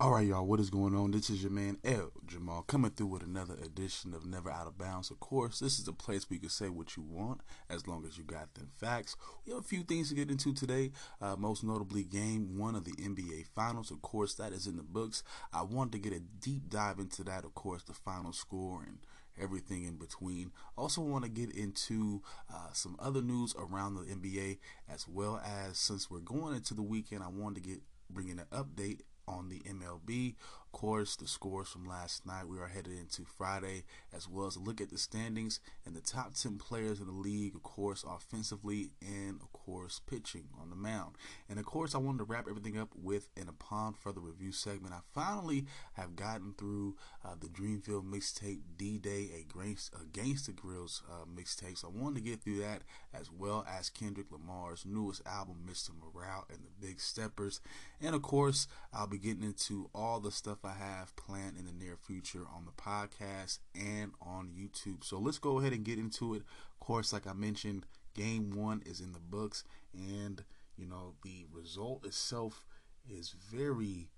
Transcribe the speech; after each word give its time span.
All 0.00 0.12
right, 0.12 0.26
y'all, 0.26 0.46
what 0.46 0.60
is 0.60 0.70
going 0.70 0.96
on? 0.96 1.10
This 1.10 1.28
is 1.28 1.42
your 1.42 1.52
man 1.52 1.76
L 1.84 2.10
Jamal 2.26 2.62
coming 2.62 2.90
through 2.90 3.08
with 3.08 3.22
another 3.22 3.52
edition 3.62 4.14
of 4.14 4.24
Never 4.24 4.50
Out 4.50 4.66
of 4.66 4.78
Bounds. 4.78 5.10
Of 5.10 5.20
course, 5.20 5.58
this 5.58 5.78
is 5.78 5.86
a 5.88 5.92
place 5.92 6.24
where 6.24 6.36
you 6.36 6.40
can 6.40 6.48
say 6.48 6.70
what 6.70 6.96
you 6.96 7.02
want 7.02 7.42
as 7.68 7.86
long 7.86 8.06
as 8.06 8.16
you 8.16 8.24
got 8.24 8.54
them 8.54 8.70
facts. 8.74 9.14
We 9.44 9.52
have 9.52 9.60
a 9.60 9.62
few 9.62 9.82
things 9.82 10.08
to 10.08 10.14
get 10.14 10.30
into 10.30 10.54
today, 10.54 10.92
uh, 11.20 11.36
most 11.36 11.62
notably 11.62 12.02
game 12.02 12.56
one 12.56 12.76
of 12.76 12.86
the 12.86 12.92
NBA 12.92 13.48
Finals. 13.54 13.90
Of 13.90 14.00
course, 14.00 14.32
that 14.36 14.54
is 14.54 14.66
in 14.66 14.78
the 14.78 14.82
books. 14.82 15.22
I 15.52 15.60
wanted 15.60 15.92
to 15.92 15.98
get 15.98 16.16
a 16.16 16.20
deep 16.20 16.70
dive 16.70 16.98
into 16.98 17.22
that, 17.24 17.44
of 17.44 17.52
course, 17.52 17.82
the 17.82 17.92
final 17.92 18.32
score 18.32 18.82
and 18.82 19.00
everything 19.38 19.84
in 19.84 19.96
between. 19.98 20.52
Also, 20.78 21.02
want 21.02 21.24
to 21.24 21.30
get 21.30 21.54
into 21.54 22.22
uh, 22.50 22.72
some 22.72 22.96
other 23.00 23.20
news 23.20 23.54
around 23.58 23.96
the 23.96 24.04
NBA 24.04 24.60
as 24.88 25.06
well 25.06 25.42
as 25.44 25.76
since 25.76 26.10
we're 26.10 26.20
going 26.20 26.56
into 26.56 26.72
the 26.72 26.82
weekend, 26.82 27.22
I 27.22 27.28
wanted 27.28 27.62
to 27.62 27.68
get 27.68 27.82
bringing 28.08 28.38
an 28.38 28.46
update 28.50 29.00
on 29.30 29.48
the 29.48 29.60
MLB. 29.60 30.34
Course, 30.72 31.16
the 31.16 31.26
scores 31.26 31.68
from 31.68 31.84
last 31.84 32.24
night. 32.24 32.46
We 32.48 32.58
are 32.58 32.68
headed 32.68 32.92
into 32.92 33.24
Friday, 33.24 33.84
as 34.14 34.28
well 34.28 34.46
as 34.46 34.56
a 34.56 34.60
look 34.60 34.80
at 34.80 34.88
the 34.88 34.98
standings 34.98 35.60
and 35.84 35.94
the 35.94 36.00
top 36.00 36.34
10 36.34 36.58
players 36.58 37.00
in 37.00 37.06
the 37.06 37.12
league, 37.12 37.54
of 37.54 37.62
course, 37.62 38.04
offensively 38.08 38.92
and, 39.02 39.40
of 39.42 39.52
course, 39.52 40.00
pitching 40.06 40.44
on 40.60 40.70
the 40.70 40.76
mound. 40.76 41.16
And, 41.48 41.58
of 41.58 41.66
course, 41.66 41.94
I 41.94 41.98
wanted 41.98 42.18
to 42.18 42.24
wrap 42.24 42.46
everything 42.48 42.78
up 42.78 42.90
with 42.94 43.28
an 43.36 43.48
upon 43.48 43.94
further 43.94 44.20
review 44.20 44.52
segment. 44.52 44.94
I 44.94 45.00
finally 45.12 45.66
have 45.94 46.16
gotten 46.16 46.54
through 46.56 46.96
uh, 47.24 47.34
the 47.38 47.48
Dreamville 47.48 48.04
mixtape 48.04 48.60
D 48.78 48.96
Day 48.96 49.28
against, 49.38 49.92
against 50.00 50.46
the 50.46 50.52
Grillz 50.52 51.02
uh, 51.10 51.24
mixtape. 51.26 51.78
So 51.78 51.88
I 51.88 52.02
wanted 52.02 52.24
to 52.24 52.30
get 52.30 52.42
through 52.42 52.60
that 52.60 52.82
as 53.12 53.30
well 53.30 53.66
as 53.68 53.90
Kendrick 53.90 54.30
Lamar's 54.30 54.86
newest 54.86 55.20
album, 55.26 55.66
Mr. 55.68 55.90
Morale 55.90 56.46
and 56.48 56.60
the 56.60 56.86
Big 56.86 57.00
Steppers. 57.00 57.60
And, 58.00 58.14
of 58.14 58.22
course, 58.22 58.66
I'll 58.94 59.08
be 59.08 59.18
getting 59.18 59.44
into 59.44 59.90
all 59.94 60.20
the 60.20 60.30
stuff 60.30 60.59
I 60.64 60.72
have 60.72 61.14
planned 61.16 61.58
in 61.58 61.66
the 61.66 61.72
near 61.72 61.96
future 61.96 62.44
on 62.54 62.64
the 62.64 62.72
podcast 62.72 63.58
and 63.74 64.12
on 64.20 64.50
YouTube. 64.56 65.04
So 65.04 65.18
let's 65.18 65.38
go 65.38 65.58
ahead 65.58 65.72
and 65.72 65.84
get 65.84 65.98
into 65.98 66.34
it. 66.34 66.42
Of 66.72 66.80
course, 66.80 67.12
like 67.12 67.26
I 67.26 67.32
mentioned, 67.32 67.86
game 68.14 68.50
one 68.50 68.82
is 68.84 69.00
in 69.00 69.12
the 69.12 69.20
books, 69.20 69.64
and 69.94 70.44
you 70.76 70.86
know, 70.86 71.14
the 71.22 71.46
result 71.52 72.06
itself 72.06 72.64
is 73.08 73.30
very, 73.30 74.08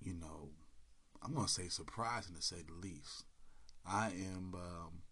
you 0.00 0.14
know, 0.14 0.50
I'm 1.22 1.34
gonna 1.34 1.48
say 1.48 1.68
surprising 1.68 2.34
to 2.36 2.42
say 2.42 2.62
the 2.66 2.74
least. 2.74 3.24
I 3.86 4.08
am, 4.08 4.54
um, 4.54 5.02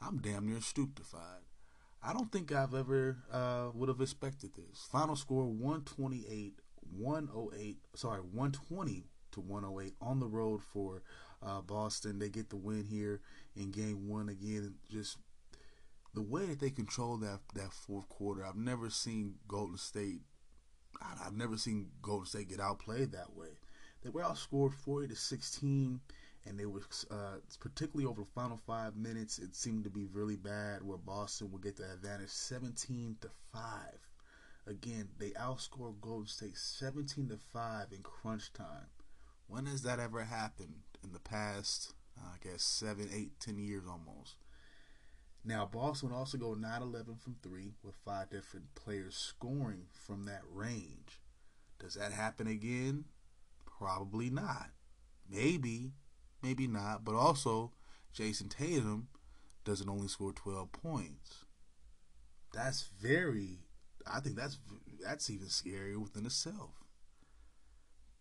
I'm 0.00 0.18
damn 0.18 0.46
near 0.48 0.60
stupefied. 0.60 1.42
I 2.02 2.12
don't 2.12 2.32
think 2.32 2.50
I've 2.50 2.74
ever 2.74 3.18
uh, 3.32 3.70
would 3.74 3.88
have 3.88 4.00
expected 4.00 4.52
this. 4.54 4.86
Final 4.90 5.16
score 5.16 5.46
128 5.46 6.60
108, 6.98 7.78
sorry, 7.94 8.20
120 8.20 9.06
to 9.32 9.40
108 9.40 9.94
on 10.00 10.20
the 10.20 10.26
road 10.26 10.62
for 10.62 11.02
uh, 11.42 11.60
Boston. 11.60 12.18
They 12.18 12.28
get 12.28 12.50
the 12.50 12.56
win 12.56 12.84
here 12.84 13.20
in 13.56 13.70
game 13.70 14.08
one 14.08 14.28
again. 14.28 14.74
Just 14.90 15.18
the 16.14 16.22
way 16.22 16.46
that 16.46 16.60
they 16.60 16.70
control 16.70 17.16
that 17.18 17.40
that 17.54 17.72
fourth 17.72 18.08
quarter, 18.08 18.44
I've 18.44 18.56
never 18.56 18.90
seen 18.90 19.34
Golden 19.48 19.78
State. 19.78 20.20
I've 21.24 21.36
never 21.36 21.56
seen 21.56 21.88
Golden 22.00 22.26
State 22.26 22.50
get 22.50 22.60
outplayed 22.60 23.12
that 23.12 23.34
way. 23.34 23.48
They 24.02 24.10
were 24.10 24.22
outscored 24.22 24.74
40 24.74 25.08
to 25.08 25.16
16, 25.16 26.00
and 26.44 26.58
they 26.58 26.66
were 26.66 26.82
uh, 27.10 27.36
particularly 27.60 28.08
over 28.08 28.22
the 28.22 28.28
final 28.34 28.60
five 28.66 28.96
minutes. 28.96 29.38
It 29.38 29.54
seemed 29.54 29.84
to 29.84 29.90
be 29.90 30.04
really 30.12 30.36
bad, 30.36 30.82
where 30.82 30.98
Boston 30.98 31.50
would 31.52 31.62
get 31.62 31.76
the 31.76 31.90
advantage 31.92 32.30
17 32.30 33.16
to 33.22 33.30
five. 33.52 33.98
Again, 34.66 35.08
they 35.18 35.30
outscored 35.30 36.00
Golden 36.00 36.28
State 36.28 36.56
17 36.56 37.30
to 37.30 37.36
5 37.36 37.92
in 37.92 38.02
crunch 38.02 38.52
time. 38.52 38.86
When 39.46 39.66
has 39.66 39.82
that 39.82 40.00
ever 40.00 40.24
happened 40.24 40.82
in 41.04 41.12
the 41.12 41.20
past, 41.20 41.92
uh, 42.18 42.28
I 42.34 42.48
guess, 42.48 42.62
7, 42.62 43.08
8, 43.12 43.40
10 43.40 43.58
years 43.58 43.84
almost? 43.88 44.36
Now, 45.44 45.66
Boston 45.66 46.12
also 46.12 46.38
go 46.38 46.54
9 46.54 46.82
11 46.82 47.16
from 47.16 47.36
3 47.42 47.74
with 47.82 47.94
five 48.04 48.30
different 48.30 48.74
players 48.74 49.16
scoring 49.16 49.86
from 49.92 50.24
that 50.24 50.42
range. 50.48 51.20
Does 51.78 51.94
that 51.94 52.12
happen 52.12 52.46
again? 52.46 53.06
Probably 53.66 54.30
not. 54.30 54.70
Maybe, 55.28 55.92
maybe 56.42 56.68
not. 56.68 57.04
But 57.04 57.16
also, 57.16 57.72
Jayson 58.14 58.48
Tatum 58.48 59.08
doesn't 59.64 59.88
only 59.88 60.08
score 60.08 60.32
12 60.32 60.70
points. 60.70 61.44
That's 62.52 62.88
very 63.00 63.58
I 64.06 64.20
think 64.20 64.36
that's 64.36 64.58
that's 65.02 65.30
even 65.30 65.48
scarier 65.48 65.96
within 65.96 66.26
itself. 66.26 66.81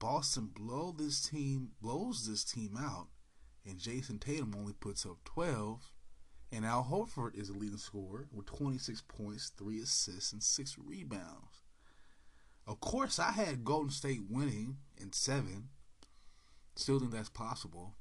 Boston 0.02 0.50
blow 0.54 0.94
this 0.98 1.22
team 1.22 1.70
blows 1.80 2.28
this 2.28 2.44
team 2.44 2.76
out, 2.78 3.08
and 3.66 3.78
Jayson 3.78 4.20
Tatum 4.20 4.56
only 4.58 4.74
puts 4.74 5.06
up 5.06 5.18
twelve, 5.24 5.92
and 6.52 6.66
Al 6.66 6.84
Horford 6.84 7.40
is 7.40 7.50
the 7.50 7.58
leading 7.58 7.78
scorer 7.78 8.28
with 8.34 8.48
twenty 8.48 8.80
six 8.80 9.04
points, 9.08 9.52
three 9.56 9.80
assists, 9.80 10.34
and 10.34 10.42
six 10.42 10.76
rebounds. 10.84 11.62
Of 12.66 12.80
course, 12.80 13.20
I 13.20 13.32
had 13.32 13.64
Golden 13.64 13.92
State 13.92 14.24
winning 14.28 14.78
in 14.98 15.14
seven. 15.14 15.70
Still 16.76 17.00
think 17.00 17.12
that's 17.12 17.30
possible, 17.30 17.94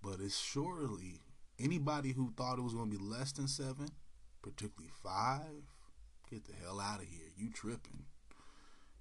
but 0.00 0.20
it's 0.20 0.38
surely 0.38 1.22
anybody 1.58 2.12
who 2.12 2.32
thought 2.36 2.58
it 2.58 2.62
was 2.62 2.74
going 2.74 2.90
to 2.90 2.96
be 2.96 3.02
less 3.02 3.32
than 3.32 3.48
seven, 3.48 3.88
particularly 4.42 4.92
five 5.02 5.64
Get 6.30 6.44
the 6.44 6.52
hell 6.62 6.78
out 6.78 7.00
of 7.00 7.06
here. 7.06 7.30
You 7.36 7.50
tripping. 7.50 8.04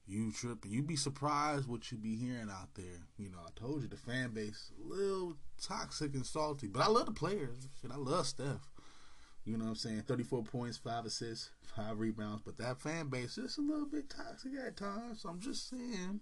You 0.07 0.31
tripping. 0.31 0.71
You'd 0.71 0.87
be 0.87 0.95
surprised 0.95 1.67
what 1.67 1.91
you'd 1.91 2.01
be 2.01 2.15
hearing 2.15 2.49
out 2.49 2.73
there. 2.75 3.01
You 3.17 3.29
know, 3.29 3.39
I 3.45 3.49
told 3.59 3.81
you 3.81 3.89
the 3.89 3.97
fan 3.97 4.29
base 4.29 4.71
a 4.81 4.87
little 4.87 5.35
toxic 5.61 6.13
and 6.13 6.25
salty. 6.25 6.67
But 6.67 6.83
I 6.83 6.87
love 6.87 7.07
the 7.07 7.11
players. 7.11 7.67
I 7.91 7.97
love 7.97 8.25
Steph. 8.25 8.69
You 9.43 9.57
know 9.57 9.65
what 9.65 9.71
I'm 9.71 9.75
saying? 9.75 10.03
34 10.03 10.43
points, 10.43 10.77
5 10.77 11.05
assists, 11.05 11.51
5 11.75 11.99
rebounds. 11.99 12.41
But 12.45 12.57
that 12.57 12.79
fan 12.79 13.07
base 13.07 13.37
is 13.37 13.57
a 13.57 13.61
little 13.61 13.85
bit 13.85 14.09
toxic 14.09 14.51
at 14.65 14.77
times. 14.77 15.21
So 15.21 15.29
I'm 15.29 15.41
just 15.41 15.69
saying. 15.69 16.21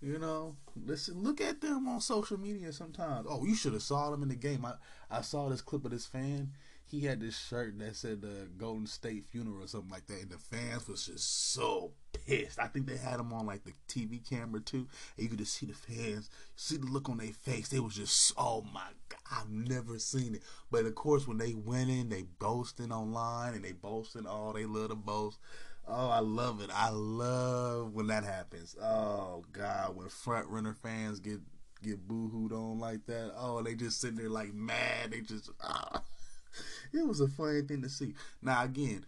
You 0.00 0.18
know, 0.18 0.56
listen, 0.76 1.22
look 1.22 1.40
at 1.40 1.60
them 1.60 1.88
on 1.88 2.00
social 2.00 2.38
media 2.38 2.72
sometimes. 2.72 3.26
Oh, 3.28 3.44
you 3.44 3.56
should 3.56 3.72
have 3.72 3.82
saw 3.82 4.10
them 4.10 4.22
in 4.22 4.28
the 4.28 4.36
game. 4.36 4.64
I, 4.64 4.74
I 5.10 5.22
saw 5.22 5.48
this 5.48 5.60
clip 5.60 5.84
of 5.84 5.90
this 5.90 6.06
fan 6.06 6.52
he 6.90 7.00
had 7.00 7.20
this 7.20 7.38
shirt 7.38 7.78
that 7.78 7.96
said 7.96 8.22
the 8.22 8.48
Golden 8.56 8.86
State 8.86 9.26
funeral 9.26 9.62
or 9.62 9.66
something 9.66 9.90
like 9.90 10.06
that, 10.06 10.22
and 10.22 10.30
the 10.30 10.38
fans 10.38 10.88
was 10.88 11.06
just 11.06 11.52
so 11.52 11.92
pissed. 12.12 12.58
I 12.58 12.66
think 12.66 12.86
they 12.86 12.96
had 12.96 13.20
him 13.20 13.32
on 13.32 13.46
like 13.46 13.64
the 13.64 13.72
TV 13.88 14.26
camera 14.28 14.60
too, 14.60 14.86
and 15.16 15.24
you 15.24 15.28
could 15.28 15.38
just 15.38 15.54
see 15.54 15.66
the 15.66 15.74
fans, 15.74 16.30
see 16.56 16.76
the 16.76 16.86
look 16.86 17.08
on 17.08 17.18
their 17.18 17.32
face. 17.32 17.68
They 17.68 17.80
was 17.80 17.94
just, 17.94 18.32
oh 18.36 18.64
my 18.72 18.88
god, 19.08 19.20
I've 19.30 19.50
never 19.50 19.98
seen 19.98 20.34
it. 20.34 20.42
But 20.70 20.86
of 20.86 20.94
course, 20.94 21.28
when 21.28 21.38
they 21.38 21.54
went 21.54 21.90
in, 21.90 22.08
they 22.08 22.24
boasting 22.38 22.92
online 22.92 23.54
and 23.54 23.64
they 23.64 23.72
boasting 23.72 24.26
all 24.26 24.52
they 24.52 24.64
love 24.64 24.88
to 24.88 24.96
boast. 24.96 25.38
Oh, 25.86 26.10
I 26.10 26.20
love 26.20 26.60
it. 26.60 26.70
I 26.72 26.90
love 26.90 27.94
when 27.94 28.08
that 28.08 28.24
happens. 28.24 28.76
Oh 28.82 29.44
God, 29.52 29.96
when 29.96 30.08
front 30.08 30.48
runner 30.48 30.74
fans 30.74 31.20
get 31.20 31.40
get 31.82 32.08
boohooed 32.08 32.52
on 32.52 32.78
like 32.78 33.06
that. 33.06 33.32
Oh, 33.36 33.62
they 33.62 33.74
just 33.74 34.00
sitting 34.00 34.16
there 34.16 34.28
like 34.28 34.52
mad. 34.52 35.12
They 35.12 35.20
just 35.20 35.50
ah 35.62 36.02
it 36.92 37.06
was 37.06 37.20
a 37.20 37.28
funny 37.28 37.62
thing 37.62 37.82
to 37.82 37.88
see. 37.88 38.14
Now 38.42 38.64
again, 38.64 39.04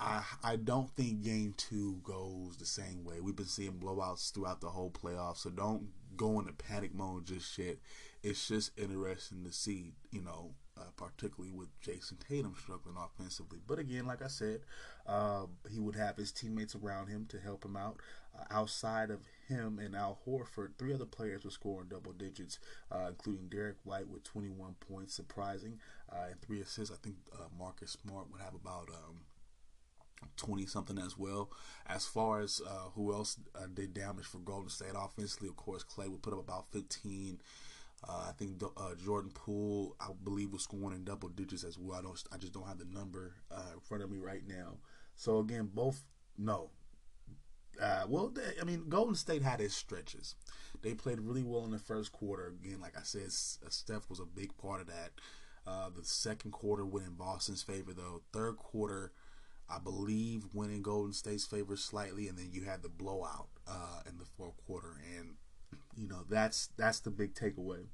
I 0.00 0.22
I 0.42 0.56
don't 0.56 0.90
think 0.90 1.22
game 1.22 1.54
two 1.56 2.00
goes 2.02 2.56
the 2.56 2.66
same 2.66 3.04
way. 3.04 3.20
We've 3.20 3.36
been 3.36 3.46
seeing 3.46 3.72
blowouts 3.72 4.32
throughout 4.32 4.60
the 4.60 4.70
whole 4.70 4.90
playoff, 4.90 5.38
so 5.38 5.50
don't 5.50 5.88
go 6.16 6.38
into 6.38 6.52
panic 6.52 6.94
mode 6.94 7.26
just 7.26 7.56
yet. 7.58 7.76
It's 8.22 8.48
just 8.48 8.78
interesting 8.78 9.44
to 9.44 9.52
see, 9.52 9.92
you 10.10 10.22
know, 10.22 10.54
uh, 10.78 10.90
particularly 10.96 11.54
with 11.54 11.68
Jayson 11.80 12.18
Tatum 12.26 12.54
struggling 12.58 12.96
offensively. 12.96 13.58
But 13.66 13.78
again, 13.78 14.06
like 14.06 14.22
I 14.22 14.28
said, 14.28 14.60
uh, 15.06 15.46
he 15.70 15.78
would 15.78 15.94
have 15.96 16.16
his 16.16 16.32
teammates 16.32 16.74
around 16.74 17.08
him 17.08 17.26
to 17.28 17.38
help 17.38 17.64
him 17.64 17.76
out. 17.76 18.00
Uh, 18.36 18.44
outside 18.50 19.10
of 19.10 19.20
him 19.48 19.78
and 19.78 19.94
Al 19.94 20.18
Horford, 20.26 20.70
three 20.78 20.92
other 20.92 21.04
players 21.04 21.44
were 21.44 21.50
scoring 21.50 21.88
double 21.88 22.12
digits, 22.12 22.58
uh, 22.90 23.06
including 23.08 23.48
Derrick 23.48 23.76
White 23.84 24.08
with 24.08 24.24
21 24.24 24.74
points, 24.80 25.14
surprising, 25.14 25.78
uh, 26.12 26.26
and 26.30 26.40
three 26.40 26.60
assists. 26.60 26.94
I 26.94 26.98
think 27.02 27.16
uh, 27.32 27.46
Marcus 27.58 27.96
Smart 28.02 28.30
would 28.30 28.40
have 28.40 28.54
about. 28.54 28.88
Um, 28.90 29.20
20 30.38 30.64
something 30.64 30.96
as 30.96 31.18
well. 31.18 31.50
As 31.86 32.06
far 32.06 32.40
as 32.40 32.62
uh, 32.66 32.88
who 32.94 33.12
else 33.12 33.36
uh, 33.54 33.66
did 33.72 33.92
damage 33.92 34.24
for 34.24 34.38
Golden 34.38 34.70
State 34.70 34.92
offensively, 34.96 35.48
of 35.48 35.56
course, 35.56 35.84
Klay 35.84 36.08
would 36.08 36.22
put 36.22 36.32
up 36.32 36.38
about 36.40 36.72
15. 36.72 37.40
Uh, 38.08 38.26
I 38.28 38.32
think 38.32 38.62
uh, 38.62 38.94
Jordan 39.04 39.32
Poole, 39.34 39.96
I 40.00 40.08
believe, 40.24 40.50
was 40.50 40.62
scoring 40.62 40.96
in 40.96 41.04
double 41.04 41.28
digits 41.28 41.62
as 41.62 41.78
well. 41.78 41.98
I 41.98 42.02
don't, 42.02 42.22
I 42.32 42.38
just 42.38 42.54
don't 42.54 42.66
have 42.66 42.78
the 42.78 42.86
number 42.86 43.34
uh, 43.50 43.72
in 43.74 43.80
front 43.80 44.02
of 44.02 44.10
me 44.10 44.18
right 44.18 44.42
now. 44.46 44.78
So 45.14 45.38
again, 45.38 45.70
both 45.72 46.02
no, 46.36 46.70
uh, 47.80 48.04
well, 48.08 48.28
they, 48.28 48.60
I 48.60 48.64
mean, 48.64 48.88
Golden 48.88 49.14
State 49.14 49.42
had 49.42 49.60
its 49.60 49.74
stretches. 49.74 50.34
They 50.82 50.94
played 50.94 51.20
really 51.20 51.42
well 51.42 51.64
in 51.64 51.70
the 51.70 51.78
first 51.78 52.12
quarter. 52.12 52.54
Again, 52.62 52.80
like 52.80 52.96
I 52.96 53.02
said, 53.02 53.32
Steph 53.32 54.08
was 54.10 54.20
a 54.20 54.26
big 54.26 54.56
part 54.58 54.80
of 54.80 54.86
that. 54.88 55.12
Uh, 55.66 55.88
the 55.96 56.04
second 56.04 56.50
quarter 56.50 56.84
went 56.84 57.06
in 57.06 57.14
Boston's 57.14 57.62
favor, 57.62 57.92
though. 57.92 58.22
Third 58.32 58.56
quarter, 58.56 59.12
I 59.68 59.78
believe, 59.78 60.46
went 60.52 60.72
in 60.72 60.82
Golden 60.82 61.12
State's 61.12 61.46
favor 61.46 61.76
slightly, 61.76 62.28
and 62.28 62.36
then 62.36 62.50
you 62.52 62.64
had 62.64 62.82
the 62.82 62.88
blowout 62.88 63.48
uh, 63.66 64.02
in 64.08 64.18
the 64.18 64.26
fourth 64.36 64.56
quarter. 64.66 65.00
And 65.18 65.36
you 65.96 66.08
know, 66.08 66.24
that's 66.28 66.68
that's 66.76 67.00
the 67.00 67.10
big 67.10 67.34
takeaway. 67.34 67.86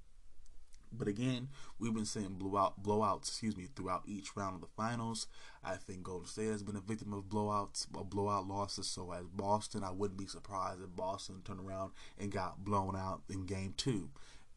But 0.93 1.07
again, 1.07 1.49
we've 1.79 1.95
been 1.95 2.05
seeing 2.05 2.35
blowout 2.35 2.83
blowouts, 2.83 3.29
excuse 3.29 3.57
me, 3.57 3.69
throughout 3.75 4.03
each 4.07 4.37
round 4.37 4.57
of 4.57 4.61
the 4.61 4.67
finals. 4.77 5.29
I 5.63 5.77
think 5.77 6.03
Golden 6.03 6.27
State 6.27 6.51
has 6.51 6.65
been 6.65 6.77
a 6.77 6.81
victim 6.81 7.13
of 7.13 7.25
blowouts, 7.25 7.87
blowout 7.89 8.49
losses. 8.49 8.89
So 8.89 9.13
as 9.13 9.29
Boston, 9.29 9.85
I 9.85 9.93
wouldn't 9.93 10.19
be 10.19 10.27
surprised 10.27 10.83
if 10.83 10.97
Boston 10.97 11.43
turned 11.45 11.61
around 11.61 11.93
and 12.19 12.33
got 12.33 12.65
blown 12.65 12.97
out 12.97 13.23
in 13.29 13.47
Game 13.47 13.75
Two. 13.77 14.11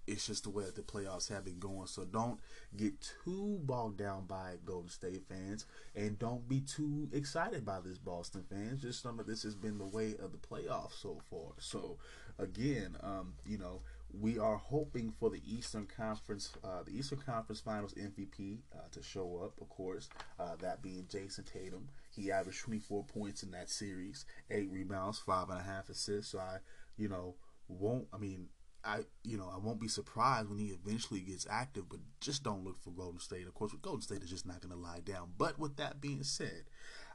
It's 0.07 0.27
just 0.27 0.43
the 0.43 0.49
way 0.49 0.65
that 0.65 0.75
the 0.75 0.81
playoffs 0.81 1.29
have 1.29 1.45
been 1.45 1.59
going. 1.59 1.87
So 1.87 2.05
don't 2.05 2.39
get 2.75 2.93
too 3.23 3.59
bogged 3.63 3.97
down 3.97 4.25
by 4.25 4.55
Golden 4.65 4.89
State 4.89 5.23
fans, 5.27 5.65
and 5.95 6.19
don't 6.19 6.47
be 6.47 6.61
too 6.61 7.09
excited 7.13 7.65
by 7.65 7.79
this 7.79 7.97
Boston 7.97 8.43
fans. 8.49 8.81
Just 8.81 9.01
some 9.01 9.19
of 9.19 9.27
this 9.27 9.43
has 9.43 9.55
been 9.55 9.77
the 9.77 9.85
way 9.85 10.15
of 10.21 10.31
the 10.31 10.37
playoffs 10.37 11.01
so 11.01 11.21
far. 11.29 11.53
So 11.59 11.97
again, 12.37 12.97
um, 13.01 13.33
you 13.45 13.57
know 13.57 13.81
we 14.19 14.37
are 14.37 14.57
hoping 14.57 15.11
for 15.19 15.29
the 15.29 15.41
Eastern 15.47 15.87
Conference, 15.87 16.53
uh, 16.63 16.83
the 16.85 16.95
Eastern 16.95 17.19
Conference 17.19 17.61
Finals 17.61 17.93
MVP 17.95 18.59
uh, 18.73 18.87
to 18.91 19.01
show 19.01 19.41
up. 19.43 19.59
Of 19.59 19.69
course, 19.69 20.07
uh, 20.39 20.55
that 20.61 20.81
being 20.81 21.07
Jayson 21.09 21.45
Tatum. 21.45 21.89
He 22.15 22.31
averaged 22.31 22.61
24 22.61 23.05
points 23.05 23.41
in 23.41 23.51
that 23.51 23.69
series, 23.69 24.25
eight 24.51 24.69
rebounds, 24.71 25.19
five 25.19 25.49
and 25.49 25.59
a 25.59 25.63
half 25.63 25.89
assists. 25.89 26.31
So 26.31 26.39
I, 26.39 26.57
you 26.95 27.09
know, 27.09 27.35
won't. 27.67 28.07
I 28.13 28.17
mean, 28.17 28.49
I, 28.85 29.01
you 29.23 29.37
know, 29.37 29.49
I 29.53 29.57
won't 29.57 29.79
be 29.79 29.87
surprised 29.87 30.49
when 30.49 30.59
he 30.59 30.67
eventually 30.67 31.21
gets 31.21 31.47
active. 31.49 31.89
But 31.89 31.99
just 32.19 32.43
don't 32.43 32.63
look 32.63 32.81
for 32.81 32.91
Golden 32.91 33.19
State. 33.19 33.47
Of 33.47 33.53
course, 33.53 33.73
Golden 33.81 34.01
State 34.01 34.23
is 34.23 34.29
just 34.29 34.45
not 34.45 34.61
going 34.61 34.73
to 34.73 34.79
lie 34.79 34.99
down. 35.03 35.31
But 35.37 35.59
with 35.59 35.77
that 35.77 36.01
being 36.01 36.23
said, 36.23 36.63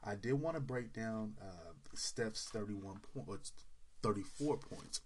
I 0.05 0.15
did 0.15 0.35
want 0.35 0.57
to 0.57 0.61
break 0.61 0.93
down 0.93 1.35
uh, 1.41 1.73
Steph's 1.95 2.45
31 2.53 3.01
points, 3.15 3.53
34 4.03 4.57
points. 4.59 5.01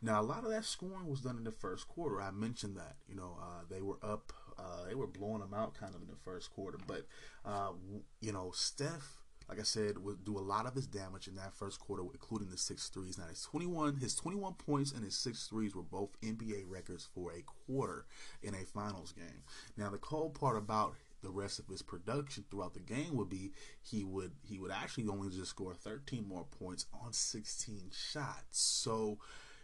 Now, 0.00 0.20
a 0.20 0.22
lot 0.22 0.44
of 0.44 0.50
that 0.50 0.64
scoring 0.64 1.08
was 1.08 1.22
done 1.22 1.38
in 1.38 1.44
the 1.44 1.50
first 1.50 1.88
quarter. 1.88 2.20
I 2.20 2.30
mentioned 2.30 2.76
that. 2.76 2.96
You 3.08 3.16
know, 3.16 3.36
uh, 3.40 3.64
they 3.68 3.82
were 3.82 3.98
up, 4.02 4.32
uh, 4.58 4.84
they 4.88 4.94
were 4.94 5.08
blowing 5.08 5.40
them 5.40 5.54
out 5.54 5.74
kind 5.74 5.94
of 5.94 6.02
in 6.02 6.08
the 6.08 6.16
first 6.24 6.52
quarter. 6.52 6.78
But, 6.86 7.06
uh, 7.44 7.72
you 8.20 8.32
know, 8.32 8.52
Steph, 8.54 9.18
like 9.48 9.58
I 9.58 9.62
said, 9.62 9.98
would 9.98 10.24
do 10.24 10.38
a 10.38 10.40
lot 10.40 10.66
of 10.66 10.74
his 10.74 10.86
damage 10.86 11.26
in 11.26 11.36
that 11.36 11.54
first 11.54 11.80
quarter, 11.80 12.02
including 12.02 12.50
the 12.50 12.58
six 12.58 12.88
threes. 12.88 13.16
Now, 13.16 13.26
his 13.28 13.42
21, 13.42 13.96
his 13.96 14.14
21 14.14 14.54
points 14.54 14.92
and 14.92 15.04
his 15.04 15.16
six 15.16 15.46
threes 15.46 15.74
were 15.74 15.82
both 15.82 16.20
NBA 16.20 16.64
records 16.68 17.08
for 17.14 17.32
a 17.32 17.42
quarter 17.42 18.04
in 18.42 18.54
a 18.54 18.64
finals 18.64 19.12
game. 19.12 19.42
Now, 19.76 19.90
the 19.90 19.98
cold 19.98 20.34
part 20.38 20.56
about 20.56 20.94
the 21.22 21.30
rest 21.30 21.58
of 21.58 21.66
his 21.66 21.82
production 21.82 22.44
throughout 22.50 22.74
the 22.74 22.80
game 22.80 23.16
would 23.16 23.28
be 23.28 23.52
he 23.82 24.04
would 24.04 24.32
he 24.42 24.58
would 24.58 24.70
actually 24.70 25.08
only 25.08 25.28
just 25.30 25.50
score 25.50 25.74
13 25.74 26.28
more 26.28 26.44
points 26.44 26.86
on 27.04 27.12
16 27.12 27.90
shots. 27.92 28.60
So 28.60 29.18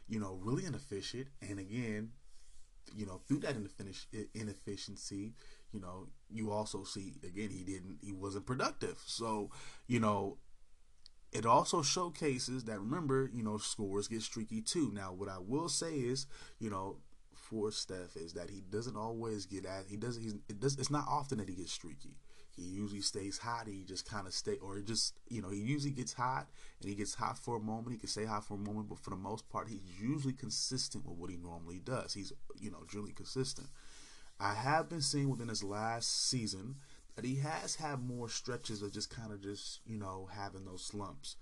you 0.08 0.20
know, 0.20 0.38
really 0.42 0.64
inefficient. 0.64 1.28
And 1.48 1.58
again, 1.58 2.10
you 2.94 3.06
know, 3.06 3.20
through 3.26 3.40
that 3.40 3.56
inefficiency, 4.34 5.32
you 5.72 5.80
know, 5.80 6.08
you 6.30 6.50
also 6.50 6.84
see 6.84 7.14
again 7.24 7.50
he 7.50 7.64
didn't 7.64 7.98
he 8.02 8.12
wasn't 8.12 8.46
productive. 8.46 8.98
So, 9.06 9.50
you 9.86 10.00
know, 10.00 10.38
it 11.32 11.46
also 11.46 11.82
showcases 11.82 12.64
that 12.64 12.78
remember, 12.80 13.30
you 13.34 13.42
know, 13.42 13.58
scores 13.58 14.08
get 14.08 14.22
streaky 14.22 14.60
too. 14.60 14.90
Now, 14.94 15.12
what 15.12 15.28
I 15.28 15.38
will 15.38 15.68
say 15.68 15.94
is, 15.94 16.26
you 16.60 16.70
know, 16.70 16.98
for 17.34 17.70
Steph 17.72 18.16
is 18.16 18.32
that 18.34 18.50
he 18.50 18.62
doesn't 18.70 18.96
always 18.96 19.44
get 19.46 19.66
at 19.66 19.84
he 19.88 19.96
doesn't 19.96 20.22
he's 20.22 20.34
it 20.48 20.60
does 20.60 20.78
it's 20.78 20.90
not 20.90 21.06
often 21.08 21.38
that 21.38 21.48
he 21.48 21.54
gets 21.54 21.72
streaky. 21.72 22.16
He 22.56 22.62
usually 22.62 23.00
stays 23.00 23.38
hot. 23.38 23.66
He 23.66 23.82
just 23.84 24.08
kind 24.08 24.28
of 24.28 24.32
stay, 24.32 24.58
or 24.58 24.80
just 24.80 25.14
you 25.28 25.42
know, 25.42 25.50
he 25.50 25.58
usually 25.58 25.90
gets 25.90 26.12
hot 26.12 26.48
and 26.80 26.88
he 26.88 26.94
gets 26.94 27.14
hot 27.14 27.36
for 27.36 27.56
a 27.56 27.60
moment. 27.60 27.92
He 27.92 27.98
can 27.98 28.08
stay 28.08 28.24
hot 28.24 28.44
for 28.44 28.54
a 28.54 28.58
moment, 28.58 28.88
but 28.88 29.00
for 29.00 29.10
the 29.10 29.16
most 29.16 29.48
part, 29.48 29.68
he's 29.68 29.80
usually 30.00 30.34
consistent 30.34 31.04
with 31.04 31.18
what 31.18 31.30
he 31.30 31.36
normally 31.36 31.80
does. 31.80 32.14
He's 32.14 32.32
you 32.60 32.70
know, 32.70 32.84
really 32.94 33.12
consistent. 33.12 33.68
I 34.40 34.54
have 34.54 34.88
been 34.88 35.00
seeing 35.00 35.28
within 35.30 35.48
his 35.48 35.62
last 35.62 36.28
season 36.28 36.76
that 37.16 37.24
he 37.24 37.36
has 37.36 37.76
had 37.76 38.02
more 38.02 38.28
stretches 38.28 38.82
of 38.82 38.92
just 38.92 39.10
kind 39.10 39.32
of 39.32 39.40
just 39.42 39.80
you 39.86 39.96
know 39.96 40.28
having 40.32 40.64
those 40.64 40.84
slumps. 40.84 41.36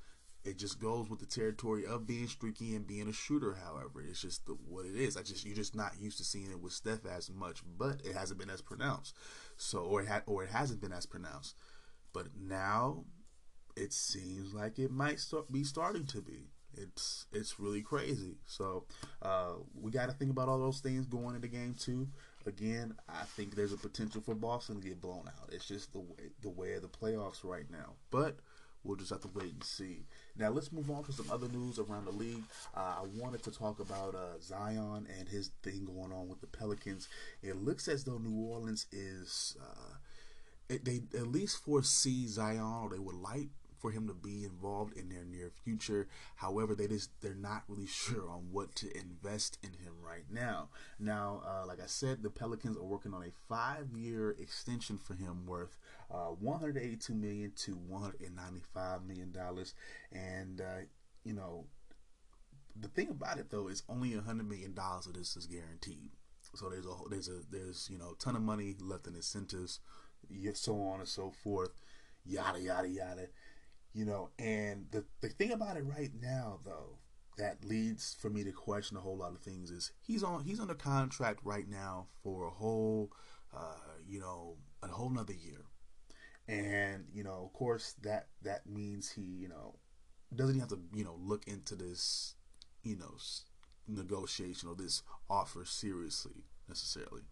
It 0.44 0.59
just 0.59 0.81
goes 0.81 1.09
with 1.09 1.21
the 1.21 1.27
territory 1.27 1.87
of 1.87 2.06
being 2.06 2.27
streaky 2.27 2.75
and 2.75 2.85
being 2.87 3.09
a 3.09 3.12
shooter. 3.12 3.55
However, 3.65 4.03
it's 4.03 4.21
just 4.21 4.44
the, 4.47 4.55
what 4.69 4.85
it 4.85 4.97
is. 4.97 5.17
I 5.17 5.23
just 5.23 5.47
you're 5.47 5.55
just 5.55 5.77
not 5.77 5.93
used 6.00 6.19
to 6.19 6.25
seeing 6.25 6.50
it 6.50 6.61
with 6.61 6.73
Steph 6.73 7.06
as 7.06 7.31
much, 7.31 7.62
but 7.79 8.00
it 8.05 8.15
hasn't 8.15 8.41
been 8.41 8.50
as 8.50 8.61
pronounced. 8.61 9.15
So, 9.56 9.79
or 9.81 10.03
it 10.03 10.09
ha- 10.09 10.23
or 10.27 10.43
it 10.43 10.50
hasn't 10.50 10.81
been 10.81 10.93
as 10.93 11.06
pronounced. 11.06 11.55
But 12.12 12.27
now, 12.39 13.05
it 13.77 13.93
seems 13.93 14.53
like 14.53 14.79
it 14.79 14.91
might 14.91 15.21
start 15.21 15.50
be 15.50 15.65
starting 15.65 16.06
to 16.06 16.21
be. 16.21 16.49
It's 16.75 17.27
it's 17.33 17.61
really 17.61 17.83
crazy. 17.83 18.37
So 18.47 18.85
uh, 19.23 19.55
we 19.81 19.91
got 19.91 20.06
to 20.06 20.12
think 20.12 20.31
about 20.31 20.49
all 20.49 20.59
those 20.59 20.81
things 20.81 21.06
going 21.06 21.37
into 21.37 21.49
game 21.49 21.75
two. 21.79 22.09
Again, 22.47 22.94
I 23.09 23.25
think 23.25 23.55
there's 23.55 23.73
a 23.73 23.77
potential 23.77 24.21
for 24.21 24.35
Boston 24.35 24.81
to 24.81 24.89
get 24.89 25.00
blown 25.00 25.29
out. 25.29 25.50
It's 25.53 25.67
just 25.67 25.93
the 25.93 26.00
way 26.00 26.31
the 26.41 26.50
way 26.50 26.75
of 26.75 26.83
the 26.83 26.89
playoffs 26.89 27.44
right 27.44 27.71
now. 27.71 27.94
But 28.11 28.37
we'll 28.85 28.97
just 28.97 29.11
have 29.11 29.21
to 29.23 29.31
wait 29.35 29.53
and 29.53 29.65
see. 29.65 30.06
Now 30.37 30.50
let's 30.50 30.73
move 30.73 30.91
on 30.91 31.05
to 31.05 31.12
some 31.12 31.31
other 31.31 31.49
news 31.49 31.79
around 31.79 32.06
the 32.06 32.12
league. 32.12 32.43
Uh, 32.77 32.97
I 33.00 33.05
wanted 33.15 33.43
to 33.44 33.50
talk 33.50 33.81
about 33.81 34.15
uh, 34.15 34.41
Zion 34.41 35.06
and 35.19 35.29
his 35.29 35.50
thing 35.62 35.85
going 35.85 36.12
on 36.12 36.29
with 36.29 36.41
the 36.41 36.46
Pelicans. 36.46 37.08
It 37.43 37.56
looks 37.56 37.89
as 37.89 38.05
though 38.05 38.19
New 38.19 38.44
Orleans 38.49 38.87
is. 38.93 39.56
Uh, 39.61 39.94
it, 40.69 40.84
they 40.84 41.03
at 41.19 41.27
least 41.27 41.63
foresee 41.65 42.27
Zion, 42.27 42.82
or 42.82 42.89
they 42.89 42.99
would 42.99 43.17
like 43.17 43.49
for 43.82 43.91
him 43.91 44.06
to 44.06 44.15
be 44.15 44.44
involved 44.44 44.96
in 44.96 45.08
their 45.08 45.24
near 45.24 45.51
future. 45.65 46.06
However, 46.36 46.74
they 46.74 46.86
just 46.86 47.10
they're 47.20 47.34
not 47.34 47.65
really 47.69 47.86
sure 47.86 48.31
on 48.31 48.48
what 48.53 48.74
to 48.77 48.96
invest 48.96 49.58
in 49.62 49.70
him 49.70 49.94
right 50.01 50.24
now. 50.31 50.69
Now, 50.98 51.43
uh, 51.44 51.67
like 51.67 51.81
I 51.82 51.86
said, 51.86 52.22
the 52.22 52.31
Pelicans 52.31 52.77
are 52.77 52.84
working 52.84 53.12
on 53.12 53.24
a 53.24 53.32
five-year 53.48 54.36
extension 54.39 54.96
for 54.96 55.15
him 55.15 55.44
worth 55.46 55.77
uh, 56.10 56.29
182 56.29 57.12
million 57.12 57.53
to 57.56 57.72
195 57.72 59.05
million 59.05 59.32
dollars, 59.32 59.74
and 60.12 60.60
uh, 60.60 60.84
you 61.24 61.34
know 61.34 61.67
the 62.81 62.89
thing 62.89 63.10
about 63.10 63.39
it 63.39 63.51
though 63.51 63.69
is 63.69 63.82
only 63.89 64.15
100 64.15 64.48
million 64.48 64.74
dollars 64.74 65.06
of 65.06 65.15
this 65.15 65.36
is 65.36 65.46
guaranteed. 65.46 66.10
So 66.55 66.69
there's 66.69 66.86
a 66.86 66.94
there's 67.10 67.29
a 67.29 67.41
there's 67.51 67.89
you 67.91 67.98
know 67.98 68.12
a 68.12 68.22
ton 68.22 68.36
of 68.36 68.43
money 68.43 68.77
left 68.81 69.06
in 69.06 69.15
incentives, 69.15 69.81
so 70.55 70.81
on 70.82 71.01
and 71.01 71.08
so 71.08 71.32
forth, 71.43 71.72
yada 72.24 72.60
yada 72.60 72.89
yada 72.89 73.27
you 73.94 74.05
know 74.05 74.31
and 74.39 74.87
the, 74.91 75.05
the 75.20 75.29
thing 75.29 75.53
about 75.53 75.77
it 75.77 75.84
right 75.84 76.11
now 76.20 76.58
though 76.65 76.99
that 77.39 77.65
leads 77.65 78.17
for 78.20 78.29
me 78.29 78.44
to 78.44 78.53
question 78.53 78.96
a 78.96 79.01
whole 79.01 79.17
lot 79.17 79.32
of 79.32 79.41
things 79.41 79.70
is 79.70 79.93
he's 80.01 80.22
on 80.22 80.44
he's 80.44 80.61
under 80.61 80.75
contract 80.75 81.41
right 81.44 81.69
now 81.69 82.06
for 82.22 82.44
a 82.44 82.51
whole 82.51 83.11
uh, 83.56 83.96
you 84.06 84.20
know 84.20 84.56
a 84.82 84.89
whole 84.89 85.11
nother 85.11 85.32
year. 85.32 85.65
And 86.49 87.06
you 87.13 87.22
know 87.22 87.44
of 87.44 87.53
course 87.53 87.94
that 88.03 88.29
that 88.43 88.67
means 88.67 89.13
he 89.13 89.22
you 89.22 89.49
know 89.49 89.77
doesn't 90.34 90.58
have 90.58 90.69
to 90.69 90.81
you 90.94 91.05
know 91.05 91.17
look 91.19 91.46
into 91.46 91.75
this 91.75 92.34
you 92.82 92.96
know 92.96 93.17
negotiation 93.89 94.69
or 94.69 94.75
this 94.75 95.03
offer 95.31 95.65
seriously 95.65 96.44
necessarily 96.69 97.22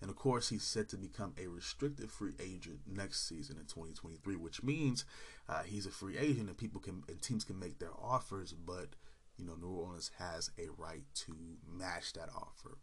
and 0.00 0.10
of 0.10 0.16
course, 0.16 0.48
he's 0.48 0.62
set 0.62 0.88
to 0.90 0.96
become 0.96 1.34
a 1.38 1.48
restricted 1.48 2.10
free 2.10 2.34
agent 2.38 2.80
next 2.86 3.28
season 3.28 3.56
in 3.56 3.64
2023, 3.64 4.36
which 4.36 4.62
means 4.62 5.04
uh, 5.48 5.62
he's 5.62 5.86
a 5.86 5.90
free 5.90 6.16
agent 6.16 6.48
and 6.48 6.56
people 6.56 6.80
can 6.80 7.02
and 7.08 7.20
teams 7.20 7.44
can 7.44 7.58
make 7.58 7.78
their 7.78 7.94
offers, 8.00 8.52
but 8.52 8.90
you 9.36 9.44
know 9.44 9.54
New 9.54 9.68
Orleans 9.68 10.10
has 10.18 10.50
a 10.58 10.68
right 10.76 11.04
to 11.26 11.34
match 11.66 12.12
that 12.12 12.28
offer. 12.34 12.78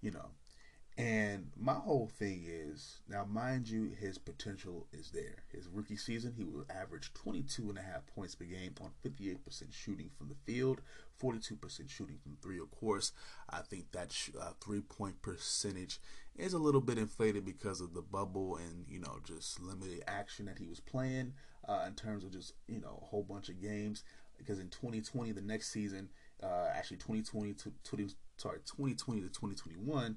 You 0.00 0.12
know, 0.12 0.30
and 1.00 1.50
my 1.58 1.72
whole 1.74 2.10
thing 2.18 2.44
is 2.46 3.00
now, 3.08 3.24
mind 3.24 3.68
you, 3.68 3.92
his 3.98 4.18
potential 4.18 4.86
is 4.92 5.10
there. 5.10 5.44
His 5.50 5.66
rookie 5.66 5.96
season, 5.96 6.34
he 6.36 6.44
will 6.44 6.66
average 6.68 7.12
22 7.14 7.70
and 7.70 7.78
a 7.78 7.82
half 7.82 8.06
points 8.14 8.34
per 8.34 8.44
game 8.44 8.74
on 8.82 8.90
58% 9.04 9.38
shooting 9.72 10.10
from 10.18 10.28
the 10.28 10.34
field, 10.44 10.82
42% 11.22 11.88
shooting 11.88 12.18
from 12.22 12.36
three. 12.42 12.58
Of 12.58 12.70
course, 12.70 13.12
I 13.48 13.60
think 13.60 13.92
that 13.92 14.14
uh, 14.38 14.50
three 14.62 14.80
point 14.82 15.22
percentage 15.22 16.00
is 16.36 16.52
a 16.52 16.58
little 16.58 16.82
bit 16.82 16.98
inflated 16.98 17.46
because 17.46 17.80
of 17.80 17.94
the 17.94 18.02
bubble 18.02 18.56
and 18.56 18.84
you 18.88 19.00
know 19.00 19.18
just 19.24 19.60
limited 19.60 20.02
action 20.06 20.46
that 20.46 20.58
he 20.58 20.66
was 20.66 20.80
playing 20.80 21.32
uh, 21.68 21.84
in 21.86 21.94
terms 21.94 22.24
of 22.24 22.32
just 22.32 22.54
you 22.68 22.80
know 22.80 22.98
a 23.00 23.06
whole 23.06 23.22
bunch 23.22 23.48
of 23.48 23.60
games. 23.60 24.04
Because 24.36 24.58
in 24.58 24.68
2020, 24.68 25.32
the 25.32 25.42
next 25.42 25.70
season, 25.70 26.08
uh, 26.42 26.68
actually 26.74 26.96
2020 26.96 27.52
to 27.54 27.72
20, 27.84 28.08
sorry 28.38 28.58
2020 28.64 29.20
to 29.20 29.28
2021 29.28 30.16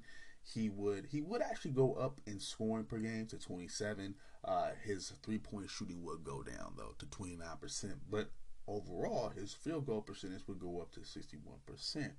he 0.52 0.68
would 0.68 1.06
he 1.10 1.20
would 1.20 1.42
actually 1.42 1.70
go 1.70 1.94
up 1.94 2.20
in 2.26 2.38
scoring 2.38 2.84
per 2.84 2.98
game 2.98 3.26
to 3.26 3.38
27. 3.38 4.14
Uh, 4.44 4.70
his 4.84 5.12
three 5.22 5.38
point 5.38 5.70
shooting 5.70 6.04
would 6.04 6.22
go 6.22 6.42
down 6.42 6.74
though 6.76 6.94
to 6.98 7.06
29 7.06 7.46
percent, 7.60 7.94
but 8.10 8.30
overall 8.66 9.30
his 9.30 9.54
field 9.54 9.86
goal 9.86 10.02
percentage 10.02 10.46
would 10.46 10.60
go 10.60 10.80
up 10.80 10.92
to 10.92 11.04
61 11.04 11.56
percent. 11.66 12.12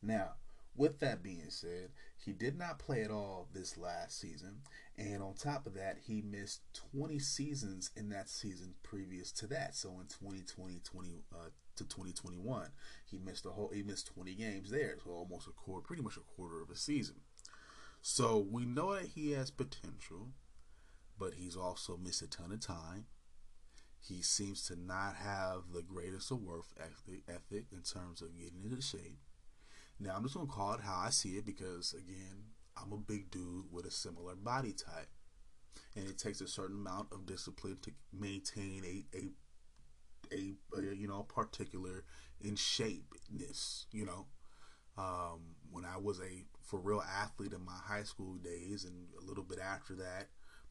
Now, 0.00 0.34
with 0.76 1.00
that 1.00 1.22
being 1.22 1.48
said, 1.48 1.90
he 2.16 2.32
did 2.32 2.58
not 2.58 2.78
play 2.78 3.02
at 3.02 3.10
all 3.10 3.48
this 3.52 3.78
last 3.78 4.20
season, 4.20 4.58
and 4.96 5.22
on 5.22 5.34
top 5.34 5.66
of 5.66 5.74
that, 5.74 5.96
he 6.06 6.22
missed 6.22 6.60
20 6.92 7.18
seasons 7.18 7.90
in 7.96 8.10
that 8.10 8.28
season 8.28 8.74
previous 8.82 9.32
to 9.32 9.46
that. 9.48 9.74
So 9.74 9.88
in 10.00 10.06
2020, 10.06 10.80
20 10.84 11.10
uh, 11.32 11.48
to 11.76 11.84
2021, 11.84 12.68
he 13.06 13.18
missed 13.18 13.46
a 13.46 13.50
whole 13.50 13.70
he 13.74 13.82
missed 13.82 14.12
20 14.14 14.34
games 14.34 14.70
there, 14.70 14.96
so 15.02 15.10
almost 15.10 15.48
a 15.48 15.52
quarter, 15.52 15.86
pretty 15.86 16.02
much 16.02 16.16
a 16.16 16.20
quarter 16.20 16.62
of 16.62 16.70
a 16.70 16.76
season. 16.76 17.16
So 18.08 18.46
we 18.48 18.64
know 18.64 18.94
that 18.94 19.06
he 19.06 19.32
has 19.32 19.50
potential, 19.50 20.28
but 21.18 21.34
he's 21.34 21.56
also 21.56 21.96
missed 21.96 22.22
a 22.22 22.28
ton 22.28 22.52
of 22.52 22.60
time. 22.60 23.06
He 23.98 24.22
seems 24.22 24.64
to 24.68 24.76
not 24.76 25.16
have 25.16 25.72
the 25.74 25.82
greatest 25.82 26.30
of 26.30 26.40
work 26.40 26.66
ethic 26.78 27.64
in 27.72 27.82
terms 27.82 28.22
of 28.22 28.38
getting 28.38 28.62
into 28.62 28.80
shape. 28.80 29.18
Now 29.98 30.14
I'm 30.14 30.22
just 30.22 30.36
gonna 30.36 30.46
call 30.46 30.74
it 30.74 30.82
how 30.82 31.02
I 31.04 31.10
see 31.10 31.30
it 31.30 31.44
because 31.44 31.94
again, 31.94 32.44
I'm 32.80 32.92
a 32.92 32.96
big 32.96 33.32
dude 33.32 33.72
with 33.72 33.86
a 33.86 33.90
similar 33.90 34.36
body 34.36 34.72
type, 34.72 35.08
and 35.96 36.08
it 36.08 36.16
takes 36.16 36.40
a 36.40 36.46
certain 36.46 36.76
amount 36.76 37.08
of 37.10 37.26
discipline 37.26 37.78
to 37.82 37.90
maintain 38.16 38.84
a 38.84 39.16
a 39.16 39.30
a, 40.32 40.54
a 40.78 40.94
you 40.94 41.08
know 41.08 41.24
particular 41.24 42.04
in 42.40 42.54
shapeness. 42.54 43.86
You 43.90 44.06
know, 44.06 44.26
um, 44.96 45.56
when 45.72 45.84
I 45.84 45.96
was 45.96 46.20
a 46.20 46.44
for 46.66 46.78
real 46.80 47.02
athlete 47.02 47.52
in 47.52 47.64
my 47.64 47.78
high 47.84 48.02
school 48.02 48.34
days, 48.34 48.84
and 48.84 49.06
a 49.20 49.24
little 49.24 49.44
bit 49.44 49.58
after 49.60 49.94
that, 49.94 50.26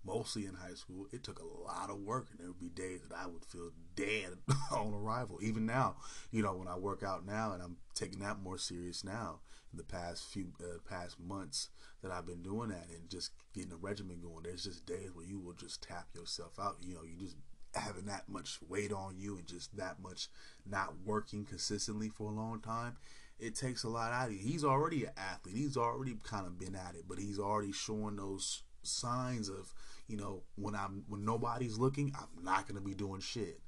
mostly 0.06 0.46
in 0.46 0.54
high 0.54 0.74
school, 0.74 1.08
it 1.12 1.24
took 1.24 1.40
a 1.40 1.46
lot 1.46 1.90
of 1.90 2.00
work, 2.00 2.28
and 2.32 2.40
there 2.40 2.48
would 2.48 2.60
be 2.60 2.70
days 2.70 3.02
that 3.08 3.16
I 3.18 3.26
would 3.28 3.46
feel 3.46 3.72
dead 3.96 4.38
on 4.72 4.94
arrival. 4.94 5.40
Even 5.42 5.66
now, 5.66 5.96
you 6.32 6.44
know, 6.44 6.54
when 6.54 6.68
I 6.68 6.78
work 6.78 7.02
out 7.02 7.26
now, 7.26 7.54
and 7.54 7.64
I'm 7.64 7.78
taking 7.96 8.20
that 8.20 8.40
more 8.42 8.58
serious 8.58 9.04
now. 9.04 9.40
In 9.72 9.78
the 9.78 9.84
past 9.84 10.24
few 10.24 10.54
uh, 10.62 10.78
past 10.90 11.20
months 11.20 11.68
that 12.02 12.10
I've 12.10 12.26
been 12.26 12.42
doing 12.42 12.70
that, 12.70 12.88
and 12.90 13.10
just 13.10 13.32
getting 13.54 13.74
a 13.74 13.76
regimen 13.76 14.22
going, 14.22 14.44
there's 14.44 14.64
just 14.64 14.86
days 14.86 15.10
where 15.14 15.26
you 15.26 15.38
will 15.38 15.52
just 15.54 15.84
tap 15.84 16.08
yourself 16.16 16.58
out. 16.58 16.78
You 16.82 16.94
know, 16.94 17.04
you 17.04 17.18
just 17.20 17.36
having 17.74 18.06
that 18.06 18.30
much 18.30 18.60
weight 18.70 18.94
on 18.94 19.16
you 19.18 19.38
and 19.38 19.46
just 19.46 19.76
that 19.76 20.02
much 20.02 20.30
not 20.66 20.94
working 21.06 21.44
consistently 21.44 22.10
for 22.10 22.32
a 22.32 22.34
long 22.36 22.62
time 22.62 22.96
it 23.40 23.56
takes 23.56 23.84
a 23.84 23.90
lot 23.90 24.12
out 24.12 24.28
of 24.28 24.34
you. 24.34 24.40
He's 24.40 24.64
already 24.64 25.06
an 25.06 25.12
athlete. 25.18 25.58
He's 25.58 25.78
already 25.78 26.16
kind 26.24 26.46
of 26.46 26.58
been 26.60 26.76
at 26.76 26.96
it, 26.96 27.04
but 27.08 27.20
he's 27.20 27.40
already 27.40 27.72
showing 27.72 28.16
those 28.16 28.64
signs 28.84 29.50
of 29.50 29.74
you 30.08 30.18
know, 30.18 30.44
when 30.56 30.76
I'm 30.76 31.04
when 31.08 31.26
nobody's 31.26 31.78
looking, 31.78 32.14
I'm 32.16 32.44
not 32.44 32.68
gonna 32.68 32.82
be 32.82 32.94
doing 32.94 33.22
shit. 33.22 33.62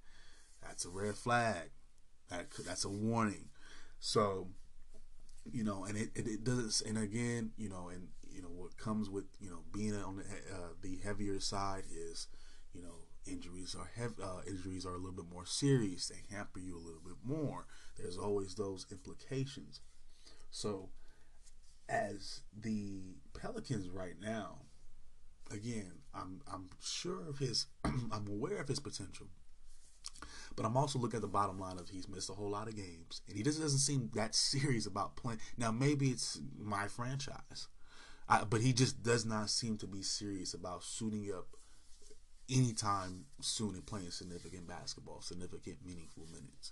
That's 0.61 0.85
a 0.85 0.89
red 0.89 1.15
flag. 1.15 1.71
That 2.29 2.47
that's 2.65 2.85
a 2.85 2.89
warning. 2.89 3.49
So, 3.99 4.49
you 5.51 5.63
know, 5.63 5.85
and 5.85 5.97
it, 5.97 6.09
it, 6.15 6.27
it 6.27 6.43
doesn't. 6.43 6.87
And 6.87 6.97
again, 6.97 7.51
you 7.57 7.69
know, 7.69 7.89
and 7.91 8.09
you 8.29 8.41
know 8.41 8.49
what 8.49 8.77
comes 8.77 9.09
with 9.09 9.25
you 9.39 9.49
know 9.49 9.63
being 9.73 9.95
on 9.95 10.17
the 10.17 10.23
uh, 10.23 10.73
the 10.81 10.99
heavier 11.03 11.39
side 11.39 11.83
is, 11.91 12.27
you 12.73 12.83
know, 12.83 13.07
injuries 13.25 13.75
are 13.77 13.89
heavy. 13.95 14.21
Uh, 14.21 14.41
injuries 14.47 14.85
are 14.85 14.93
a 14.93 14.97
little 14.97 15.11
bit 15.11 15.31
more 15.31 15.45
serious. 15.45 16.07
They 16.07 16.35
hamper 16.35 16.59
you 16.59 16.75
a 16.75 16.85
little 16.85 17.01
bit 17.03 17.17
more. 17.23 17.65
There's 17.97 18.17
always 18.17 18.55
those 18.55 18.85
implications. 18.91 19.81
So, 20.51 20.89
as 21.89 22.41
the 22.57 23.15
Pelicans 23.33 23.89
right 23.89 24.15
now, 24.21 24.59
again, 25.51 25.93
I'm 26.13 26.41
I'm 26.51 26.69
sure 26.81 27.27
of 27.27 27.39
his 27.39 27.67
I'm 27.83 28.27
aware 28.27 28.59
of 28.59 28.67
his 28.67 28.79
potential. 28.79 29.27
But 30.55 30.65
I'm 30.65 30.75
also 30.77 30.97
looking 30.97 31.17
at 31.17 31.21
the 31.21 31.27
bottom 31.27 31.59
line 31.59 31.77
of 31.77 31.89
he's 31.89 32.09
missed 32.09 32.29
a 32.31 32.33
whole 32.33 32.49
lot 32.49 32.67
of 32.67 32.75
games, 32.75 33.21
and 33.27 33.37
he 33.37 33.43
just 33.43 33.59
doesn't 33.59 33.79
seem 33.79 34.09
that 34.15 34.35
serious 34.35 34.85
about 34.85 35.15
playing. 35.15 35.39
Now 35.57 35.71
maybe 35.71 36.09
it's 36.09 36.39
my 36.57 36.87
franchise, 36.87 37.67
I, 38.27 38.43
but 38.43 38.61
he 38.61 38.73
just 38.73 39.03
does 39.03 39.25
not 39.25 39.49
seem 39.49 39.77
to 39.77 39.87
be 39.87 40.01
serious 40.01 40.53
about 40.53 40.83
suiting 40.83 41.31
up 41.35 41.47
anytime 42.49 43.25
soon 43.41 43.75
and 43.75 43.85
playing 43.85 44.11
significant 44.11 44.67
basketball, 44.67 45.21
significant 45.21 45.77
meaningful 45.85 46.25
minutes. 46.31 46.71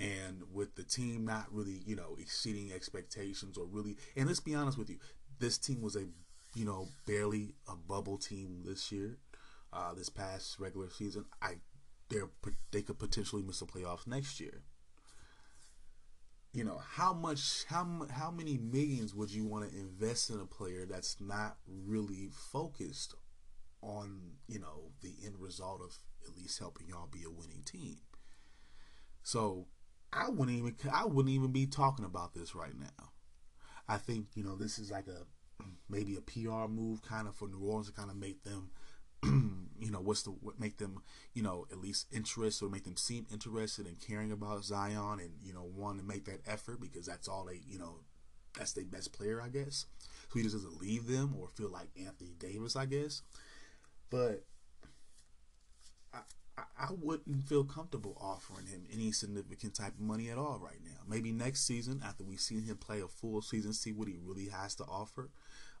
And 0.00 0.42
with 0.52 0.76
the 0.76 0.82
team 0.82 1.26
not 1.26 1.46
really, 1.52 1.82
you 1.84 1.94
know, 1.94 2.16
exceeding 2.18 2.72
expectations 2.72 3.58
or 3.58 3.66
really, 3.66 3.96
and 4.16 4.28
let's 4.28 4.40
be 4.40 4.54
honest 4.54 4.78
with 4.78 4.88
you, 4.88 4.96
this 5.38 5.58
team 5.58 5.82
was 5.82 5.94
a 5.94 6.06
you 6.54 6.64
know, 6.64 6.88
barely 7.06 7.54
a 7.68 7.76
bubble 7.76 8.18
team 8.18 8.62
this 8.64 8.90
year, 8.90 9.18
uh, 9.72 9.94
this 9.94 10.08
past 10.08 10.58
regular 10.58 10.90
season, 10.90 11.24
I 11.40 11.56
they 12.08 12.18
they 12.72 12.82
could 12.82 12.98
potentially 12.98 13.42
miss 13.42 13.60
the 13.60 13.66
playoffs 13.66 14.06
next 14.06 14.40
year. 14.40 14.62
You 16.52 16.64
know 16.64 16.80
how 16.84 17.12
much 17.12 17.64
how 17.68 18.06
how 18.10 18.30
many 18.32 18.58
millions 18.58 19.14
would 19.14 19.30
you 19.30 19.44
want 19.44 19.70
to 19.70 19.78
invest 19.78 20.30
in 20.30 20.40
a 20.40 20.46
player 20.46 20.84
that's 20.84 21.16
not 21.20 21.58
really 21.68 22.30
focused 22.32 23.14
on 23.82 24.20
you 24.48 24.58
know 24.58 24.90
the 25.02 25.12
end 25.24 25.36
result 25.38 25.80
of 25.80 25.96
at 26.28 26.36
least 26.36 26.58
helping 26.58 26.88
y'all 26.88 27.08
be 27.10 27.22
a 27.22 27.30
winning 27.30 27.62
team. 27.64 27.98
So 29.22 29.66
I 30.12 30.28
wouldn't 30.28 30.56
even 30.58 30.76
I 30.92 31.04
wouldn't 31.04 31.34
even 31.34 31.52
be 31.52 31.66
talking 31.66 32.04
about 32.04 32.34
this 32.34 32.54
right 32.54 32.78
now. 32.78 33.10
I 33.88 33.96
think 33.98 34.26
you 34.34 34.44
know 34.44 34.56
this 34.56 34.78
is 34.78 34.90
like 34.90 35.06
a 35.06 35.26
maybe 35.88 36.16
a 36.16 36.20
PR 36.20 36.68
move 36.68 37.02
kind 37.02 37.28
of 37.28 37.34
for 37.34 37.48
New 37.48 37.60
Orleans 37.60 37.88
to 37.88 37.92
kind 37.92 38.10
of 38.10 38.16
make 38.16 38.42
them 38.44 38.70
you 39.22 39.90
know 39.90 40.00
what's 40.00 40.22
the 40.22 40.30
what 40.30 40.58
make 40.58 40.78
them 40.78 41.02
you 41.34 41.42
know 41.42 41.66
at 41.70 41.78
least 41.78 42.06
interested 42.12 42.64
or 42.64 42.70
make 42.70 42.84
them 42.84 42.96
seem 42.96 43.26
interested 43.30 43.86
in 43.86 43.96
caring 43.96 44.32
about 44.32 44.64
Zion 44.64 45.20
and 45.20 45.32
you 45.42 45.52
know 45.52 45.68
want 45.76 45.98
to 45.98 46.04
make 46.04 46.24
that 46.24 46.40
effort 46.46 46.80
because 46.80 47.06
that's 47.06 47.28
all 47.28 47.44
they 47.44 47.60
you 47.66 47.78
know 47.78 47.96
that's 48.56 48.72
their 48.72 48.84
best 48.84 49.12
player 49.12 49.40
I 49.42 49.48
guess 49.48 49.86
so 50.32 50.38
he 50.38 50.42
just 50.42 50.54
doesn't 50.54 50.80
leave 50.80 51.06
them 51.06 51.34
or 51.38 51.48
feel 51.54 51.70
like 51.70 51.88
Anthony 51.98 52.34
Davis 52.38 52.76
I 52.76 52.86
guess 52.86 53.22
but 54.08 54.44
I, 56.14 56.20
I 56.78 56.88
wouldn't 56.90 57.44
feel 57.44 57.64
comfortable 57.64 58.16
offering 58.20 58.66
him 58.66 58.86
any 58.92 59.12
significant 59.12 59.74
type 59.74 59.94
of 59.94 60.00
money 60.00 60.30
at 60.30 60.38
all 60.38 60.58
right 60.62 60.80
now. 60.84 61.00
Maybe 61.08 61.32
next 61.32 61.66
season, 61.66 62.02
after 62.04 62.24
we've 62.24 62.40
seen 62.40 62.62
him 62.62 62.76
play 62.76 63.00
a 63.00 63.08
full 63.08 63.42
season, 63.42 63.72
see 63.72 63.92
what 63.92 64.08
he 64.08 64.16
really 64.22 64.48
has 64.48 64.74
to 64.76 64.84
offer 64.84 65.30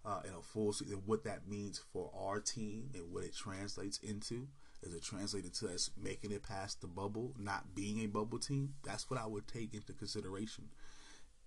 uh, 0.04 0.20
in 0.24 0.30
a 0.34 0.42
full 0.42 0.72
season, 0.72 1.02
what 1.06 1.24
that 1.24 1.48
means 1.48 1.80
for 1.92 2.10
our 2.16 2.40
team 2.40 2.90
and 2.94 3.12
what 3.12 3.24
it 3.24 3.34
translates 3.34 3.98
into. 3.98 4.48
Is 4.82 4.94
it 4.94 5.02
translated 5.02 5.52
to 5.54 5.68
us 5.68 5.90
making 6.02 6.32
it 6.32 6.42
past 6.42 6.80
the 6.80 6.86
bubble, 6.86 7.34
not 7.38 7.74
being 7.74 8.00
a 8.00 8.06
bubble 8.06 8.38
team? 8.38 8.74
That's 8.82 9.10
what 9.10 9.20
I 9.20 9.26
would 9.26 9.46
take 9.46 9.74
into 9.74 9.92
consideration. 9.92 10.68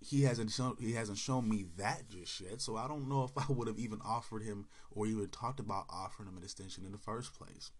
He 0.00 0.22
hasn't 0.22 0.50
shown 0.50 0.76
he 0.78 0.92
hasn't 0.92 1.18
shown 1.18 1.48
me 1.48 1.64
that 1.78 2.08
just 2.10 2.40
yet, 2.40 2.60
so 2.60 2.76
I 2.76 2.86
don't 2.86 3.08
know 3.08 3.24
if 3.24 3.30
I 3.36 3.50
would 3.50 3.68
have 3.68 3.78
even 3.78 4.00
offered 4.04 4.42
him 4.42 4.66
or 4.90 5.06
even 5.06 5.28
talked 5.28 5.60
about 5.60 5.86
offering 5.88 6.28
him 6.28 6.36
an 6.36 6.44
extension 6.44 6.84
in 6.84 6.92
the 6.92 6.98
first 6.98 7.32
place. 7.34 7.70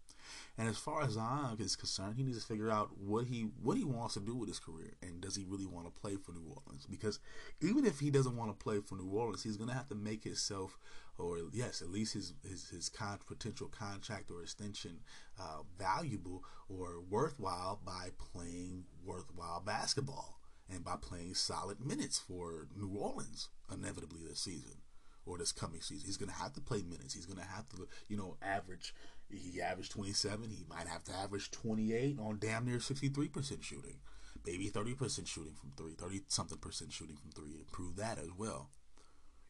And 0.57 0.69
as 0.69 0.78
far 0.78 1.02
as 1.02 1.12
Zion 1.12 1.57
is 1.59 1.76
concerned, 1.76 2.16
he 2.16 2.23
needs 2.23 2.40
to 2.40 2.47
figure 2.47 2.71
out 2.71 2.90
what 2.99 3.26
he 3.26 3.49
what 3.62 3.76
he 3.76 3.85
wants 3.85 4.14
to 4.14 4.21
do 4.21 4.35
with 4.35 4.49
his 4.49 4.59
career, 4.59 4.95
and 5.02 5.21
does 5.21 5.37
he 5.37 5.45
really 5.47 5.66
want 5.66 5.87
to 5.87 6.00
play 6.00 6.16
for 6.16 6.33
New 6.33 6.47
Orleans? 6.47 6.87
Because 6.88 7.19
even 7.61 7.85
if 7.85 8.00
he 8.00 8.11
doesn't 8.11 8.37
want 8.37 8.50
to 8.50 8.62
play 8.62 8.81
for 8.81 8.97
New 8.97 9.11
Orleans, 9.11 9.43
he's 9.43 9.57
going 9.57 9.71
to 9.71 9.76
have 9.76 9.88
to 9.88 9.95
make 9.95 10.25
himself, 10.25 10.78
or 11.19 11.38
yes, 11.52 11.83
at 11.83 11.90
least 11.90 12.14
his 12.14 12.35
his 12.49 12.69
his 12.71 12.88
con- 12.88 13.19
potential 13.26 13.69
contract 13.69 14.31
or 14.31 14.43
extension 14.43 15.00
uh, 15.40 15.62
valuable 15.78 16.45
or 16.69 17.00
worthwhile 17.09 17.81
by 17.85 18.09
playing 18.19 18.85
worthwhile 19.04 19.61
basketball 19.61 20.38
and 20.73 20.85
by 20.85 20.97
playing 21.00 21.35
solid 21.35 21.85
minutes 21.85 22.19
for 22.19 22.69
New 22.76 22.97
Orleans 22.97 23.49
inevitably 23.73 24.21
this 24.26 24.40
season 24.40 24.78
or 25.26 25.38
this 25.38 25.52
coming 25.52 25.81
season. 25.81 26.07
He's 26.07 26.16
going 26.16 26.31
to 26.31 26.35
have 26.35 26.52
to 26.54 26.61
play 26.61 26.83
minutes. 26.83 27.14
He's 27.14 27.26
going 27.26 27.38
to 27.38 27.47
have 27.47 27.69
to, 27.71 27.88
you 28.09 28.16
know, 28.16 28.37
average 28.43 28.95
he 29.38 29.60
averaged 29.60 29.92
27. 29.92 30.50
He 30.50 30.64
might 30.68 30.86
have 30.86 31.04
to 31.04 31.12
average 31.12 31.50
28 31.50 32.18
on 32.18 32.38
damn 32.38 32.66
near 32.66 32.78
63% 32.78 33.62
shooting. 33.62 33.98
Maybe 34.46 34.70
30% 34.70 35.26
shooting 35.26 35.54
from 35.58 35.72
three, 35.76 35.94
30 35.94 36.22
something 36.28 36.58
percent 36.58 36.92
shooting 36.92 37.16
from 37.16 37.30
three. 37.30 37.56
Improve 37.58 37.96
that 37.96 38.18
as 38.18 38.28
well. 38.36 38.70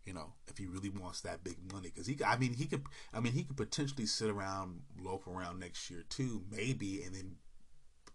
You 0.05 0.13
know, 0.13 0.35
if 0.47 0.59
he 0.59 0.67
really 0.67 0.91
wants 0.91 1.23
that 1.23 1.43
big 1.43 1.57
money, 1.73 1.91
because 1.93 2.07
he, 2.07 2.19
I 2.25 2.37
mean, 2.37 2.53
he 2.53 2.67
could, 2.67 2.83
I 3.13 3.21
mean, 3.21 3.33
he 3.33 3.43
could 3.43 3.57
potentially 3.57 4.07
sit 4.07 4.29
around, 4.29 4.83
loaf 5.01 5.27
around 5.27 5.59
next 5.59 5.91
year 5.91 6.05
too, 6.09 6.43
maybe, 6.51 7.03
and 7.03 7.15
then, 7.15 7.37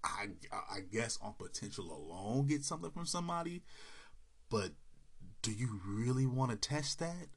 I, 0.04 0.28
I 0.54 0.80
guess 0.90 1.18
on 1.22 1.34
potential 1.38 1.92
alone 1.92 2.46
get 2.48 2.64
something 2.64 2.92
from 2.92 3.06
somebody. 3.06 3.64
But 4.50 4.72
do 5.42 5.52
you 5.52 5.82
really 5.86 6.26
want 6.26 6.52
to 6.52 6.58
test 6.58 7.00
that? 7.00 7.28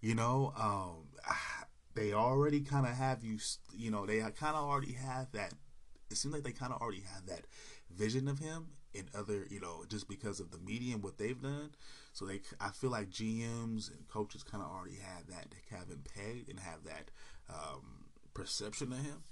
You 0.00 0.14
know, 0.14 0.52
um, 0.58 1.06
they 1.94 2.12
already 2.12 2.60
kind 2.60 2.86
of 2.86 2.92
have 2.94 3.22
you, 3.24 3.38
you 3.76 3.90
know, 3.90 4.06
they 4.06 4.18
kind 4.18 4.56
of 4.56 4.64
already 4.64 4.92
have 4.92 5.30
that. 5.32 5.54
It 6.10 6.16
seems 6.16 6.34
like 6.34 6.44
they 6.44 6.52
kind 6.52 6.72
of 6.72 6.80
already 6.80 7.02
have 7.14 7.26
that 7.26 7.46
vision 7.90 8.28
of 8.28 8.38
him 8.38 8.66
in 8.92 9.08
other, 9.14 9.46
you 9.50 9.60
know, 9.60 9.84
just 9.88 10.08
because 10.08 10.40
of 10.40 10.50
the 10.50 10.58
media 10.58 10.94
and 10.94 11.02
what 11.02 11.18
they've 11.18 11.40
done. 11.40 11.70
So 12.12 12.24
they, 12.24 12.40
I 12.60 12.70
feel 12.70 12.90
like 12.90 13.10
GMs 13.10 13.90
and 13.90 14.06
coaches 14.08 14.42
kind 14.42 14.62
of 14.62 14.70
already 14.70 14.96
have 14.96 15.26
that. 15.28 15.48
They 15.50 15.76
have 15.76 15.88
him 15.88 16.02
pegged 16.14 16.48
and 16.48 16.60
have 16.60 16.84
that 16.84 17.10
um, 17.48 18.06
perception 18.34 18.92
of 18.92 18.98
him. 18.98 19.24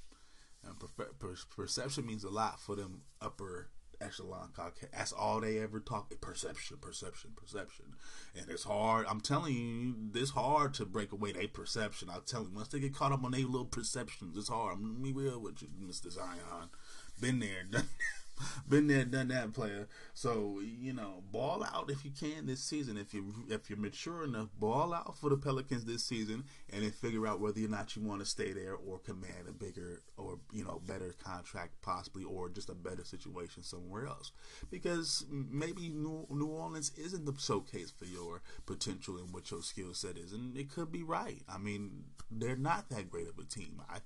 And 0.64 0.78
per- 0.78 1.12
per- 1.18 1.36
perception 1.56 2.06
means 2.06 2.24
a 2.24 2.30
lot 2.30 2.60
for 2.60 2.76
them 2.76 3.02
upper 3.20 3.70
echelon 4.02 4.48
Caucasian. 4.54 4.88
That's 4.92 5.12
all 5.12 5.40
they 5.40 5.58
ever 5.58 5.80
talk. 5.80 6.12
Perception, 6.20 6.78
perception, 6.80 7.30
perception. 7.36 7.86
And 8.36 8.48
it's 8.50 8.64
hard. 8.64 9.06
I'm 9.08 9.20
telling 9.20 9.54
you, 9.54 10.20
it's 10.20 10.30
hard 10.30 10.74
to 10.74 10.84
break 10.84 11.12
away 11.12 11.32
their 11.32 11.48
perception. 11.48 12.08
I'll 12.10 12.20
tell 12.20 12.42
you, 12.42 12.50
once 12.54 12.68
they 12.68 12.80
get 12.80 12.94
caught 12.94 13.12
up 13.12 13.24
on 13.24 13.32
their 13.32 13.42
little 13.42 13.64
perceptions, 13.64 14.36
it's 14.36 14.48
hard. 14.48 14.74
I'm 14.74 14.82
gonna 14.82 15.04
be 15.04 15.12
real 15.12 15.40
with 15.40 15.62
you, 15.62 15.68
Mr. 15.82 16.10
Zion. 16.10 16.70
Been 17.20 17.38
there, 17.38 17.64
done 17.70 17.88
been 18.68 18.86
there, 18.86 19.04
done 19.04 19.28
that, 19.28 19.52
player. 19.52 19.88
So 20.14 20.60
you 20.60 20.92
know, 20.92 21.22
ball 21.30 21.64
out 21.64 21.90
if 21.90 22.04
you 22.04 22.10
can 22.10 22.46
this 22.46 22.62
season. 22.62 22.96
If 22.96 23.14
you 23.14 23.32
if 23.48 23.68
you're 23.68 23.78
mature 23.78 24.24
enough, 24.24 24.48
ball 24.58 24.94
out 24.94 25.16
for 25.18 25.30
the 25.30 25.36
Pelicans 25.36 25.84
this 25.84 26.04
season, 26.04 26.44
and 26.72 26.82
then 26.82 26.90
figure 26.90 27.26
out 27.26 27.40
whether 27.40 27.64
or 27.64 27.68
not 27.68 27.96
you 27.96 28.02
want 28.02 28.20
to 28.20 28.26
stay 28.26 28.52
there 28.52 28.74
or 28.74 28.98
command 28.98 29.48
a 29.48 29.52
bigger 29.52 30.00
or 30.16 30.38
you 30.52 30.64
know 30.64 30.80
better 30.86 31.14
contract, 31.22 31.80
possibly, 31.82 32.24
or 32.24 32.48
just 32.48 32.70
a 32.70 32.74
better 32.74 33.04
situation 33.04 33.62
somewhere 33.62 34.06
else. 34.06 34.32
Because 34.70 35.24
maybe 35.30 35.88
New, 35.88 36.26
New 36.30 36.46
Orleans 36.46 36.92
isn't 36.96 37.24
the 37.24 37.34
showcase 37.38 37.92
for 37.96 38.04
your 38.04 38.42
potential 38.66 39.16
and 39.16 39.32
what 39.32 39.50
your 39.50 39.62
skill 39.62 39.94
set 39.94 40.16
is, 40.16 40.32
and 40.32 40.56
it 40.56 40.70
could 40.70 40.92
be 40.92 41.02
right. 41.02 41.42
I 41.48 41.58
mean, 41.58 42.04
they're 42.30 42.56
not 42.56 42.88
that 42.90 43.10
great 43.10 43.28
of 43.28 43.38
a 43.38 43.44
team. 43.44 43.82
I 43.88 43.98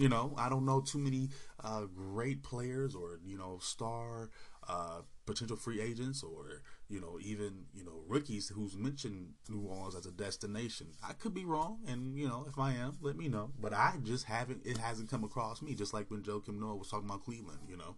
you 0.00 0.08
know, 0.08 0.32
I 0.38 0.48
don't 0.48 0.64
know 0.64 0.80
too 0.80 0.98
many 0.98 1.28
uh, 1.62 1.82
great 1.82 2.42
players 2.42 2.94
or 2.94 3.20
you 3.22 3.36
know 3.36 3.58
star 3.60 4.30
uh, 4.66 5.02
potential 5.26 5.58
free 5.58 5.78
agents 5.78 6.22
or 6.22 6.62
you 6.88 7.02
know 7.02 7.18
even 7.20 7.66
you 7.74 7.84
know 7.84 8.00
rookies 8.08 8.48
who's 8.48 8.78
mentioned 8.78 9.34
New 9.50 9.60
Orleans 9.60 9.94
as 9.94 10.06
a 10.06 10.10
destination. 10.10 10.86
I 11.06 11.12
could 11.12 11.34
be 11.34 11.44
wrong, 11.44 11.80
and 11.86 12.18
you 12.18 12.26
know 12.26 12.46
if 12.48 12.58
I 12.58 12.72
am, 12.72 12.96
let 13.02 13.14
me 13.14 13.28
know. 13.28 13.50
But 13.60 13.74
I 13.74 13.96
just 14.02 14.24
haven't. 14.24 14.62
It 14.64 14.78
hasn't 14.78 15.10
come 15.10 15.22
across 15.22 15.60
me. 15.60 15.74
Just 15.74 15.92
like 15.92 16.10
when 16.10 16.22
Joakim 16.22 16.58
Noah 16.58 16.76
was 16.76 16.88
talking 16.88 17.06
about 17.06 17.22
Cleveland. 17.22 17.60
You 17.68 17.76
know. 17.76 17.96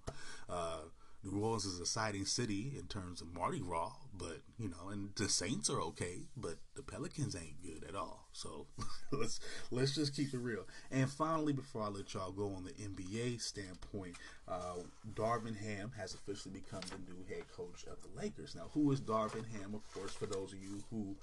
Uh, 0.50 0.80
New 1.25 1.41
Orleans 1.41 1.64
is 1.64 1.79
a 1.79 1.83
exciting 1.83 2.25
city 2.25 2.73
in 2.76 2.87
terms 2.87 3.21
of 3.21 3.33
Mardi 3.33 3.61
Gras, 3.61 3.93
but 4.12 4.38
you 4.59 4.69
know, 4.69 4.88
and 4.91 5.11
the 5.14 5.29
Saints 5.29 5.71
are 5.71 5.81
okay, 5.81 6.23
but 6.37 6.57
the 6.75 6.83
Pelicans 6.83 7.37
ain't 7.37 7.62
good 7.62 7.88
at 7.88 7.95
all. 7.95 8.29
So 8.33 8.67
let's 9.12 9.38
let's 9.71 9.95
just 9.95 10.17
keep 10.17 10.35
it 10.35 10.38
real. 10.38 10.67
And 10.91 11.09
finally, 11.09 11.52
before 11.52 11.83
I 11.83 11.88
let 11.88 12.12
y'all 12.12 12.33
go 12.33 12.47
on 12.47 12.64
the 12.64 12.73
NBA 12.73 13.41
standpoint, 13.41 14.17
uh, 14.49 14.81
Darvin 15.14 15.57
Ham 15.57 15.93
has 15.97 16.14
officially 16.14 16.55
become 16.55 16.81
the 16.91 17.12
new 17.12 17.25
head 17.29 17.45
coach 17.57 17.85
of 17.85 17.99
the 18.02 18.21
Lakers. 18.21 18.55
Now, 18.57 18.71
who 18.75 18.91
is 18.91 19.00
Darvin 19.00 19.47
Ham? 19.52 19.75
Of 19.75 19.88
course, 19.95 20.12
for 20.12 20.26
those 20.26 20.52
of 20.52 20.59
you 20.59 20.83
who 20.91 21.17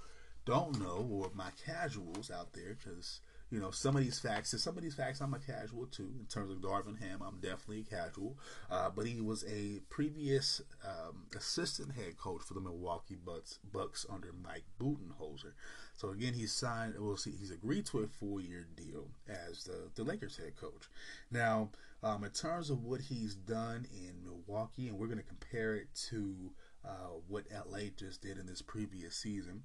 don't 0.46 0.80
know, 0.80 1.08
or 1.12 1.30
my 1.34 1.50
casuals 1.66 2.32
out 2.32 2.54
there, 2.54 2.78
because 2.78 3.20
you 3.52 3.60
know, 3.60 3.72
some 3.72 3.96
of 3.96 4.04
these 4.04 4.20
facts, 4.20 4.54
some 4.62 4.78
of 4.78 4.84
these 4.84 4.94
facts, 4.94 5.22
I'm 5.22 5.34
a 5.34 5.40
casual 5.40 5.88
too. 5.88 6.12
In 6.20 6.26
terms 6.28 6.52
of 6.52 6.58
Darvin 6.60 7.00
Ham, 7.00 7.22
I'm 7.26 7.40
definitely 7.40 7.84
casual. 7.90 8.38
Uh, 8.70 8.90
but 8.96 9.08
he 9.08 9.22
was 9.22 9.44
a 9.46 9.80
previous 9.90 10.62
um, 10.86 11.24
assistant 11.36 11.94
head 11.94 12.18
coach 12.18 12.42
for 12.44 12.54
the 12.54 12.60
Milwaukee 12.60 13.16
Bucks, 13.16 13.60
Bucks 13.72 14.06
under 14.08 14.34
Mike 14.44 14.66
Budenholzer. 14.80 15.54
So 15.96 16.10
again, 16.10 16.34
he's 16.34 16.52
signed. 16.52 16.94
We'll 16.98 17.18
see. 17.18 17.32
He's 17.32 17.52
agreed 17.52 17.88
to 17.88 18.00
a 18.00 18.08
four-year 18.08 18.68
deal 18.76 19.08
as 19.28 19.64
the, 19.64 19.90
the 19.96 20.04
Lakers 20.04 20.38
head 20.38 20.56
coach. 20.56 20.88
Now, 21.32 21.70
um, 22.04 22.24
in 22.24 22.30
terms 22.30 22.70
of 22.70 22.84
what 22.84 23.02
he's 23.02 23.34
done 23.34 23.88
in 23.92 24.24
Milwaukee, 24.24 24.88
and 24.88 24.98
we're 24.98 25.08
going 25.08 25.18
to 25.18 25.24
compare 25.24 25.76
it 25.76 25.88
to 26.10 26.52
uh, 26.86 27.18
what 27.28 27.46
LA 27.52 27.90
just 27.98 28.22
did 28.22 28.38
in 28.38 28.46
this 28.46 28.62
previous 28.62 29.16
season. 29.16 29.64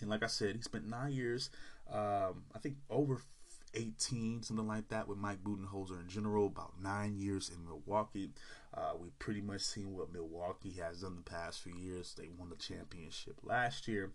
And 0.00 0.10
like 0.10 0.22
I 0.22 0.26
said, 0.26 0.56
he 0.56 0.62
spent 0.62 0.88
nine 0.88 1.12
years 1.12 1.50
um, 1.92 2.44
I 2.54 2.58
think 2.60 2.76
over 2.90 3.20
18, 3.74 4.42
something 4.42 4.66
like 4.66 4.88
that, 4.88 5.08
with 5.08 5.18
Mike 5.18 5.42
Budenholzer 5.42 6.00
in 6.00 6.08
general. 6.08 6.46
About 6.46 6.74
nine 6.82 7.16
years 7.16 7.50
in 7.54 7.64
Milwaukee. 7.64 8.30
Uh, 8.72 8.92
we've 9.00 9.18
pretty 9.18 9.40
much 9.40 9.62
seen 9.62 9.94
what 9.94 10.12
Milwaukee 10.12 10.74
has 10.80 11.00
done 11.00 11.16
the 11.16 11.30
past 11.30 11.60
few 11.60 11.74
years. 11.74 12.14
They 12.16 12.28
won 12.38 12.50
the 12.50 12.56
championship 12.56 13.38
last 13.42 13.86
year. 13.88 14.12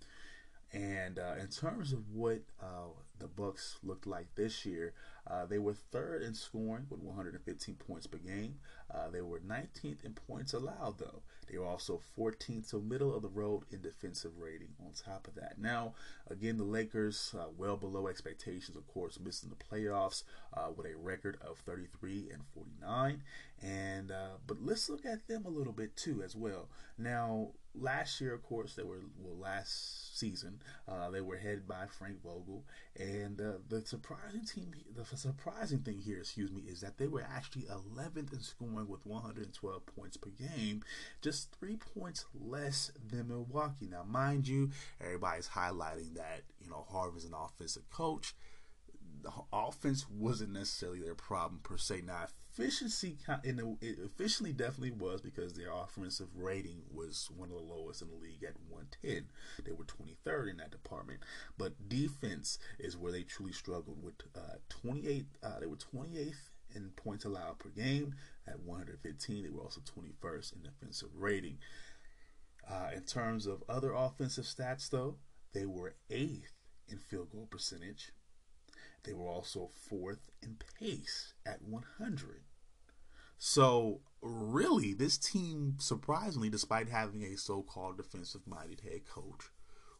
And 0.71 1.17
uh, 1.17 1.33
in 1.39 1.47
terms 1.47 1.93
of 1.93 2.11
what 2.13 2.41
uh, 2.61 2.89
the 3.17 3.27
Bucks 3.27 3.77
looked 3.83 4.05
like 4.05 4.27
this 4.35 4.65
year, 4.65 4.93
uh, 5.25 5.45
they 5.45 5.57
were 5.57 5.73
third 5.73 6.21
in 6.21 6.35
scoring 6.35 6.85
with 6.89 6.99
115 6.99 7.75
points 7.75 8.05
per 8.05 8.19
game. 8.19 8.55
Uh, 8.93 9.09
they 9.09 9.21
were 9.21 9.39
19th 9.39 10.03
in 10.03 10.13
points 10.13 10.53
allowed, 10.53 10.99
though. 10.99 11.21
They 11.49 11.57
were 11.57 11.65
also 11.65 11.99
14th, 12.17 12.67
so 12.67 12.79
middle 12.79 13.15
of 13.15 13.23
the 13.23 13.29
road 13.29 13.63
in 13.71 13.81
defensive 13.81 14.37
rating. 14.37 14.75
On 14.85 14.91
top 14.93 15.27
of 15.27 15.33
that, 15.35 15.59
now 15.59 15.93
again 16.29 16.57
the 16.57 16.63
Lakers 16.63 17.33
uh, 17.37 17.45
well 17.57 17.75
below 17.75 18.07
expectations, 18.07 18.77
of 18.77 18.87
course, 18.87 19.19
missing 19.19 19.49
the 19.49 19.55
playoffs 19.55 20.23
uh, 20.55 20.67
with 20.75 20.85
a 20.85 20.95
record 20.95 21.39
of 21.41 21.57
33 21.57 22.29
and 22.31 22.43
49. 22.53 23.23
And 23.63 24.13
but 24.45 24.57
let's 24.61 24.89
look 24.89 25.05
at 25.07 25.27
them 25.27 25.45
a 25.45 25.49
little 25.49 25.73
bit 25.73 25.95
too 25.95 26.21
as 26.23 26.35
well. 26.35 26.69
Now 26.99 27.49
last 27.75 28.19
year, 28.21 28.33
of 28.33 28.43
course, 28.43 28.75
they 28.75 28.83
were 28.83 29.01
well 29.19 29.37
last 29.37 30.17
season 30.17 30.59
uh, 30.87 31.09
they 31.09 31.21
were 31.21 31.37
headed 31.37 31.67
by 31.67 31.85
Frank 31.97 32.21
Vogel, 32.23 32.63
and 32.97 33.39
uh, 33.39 33.53
the 33.69 33.85
surprising 33.85 34.43
team, 34.43 34.73
the 34.95 35.05
surprising 35.15 35.79
thing 35.79 35.99
here, 35.99 36.19
excuse 36.19 36.51
me, 36.51 36.63
is 36.67 36.81
that 36.81 36.97
they 36.97 37.07
were 37.07 37.25
actually 37.35 37.63
11th 37.63 38.33
in 38.33 38.41
scoring 38.41 38.87
with 38.87 39.05
112 39.05 39.85
points 39.85 40.17
per 40.17 40.29
game, 40.29 40.83
just 41.21 41.55
three 41.59 41.77
points 41.77 42.25
less 42.33 42.91
than 43.09 43.27
Milwaukee. 43.27 43.87
Now, 43.89 44.03
mind 44.03 44.47
you, 44.47 44.71
everybody's 44.99 45.49
highlighting 45.49 46.15
that 46.15 46.41
you 46.59 46.69
know 46.69 46.85
Harvey's 46.89 47.25
an 47.25 47.33
offensive 47.33 47.89
coach. 47.89 48.35
The 49.21 49.31
offense 49.51 50.05
wasn't 50.09 50.53
necessarily 50.53 51.01
their 51.01 51.15
problem 51.15 51.59
per 51.61 51.77
se. 51.77 52.03
Now, 52.05 52.27
efficiency 52.59 53.17
in 53.43 53.55
the, 53.55 53.77
it 53.81 53.97
officially 54.05 54.51
definitely 54.51 54.91
was 54.91 55.21
because 55.21 55.53
their 55.53 55.71
offensive 55.71 56.27
rating 56.35 56.81
was 56.93 57.29
one 57.35 57.49
of 57.49 57.55
the 57.55 57.61
lowest 57.61 58.01
in 58.01 58.09
the 58.09 58.15
league 58.15 58.43
at 58.43 58.55
110. 58.69 59.27
They 59.65 59.71
were 59.71 59.85
23rd 59.85 60.51
in 60.51 60.57
that 60.57 60.71
department, 60.71 61.21
but 61.57 61.87
defense 61.87 62.59
is 62.77 62.97
where 62.97 63.11
they 63.11 63.23
truly 63.23 63.53
struggled 63.53 64.03
with 64.03 64.15
uh, 64.35 64.57
28. 64.69 65.25
Uh, 65.41 65.59
they 65.59 65.67
were 65.67 65.77
28th 65.77 66.49
in 66.75 66.89
points 66.95 67.25
allowed 67.25 67.59
per 67.59 67.69
game 67.69 68.15
at 68.45 68.59
115. 68.59 69.43
They 69.43 69.49
were 69.49 69.61
also 69.61 69.81
21st 69.81 70.55
in 70.55 70.61
defensive 70.63 71.09
rating. 71.15 71.59
Uh, 72.69 72.89
in 72.93 73.03
terms 73.03 73.47
of 73.47 73.63
other 73.69 73.93
offensive 73.93 74.45
stats, 74.45 74.89
though, 74.89 75.15
they 75.53 75.65
were 75.65 75.95
eighth 76.09 76.53
in 76.89 76.97
field 76.97 77.31
goal 77.31 77.47
percentage. 77.49 78.11
They 79.03 79.13
were 79.13 79.27
also 79.29 79.69
fourth 79.89 80.19
in 80.43 80.57
pace 80.77 81.33
at 81.45 81.61
100. 81.61 82.41
So, 83.39 84.01
really, 84.21 84.93
this 84.93 85.17
team, 85.17 85.77
surprisingly, 85.79 86.49
despite 86.49 86.89
having 86.89 87.23
a 87.23 87.37
so 87.37 87.63
called 87.63 87.95
defensive 87.95 88.45
minded 88.45 88.81
head 88.81 89.07
coach, 89.07 89.45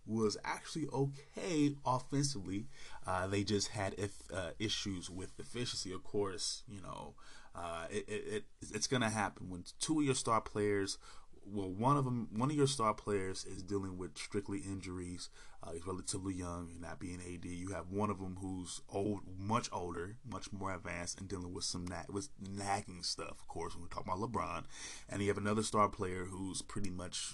was 0.06 0.36
actually 0.44 0.88
okay 0.92 1.76
offensively. 1.86 2.68
Uh, 3.08 3.28
they 3.28 3.44
just 3.44 3.70
had 3.70 3.96
if, 3.98 4.12
uh, 4.34 4.52
issues 4.60 5.10
with 5.10 5.40
efficiency. 5.40 5.94
Of 5.94 6.04
course, 6.04 6.64
you 6.68 6.82
know, 6.82 7.14
uh, 7.56 7.86
it, 7.90 8.10
it, 8.10 8.24
it, 8.28 8.44
it's 8.74 8.88
going 8.88 9.02
to 9.02 9.10
happen 9.10 9.50
when 9.50 9.64
two 9.80 10.00
of 10.00 10.06
your 10.06 10.16
star 10.16 10.42
players 10.42 10.98
well, 11.46 11.70
one 11.70 11.98
of 11.98 12.06
them, 12.06 12.28
one 12.36 12.50
of 12.50 12.56
your 12.56 12.68
star 12.68 12.94
players 12.94 13.46
is 13.46 13.64
dealing 13.64 13.98
with 13.98 14.18
strictly 14.18 14.60
injuries. 14.60 15.30
Uh, 15.64 15.72
he's 15.72 15.86
relatively 15.86 16.34
young 16.34 16.70
and 16.72 16.82
not 16.82 17.00
being 17.00 17.20
AD. 17.22 17.46
You 17.46 17.70
have 17.70 17.90
one 17.90 18.10
of 18.10 18.20
them 18.20 18.38
who's 18.40 18.82
old, 18.90 19.22
much 19.38 19.70
older, 19.72 20.16
much 20.30 20.52
more 20.52 20.74
advanced, 20.74 21.20
and 21.20 21.28
dealing 21.28 21.54
with 21.54 21.64
some 21.64 21.86
na- 21.86 22.04
with 22.10 22.30
nagging 22.40 23.04
stuff. 23.04 23.32
Of 23.32 23.48
course, 23.48 23.76
when 23.76 23.84
we 23.84 23.90
talk 23.90 24.06
about 24.06 24.20
LeBron, 24.20 24.64
and 25.10 25.22
you 25.22 25.28
have 25.28 25.38
another 25.38 25.64
star 25.64 25.90
player 25.90 26.26
who's 26.26 26.62
pretty 26.62 26.90
much, 26.90 27.34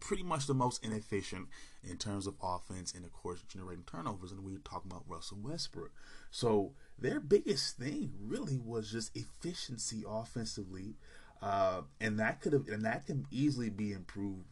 pretty 0.00 0.22
much 0.22 0.46
the 0.46 0.54
most 0.54 0.84
inefficient 0.84 1.48
in 1.82 1.96
terms 1.98 2.26
of 2.26 2.34
offense 2.42 2.92
and 2.94 3.04
of 3.04 3.12
course 3.12 3.42
generating 3.48 3.84
turnovers. 3.84 4.32
And 4.32 4.44
we're 4.44 4.58
talking 4.58 4.90
about 4.90 5.04
Russell 5.06 5.38
Westbrook. 5.42 5.92
So 6.30 6.72
their 6.98 7.20
biggest 7.20 7.76
thing 7.76 8.12
really 8.20 8.58
was 8.58 8.90
just 8.90 9.16
efficiency 9.16 10.04
offensively. 10.08 10.96
Uh, 11.42 11.82
and 12.00 12.18
that 12.18 12.40
could 12.40 12.52
have 12.52 12.68
and 12.68 12.84
that 12.84 13.06
can 13.06 13.26
easily 13.30 13.70
be 13.70 13.92
improved 13.92 14.46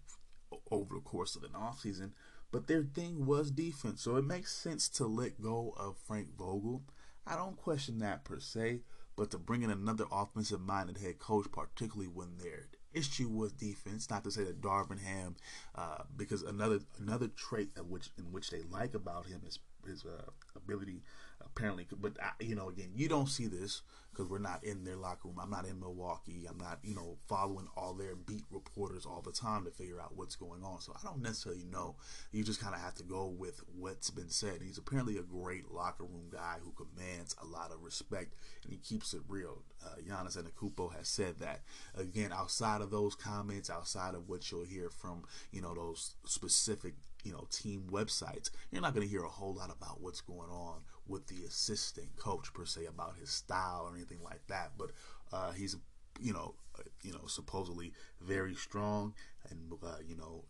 over 0.70 0.94
the 0.94 1.00
course 1.00 1.36
of 1.36 1.42
an 1.42 1.50
offseason. 1.50 2.10
But 2.52 2.68
their 2.68 2.82
thing 2.82 3.26
was 3.26 3.50
defense, 3.50 4.02
so 4.02 4.16
it 4.16 4.24
makes 4.24 4.54
sense 4.54 4.88
to 4.90 5.06
let 5.06 5.42
go 5.42 5.74
of 5.76 5.96
Frank 6.06 6.36
Vogel. 6.38 6.82
I 7.26 7.36
don't 7.36 7.56
question 7.56 7.98
that 7.98 8.24
per 8.24 8.38
se, 8.38 8.82
but 9.16 9.30
to 9.32 9.38
bring 9.38 9.62
in 9.62 9.70
another 9.70 10.04
offensive 10.12 10.60
minded 10.60 10.98
head 10.98 11.18
coach, 11.18 11.46
particularly 11.50 12.06
when 12.06 12.36
their 12.38 12.68
issue 12.92 13.28
was 13.28 13.52
defense, 13.52 14.08
not 14.08 14.22
to 14.24 14.30
say 14.30 14.44
that 14.44 14.60
Darvin 14.60 15.00
Ham, 15.00 15.34
uh, 15.74 16.04
because 16.16 16.42
another 16.42 16.80
another 16.98 17.28
trait 17.28 17.70
of 17.76 17.90
which 17.90 18.10
in 18.18 18.30
which 18.30 18.50
they 18.50 18.62
like 18.70 18.94
about 18.94 19.26
him 19.26 19.42
is 19.46 19.58
his 19.86 20.04
uh, 20.04 20.30
ability 20.54 21.02
apparently. 21.40 21.86
But 22.00 22.12
I, 22.22 22.30
you 22.42 22.54
know, 22.54 22.68
again, 22.68 22.90
you 22.94 23.08
don't 23.08 23.28
see 23.28 23.46
this 23.46 23.82
because 24.14 24.30
we're 24.30 24.38
not 24.38 24.62
in 24.62 24.84
their 24.84 24.96
locker 24.96 25.28
room. 25.28 25.38
I'm 25.40 25.50
not 25.50 25.66
in 25.66 25.80
Milwaukee. 25.80 26.46
I'm 26.48 26.58
not, 26.58 26.78
you 26.82 26.94
know, 26.94 27.16
following 27.26 27.66
all 27.76 27.94
their 27.94 28.14
beat 28.14 28.44
reporters 28.50 29.06
all 29.06 29.22
the 29.22 29.32
time 29.32 29.64
to 29.64 29.70
figure 29.70 30.00
out 30.00 30.16
what's 30.16 30.36
going 30.36 30.62
on. 30.62 30.80
So 30.80 30.92
I 30.94 31.04
don't 31.04 31.22
necessarily 31.22 31.64
know. 31.64 31.96
You 32.32 32.44
just 32.44 32.60
kind 32.60 32.74
of 32.74 32.80
have 32.80 32.94
to 32.96 33.02
go 33.02 33.26
with 33.26 33.60
what's 33.76 34.10
been 34.10 34.30
said. 34.30 34.60
He's 34.62 34.78
apparently 34.78 35.18
a 35.18 35.22
great 35.22 35.70
locker 35.70 36.04
room 36.04 36.28
guy 36.30 36.56
who 36.62 36.72
commands 36.72 37.34
a 37.42 37.46
lot 37.46 37.72
of 37.72 37.82
respect 37.82 38.34
and 38.62 38.72
he 38.72 38.78
keeps 38.78 39.14
it 39.14 39.22
real. 39.28 39.62
Uh, 39.84 39.96
Giannis 40.08 40.38
Antetokounmpo 40.38 40.96
has 40.96 41.08
said 41.08 41.38
that. 41.40 41.62
Again, 41.96 42.32
outside 42.32 42.80
of 42.80 42.90
those 42.90 43.14
comments, 43.14 43.68
outside 43.68 44.14
of 44.14 44.28
what 44.28 44.50
you'll 44.50 44.64
hear 44.64 44.90
from, 44.90 45.24
you 45.50 45.60
know, 45.60 45.74
those 45.74 46.14
specific 46.24 46.94
you 47.24 47.32
know 47.32 47.46
team 47.50 47.84
websites 47.90 48.50
you're 48.70 48.82
not 48.82 48.94
going 48.94 49.06
to 49.06 49.10
hear 49.10 49.24
a 49.24 49.28
whole 49.28 49.54
lot 49.54 49.74
about 49.74 49.98
what's 50.02 50.20
going 50.20 50.50
on 50.50 50.82
with 51.06 51.26
the 51.26 51.44
assistant 51.44 52.08
coach 52.16 52.52
per 52.52 52.64
se 52.64 52.86
about 52.86 53.16
his 53.18 53.30
style 53.30 53.86
or 53.88 53.94
anything 53.96 54.22
like 54.22 54.46
that 54.48 54.72
but 54.78 54.90
uh, 55.32 55.52
he's 55.52 55.76
you 56.20 56.32
know 56.32 56.54
you 57.02 57.12
know 57.12 57.26
supposedly 57.26 57.92
very 58.20 58.54
strong 58.54 59.14
and 59.50 59.72
uh, 59.82 59.96
you 60.06 60.16
know 60.16 60.44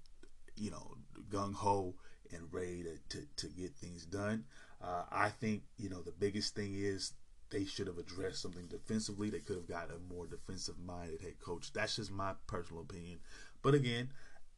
you 0.57 0.71
know 0.71 0.97
gung 1.31 1.55
ho 1.55 1.95
and 2.33 2.43
ready 2.53 2.83
to, 2.83 2.99
to, 3.21 3.27
to 3.37 3.47
get 3.49 3.75
things 3.77 4.05
done 4.07 4.45
uh, 4.83 5.03
I 5.11 5.31
think 5.31 5.63
you 5.79 5.89
know 5.89 6.03
the 6.03 6.13
biggest 6.13 6.55
thing 6.55 6.75
is 6.77 7.13
they 7.51 7.65
should 7.65 7.87
have 7.87 7.99
addressed 7.99 8.43
something 8.43 8.67
defensively. 8.67 9.31
They 9.31 9.39
could 9.39 9.57
have 9.57 9.69
got 9.69 9.89
a 9.91 10.13
more 10.13 10.27
defensive 10.27 10.75
minded 10.85 11.21
head 11.21 11.39
coach. 11.39 11.73
That's 11.73 11.97
just 11.97 12.11
my 12.11 12.33
personal 12.49 12.83
opinion. 12.83 13.21
But 13.63 13.75
again, 13.75 14.11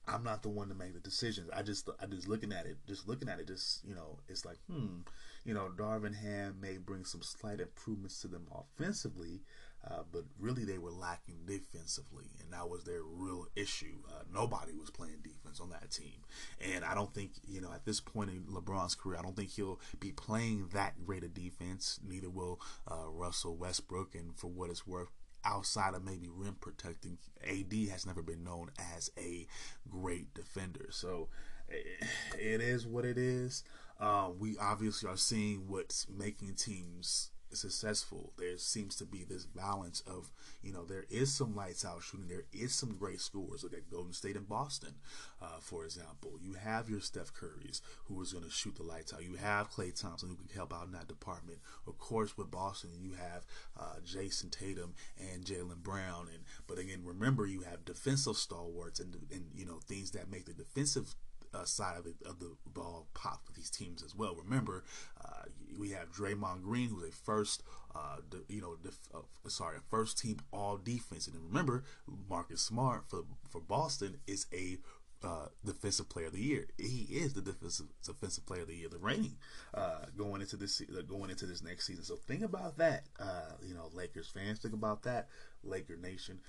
I'm 0.08 0.22
not 0.22 0.42
the 0.42 0.48
one 0.48 0.68
to 0.68 0.74
make 0.74 0.94
the 0.94 1.00
decisions. 1.00 1.50
I 1.54 1.62
just 1.62 1.88
I 2.00 2.06
just 2.06 2.28
looking 2.28 2.52
at 2.52 2.66
it, 2.66 2.76
just 2.86 3.08
looking 3.08 3.28
at 3.28 3.40
it, 3.40 3.48
just 3.48 3.84
you 3.84 3.94
know, 3.94 4.18
it's 4.28 4.44
like 4.44 4.58
hmm, 4.70 4.98
you 5.44 5.54
know, 5.54 5.70
Darvin 5.76 6.14
Ham 6.14 6.56
may 6.60 6.78
bring 6.78 7.04
some 7.04 7.22
slight 7.22 7.60
improvements 7.60 8.20
to 8.20 8.28
them 8.28 8.46
offensively, 8.54 9.42
uh, 9.88 10.02
but 10.12 10.24
really 10.38 10.64
they 10.64 10.78
were 10.78 10.90
lacking 10.92 11.38
defensively, 11.46 12.26
and 12.40 12.52
that 12.52 12.68
was 12.68 12.84
their 12.84 13.02
real 13.02 13.46
issue. 13.56 13.96
Uh, 14.08 14.22
nobody 14.32 14.74
was 14.74 14.90
playing 14.90 15.16
defense 15.22 15.60
on 15.60 15.70
that 15.70 15.90
team, 15.90 16.22
and 16.60 16.84
I 16.84 16.94
don't 16.94 17.12
think 17.12 17.32
you 17.46 17.60
know 17.60 17.72
at 17.72 17.84
this 17.84 18.00
point 18.00 18.30
in 18.30 18.44
LeBron's 18.44 18.94
career, 18.94 19.18
I 19.18 19.22
don't 19.22 19.36
think 19.36 19.50
he'll 19.50 19.80
be 19.98 20.12
playing 20.12 20.68
that 20.72 21.04
great 21.04 21.24
a 21.24 21.28
defense. 21.28 21.98
Neither 22.06 22.30
will 22.30 22.60
uh, 22.88 23.08
Russell 23.08 23.56
Westbrook, 23.56 24.14
and 24.14 24.36
for 24.36 24.48
what 24.48 24.70
it's 24.70 24.86
worth, 24.86 25.10
outside 25.46 25.94
of 25.94 26.04
maybe 26.04 26.28
rim 26.28 26.56
protecting, 26.60 27.18
AD 27.48 27.72
has 27.90 28.04
never 28.04 28.22
been 28.22 28.44
known 28.44 28.70
as 28.96 29.10
a 29.16 29.46
great 29.88 30.34
defender. 30.34 30.88
So 30.90 31.28
it 31.68 32.60
is 32.60 32.86
what 32.86 33.04
it 33.04 33.16
is. 33.16 33.64
Uh, 33.98 34.28
we 34.38 34.58
obviously 34.58 35.08
are 35.08 35.16
seeing 35.16 35.68
what's 35.68 36.06
making 36.08 36.54
teams 36.54 37.30
successful. 37.56 38.32
There 38.38 38.56
seems 38.58 38.96
to 38.96 39.04
be 39.04 39.24
this 39.24 39.46
balance 39.46 40.02
of, 40.06 40.30
you 40.62 40.72
know, 40.72 40.84
there 40.84 41.04
is 41.10 41.32
some 41.32 41.54
lights 41.54 41.84
out 41.84 42.02
shooting. 42.02 42.28
There 42.28 42.44
is 42.52 42.74
some 42.74 42.96
great 42.96 43.20
scores. 43.20 43.62
Look 43.62 43.74
at 43.74 43.90
Golden 43.90 44.12
State 44.12 44.36
and 44.36 44.48
Boston, 44.48 44.94
uh, 45.42 45.58
for 45.60 45.84
example. 45.84 46.38
You 46.40 46.54
have 46.54 46.88
your 46.88 47.00
Steph 47.00 47.32
Currys 47.32 47.80
who 48.04 48.20
is 48.22 48.32
going 48.32 48.44
to 48.44 48.50
shoot 48.50 48.76
the 48.76 48.82
lights 48.82 49.12
out. 49.12 49.24
You 49.24 49.34
have 49.36 49.70
Klay 49.70 49.98
Thompson 49.98 50.28
who 50.28 50.36
can 50.36 50.54
help 50.54 50.72
out 50.72 50.86
in 50.86 50.92
that 50.92 51.08
department. 51.08 51.58
Of 51.86 51.98
course, 51.98 52.36
with 52.36 52.50
Boston, 52.50 52.90
you 52.98 53.12
have 53.12 53.46
uh, 53.78 54.00
Jayson 54.04 54.50
Tatum 54.50 54.94
and 55.18 55.44
Jaylen 55.44 55.82
Brown. 55.82 56.28
And 56.32 56.44
but 56.66 56.78
again, 56.78 57.02
remember 57.04 57.46
you 57.46 57.62
have 57.62 57.84
defensive 57.84 58.36
stalwarts 58.36 59.00
and 59.00 59.16
and 59.32 59.46
you 59.54 59.66
know 59.66 59.80
things 59.86 60.12
that 60.12 60.30
make 60.30 60.46
the 60.46 60.52
defensive 60.52 61.14
uh, 61.56 61.64
side 61.64 61.98
of 61.98 62.04
the, 62.04 62.14
of 62.28 62.38
the 62.38 62.52
ball 62.66 63.06
pop 63.14 63.44
for 63.46 63.52
these 63.52 63.70
teams 63.70 64.02
as 64.02 64.14
well. 64.14 64.34
Remember, 64.34 64.84
uh, 65.24 65.44
we 65.78 65.90
have 65.90 66.12
Draymond 66.12 66.62
Green, 66.62 66.88
who's 66.90 67.08
a 67.08 67.12
first, 67.12 67.62
uh, 67.94 68.16
you 68.48 68.60
know, 68.60 68.76
def- 68.82 69.08
uh, 69.14 69.48
sorry, 69.48 69.76
a 69.76 69.80
first 69.90 70.18
team 70.18 70.38
All 70.52 70.76
Defense, 70.76 71.26
and 71.26 71.36
remember, 71.48 71.84
Marcus 72.28 72.62
Smart 72.62 73.04
for 73.08 73.22
for 73.50 73.60
Boston 73.60 74.18
is 74.26 74.46
a 74.52 74.78
uh, 75.22 75.46
defensive 75.64 76.08
player 76.08 76.26
of 76.26 76.32
the 76.32 76.40
year. 76.42 76.66
He 76.78 77.06
is 77.10 77.32
the 77.32 77.40
defensive 77.40 77.86
defensive 78.04 78.46
player 78.46 78.62
of 78.62 78.68
the 78.68 78.76
year, 78.76 78.88
the 78.88 78.98
reigning 78.98 79.36
uh, 79.74 80.06
going 80.16 80.40
into 80.40 80.56
this 80.56 80.80
uh, 80.80 81.02
going 81.02 81.30
into 81.30 81.46
this 81.46 81.62
next 81.62 81.86
season. 81.86 82.04
So 82.04 82.16
think 82.16 82.42
about 82.42 82.78
that, 82.78 83.04
uh, 83.18 83.52
you 83.66 83.74
know, 83.74 83.90
Lakers 83.92 84.28
fans. 84.28 84.58
Think 84.58 84.74
about 84.74 85.02
that, 85.02 85.28
Laker 85.64 85.96
Nation. 85.96 86.40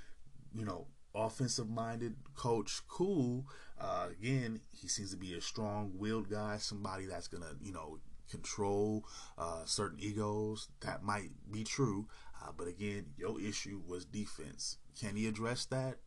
You 0.53 0.65
know, 0.65 0.87
offensive 1.17 1.69
minded 1.69 2.15
coach, 2.35 2.81
cool. 2.87 3.45
Uh, 3.79 4.07
again, 4.11 4.61
he 4.71 4.87
seems 4.87 5.11
to 5.11 5.17
be 5.17 5.33
a 5.33 5.41
strong 5.41 5.91
willed 5.95 6.29
guy, 6.29 6.57
somebody 6.57 7.05
that's 7.05 7.27
gonna, 7.27 7.53
you 7.61 7.71
know, 7.71 7.99
control 8.29 9.05
uh, 9.37 9.65
certain 9.65 9.99
egos. 9.99 10.69
That 10.81 11.03
might 11.03 11.29
be 11.51 11.63
true, 11.63 12.07
uh, 12.41 12.51
but 12.55 12.67
again, 12.67 13.07
your 13.17 13.39
issue 13.39 13.81
was 13.87 14.05
defense. 14.05 14.77
Can 14.99 15.15
he 15.15 15.27
address 15.27 15.65
that? 15.65 15.97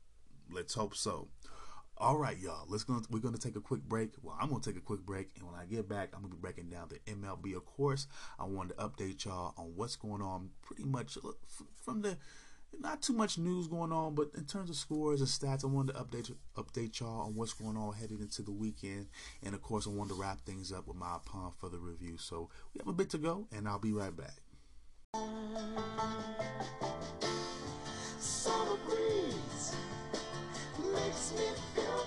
Let's 0.50 0.74
hope 0.74 0.94
so. 0.96 1.28
All 1.96 2.16
right, 2.16 2.38
y'all. 2.38 2.64
Let's 2.66 2.82
go. 2.82 3.02
We're 3.10 3.20
gonna 3.20 3.36
take 3.36 3.56
a 3.56 3.60
quick 3.60 3.82
break. 3.82 4.14
Well, 4.22 4.34
I'm 4.40 4.48
gonna 4.48 4.62
take 4.62 4.78
a 4.78 4.80
quick 4.80 5.00
break, 5.00 5.32
and 5.36 5.46
when 5.46 5.54
I 5.54 5.66
get 5.66 5.86
back, 5.86 6.08
I'm 6.14 6.22
gonna 6.22 6.34
be 6.34 6.40
breaking 6.40 6.70
down 6.70 6.88
the 6.88 7.12
MLB. 7.12 7.54
Of 7.54 7.66
course, 7.66 8.06
I 8.38 8.44
wanted 8.44 8.78
to 8.78 8.88
update 8.88 9.26
y'all 9.26 9.52
on 9.58 9.72
what's 9.76 9.96
going 9.96 10.22
on, 10.22 10.48
pretty 10.62 10.84
much 10.84 11.18
uh, 11.18 11.32
from 11.82 12.00
the 12.00 12.16
not 12.78 13.02
too 13.02 13.12
much 13.12 13.38
news 13.38 13.66
going 13.66 13.92
on, 13.92 14.14
but 14.14 14.30
in 14.36 14.44
terms 14.44 14.70
of 14.70 14.76
scores 14.76 15.20
and 15.20 15.28
stats, 15.28 15.64
I 15.64 15.68
wanted 15.68 15.94
to 15.94 16.00
update 16.00 16.34
update 16.56 17.00
y'all 17.00 17.22
on 17.22 17.34
what's 17.34 17.52
going 17.52 17.76
on 17.76 17.94
heading 17.94 18.20
into 18.20 18.42
the 18.42 18.52
weekend. 18.52 19.08
And 19.42 19.54
of 19.54 19.62
course, 19.62 19.86
I 19.86 19.90
wanted 19.90 20.14
to 20.14 20.20
wrap 20.20 20.40
things 20.40 20.72
up 20.72 20.86
with 20.86 20.96
my 20.96 21.18
palm 21.24 21.52
for 21.58 21.68
the 21.68 21.78
review. 21.78 22.16
So 22.18 22.48
we 22.74 22.78
have 22.78 22.88
a 22.88 22.92
bit 22.92 23.10
to 23.10 23.18
go, 23.18 23.46
and 23.52 23.68
I'll 23.68 23.78
be 23.78 23.92
right 23.92 24.16
back. 24.16 24.40
Summer 28.18 28.76
breeze 28.86 29.74
makes 30.92 31.32
me 31.36 31.46
feel 31.74 32.06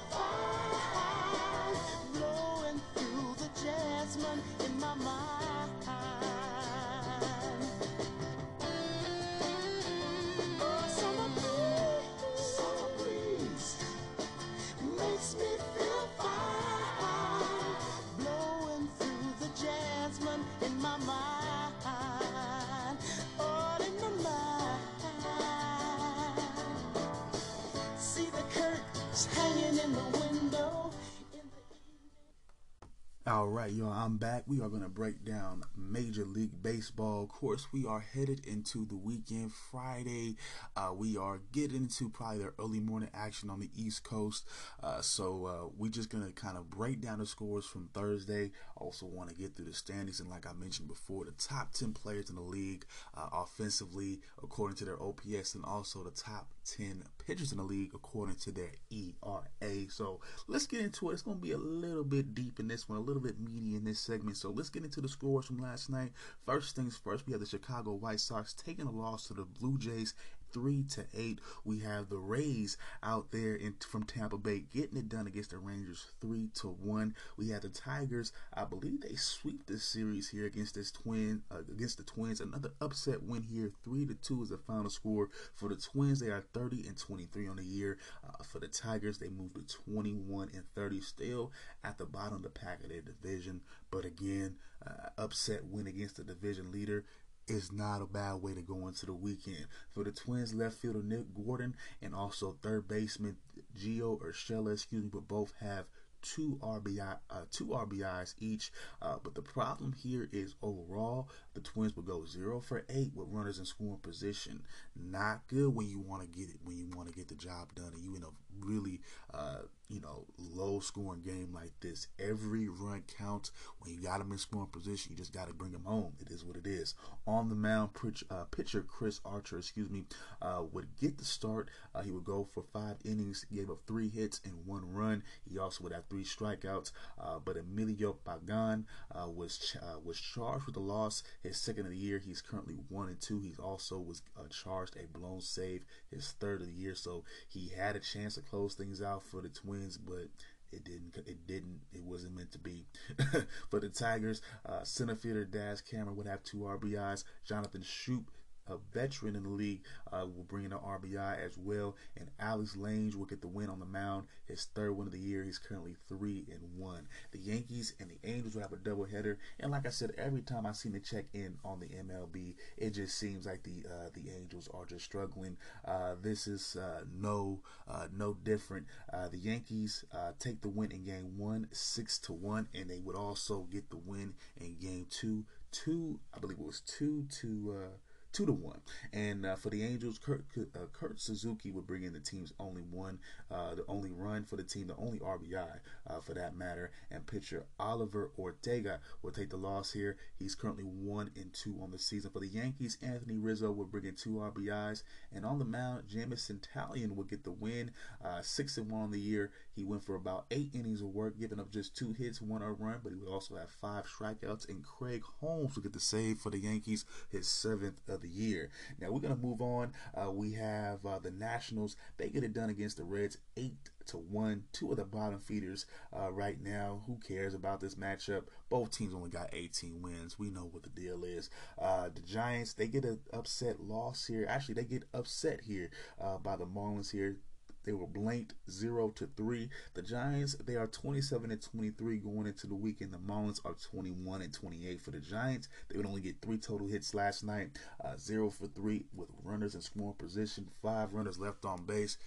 All 33.33 33.47
right, 33.47 33.71
y'all, 33.71 33.91
I'm 33.91 34.17
back. 34.17 34.43
We 34.45 34.61
are 34.61 34.69
going 34.69 34.83
to 34.83 34.89
break 34.89 35.25
down 35.25 35.63
Major 35.75 36.23
League 36.23 36.61
Baseball. 36.61 37.23
Of 37.23 37.29
course, 37.29 37.73
we 37.73 37.83
are 37.83 37.99
headed 37.99 38.45
into 38.45 38.85
the 38.85 38.95
weekend. 38.95 39.51
Friday, 39.51 40.35
uh, 40.77 40.91
we 40.95 41.17
are 41.17 41.39
getting 41.51 41.77
into 41.77 42.09
probably 42.09 42.43
the 42.43 42.53
early 42.59 42.79
morning 42.79 43.09
action 43.11 43.49
on 43.49 43.59
the 43.59 43.71
East 43.75 44.03
Coast. 44.03 44.47
Uh, 44.83 45.01
so 45.01 45.47
uh, 45.47 45.69
we're 45.75 45.89
just 45.89 46.11
going 46.11 46.23
to 46.23 46.31
kind 46.31 46.57
of 46.57 46.69
break 46.69 47.01
down 47.01 47.17
the 47.17 47.25
scores 47.25 47.65
from 47.65 47.89
Thursday. 47.91 48.51
Also, 48.77 49.07
want 49.07 49.29
to 49.29 49.35
get 49.35 49.55
through 49.55 49.65
the 49.65 49.73
standings. 49.73 50.19
And 50.19 50.29
like 50.29 50.45
I 50.45 50.53
mentioned 50.53 50.87
before, 50.87 51.25
the 51.25 51.31
top 51.31 51.73
10 51.73 51.93
players 51.93 52.29
in 52.29 52.35
the 52.35 52.41
league 52.43 52.85
uh, 53.17 53.29
offensively, 53.33 54.19
according 54.43 54.77
to 54.77 54.85
their 54.85 55.01
OPS, 55.01 55.55
and 55.55 55.65
also 55.65 56.03
the 56.03 56.11
top 56.11 56.49
10 56.65 57.03
pitchers 57.25 57.51
in 57.51 57.57
the 57.57 57.63
league 57.63 57.91
according 57.95 58.35
to 58.35 58.51
their 58.51 58.71
ERA. 58.91 59.89
So 59.89 60.19
let's 60.47 60.67
get 60.67 60.81
into 60.81 61.09
it. 61.09 61.13
It's 61.13 61.21
going 61.23 61.37
to 61.37 61.41
be 61.41 61.51
a 61.51 61.57
little 61.57 62.03
bit 62.03 62.35
deep 62.35 62.59
in 62.59 62.67
this 62.67 62.87
one, 62.87 62.99
a 62.99 63.01
little 63.01 63.22
bit 63.23 63.35
in 63.37 63.83
this 63.83 63.99
segment. 63.99 64.37
So 64.37 64.51
let's 64.51 64.69
get 64.69 64.83
into 64.83 65.01
the 65.01 65.09
scores 65.09 65.45
from 65.45 65.57
last 65.57 65.89
night. 65.89 66.11
First 66.45 66.75
things 66.75 66.97
first, 66.97 67.25
we 67.25 67.33
have 67.33 67.41
the 67.41 67.47
Chicago 67.47 67.93
White 67.93 68.19
Sox 68.19 68.53
taking 68.53 68.85
a 68.85 68.91
loss 68.91 69.27
to 69.27 69.33
the 69.33 69.45
Blue 69.45 69.77
Jays 69.77 70.13
three 70.53 70.83
to 70.83 71.05
eight. 71.13 71.39
We 71.63 71.79
have 71.79 72.09
the 72.09 72.17
Rays 72.17 72.77
out 73.01 73.31
there 73.31 73.55
in, 73.55 73.75
from 73.87 74.03
Tampa 74.03 74.37
Bay 74.37 74.63
getting 74.73 74.97
it 74.97 75.09
done 75.09 75.27
against 75.27 75.49
the 75.49 75.57
Rangers 75.57 76.05
three 76.21 76.49
to 76.55 76.67
one. 76.67 77.15
We 77.37 77.49
have 77.49 77.61
the 77.61 77.69
Tigers. 77.69 78.31
I 78.53 78.65
believe 78.65 79.01
they 79.01 79.15
sweep 79.15 79.65
this 79.65 79.83
series 79.83 80.29
here 80.29 80.45
against 80.45 80.75
this 80.75 80.91
twin 80.91 81.41
uh, 81.51 81.59
against 81.71 81.97
the 81.97 82.03
Twins. 82.03 82.39
Another 82.39 82.71
upset 82.79 83.23
win 83.23 83.41
here. 83.43 83.71
Three 83.83 84.05
to 84.05 84.13
two 84.13 84.43
is 84.43 84.49
the 84.49 84.57
final 84.57 84.89
score 84.89 85.29
for 85.53 85.69
the 85.69 85.75
Twins. 85.75 86.19
They 86.19 86.27
are 86.27 86.43
30 86.53 86.87
and 86.87 86.97
23 86.97 87.47
on 87.47 87.55
the 87.57 87.63
year. 87.63 87.97
Uh, 88.23 88.43
for 88.43 88.59
the 88.59 88.67
Tigers, 88.67 89.17
they 89.17 89.29
moved 89.29 89.55
to 89.55 89.77
21 89.85 90.49
and 90.53 90.63
30, 90.75 91.01
still 91.01 91.51
at 91.83 91.97
the 91.97 92.05
bottom 92.05 92.35
of 92.35 92.43
the 92.43 92.49
pack 92.49 92.83
of 92.83 92.89
their 92.89 93.01
division. 93.01 93.61
But 93.91 94.05
again, 94.05 94.55
uh, 94.85 95.09
upset 95.17 95.65
win 95.65 95.87
against 95.87 96.17
the 96.17 96.23
division 96.23 96.71
leader 96.71 97.05
is 97.47 97.71
not 97.71 98.01
a 98.01 98.05
bad 98.05 98.35
way 98.35 98.53
to 98.53 98.61
go 98.61 98.87
into 98.87 99.05
the 99.05 99.13
weekend. 99.13 99.67
For 99.91 100.03
the 100.03 100.11
Twins 100.11 100.53
left 100.53 100.77
fielder 100.77 101.03
Nick 101.03 101.25
Gordon 101.33 101.75
and 102.01 102.15
also 102.15 102.57
third 102.61 102.87
baseman 102.87 103.37
Gio 103.77 104.19
Urshela, 104.21 104.73
excuse 104.73 105.03
me, 105.03 105.09
but 105.11 105.27
both 105.27 105.53
have 105.59 105.85
two 106.23 106.57
RBI, 106.61 107.17
uh, 107.29 107.41
two 107.51 107.67
RBIs 107.67 108.33
each. 108.39 108.71
Uh, 109.01 109.17
but 109.21 109.35
the 109.35 109.41
problem 109.41 109.93
here 109.93 110.29
is 110.31 110.55
overall, 110.61 111.29
the 111.53 111.61
Twins 111.61 111.95
would 111.95 112.05
go 112.05 112.25
zero 112.25 112.59
for 112.59 112.83
eight 112.89 113.11
with 113.15 113.27
runners 113.29 113.59
in 113.59 113.65
scoring 113.65 113.99
position. 114.01 114.63
Not 114.95 115.47
good 115.47 115.75
when 115.75 115.89
you 115.89 115.99
want 115.99 116.21
to 116.21 116.27
get 116.27 116.49
it, 116.49 116.57
when 116.63 116.77
you 116.77 116.87
want 116.95 117.09
to 117.09 117.15
get 117.15 117.27
the 117.27 117.35
job 117.35 117.73
done, 117.75 117.91
and 117.93 118.03
you 118.03 118.15
in 118.15 118.23
a 118.23 118.27
really, 118.59 119.01
uh, 119.33 119.59
you 119.89 119.99
know, 119.99 120.25
low 120.37 120.79
scoring 120.79 121.21
game 121.21 121.51
like 121.53 121.71
this. 121.81 122.07
Every 122.19 122.69
run 122.69 123.03
counts. 123.17 123.51
When 123.79 123.93
you 123.93 123.99
got 123.99 124.19
them 124.19 124.31
in 124.31 124.37
scoring 124.37 124.67
position, 124.67 125.11
you 125.11 125.17
just 125.17 125.33
got 125.33 125.47
to 125.47 125.53
bring 125.53 125.71
them 125.71 125.85
home. 125.85 126.13
It 126.19 126.31
is 126.31 126.43
what 126.43 126.55
it 126.57 126.65
is. 126.65 126.95
On 127.27 127.49
the 127.49 127.55
mound, 127.55 127.89
uh, 128.29 128.43
pitcher 128.45 128.81
Chris 128.81 129.19
Archer, 129.25 129.57
excuse 129.57 129.89
me, 129.89 130.03
uh, 130.41 130.63
would 130.71 130.95
get 130.99 131.17
the 131.17 131.25
start. 131.25 131.69
Uh, 131.93 132.01
he 132.01 132.11
would 132.11 132.23
go 132.23 132.47
for 132.53 132.63
five 132.63 132.97
innings, 133.05 133.45
gave 133.53 133.69
up 133.69 133.79
three 133.87 134.09
hits 134.09 134.41
and 134.45 134.65
one 134.65 134.93
run. 134.93 135.23
He 135.49 135.57
also 135.57 135.83
would 135.83 135.93
have 135.93 136.05
three 136.09 136.23
strikeouts. 136.23 136.91
Uh, 137.19 137.39
but 137.43 137.57
Emilio 137.57 138.13
Pagan 138.25 138.85
uh, 139.13 139.27
was 139.29 139.57
ch- 139.57 139.77
was 140.03 140.19
charged 140.19 140.65
with 140.65 140.75
the 140.75 140.81
loss. 140.81 141.23
His 141.43 141.57
second 141.57 141.85
of 141.85 141.91
the 141.91 141.97
year. 141.97 142.19
He's 142.19 142.41
currently 142.41 142.77
one 142.89 143.09
and 143.09 143.19
two. 143.19 143.39
He 143.39 143.53
also 143.61 143.99
was 143.99 144.21
charged 144.49 144.95
a 144.95 145.07
blown 145.07 145.41
save, 145.41 145.83
his 146.09 146.31
third 146.39 146.61
of 146.61 146.67
the 146.67 146.73
year. 146.73 146.95
So 146.95 147.25
he 147.47 147.69
had 147.77 147.95
a 147.95 147.99
chance 147.99 148.35
to 148.35 148.41
close 148.41 148.73
things 148.73 149.01
out 149.01 149.23
for 149.23 149.41
the 149.41 149.49
Twins, 149.49 149.97
but 149.97 150.29
it 150.71 150.83
didn't. 150.83 151.17
It 151.27 151.45
didn't. 151.45 151.81
It 151.93 152.03
wasn't 152.03 152.35
meant 152.35 152.51
to 152.53 152.59
be. 152.59 152.85
for 153.69 153.79
the 153.79 153.89
Tigers, 153.89 154.41
uh, 154.65 154.83
center 154.83 155.15
fielder 155.15 155.45
Daz 155.45 155.81
Cameron 155.81 156.15
would 156.15 156.27
have 156.27 156.43
two 156.43 156.59
RBIs. 156.59 157.23
Jonathan 157.45 157.81
Schoop 157.81 158.25
a 158.67 158.77
veteran 158.93 159.35
in 159.35 159.43
the 159.43 159.49
league, 159.49 159.81
uh, 160.11 160.25
will 160.25 160.43
bring 160.43 160.65
in 160.65 160.73
an 160.73 160.79
RBI 160.79 161.45
as 161.45 161.57
well. 161.57 161.95
And 162.17 162.29
Alex 162.39 162.75
Lange 162.75 163.13
will 163.17 163.25
get 163.25 163.41
the 163.41 163.47
win 163.47 163.69
on 163.69 163.79
the 163.79 163.85
mound, 163.85 164.27
his 164.45 164.65
third 164.73 164.95
win 164.95 165.07
of 165.07 165.13
the 165.13 165.19
year. 165.19 165.43
He's 165.43 165.59
currently 165.59 165.95
three 166.07 166.45
and 166.51 166.61
one. 166.77 167.07
The 167.31 167.39
Yankees 167.39 167.93
and 167.99 168.09
the 168.09 168.29
Angels 168.29 168.55
will 168.55 168.61
have 168.61 168.73
a 168.73 168.77
doubleheader. 168.77 169.37
And 169.59 169.71
like 169.71 169.85
I 169.85 169.89
said, 169.89 170.11
every 170.17 170.41
time 170.41 170.65
I 170.65 170.71
seem 170.73 170.93
to 170.93 170.99
check 170.99 171.25
in 171.33 171.57
on 171.63 171.79
the 171.79 171.87
MLB, 171.87 172.55
it 172.77 172.91
just 172.91 173.17
seems 173.17 173.45
like 173.45 173.63
the 173.63 173.83
uh, 173.89 174.09
the 174.13 174.29
Angels 174.29 174.69
are 174.73 174.85
just 174.85 175.05
struggling. 175.05 175.57
Uh, 175.85 176.15
this 176.21 176.47
is 176.47 176.75
uh, 176.75 177.03
no 177.13 177.59
uh, 177.87 178.07
no 178.15 178.33
different. 178.33 178.87
Uh, 179.11 179.27
the 179.27 179.37
Yankees 179.37 180.05
take 180.39 180.61
the 180.61 180.69
win 180.69 180.91
in 180.91 181.03
Game 181.03 181.37
One, 181.37 181.67
six 181.71 182.17
to 182.19 182.33
one, 182.33 182.67
and 182.73 182.89
they 182.89 182.99
would 182.99 183.15
also 183.15 183.67
get 183.71 183.89
the 183.89 183.97
win 183.97 184.33
in 184.59 184.77
Game 184.77 185.07
Two, 185.09 185.45
two. 185.71 186.19
I 186.33 186.39
believe 186.39 186.59
it 186.59 186.65
was 186.65 186.81
two 186.81 187.25
to 187.41 187.89
two 188.33 188.45
to 188.47 188.51
one. 188.51 188.81
And 189.13 189.45
uh, 189.45 189.55
for 189.55 189.69
the 189.69 189.83
Angels, 189.83 190.17
Kurt, 190.17 190.43
uh, 190.57 190.79
Kurt, 190.91 191.21
Suzuki 191.21 191.71
would 191.71 191.87
bring 191.87 192.03
in 192.03 192.13
the 192.13 192.19
team's 192.19 192.51
only 192.59 192.81
one, 192.81 193.19
uh, 193.51 193.75
the 193.75 193.85
only 193.87 194.09
run 194.09 194.43
for 194.43 194.55
the 194.55 194.63
team, 194.63 194.87
the 194.87 194.95
only 194.97 195.19
RBI 195.19 195.79
uh, 196.07 196.19
for 196.19 196.33
that 196.33 196.57
matter. 196.57 196.91
And 197.11 197.25
pitcher 197.25 197.65
Oliver 197.79 198.31
Ortega 198.37 198.99
will 199.21 199.31
take 199.31 199.51
the 199.51 199.57
loss 199.57 199.91
here. 199.91 200.17
He's 200.35 200.55
currently 200.55 200.83
one 200.83 201.29
and 201.35 201.53
two 201.53 201.77
on 201.81 201.91
the 201.91 201.99
season 201.99 202.31
for 202.31 202.39
the 202.39 202.47
Yankees. 202.47 202.97
Anthony 203.01 203.37
Rizzo 203.37 203.71
will 203.71 203.85
bring 203.85 204.05
in 204.05 204.15
two 204.15 204.31
RBIs, 204.31 205.03
and 205.31 205.45
on 205.45 205.59
the 205.59 205.65
mound, 205.65 206.03
Jameson 206.09 206.59
Taillon 206.59 207.15
will 207.15 207.23
get 207.23 207.43
the 207.43 207.51
win, 207.51 207.91
uh, 208.23 208.41
six 208.41 208.77
and 208.77 208.89
one 208.89 209.03
on 209.03 209.11
the 209.11 209.19
year. 209.19 209.51
He 209.75 209.83
went 209.83 210.03
for 210.03 210.15
about 210.15 210.45
eight 210.51 210.71
innings 210.73 211.01
of 211.01 211.07
work, 211.07 211.37
giving 211.39 211.59
up 211.59 211.71
just 211.71 211.95
two 211.95 212.13
hits, 212.13 212.41
one 212.41 212.63
earned 212.63 212.79
run, 212.79 212.99
but 213.03 213.11
he 213.11 213.17
would 213.17 213.29
also 213.29 213.55
have 213.55 213.69
five 213.69 214.05
strikeouts. 214.05 214.67
And 214.67 214.83
Craig 214.83 215.21
Holmes 215.39 215.75
will 215.75 215.83
get 215.83 215.93
the 215.93 215.99
save 215.99 216.39
for 216.39 216.49
the 216.49 216.59
Yankees, 216.59 217.05
his 217.29 217.47
seventh 217.47 218.01
of 218.07 218.22
the 218.23 218.29
year. 218.29 218.69
Now 218.99 219.11
we're 219.11 219.19
gonna 219.19 219.35
move 219.35 219.61
on. 219.61 219.93
Uh, 220.15 220.31
we 220.31 220.53
have 220.53 221.05
uh, 221.05 221.19
the 221.19 221.31
Nationals. 221.31 221.95
They 222.17 222.29
get 222.29 222.43
it 222.43 222.53
done 222.53 222.69
against 222.69 222.97
the 222.97 223.03
Reds, 223.03 223.37
eight 223.57 223.75
to 224.07 224.17
one. 224.17 224.63
Two 224.73 224.91
of 224.91 224.97
the 224.97 225.05
bottom 225.05 225.39
feeders 225.39 225.85
uh, 226.17 226.31
right 226.31 226.61
now. 226.61 227.03
Who 227.07 227.19
cares 227.25 227.53
about 227.53 227.79
this 227.79 227.95
matchup? 227.95 228.43
Both 228.69 228.91
teams 228.91 229.13
only 229.13 229.29
got 229.29 229.49
18 229.53 230.01
wins. 230.01 230.39
We 230.39 230.49
know 230.49 230.67
what 230.71 230.83
the 230.83 230.89
deal 230.89 231.23
is. 231.23 231.49
Uh, 231.79 232.09
the 232.13 232.21
Giants 232.21 232.73
they 232.73 232.87
get 232.87 233.05
an 233.05 233.19
upset 233.31 233.79
loss 233.79 234.25
here. 234.25 234.45
Actually, 234.49 234.75
they 234.75 234.85
get 234.85 235.03
upset 235.13 235.61
here 235.61 235.91
uh, 236.19 236.37
by 236.37 236.55
the 236.55 236.65
Marlins 236.65 237.11
here. 237.11 237.37
They 237.83 237.93
were 237.93 238.07
blanked 238.07 238.53
zero 238.69 239.09
to 239.11 239.27
three. 239.35 239.69
The 239.93 240.01
Giants, 240.01 240.55
they 240.55 240.75
are 240.75 240.87
27 240.87 241.51
and 241.51 241.61
23 241.61 242.17
going 242.17 242.47
into 242.47 242.67
the 242.67 242.75
weekend. 242.75 243.13
The 243.13 243.17
Marlins 243.17 243.59
are 243.65 243.73
21 243.73 244.41
and 244.41 244.53
28 244.53 245.01
for 245.01 245.11
the 245.11 245.19
Giants. 245.19 245.67
They 245.89 245.97
would 245.97 246.05
only 246.05 246.21
get 246.21 246.41
three 246.41 246.57
total 246.57 246.87
hits 246.87 247.13
last 247.13 247.43
night, 247.43 247.71
uh, 248.03 248.17
zero 248.17 248.49
for 248.49 248.67
three 248.67 249.05
with 249.13 249.29
runners 249.43 249.75
in 249.75 249.81
scoring 249.81 250.15
position, 250.17 250.67
five 250.81 251.13
runners 251.13 251.39
left 251.39 251.65
on 251.65 251.85
base. 251.85 252.17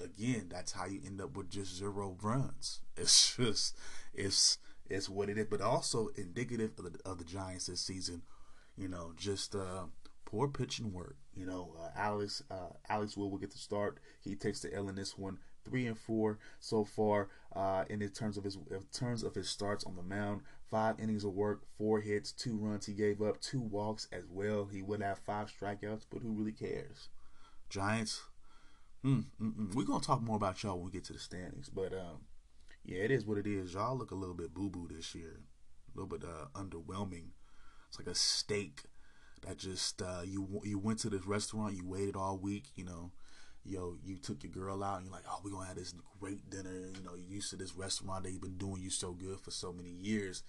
Again, 0.00 0.48
that's 0.50 0.72
how 0.72 0.86
you 0.86 1.00
end 1.04 1.20
up 1.20 1.36
with 1.36 1.50
just 1.50 1.76
zero 1.76 2.16
runs. 2.22 2.80
It's 2.96 3.36
just, 3.36 3.76
it's 4.14 4.58
it's 4.88 5.08
what 5.08 5.30
it 5.30 5.38
is, 5.38 5.46
but 5.48 5.60
also 5.60 6.08
indicative 6.16 6.72
of 6.78 6.92
the, 6.92 6.98
of 7.04 7.18
the 7.18 7.24
Giants 7.24 7.66
this 7.66 7.80
season. 7.80 8.22
You 8.76 8.88
know, 8.88 9.12
just 9.16 9.54
uh, 9.54 9.84
poor 10.24 10.48
pitching 10.48 10.92
work. 10.92 11.16
You 11.34 11.46
know, 11.46 11.74
uh, 11.80 11.88
Alex 11.96 12.42
uh, 12.50 12.74
Alex 12.88 13.16
Wood 13.16 13.30
will 13.30 13.38
get 13.38 13.50
the 13.50 13.58
start. 13.58 13.98
He 14.20 14.34
takes 14.34 14.60
the 14.60 14.74
L 14.74 14.88
in 14.88 14.94
this 14.94 15.16
one. 15.16 15.38
Three 15.64 15.86
and 15.86 15.96
four 15.96 16.38
so 16.58 16.84
far 16.84 17.28
uh, 17.54 17.84
in 17.88 18.00
terms 18.08 18.36
of 18.36 18.44
his 18.44 18.56
in 18.56 18.82
terms 18.92 19.22
of 19.22 19.34
his 19.34 19.48
starts 19.48 19.84
on 19.84 19.96
the 19.96 20.02
mound. 20.02 20.42
Five 20.70 20.98
innings 20.98 21.24
of 21.24 21.34
work, 21.34 21.62
four 21.76 22.00
hits, 22.00 22.32
two 22.32 22.56
runs 22.56 22.86
he 22.86 22.94
gave 22.94 23.20
up, 23.20 23.40
two 23.40 23.60
walks 23.60 24.08
as 24.10 24.24
well. 24.28 24.64
He 24.64 24.82
would 24.82 25.02
have 25.02 25.18
five 25.18 25.52
strikeouts, 25.52 26.06
but 26.10 26.22
who 26.22 26.32
really 26.32 26.52
cares? 26.52 27.10
Giants. 27.68 28.22
Mm. 29.04 29.26
We're 29.74 29.84
gonna 29.84 30.00
talk 30.00 30.22
more 30.22 30.36
about 30.36 30.62
y'all 30.62 30.76
when 30.76 30.86
we 30.86 30.92
get 30.92 31.04
to 31.04 31.12
the 31.12 31.18
standings, 31.18 31.68
but 31.68 31.92
um, 31.92 32.22
yeah, 32.84 32.98
it 32.98 33.10
is 33.10 33.24
what 33.24 33.38
it 33.38 33.46
is. 33.46 33.74
Y'all 33.74 33.96
look 33.96 34.10
a 34.10 34.16
little 34.16 34.34
bit 34.34 34.54
boo 34.54 34.70
boo 34.70 34.88
this 34.90 35.14
year, 35.14 35.40
a 35.94 35.98
little 35.98 36.18
bit 36.18 36.26
uh, 36.28 36.46
underwhelming. 36.58 37.30
It's 37.88 37.98
like 37.98 38.08
a 38.08 38.14
steak 38.14 38.84
that 39.46 39.58
just 39.58 40.02
uh, 40.02 40.22
you 40.24 40.60
you 40.64 40.78
went 40.78 40.98
to 41.00 41.10
this 41.10 41.26
restaurant, 41.26 41.76
you 41.76 41.86
waited 41.86 42.16
all 42.16 42.38
week, 42.38 42.64
you 42.76 42.84
know, 42.84 43.10
yo, 43.64 43.96
you 44.04 44.16
took 44.16 44.42
your 44.42 44.52
girl 44.52 44.82
out, 44.82 44.96
and 44.96 45.06
you're 45.06 45.14
like, 45.14 45.24
oh, 45.28 45.40
we're 45.44 45.50
gonna 45.50 45.66
have 45.66 45.76
this 45.76 45.94
great 46.20 46.48
dinner, 46.50 46.70
you 46.96 47.02
know, 47.04 47.14
you 47.14 47.24
used 47.28 47.50
to 47.50 47.56
this 47.56 47.74
restaurant 47.76 48.24
that 48.24 48.30
you've 48.32 48.40
been 48.40 48.56
doing 48.56 48.82
you 48.82 48.90
so 48.90 49.12
good 49.12 49.40
for 49.40 49.50
so 49.50 49.72
many 49.72 49.90
years, 49.90 50.42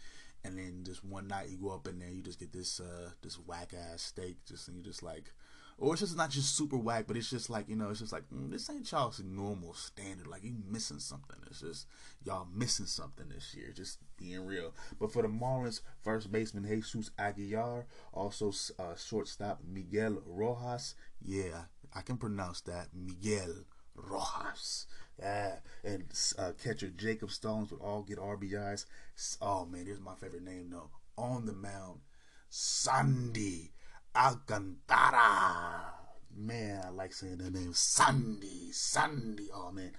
and 0.43 0.58
then 0.58 0.84
just 0.84 1.03
one 1.03 1.27
night 1.27 1.49
you 1.49 1.58
go 1.58 1.69
up 1.69 1.88
in 1.88 1.99
there, 1.99 2.10
you 2.10 2.21
just 2.21 2.39
get 2.39 2.53
this 2.53 2.79
uh 2.79 3.10
this 3.21 3.36
whack 3.36 3.73
ass 3.73 4.01
steak, 4.03 4.38
just 4.47 4.67
and 4.67 4.77
you 4.77 4.84
just 4.84 5.03
like, 5.03 5.32
or 5.77 5.93
it's 5.93 6.01
just 6.01 6.17
not 6.17 6.29
just 6.29 6.55
super 6.55 6.77
whack, 6.77 7.05
but 7.07 7.17
it's 7.17 7.29
just 7.29 7.49
like 7.49 7.67
you 7.67 7.75
know, 7.75 7.89
it's 7.89 7.99
just 7.99 8.13
like 8.13 8.23
mm, 8.33 8.51
this 8.51 8.69
ain't 8.69 8.91
y'all's 8.91 9.21
normal 9.23 9.73
standard. 9.73 10.27
Like 10.27 10.43
you 10.43 10.53
missing 10.69 10.99
something. 10.99 11.38
It's 11.47 11.62
just 11.62 11.88
y'all 12.23 12.47
missing 12.53 12.86
something 12.86 13.29
this 13.29 13.53
year. 13.55 13.71
Just 13.75 13.99
being 14.17 14.45
real. 14.45 14.73
But 14.99 15.12
for 15.12 15.21
the 15.21 15.27
Marlins, 15.27 15.81
first 16.03 16.31
baseman 16.31 16.65
Jesus 16.65 17.12
Aguilar, 17.17 17.86
also 18.13 18.51
uh, 18.79 18.95
shortstop 18.95 19.62
Miguel 19.67 20.21
Rojas. 20.25 20.95
Yeah, 21.21 21.63
I 21.93 22.01
can 22.01 22.17
pronounce 22.17 22.62
that 22.62 22.88
Miguel 22.93 23.65
Rojas. 23.95 24.88
Yeah, 25.19 25.55
and 25.83 26.05
uh, 26.39 26.51
catcher 26.63 26.89
Jacob 26.89 27.31
Stallings 27.31 27.71
would 27.71 27.81
all 27.81 28.03
get 28.03 28.17
RBIs. 28.17 28.86
Oh 29.41 29.65
man, 29.65 29.86
here's 29.86 29.99
my 29.99 30.15
favorite 30.15 30.43
name 30.43 30.69
though. 30.71 30.89
On 31.17 31.45
the 31.45 31.53
mound, 31.53 31.99
Sandy 32.49 33.71
Alcantara. 34.15 35.93
Man, 36.36 36.82
I 36.86 36.89
like 36.89 37.13
saying 37.13 37.38
that 37.38 37.54
name. 37.54 37.73
Sandy, 37.73 38.71
Sandy. 38.71 39.49
Oh 39.54 39.71
man. 39.71 39.91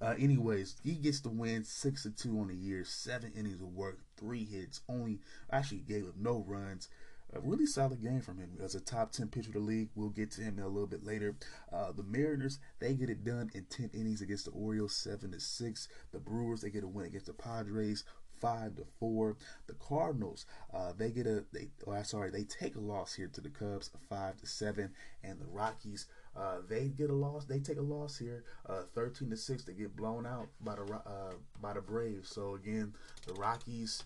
Uh, 0.00 0.14
anyways, 0.18 0.76
he 0.82 0.94
gets 0.94 1.20
the 1.20 1.30
win, 1.30 1.64
six 1.64 2.02
to 2.02 2.10
two 2.10 2.38
on 2.40 2.48
the 2.48 2.54
year, 2.54 2.84
seven 2.84 3.32
innings 3.36 3.60
of 3.60 3.72
work, 3.74 3.98
three 4.16 4.44
hits, 4.44 4.80
only 4.88 5.20
actually 5.50 5.78
gave 5.78 6.06
up 6.06 6.16
no 6.18 6.44
runs. 6.46 6.88
A 7.32 7.40
really 7.40 7.66
solid 7.66 8.00
game 8.02 8.20
from 8.20 8.38
him 8.38 8.58
as 8.62 8.74
a 8.74 8.80
top 8.80 9.10
10 9.10 9.28
pitcher 9.28 9.48
of 9.48 9.54
the 9.54 9.58
league. 9.58 9.88
We'll 9.96 10.10
get 10.10 10.30
to 10.32 10.42
him 10.42 10.58
a 10.58 10.68
little 10.68 10.86
bit 10.86 11.04
later. 11.04 11.34
Uh, 11.72 11.90
the 11.90 12.04
Mariners, 12.04 12.60
they 12.78 12.94
get 12.94 13.10
it 13.10 13.24
done 13.24 13.50
in 13.54 13.64
10 13.64 13.90
innings 13.92 14.20
against 14.20 14.44
the 14.44 14.52
Orioles, 14.52 14.94
7 14.94 15.32
to 15.32 15.40
6. 15.40 15.88
The 16.12 16.20
Brewers, 16.20 16.60
they 16.60 16.70
get 16.70 16.84
a 16.84 16.88
win 16.88 17.06
against 17.06 17.26
the 17.26 17.32
Padres, 17.32 18.04
five 18.44 18.76
to 18.76 18.84
four. 19.00 19.36
The 19.66 19.72
Cardinals, 19.74 20.44
uh, 20.74 20.92
they 20.96 21.10
get 21.10 21.26
a 21.26 21.44
they 21.52 21.68
oh, 21.86 22.02
sorry, 22.02 22.30
they 22.30 22.44
take 22.44 22.76
a 22.76 22.80
loss 22.80 23.14
here 23.14 23.30
to 23.32 23.40
the 23.40 23.48
Cubs, 23.48 23.90
five 24.10 24.36
to 24.38 24.46
seven, 24.46 24.90
and 25.22 25.40
the 25.40 25.46
Rockies. 25.46 26.06
Uh, 26.36 26.58
they 26.68 26.88
get 26.88 27.08
a 27.08 27.14
loss. 27.14 27.46
They 27.46 27.60
take 27.60 27.78
a 27.78 27.82
loss 27.82 28.18
here, 28.18 28.44
uh, 28.68 28.82
thirteen 28.94 29.30
to 29.30 29.36
six. 29.36 29.64
They 29.64 29.72
get 29.72 29.96
blown 29.96 30.26
out 30.26 30.48
by 30.60 30.74
the 30.74 30.82
uh, 30.82 31.34
by 31.60 31.72
the 31.72 31.80
Braves. 31.80 32.28
So 32.28 32.54
again, 32.54 32.92
the 33.26 33.32
Rockies. 33.34 34.04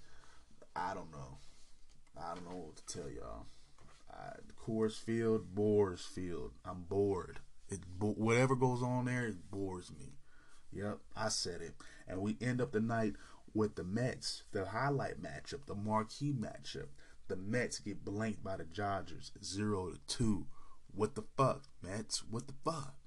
I 0.77 0.95
don't 0.95 1.11
know. 1.11 1.39
I 2.17 2.35
don't 2.35 2.49
know 2.49 2.67
what 2.67 2.77
to 2.77 2.87
tell 2.87 3.11
y'all. 3.11 3.47
Uh, 4.13 4.37
Coors 4.65 4.99
Field, 4.99 5.55
Boars 5.55 6.03
Field. 6.03 6.53
I'm 6.65 6.83
bored. 6.83 7.41
It 7.69 7.81
whatever 7.99 8.55
goes 8.55 8.83
on 8.83 9.07
there, 9.07 9.27
it 9.27 9.51
bores 9.51 9.91
me. 9.91 10.13
Yep, 10.73 10.99
I 11.17 11.29
said 11.29 11.61
it. 11.63 11.75
And 12.07 12.21
we 12.21 12.37
end 12.41 12.61
up 12.61 12.73
the 12.73 12.81
night 12.81 13.15
with 13.55 13.77
the 13.77 13.85
Mets, 13.85 14.45
the 14.53 14.67
highlight 14.67 15.23
matchup, 15.23 15.67
the 15.67 15.75
marquee 15.75 16.33
matchup. 16.33 16.89
The 17.29 17.37
Mets 17.37 17.79
get 17.79 18.05
blanked 18.05 18.43
by 18.43 18.57
the 18.57 18.65
Dodgers, 18.65 19.33
zero 19.43 19.91
to 19.91 19.99
two. 20.07 20.47
What 20.95 21.15
the 21.15 21.25
fuck, 21.37 21.65
Mets? 21.83 22.25
What 22.25 22.47
the 22.47 22.55
fuck? 22.65 22.98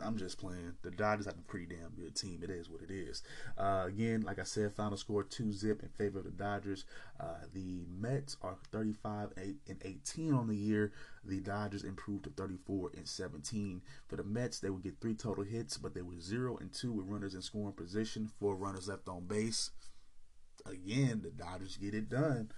I'm 0.00 0.16
just 0.16 0.38
playing. 0.38 0.74
The 0.82 0.90
Dodgers 0.90 1.26
have 1.26 1.38
a 1.38 1.42
pretty 1.42 1.66
damn 1.66 1.90
good 1.90 2.14
team. 2.14 2.40
It 2.42 2.50
is 2.50 2.68
what 2.68 2.82
it 2.82 2.90
is. 2.90 3.22
Uh, 3.56 3.84
again, 3.86 4.22
like 4.22 4.38
I 4.38 4.44
said, 4.44 4.72
final 4.72 4.96
score 4.96 5.22
two 5.22 5.52
zip 5.52 5.82
in 5.82 5.88
favor 5.90 6.18
of 6.18 6.24
the 6.24 6.30
Dodgers. 6.30 6.84
Uh, 7.20 7.46
the 7.52 7.84
Mets 7.88 8.36
are 8.42 8.56
35 8.72 9.30
8 9.36 9.56
and 9.68 9.82
18 9.84 10.34
on 10.34 10.48
the 10.48 10.56
year. 10.56 10.92
The 11.24 11.40
Dodgers 11.40 11.84
improved 11.84 12.24
to 12.24 12.30
34 12.30 12.92
and 12.96 13.08
17. 13.08 13.82
For 14.08 14.16
the 14.16 14.24
Mets, 14.24 14.60
they 14.60 14.70
would 14.70 14.82
get 14.82 15.00
three 15.00 15.14
total 15.14 15.44
hits, 15.44 15.78
but 15.78 15.94
they 15.94 16.02
were 16.02 16.20
zero 16.20 16.56
and 16.56 16.72
two 16.72 16.92
with 16.92 17.06
runners 17.06 17.34
in 17.34 17.42
scoring 17.42 17.72
position, 17.72 18.30
four 18.40 18.56
runners 18.56 18.88
left 18.88 19.08
on 19.08 19.26
base. 19.26 19.70
Again, 20.66 21.20
the 21.22 21.30
Dodgers 21.30 21.76
get 21.76 21.94
it 21.94 22.08
done. 22.08 22.50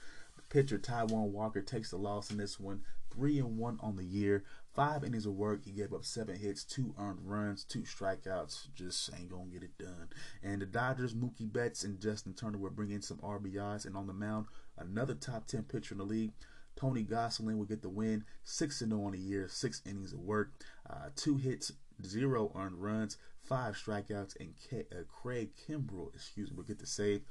Pitcher 0.49 0.79
Taijuan 0.79 1.31
Walker 1.31 1.61
takes 1.61 1.91
the 1.91 1.97
loss 1.97 2.31
in 2.31 2.39
this 2.39 2.61
one, 2.61 2.83
three 3.13 3.39
and 3.39 3.59
one 3.59 3.79
on 3.81 3.97
the 3.97 4.05
year. 4.05 4.45
Five 4.77 5.05
innings 5.05 5.25
of 5.25 5.33
work. 5.33 5.65
He 5.65 5.73
gave 5.73 5.95
up 5.95 6.05
seven 6.05 6.37
hits, 6.37 6.63
two 6.63 6.95
earned 6.99 7.21
runs, 7.25 7.65
two 7.65 7.81
strikeouts. 7.81 8.75
Just 8.75 9.11
ain't 9.19 9.31
gonna 9.31 9.47
get 9.47 9.63
it 9.63 9.79
done. 9.79 10.11
And 10.43 10.61
the 10.61 10.67
Dodgers, 10.67 11.15
Mookie 11.15 11.51
Betts 11.51 11.83
and 11.83 11.99
Justin 11.99 12.35
Turner 12.35 12.59
will 12.59 12.69
bring 12.69 12.91
in 12.91 13.01
some 13.01 13.17
RBIs. 13.19 13.87
And 13.87 13.97
on 13.97 14.07
the 14.07 14.13
mound, 14.13 14.47
another 14.77 15.15
top 15.15 15.47
ten 15.47 15.63
pitcher 15.63 15.95
in 15.95 15.99
the 15.99 16.05
league. 16.05 16.33
Tony 16.77 17.03
Gonsolin 17.05 17.57
will 17.57 17.65
get 17.65 17.81
the 17.81 17.89
win, 17.89 18.25
six 18.45 18.83
and 18.83 18.93
oh 18.93 19.05
on 19.05 19.13
the 19.13 19.19
year, 19.19 19.49
six 19.49 19.81
innings 19.87 20.13
of 20.13 20.21
work, 20.21 20.51
uh, 20.91 21.09
two 21.17 21.39
hits, 21.39 21.73
zero 22.05 22.53
earned 22.55 22.83
runs, 22.83 23.17
five 23.43 23.77
strikeouts, 23.77 24.39
and 24.41 24.55
K- 24.69 24.87
uh, 24.93 25.05
Craig 25.09 25.51
Kimbrel, 25.57 26.15
excuse 26.15 26.51
me, 26.51 26.57
will 26.57 26.65
get 26.65 26.79
the 26.79 26.87
save, 26.87 27.23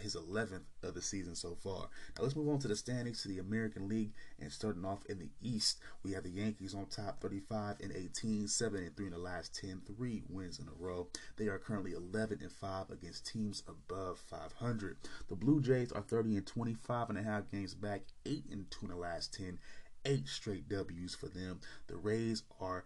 his 0.00 0.16
11th 0.16 0.64
of 0.82 0.94
the 0.94 1.02
season 1.02 1.34
so 1.34 1.54
far. 1.54 1.88
Now 2.16 2.22
let's 2.22 2.36
move 2.36 2.48
on 2.48 2.58
to 2.60 2.68
the 2.68 2.76
standings 2.76 3.22
to 3.22 3.28
the 3.28 3.38
American 3.38 3.88
League, 3.88 4.12
and 4.40 4.50
starting 4.52 4.84
off 4.84 5.04
in 5.06 5.18
the 5.18 5.30
East, 5.42 5.80
we 6.02 6.12
have 6.12 6.22
the 6.22 6.30
Yankees 6.30 6.74
on 6.74 6.86
top, 6.86 7.20
35 7.20 7.80
and 7.80 7.92
18, 7.94 8.48
7 8.48 8.82
and 8.82 8.96
3 8.96 9.06
in 9.06 9.12
the 9.12 9.18
last 9.18 9.54
10, 9.60 9.82
three 9.86 10.22
wins 10.28 10.58
in 10.58 10.68
a 10.68 10.82
row. 10.82 11.08
They 11.36 11.48
are 11.48 11.58
currently 11.58 11.92
11 11.92 12.38
and 12.40 12.52
5 12.52 12.90
against 12.90 13.26
teams 13.26 13.62
above 13.68 14.18
500. 14.18 14.96
The 15.28 15.36
Blue 15.36 15.60
Jays 15.60 15.92
are 15.92 16.02
30 16.02 16.36
and 16.36 16.46
25 16.46 17.10
and 17.10 17.18
a 17.18 17.22
half 17.22 17.50
games 17.50 17.74
back, 17.74 18.02
8 18.24 18.44
and 18.50 18.70
2 18.70 18.86
in 18.86 18.90
the 18.92 18.96
last 18.96 19.34
10 19.34 19.58
eight 20.06 20.26
straight 20.26 20.66
W's 20.68 21.14
for 21.14 21.28
them. 21.28 21.60
The 21.86 21.96
Rays 21.96 22.42
are 22.60 22.84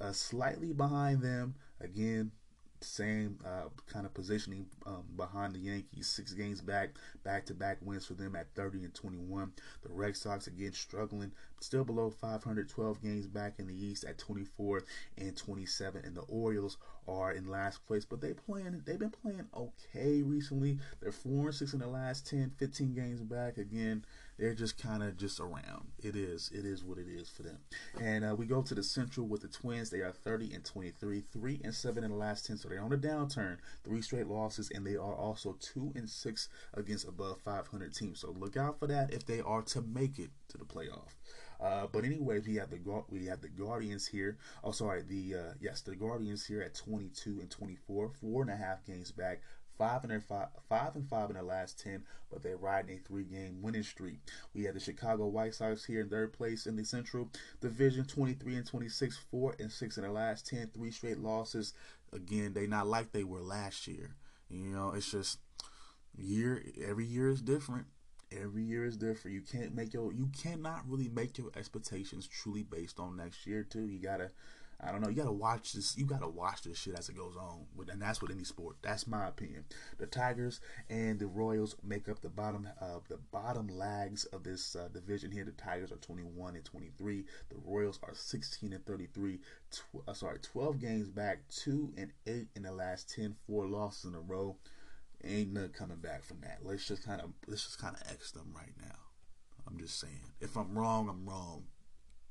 uh, 0.00 0.12
slightly 0.12 0.72
behind 0.72 1.22
them. 1.22 1.54
Again, 1.80 2.32
same 2.80 3.38
uh, 3.44 3.68
kind 3.86 4.06
of 4.06 4.14
positioning 4.14 4.66
um, 4.86 5.04
behind 5.16 5.54
the 5.54 5.58
Yankees. 5.58 6.08
Six 6.08 6.32
games 6.32 6.60
back, 6.60 6.90
back 7.24 7.46
to 7.46 7.54
back 7.54 7.78
wins 7.82 8.06
for 8.06 8.14
them 8.14 8.36
at 8.36 8.54
30 8.54 8.84
and 8.84 8.94
21. 8.94 9.52
The 9.82 9.88
Red 9.92 10.16
Sox 10.16 10.46
again 10.46 10.72
struggling, 10.72 11.32
still 11.60 11.84
below 11.84 12.10
500, 12.10 12.68
12 12.68 13.02
games 13.02 13.26
back 13.26 13.54
in 13.58 13.66
the 13.66 13.74
East 13.74 14.04
at 14.04 14.18
24 14.18 14.84
and 15.16 15.36
27. 15.36 16.04
And 16.04 16.16
the 16.16 16.22
Orioles 16.22 16.76
are 17.08 17.32
in 17.32 17.48
last 17.48 17.84
place, 17.86 18.04
but 18.04 18.20
they 18.20 18.32
playing 18.34 18.82
they've 18.84 18.98
been 18.98 19.10
playing 19.10 19.46
okay 19.56 20.22
recently. 20.22 20.78
They're 21.00 21.12
four 21.12 21.46
and 21.46 21.54
six 21.54 21.72
in 21.72 21.80
the 21.80 21.88
last 21.88 22.28
10, 22.28 22.52
15 22.58 22.94
games 22.94 23.20
back. 23.22 23.58
Again, 23.58 24.04
they're 24.38 24.54
just 24.54 24.80
kind 24.80 25.02
of 25.02 25.16
just 25.16 25.40
around. 25.40 25.88
It 26.02 26.14
is 26.16 26.50
it 26.54 26.64
is 26.64 26.84
what 26.84 26.98
it 26.98 27.06
is 27.08 27.28
for 27.28 27.42
them. 27.42 27.58
And 28.00 28.24
uh, 28.24 28.34
we 28.36 28.46
go 28.46 28.62
to 28.62 28.74
the 28.74 28.82
Central 28.82 29.26
with 29.26 29.42
the 29.42 29.48
Twins. 29.48 29.90
They 29.90 30.00
are 30.00 30.12
30 30.12 30.54
and 30.54 30.64
23, 30.64 31.24
three 31.32 31.60
and 31.64 31.74
seven 31.74 32.04
in 32.04 32.10
the 32.10 32.16
last 32.16 32.46
10, 32.46 32.58
so 32.58 32.68
they're 32.68 32.80
on 32.80 32.92
a 32.92 32.96
downturn. 32.96 33.58
Three 33.84 34.02
straight 34.02 34.28
losses, 34.28 34.70
and 34.74 34.86
they 34.86 34.96
are 34.96 35.14
also 35.14 35.56
two 35.60 35.92
and 35.94 36.08
six 36.08 36.48
against 36.74 37.08
above 37.08 37.40
500 37.44 37.94
teams. 37.94 38.20
So 38.20 38.34
look 38.38 38.56
out 38.56 38.78
for 38.78 38.86
that 38.86 39.12
if 39.12 39.26
they 39.26 39.40
are 39.40 39.62
to 39.62 39.82
make 39.82 40.18
it 40.18 40.30
to 40.50 40.58
the 40.58 40.64
playoff. 40.64 41.14
Uh, 41.60 41.86
but 41.90 42.04
anyways, 42.04 42.46
we 42.46 42.54
have 42.56 42.70
the 42.70 42.78
we 43.08 43.26
have 43.26 43.40
the 43.40 43.48
Guardians 43.48 44.06
here. 44.06 44.38
Oh, 44.62 44.70
sorry, 44.70 45.02
the 45.02 45.34
uh, 45.34 45.52
yes, 45.60 45.80
the 45.80 45.96
Guardians 45.96 46.46
here 46.46 46.62
at 46.62 46.74
22 46.74 47.40
and 47.40 47.50
24, 47.50 48.10
four 48.20 48.42
and 48.42 48.50
a 48.50 48.56
half 48.56 48.84
games 48.86 49.10
back. 49.10 49.40
Five 49.78 50.04
and 50.04 50.24
five, 50.24 50.48
five 50.68 50.96
and 50.96 51.08
five 51.08 51.30
in 51.30 51.36
the 51.36 51.42
last 51.42 51.78
ten, 51.78 52.02
but 52.30 52.42
they're 52.42 52.56
riding 52.56 52.96
a 52.96 53.08
three-game 53.08 53.62
winning 53.62 53.84
streak. 53.84 54.18
We 54.52 54.64
have 54.64 54.74
the 54.74 54.80
Chicago 54.80 55.26
White 55.28 55.54
Sox 55.54 55.84
here 55.84 56.00
in 56.00 56.08
third 56.08 56.32
place 56.32 56.66
in 56.66 56.74
the 56.74 56.84
Central 56.84 57.30
Division, 57.60 58.04
23 58.04 58.56
and 58.56 58.66
26, 58.66 59.16
four 59.30 59.54
and 59.60 59.70
six 59.70 59.96
in 59.96 60.02
the 60.02 60.10
last 60.10 60.48
10, 60.48 60.70
three 60.74 60.90
straight 60.90 61.18
losses. 61.18 61.74
Again, 62.12 62.54
they 62.54 62.66
not 62.66 62.88
like 62.88 63.12
they 63.12 63.22
were 63.24 63.40
last 63.40 63.86
year. 63.86 64.16
You 64.50 64.64
know, 64.70 64.92
it's 64.96 65.10
just 65.10 65.38
year 66.16 66.62
every 66.84 67.04
year 67.06 67.28
is 67.28 67.40
different. 67.40 67.86
Every 68.30 68.62
year 68.62 68.84
is 68.84 68.96
different. 68.96 69.34
You 69.34 69.42
can't 69.42 69.74
make 69.74 69.94
your 69.94 70.12
you 70.12 70.28
cannot 70.42 70.82
really 70.86 71.08
make 71.08 71.38
your 71.38 71.50
expectations 71.56 72.26
truly 72.26 72.62
based 72.62 72.98
on 72.98 73.16
next 73.16 73.46
year 73.46 73.62
too. 73.62 73.86
You 73.86 73.98
gotta 73.98 74.30
I 74.80 74.92
don't 74.92 75.00
know. 75.00 75.08
You 75.08 75.16
gotta 75.16 75.32
watch 75.32 75.72
this. 75.72 75.96
You 75.96 76.04
gotta 76.04 76.28
watch 76.28 76.62
this 76.62 76.78
shit 76.78 76.96
as 76.96 77.08
it 77.08 77.16
goes 77.16 77.36
on, 77.36 77.66
and 77.90 78.00
that's 78.00 78.22
with 78.22 78.30
any 78.30 78.44
sport. 78.44 78.76
That's 78.80 79.08
my 79.08 79.26
opinion. 79.26 79.64
The 79.98 80.06
Tigers 80.06 80.60
and 80.88 81.18
the 81.18 81.26
Royals 81.26 81.74
make 81.82 82.08
up 82.08 82.20
the 82.20 82.28
bottom 82.28 82.68
uh, 82.80 83.00
the 83.08 83.18
bottom 83.32 83.66
lags 83.66 84.24
of 84.26 84.44
this 84.44 84.76
uh, 84.76 84.88
division 84.92 85.32
here. 85.32 85.44
The 85.44 85.50
Tigers 85.50 85.90
are 85.90 85.96
21 85.96 86.54
and 86.54 86.64
23. 86.64 87.24
The 87.48 87.56
Royals 87.64 87.98
are 88.04 88.14
16 88.14 88.72
and 88.72 88.86
33. 88.86 89.40
Tw- 89.70 89.82
uh, 90.06 90.12
sorry, 90.12 90.38
12 90.40 90.78
games 90.78 91.08
back, 91.08 91.40
two 91.48 91.92
and 91.96 92.12
eight 92.26 92.46
in 92.54 92.62
the 92.62 92.72
last 92.72 93.12
10, 93.12 93.34
four 93.48 93.66
losses 93.66 94.04
in 94.04 94.14
a 94.14 94.20
row. 94.20 94.56
Ain't 95.24 95.52
nothing 95.52 95.70
coming 95.70 95.96
back 95.96 96.22
from 96.22 96.40
that. 96.42 96.60
Let's 96.62 96.86
just 96.86 97.04
kind 97.04 97.20
of 97.20 97.30
let's 97.48 97.64
just 97.64 97.80
kind 97.80 97.96
of 97.96 98.12
X 98.12 98.30
them 98.30 98.52
right 98.54 98.74
now. 98.80 98.94
I'm 99.66 99.76
just 99.78 99.98
saying. 99.98 100.32
If 100.40 100.56
I'm 100.56 100.78
wrong, 100.78 101.08
I'm 101.08 101.28
wrong. 101.28 101.64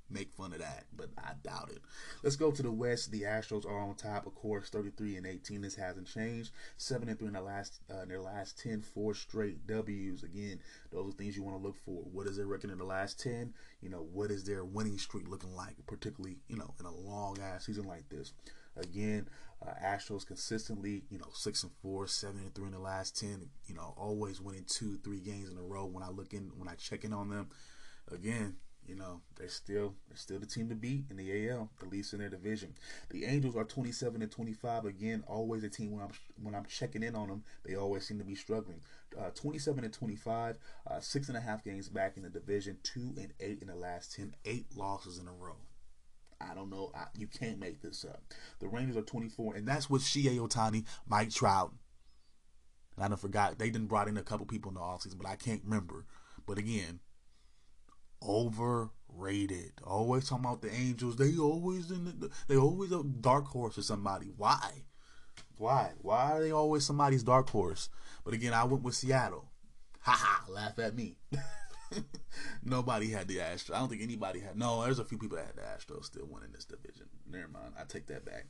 Make 0.09 0.31
fun 0.31 0.53
of 0.53 0.59
that, 0.59 0.85
but 0.95 1.09
I 1.17 1.33
doubt 1.43 1.69
it. 1.69 1.81
Let's 2.23 2.37
go 2.37 2.49
to 2.51 2.63
the 2.63 2.71
West. 2.71 3.11
The 3.11 3.23
Astros 3.23 3.65
are 3.65 3.79
on 3.79 3.95
top, 3.95 4.25
of 4.25 4.35
course, 4.35 4.69
33 4.69 5.17
and 5.17 5.27
18. 5.27 5.61
This 5.61 5.75
hasn't 5.75 6.07
changed. 6.07 6.51
Seven 6.77 7.09
and 7.09 7.19
three 7.19 7.27
in 7.27 7.33
the 7.33 7.41
last 7.41 7.81
uh, 7.91 8.03
in 8.03 8.09
their 8.09 8.21
last 8.21 8.57
10, 8.61 8.81
four 8.81 9.13
straight 9.13 9.67
W's. 9.67 10.23
Again, 10.23 10.59
those 10.93 11.09
are 11.09 11.17
things 11.17 11.35
you 11.35 11.43
want 11.43 11.57
to 11.57 11.63
look 11.63 11.75
for. 11.83 12.03
What 12.11 12.27
is 12.27 12.37
their 12.37 12.47
record 12.47 12.71
in 12.71 12.77
the 12.77 12.85
last 12.85 13.21
10? 13.21 13.53
You 13.81 13.89
know, 13.89 14.07
what 14.13 14.31
is 14.31 14.45
their 14.45 14.63
winning 14.63 14.97
streak 14.97 15.27
looking 15.27 15.55
like, 15.55 15.75
particularly 15.87 16.37
you 16.47 16.55
know 16.55 16.73
in 16.79 16.85
a 16.85 16.95
long 16.95 17.37
ass 17.41 17.65
season 17.65 17.85
like 17.85 18.07
this. 18.09 18.31
Again, 18.77 19.27
uh, 19.65 19.71
Astros 19.83 20.25
consistently, 20.25 21.03
you 21.09 21.17
know, 21.17 21.29
six 21.33 21.63
and 21.63 21.71
four, 21.81 22.07
seven 22.07 22.41
and 22.41 22.53
three 22.53 22.67
in 22.67 22.73
the 22.73 22.79
last 22.79 23.17
ten. 23.19 23.49
You 23.65 23.75
know, 23.75 23.93
always 23.97 24.39
winning 24.39 24.65
two, 24.67 24.97
three 25.03 25.19
games 25.19 25.49
in 25.49 25.57
a 25.57 25.61
row. 25.61 25.85
When 25.85 26.03
I 26.03 26.09
look 26.09 26.33
in, 26.33 26.51
when 26.57 26.69
I 26.69 26.75
check 26.75 27.03
in 27.03 27.13
on 27.13 27.29
them, 27.29 27.49
again, 28.11 28.57
you 28.87 28.95
know, 28.95 29.21
they're 29.35 29.49
still 29.49 29.93
they're 30.07 30.17
still 30.17 30.39
the 30.39 30.45
team 30.45 30.69
to 30.69 30.75
beat 30.75 31.05
in 31.09 31.17
the 31.17 31.49
AL, 31.49 31.69
at 31.81 31.89
least 31.89 32.13
in 32.13 32.19
their 32.19 32.29
division. 32.29 32.73
The 33.09 33.25
Angels 33.25 33.55
are 33.55 33.63
27 33.63 34.21
and 34.21 34.31
25. 34.31 34.85
Again, 34.85 35.23
always 35.27 35.63
a 35.63 35.69
team 35.69 35.91
when 35.91 36.01
I'm 36.01 36.11
when 36.41 36.55
I'm 36.55 36.65
checking 36.65 37.03
in 37.03 37.15
on 37.15 37.27
them, 37.27 37.43
they 37.65 37.75
always 37.75 38.07
seem 38.07 38.17
to 38.19 38.23
be 38.23 38.35
struggling. 38.35 38.81
Uh, 39.17 39.29
27 39.31 39.83
and 39.83 39.93
25, 39.93 40.57
uh, 40.89 40.99
six 40.99 41.27
and 41.27 41.37
a 41.37 41.41
half 41.41 41.63
games 41.63 41.89
back 41.89 42.17
in 42.17 42.23
the 42.23 42.29
division, 42.29 42.77
two 42.83 43.13
and 43.17 43.33
eight 43.39 43.61
in 43.61 43.67
the 43.67 43.75
last 43.75 44.15
10, 44.15 44.35
eight 44.45 44.67
losses 44.75 45.17
in 45.17 45.27
a 45.27 45.33
row. 45.33 45.55
I 46.39 46.53
don't 46.53 46.69
know. 46.69 46.91
I, 46.95 47.05
you 47.17 47.27
can't 47.27 47.59
make 47.59 47.81
this 47.81 48.05
up. 48.05 48.21
The 48.59 48.67
Rangers 48.67 48.97
are 48.97 49.01
24, 49.01 49.55
and 49.55 49.67
that's 49.67 49.89
with 49.89 50.03
Shohei 50.03 50.37
Ohtani, 50.37 50.85
Mike 51.07 51.31
Trout. 51.31 51.73
And 52.95 53.05
I 53.05 53.07
don't 53.07 53.19
forgot 53.19 53.57
they 53.57 53.69
didn't 53.69 53.87
brought 53.87 54.07
in 54.07 54.17
a 54.17 54.23
couple 54.23 54.45
people 54.45 54.69
in 54.69 54.75
the 54.75 54.81
offseason, 54.81 55.17
but 55.17 55.27
I 55.27 55.35
can't 55.35 55.63
remember. 55.63 56.05
But 56.45 56.57
again, 56.57 56.99
overrated. 58.21 59.73
Always 59.83 60.29
talking 60.29 60.45
about 60.45 60.61
the 60.61 60.73
Angels. 60.73 61.15
They 61.15 61.37
always 61.37 61.91
in 61.91 62.05
the, 62.05 62.29
they 62.47 62.57
always 62.57 62.91
a 62.91 63.03
dark 63.03 63.47
horse 63.47 63.77
or 63.77 63.83
somebody. 63.83 64.27
Why? 64.35 64.83
Why? 65.57 65.91
Why 66.01 66.31
are 66.33 66.41
they 66.41 66.51
always 66.51 66.85
somebody's 66.85 67.23
dark 67.23 67.49
horse? 67.49 67.89
But 68.23 68.33
again, 68.33 68.53
I 68.53 68.63
went 68.63 68.83
with 68.83 68.95
Seattle. 68.95 69.49
Ha 70.01 70.11
ha! 70.11 70.45
Laugh 70.49 70.77
at 70.79 70.95
me. 70.95 71.17
Nobody 72.63 73.09
had 73.09 73.27
the 73.27 73.37
Astros. 73.37 73.73
I 73.73 73.79
don't 73.79 73.89
think 73.89 74.01
anybody 74.01 74.39
had. 74.39 74.57
No, 74.57 74.83
there's 74.83 74.99
a 74.99 75.05
few 75.05 75.17
people 75.17 75.37
that 75.37 75.47
had 75.47 75.55
the 75.55 75.61
Astros 75.61 76.05
still 76.05 76.27
winning 76.29 76.51
this 76.53 76.65
division. 76.65 77.07
Never 77.29 77.47
mind. 77.47 77.73
I 77.79 77.83
take 77.85 78.07
that 78.07 78.25
back. 78.25 78.45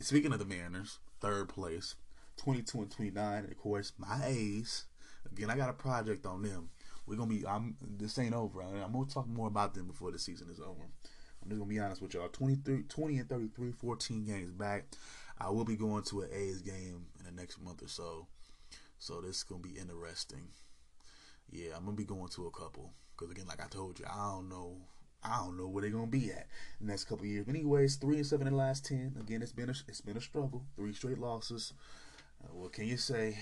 Speaking 0.00 0.32
of 0.32 0.38
the 0.38 0.44
Mariners, 0.44 0.98
third 1.20 1.48
place, 1.48 1.94
22 2.36 2.78
and 2.78 2.90
29. 2.90 3.38
And 3.38 3.50
of 3.50 3.58
course, 3.58 3.92
my 3.98 4.20
A's. 4.24 4.84
Again, 5.30 5.50
I 5.50 5.56
got 5.56 5.68
a 5.68 5.74
project 5.74 6.26
on 6.26 6.42
them. 6.42 6.70
We're 7.10 7.16
gonna 7.16 7.28
be. 7.28 7.46
I'm. 7.46 7.76
This 7.98 8.18
ain't 8.18 8.34
over. 8.34 8.62
I'm 8.62 8.92
gonna 8.92 9.06
talk 9.06 9.26
more 9.26 9.48
about 9.48 9.74
them 9.74 9.86
before 9.86 10.12
the 10.12 10.18
season 10.18 10.48
is 10.50 10.60
over. 10.60 10.88
I'm 11.42 11.48
just 11.48 11.58
gonna 11.58 11.68
be 11.68 11.80
honest 11.80 12.00
with 12.00 12.14
y'all. 12.14 12.28
23, 12.28 12.84
20 12.84 13.18
and 13.18 13.28
33, 13.28 13.72
14 13.72 14.24
games 14.24 14.52
back. 14.52 14.84
I 15.38 15.50
will 15.50 15.64
be 15.64 15.76
going 15.76 16.04
to 16.04 16.22
an 16.22 16.28
A's 16.32 16.62
game 16.62 17.06
in 17.18 17.24
the 17.24 17.32
next 17.32 17.60
month 17.60 17.82
or 17.82 17.88
so. 17.88 18.26
So 18.98 19.20
this 19.20 19.38
is 19.38 19.42
gonna 19.42 19.62
be 19.62 19.78
interesting 19.78 20.48
yeah, 21.52 21.76
I'm 21.76 21.84
gonna 21.84 21.96
be 21.96 22.04
going 22.04 22.28
to 22.28 22.46
a 22.46 22.50
couple 22.50 22.92
because 23.16 23.30
again, 23.30 23.46
like 23.48 23.62
I 23.62 23.68
told 23.68 23.98
you, 23.98 24.06
I 24.08 24.32
don't 24.32 24.48
know, 24.48 24.76
I 25.22 25.38
don't 25.38 25.56
know 25.56 25.68
where 25.68 25.82
they're 25.82 25.90
gonna 25.90 26.06
be 26.06 26.30
at 26.30 26.46
the 26.80 26.86
next 26.86 27.04
couple 27.04 27.26
years. 27.26 27.44
But 27.44 27.54
anyways, 27.54 27.96
three 27.96 28.16
and 28.16 28.26
seven 28.26 28.46
in 28.46 28.52
the 28.52 28.58
last 28.58 28.84
ten. 28.86 29.16
Again, 29.20 29.42
it's 29.42 29.52
been 29.52 29.68
a 29.68 29.74
it's 29.88 30.00
been 30.00 30.16
a 30.16 30.20
struggle. 30.20 30.64
Three 30.76 30.92
straight 30.92 31.18
losses. 31.18 31.72
Uh, 32.42 32.54
what 32.54 32.72
can 32.72 32.86
you 32.86 32.96
say? 32.96 33.38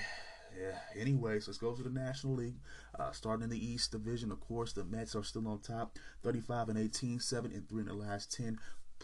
Yeah. 0.57 1.01
Anyways, 1.01 1.47
let's 1.47 1.59
go 1.59 1.75
to 1.75 1.83
the 1.83 1.91
National 1.91 2.35
League. 2.35 2.57
Uh, 2.99 3.13
starting 3.13 3.45
in 3.45 3.51
the 3.51 3.65
East 3.65 3.93
Division, 3.93 4.33
of 4.33 4.41
course, 4.41 4.73
the 4.73 4.85
Mets 4.85 5.15
are 5.15 5.23
still 5.23 5.47
on 5.49 5.61
top, 5.61 5.97
35 6.23 6.69
and 6.71 6.79
18, 6.79 7.21
seven 7.21 7.53
and 7.53 7.69
three 7.69 7.81
in 7.81 7.87
the 7.87 7.95
last 7.95 8.35
ten 8.35 8.59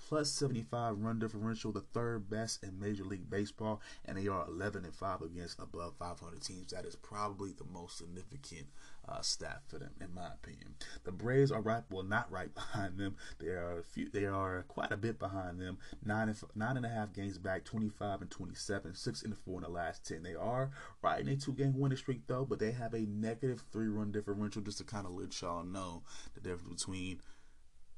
plus 0.08 0.30
75 0.30 0.98
run 0.98 1.18
differential, 1.18 1.72
the 1.72 1.80
third 1.80 2.28
best 2.28 2.62
in 2.62 2.78
Major 2.78 3.04
League 3.04 3.30
Baseball, 3.30 3.80
and 4.04 4.18
they 4.18 4.28
are 4.28 4.46
11 4.46 4.84
and 4.84 4.94
5 4.94 5.22
against 5.22 5.58
above 5.60 5.94
500 5.98 6.42
teams. 6.42 6.72
That 6.72 6.84
is 6.84 6.96
probably 6.96 7.52
the 7.52 7.64
most 7.64 7.98
significant 7.98 8.66
uh, 9.08 9.22
stat 9.22 9.62
for 9.66 9.78
them, 9.78 9.92
in 10.00 10.14
my 10.14 10.26
opinion. 10.26 10.74
The 11.04 11.12
Braves 11.12 11.50
are 11.50 11.60
right, 11.60 11.82
well, 11.90 12.02
not 12.02 12.30
right 12.30 12.54
behind 12.54 12.98
them. 12.98 13.16
They 13.38 13.48
are 13.48 13.78
a 13.78 13.82
few, 13.82 14.10
they 14.10 14.26
are 14.26 14.64
quite 14.68 14.92
a 14.92 14.96
bit 14.96 15.18
behind 15.18 15.60
them. 15.60 15.78
Nine 16.04 16.28
and 16.28 16.38
nine 16.54 16.76
and 16.76 16.86
a 16.86 16.90
half 16.90 17.12
games 17.12 17.38
back, 17.38 17.64
25 17.64 18.22
and 18.22 18.30
27, 18.30 18.94
six 18.94 19.22
and 19.22 19.36
four 19.36 19.56
in 19.56 19.62
the 19.62 19.70
last 19.70 20.06
10. 20.06 20.22
They 20.22 20.34
are 20.34 20.70
riding 21.02 21.28
a 21.28 21.36
two 21.36 21.52
game 21.52 21.78
winning 21.78 21.98
streak 21.98 22.26
though, 22.26 22.44
but 22.44 22.58
they 22.58 22.72
have 22.72 22.94
a 22.94 23.00
negative 23.00 23.64
three 23.72 23.88
run 23.88 24.12
differential 24.12 24.62
just 24.62 24.78
to 24.78 24.84
kind 24.84 25.06
of 25.06 25.12
let 25.12 25.40
y'all 25.40 25.64
know 25.64 26.02
the 26.34 26.40
difference 26.40 26.84
between 26.84 27.20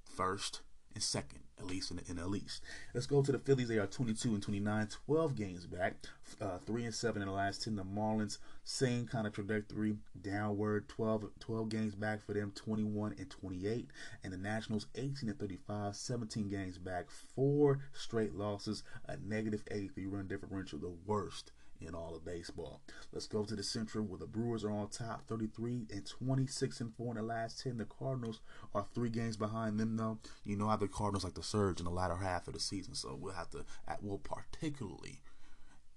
first 0.04 0.62
and 0.94 1.02
second, 1.02 1.40
at 1.58 1.66
least 1.66 1.90
in 1.90 1.96
the 1.96 2.02
NL 2.02 2.36
East. 2.36 2.62
Let's 2.94 3.06
go 3.06 3.22
to 3.22 3.32
the 3.32 3.38
Phillies. 3.38 3.68
They 3.68 3.78
are 3.78 3.86
22 3.86 4.34
and 4.34 4.42
29, 4.42 4.88
12 5.06 5.36
games 5.36 5.66
back, 5.66 5.94
uh, 6.40 6.58
3 6.58 6.84
and 6.84 6.94
7 6.94 7.22
in 7.22 7.28
the 7.28 7.34
last 7.34 7.64
10. 7.64 7.76
The 7.76 7.84
Marlins, 7.84 8.38
same 8.64 9.06
kind 9.06 9.26
of 9.26 9.32
trajectory, 9.32 9.96
downward, 10.22 10.88
12, 10.88 11.30
12 11.40 11.68
games 11.68 11.94
back 11.94 12.24
for 12.24 12.34
them, 12.34 12.52
21 12.54 13.14
and 13.18 13.30
28. 13.30 13.88
And 14.24 14.32
the 14.32 14.38
Nationals, 14.38 14.86
18 14.94 15.28
and 15.28 15.38
35, 15.38 15.96
17 15.96 16.48
games 16.48 16.78
back, 16.78 17.06
four 17.10 17.80
straight 17.92 18.34
losses, 18.34 18.82
a 19.06 19.16
negative 19.16 19.62
83 19.70 20.06
run 20.06 20.26
differential, 20.26 20.78
the 20.78 20.92
worst 21.06 21.52
in 21.80 21.94
all 21.94 22.14
of 22.14 22.24
baseball. 22.24 22.80
Let's 23.12 23.26
go 23.26 23.44
to 23.44 23.56
the 23.56 23.62
Central 23.62 24.04
where 24.04 24.18
the 24.18 24.26
Brewers 24.26 24.64
are 24.64 24.70
on 24.70 24.88
top, 24.88 25.26
33 25.28 25.86
and 25.90 26.06
26 26.06 26.80
and 26.80 26.94
4 26.94 27.10
in 27.12 27.16
the 27.16 27.22
last 27.22 27.62
10. 27.62 27.78
The 27.78 27.84
Cardinals 27.84 28.40
are 28.74 28.86
three 28.94 29.10
games 29.10 29.36
behind 29.36 29.78
them, 29.78 29.96
though. 29.96 30.18
You 30.44 30.56
know 30.56 30.68
how 30.68 30.76
the 30.76 30.88
Cardinals 30.88 31.24
like 31.24 31.34
to 31.34 31.42
surge 31.42 31.78
in 31.78 31.84
the 31.84 31.90
latter 31.90 32.16
half 32.16 32.46
of 32.46 32.54
the 32.54 32.60
season, 32.60 32.94
so 32.94 33.16
we'll 33.18 33.34
have 33.34 33.50
to, 33.50 33.64
at, 33.86 34.02
well, 34.02 34.18
particularly 34.18 35.20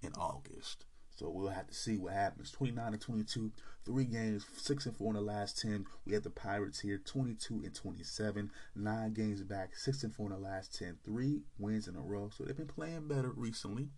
in 0.02 0.12
August. 0.14 0.84
So 1.20 1.28
we'll 1.28 1.50
have 1.50 1.66
to 1.66 1.74
see 1.74 1.98
what 1.98 2.14
happens. 2.14 2.50
29 2.50 2.94
and 2.94 3.00
22, 3.00 3.52
three 3.84 4.06
games, 4.06 4.46
six 4.56 4.86
and 4.86 4.96
four 4.96 5.08
in 5.08 5.16
the 5.16 5.20
last 5.20 5.60
10. 5.60 5.84
We 6.06 6.14
have 6.14 6.22
the 6.22 6.30
Pirates 6.30 6.80
here, 6.80 6.96
22 6.96 7.60
and 7.62 7.74
27, 7.74 8.50
nine 8.74 9.12
games 9.12 9.42
back, 9.42 9.76
six 9.76 10.02
and 10.02 10.14
four 10.14 10.28
in 10.28 10.32
the 10.32 10.38
last 10.38 10.78
10, 10.78 10.96
three 11.04 11.42
wins 11.58 11.88
in 11.88 11.96
a 11.96 12.00
row. 12.00 12.30
So 12.34 12.44
they've 12.44 12.56
been 12.56 12.66
playing 12.66 13.06
better 13.06 13.32
recently. 13.36 13.88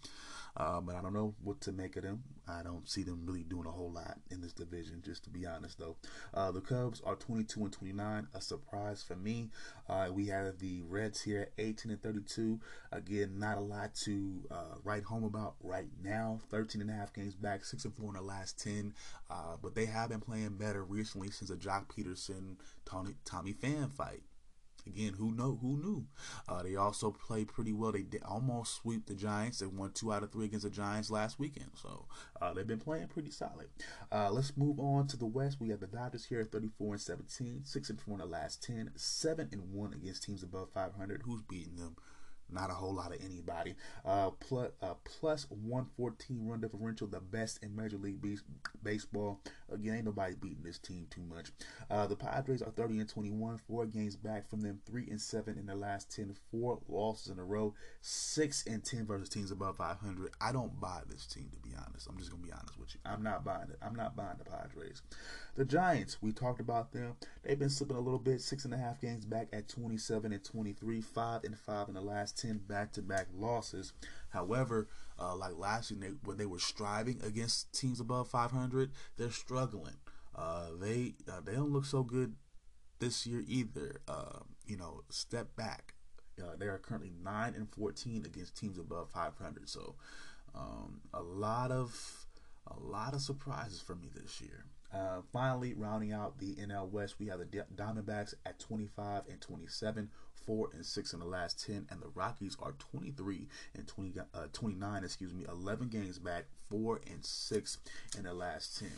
Uh, 0.57 0.81
but 0.81 0.95
I 0.95 1.01
don't 1.01 1.15
know 1.15 1.35
what 1.43 1.61
to 1.63 1.73
make 1.73 1.97
of 1.97 2.03
them. 2.03 2.23
I 2.47 2.63
don't 2.63 2.89
see 2.89 3.03
them 3.03 3.23
really 3.25 3.43
doing 3.45 3.67
a 3.67 3.71
whole 3.71 3.91
lot 3.91 4.19
in 4.31 4.41
this 4.41 4.53
division, 4.53 5.03
just 5.05 5.25
to 5.25 5.31
be 5.31 5.47
honest, 5.47 5.79
though. 5.79 5.97
Uh, 6.35 6.51
the 6.51 6.61
Cubs 6.61 7.01
are 7.05 7.15
22 7.15 7.61
and 7.61 7.73
29, 7.73 8.27
a 8.35 8.41
surprise 8.41 9.03
for 9.03 9.17
me. 9.17 9.51
Uh, 9.89 10.09
we 10.13 10.27
have 10.27 10.59
the 10.59 10.83
Reds 10.83 11.23
here 11.23 11.43
at 11.43 11.53
18 11.59 11.93
and 11.93 12.03
32. 12.03 12.61
Again, 12.91 13.39
not 13.39 13.57
a 13.57 13.61
lot 13.61 13.95
to 14.05 14.43
uh, 14.51 14.77
write 14.85 15.05
home 15.05 15.25
about 15.25 15.55
right 15.63 15.89
now. 16.03 16.41
13 16.51 16.81
and 16.83 16.91
a 16.91 16.95
half 16.95 17.15
games 17.15 17.35
back, 17.35 17.65
6 17.65 17.85
and 17.85 17.95
4 17.95 18.09
in 18.09 18.15
the 18.15 18.23
last 18.23 18.63
10. 18.63 18.93
Uh, 19.31 19.57
but 19.63 19.75
they 19.75 19.87
have 19.87 20.11
been 20.11 20.21
playing 20.21 20.57
better 20.57 20.85
recently 20.85 21.31
since 21.31 21.51
the 21.51 21.57
Joc 21.57 21.87
Pederson 21.87 22.57
Tommy 22.85 23.55
Pham 23.55 23.91
fight. 23.91 24.23
Again, 24.87 25.15
who 25.15 25.33
know 25.33 25.59
who 25.61 25.77
knew? 25.77 26.07
Uh, 26.49 26.63
they 26.63 26.77
also 26.77 27.11
played 27.11 27.49
pretty 27.49 27.73
well. 27.73 27.93
They 27.93 28.03
did 28.03 28.23
almost 28.25 28.75
sweep 28.75 29.07
the 29.07 29.15
Giants. 29.15 29.59
They 29.59 29.67
won 29.67 29.93
two 29.93 30.13
out 30.13 30.23
of 30.23 30.33
three 30.33 30.47
against 30.47 30.65
the 30.65 30.71
Giants 30.71 31.11
last 31.11 31.39
weekend. 31.39 31.71
So 31.75 32.07
uh, 32.41 32.53
they've 32.53 32.67
been 32.67 32.81
playing 32.81 33.09
pretty 33.09 33.31
solid. 33.31 33.69
Uh, 34.11 34.31
let's 34.31 34.57
move 34.57 34.79
on 34.81 35.07
to 35.09 35.17
the 35.17 35.27
West. 35.27 35.61
We 35.61 35.69
have 35.71 35.81
the 35.81 35.87
Dodgers 35.87 36.25
here 36.25 36.41
at 36.41 36.53
34 36.53 36.95
and 36.95 37.01
17, 37.01 37.63
six 37.65 37.91
and 37.91 38.01
four 38.01 38.15
in 38.15 38.21
the 38.21 38.27
last 38.27 38.63
10, 38.63 38.91
seven 38.97 39.49
and 39.53 39.73
one 39.73 39.93
against 39.93 40.25
teams 40.25 40.43
above 40.43 40.71
500. 40.73 41.23
Who's 41.25 41.43
beating 41.43 41.77
them? 41.77 41.97
Not 42.53 42.71
a 42.71 42.75
whole 42.75 42.95
lot 42.95 43.15
of 43.15 43.23
anybody. 43.25 43.75
Uh, 44.05 44.31
plus, 44.31 44.71
uh, 44.83 44.95
plus 45.05 45.47
114 45.51 46.47
run 46.47 46.61
differential, 46.61 47.07
the 47.07 47.21
best 47.21 47.63
in 47.63 47.75
Major 47.75 47.99
League 47.99 48.21
Be- 48.21 48.39
Baseball. 48.83 49.41
Again, 49.73 49.95
ain't 49.95 50.05
nobody 50.05 50.35
beating 50.35 50.63
this 50.63 50.79
team 50.79 51.07
too 51.11 51.23
much. 51.23 51.51
Uh, 51.91 52.07
the 52.07 52.17
Padres 52.17 52.63
are 52.63 52.71
30 52.71 53.01
and 53.01 53.09
21, 53.09 53.59
four 53.59 53.87
games 53.87 54.17
back 54.17 54.49
from 54.49 54.61
them, 54.61 54.81
three 54.87 55.09
and 55.11 55.21
seven 55.21 55.59
in 55.59 55.67
the 55.67 55.75
last 55.75 56.15
10, 56.15 56.35
four 56.51 56.81
losses 56.89 57.33
in 57.33 57.39
a 57.39 57.45
row, 57.45 57.75
six 58.01 58.65
and 58.67 58.85
10 58.85 59.07
versus 59.07 59.29
teams 59.29 59.51
above 59.51 59.77
500. 59.77 60.33
I 60.41 60.53
don't 60.53 60.81
buy 60.81 61.01
this 61.09 61.27
team 61.27 61.49
to 61.53 61.59
be 61.59 61.75
honest. 61.77 62.09
I'm 62.09 62.19
just 62.19 62.31
gonna 62.31 62.43
be 62.43 62.53
honest 62.53 62.79
with 62.79 62.95
you. 62.95 63.01
I'm 63.05 63.23
not 63.23 63.45
buying 63.45 63.71
it. 63.71 63.79
I'm 63.83 63.95
not 63.95 64.17
buying 64.17 64.37
the 64.39 64.45
Padres. 64.45 65.03
The 65.55 65.65
Giants, 65.65 66.19
we 66.23 66.33
talked 66.33 66.61
about 66.61 66.93
them. 66.93 67.17
They've 67.43 67.59
been 67.59 67.71
slipping 67.71 67.97
a 67.97 68.01
little 68.01 68.19
bit, 68.19 68.41
six 68.41 68.65
and 68.65 68.73
a 68.73 68.79
half 68.79 69.01
games 69.01 69.25
back 69.25 69.49
at 69.53 69.69
27 69.69 70.33
and 70.33 70.45
23, 70.45 71.01
five 71.01 71.45
and 71.45 71.59
five 71.59 71.89
in 71.89 71.95
the 71.95 72.01
last 72.01 72.39
10 72.43 72.63
back-to-back 72.69 73.29
losses. 73.35 73.93
However, 74.31 74.89
uh, 75.19 75.37
like 75.37 75.57
last 75.57 75.91
year, 75.91 76.01
they, 76.01 76.09
when 76.25 76.37
they 76.37 76.47
were 76.47 76.59
striving 76.59 77.21
against 77.23 77.73
teams 77.73 78.01
above 78.01 78.29
500, 78.29 78.91
they're 79.17 79.31
struggling. 79.31 79.97
Uh, 80.35 80.69
they 80.81 81.15
uh, 81.31 81.41
they 81.45 81.53
don't 81.53 81.73
look 81.73 81.85
so 81.85 82.03
good 82.03 82.35
this 82.99 83.27
year 83.27 83.43
either. 83.47 84.01
Uh, 84.09 84.41
you 84.67 84.77
know, 84.77 85.03
step 85.11 85.55
back. 85.57 85.95
Uh, 86.43 86.57
they 86.59 86.67
are 86.67 86.79
currently 86.79 87.13
nine 87.23 87.55
and 87.55 87.69
14 87.71 88.25
against 88.25 88.57
teams 88.57 88.79
above 88.79 89.11
500. 89.11 89.69
So, 89.69 89.97
um, 90.55 91.03
a 91.13 91.23
lot 91.23 91.71
of 91.71 92.27
a 92.67 92.79
lot 92.81 93.15
of 93.15 93.21
surprises 93.21 93.81
for 93.81 93.95
me 93.95 94.09
this 94.15 94.41
year. 94.41 94.65
Uh, 94.93 95.23
finally, 95.33 95.73
rounding 95.75 96.13
out 96.13 96.39
the 96.39 96.55
NL 96.57 96.91
West, 96.91 97.17
we 97.19 97.27
have 97.27 97.39
the 97.39 97.65
Diamondbacks 97.75 98.35
at 98.45 98.59
25 98.59 99.23
and 99.31 99.41
27, 99.41 100.11
four 100.47 100.69
and 100.73 100.85
six 100.85 101.13
in 101.13 101.21
the 101.21 101.27
last 101.27 101.65
10, 101.67 101.87
and 101.91 102.01
the 102.01 102.09
Rockies 102.15 102.57
are 102.61 102.73
23 102.73 103.49
and 103.75 103.87
20, 103.87 104.21
uh, 104.21 104.47
29, 104.53 105.05
excuse 105.05 105.33
me, 105.33 105.45
11 105.49 105.89
games 105.89 106.19
back, 106.19 106.45
four 106.71 107.01
and 107.11 107.25
six 107.25 107.79
in 108.17 108.25
the 108.25 108.33
last 108.35 108.79
10. 108.79 108.89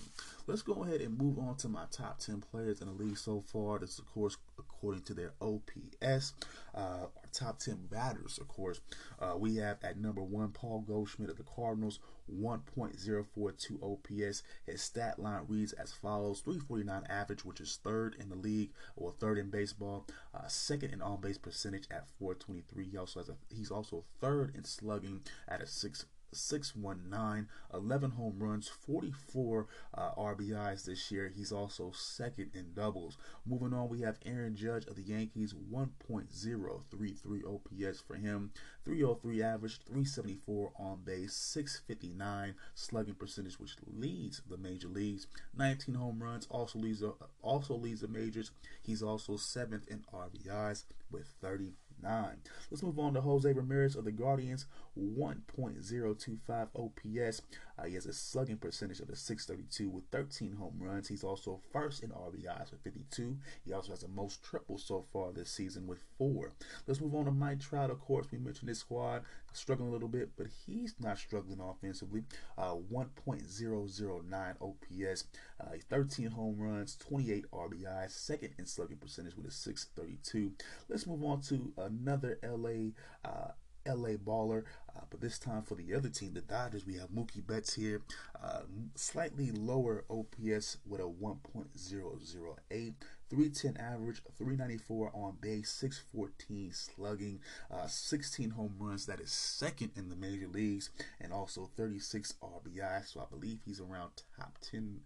Let's 0.47 0.63
go 0.63 0.85
ahead 0.85 1.01
and 1.01 1.19
move 1.19 1.39
on 1.39 1.57
to 1.57 1.69
my 1.69 1.85
top 1.91 2.19
10 2.19 2.41
players 2.41 2.81
in 2.81 2.87
the 2.87 2.95
league 2.95 3.19
so 3.19 3.43
far. 3.53 3.79
This, 3.79 3.99
of 3.99 4.07
course, 4.07 4.37
according 4.85 5.03
to 5.03 5.15
their 5.15 5.33
OPS. 5.41 6.35
Uh, 6.75 7.07
our 7.07 7.11
top 7.33 7.59
10 7.59 7.87
batters, 7.91 8.39
of 8.39 8.49
course, 8.49 8.81
uh, 9.19 9.35
we 9.35 9.57
have 9.57 9.79
at 9.83 9.99
number 9.99 10.23
one 10.23 10.51
Paul 10.51 10.85
Goldschmidt 10.87 11.31
of 11.31 11.39
the 11.39 11.45
Cardinals, 11.45 12.01
1.042 12.31 13.83
OPS. 13.83 14.43
His 14.67 14.83
stat 14.83 15.19
line 15.19 15.45
reads 15.49 15.73
as 15.73 15.93
follows 15.93 16.41
349 16.41 17.05
average, 17.09 17.47
which 17.47 17.61
is 17.61 17.79
third 17.83 18.15
in 18.21 18.29
the 18.29 18.37
league, 18.37 18.73
or 18.95 19.13
third 19.13 19.39
in 19.39 19.49
baseball, 19.49 20.05
uh, 20.35 20.47
second 20.49 20.93
in 20.93 21.01
on 21.01 21.19
base 21.21 21.39
percentage 21.39 21.87
at 21.91 22.07
423. 22.19 22.91
He 22.91 22.99
also 22.99 23.21
has 23.21 23.31
a, 23.31 23.37
he's 23.49 23.71
also 23.71 24.05
third 24.21 24.55
in 24.55 24.65
slugging 24.65 25.23
at 25.49 25.63
a 25.63 25.67
6 25.67 26.05
619, 26.35 27.49
11 27.73 28.11
home 28.13 28.35
runs, 28.39 28.69
44 28.69 29.67
uh, 29.95 30.11
RBIs 30.17 30.85
this 30.85 31.11
year. 31.11 31.33
He's 31.35 31.53
also 31.53 31.93
second 31.95 32.51
in 32.55 32.73
doubles. 32.75 33.17
Moving 33.47 33.73
on, 33.73 33.89
we 33.89 34.01
have 34.01 34.19
Aaron 34.25 34.57
Judge 34.57 34.87
of 34.87 34.97
the 34.97 35.03
Yankees, 35.03 35.55
1.033 35.73 37.45
OPS 37.45 38.01
for 38.01 38.17
him, 38.17 38.53
303 38.85 39.43
average, 39.43 39.79
374 39.87 40.73
on 40.79 41.01
base, 41.05 41.35
659 41.35 42.55
slugging 42.75 43.15
percentage, 43.15 43.59
which 43.59 43.77
leads 43.87 44.43
the 44.49 44.59
major 44.59 44.89
leagues. 44.89 45.27
19 45.57 45.95
home 45.95 46.23
runs, 46.23 46.47
also 46.51 46.79
leads 46.79 47.01
the, 47.01 47.15
also 47.43 47.75
leads 47.75 48.01
the 48.01 48.09
majors. 48.09 48.51
He's 48.83 49.03
also 49.03 49.37
seventh 49.37 49.89
in 49.89 50.05
RBIs 50.13 50.85
with 51.11 51.27
30 51.41 51.75
nine. 52.03 52.37
Let's 52.71 52.83
move 52.83 52.99
on 52.99 53.15
to 53.15 53.21
Jose 53.21 53.51
Ramirez 53.51 53.97
of 53.97 54.05
the 54.05 54.13
Guardians, 54.13 54.67
1.025 54.99 56.69
OPS. 56.75 57.43
Uh, 57.79 57.85
he 57.85 57.95
has 57.95 58.07
a 58.07 58.13
slugging 58.13 58.57
percentage 58.57 59.01
of 59.01 59.09
a 59.09 59.17
632 59.17 59.89
with 59.91 60.05
13 60.13 60.53
home 60.53 60.77
runs. 60.79 61.09
He's 61.09 61.25
also 61.25 61.61
first 61.73 62.03
in 62.03 62.11
RBIs 62.11 62.71
with 62.71 62.83
52. 62.83 63.37
He 63.65 63.73
also 63.73 63.91
has 63.91 64.01
the 64.01 64.09
most 64.09 64.43
triples 64.43 64.85
so 64.85 65.05
far 65.13 65.33
this 65.33 65.51
season 65.51 65.87
with 65.87 65.99
four. 66.17 66.53
Let's 66.87 67.01
move 67.01 67.15
on 67.15 67.25
to 67.25 67.31
Mike 67.33 67.61
Trout. 67.61 67.91
Of 67.91 68.01
course, 68.01 68.27
we 68.31 68.39
mentioned 68.39 68.69
this 68.69 68.79
squad 68.79 69.23
struggling 69.53 69.89
a 69.89 69.93
little 69.93 70.09
bit, 70.09 70.31
but 70.37 70.47
he's 70.67 70.95
not 71.01 71.19
struggling 71.19 71.61
offensively. 71.61 72.25
Uh, 72.59 72.75
1.009 72.93 74.55
OPS, 74.61 75.25
uh, 75.61 75.65
13 75.89 76.31
home 76.31 76.57
runs, 76.59 76.97
28 76.97 77.45
RBIs, 77.53 78.11
second 78.11 78.51
in 78.59 78.67
slugging 78.67 78.97
percentage 78.97 79.37
with 79.37 79.47
a 79.47 79.51
632. 79.51 80.53
Let's 80.89 81.07
move 81.07 81.25
on 81.25 81.41
to 81.43 81.73
another 81.79 82.39
LA 82.43 82.91
uh, 83.25 83.53
LA 83.87 84.17
baller, 84.17 84.65
uh, 84.97 85.01
but 85.11 85.21
this 85.21 85.39
time 85.39 85.63
for 85.63 85.75
the 85.75 85.95
other 85.95 86.09
team, 86.09 86.35
the 86.35 86.41
Dodgers, 86.41 86.87
we 86.87 86.95
have 86.95 87.11
Mookie 87.11 87.47
Betts 87.47 87.75
here, 87.75 88.03
uh, 88.43 88.63
slightly 88.95 89.51
lower 89.51 90.05
OPS 90.11 90.79
with 90.87 91.01
a 91.01 91.05
1.008. 91.05 92.95
310 93.31 93.77
average, 93.79 94.23
394 94.37 95.11
on 95.15 95.37
base, 95.41 95.71
614 95.71 96.73
slugging, 96.73 97.41
uh, 97.71 97.87
16 97.87 98.51
home 98.51 98.75
runs. 98.79 99.07
That 99.07 99.21
is 99.21 99.33
second 99.33 99.91
in 99.97 100.09
the 100.09 100.17
major 100.17 100.47
leagues, 100.47 100.91
and 101.21 101.33
also 101.33 101.71
36 101.77 102.35
RBI. 102.43 103.07
So 103.07 103.21
I 103.21 103.25
believe 103.29 103.59
he's 103.65 103.81
around 103.81 104.23
top 104.39 104.59
10 104.61 105.01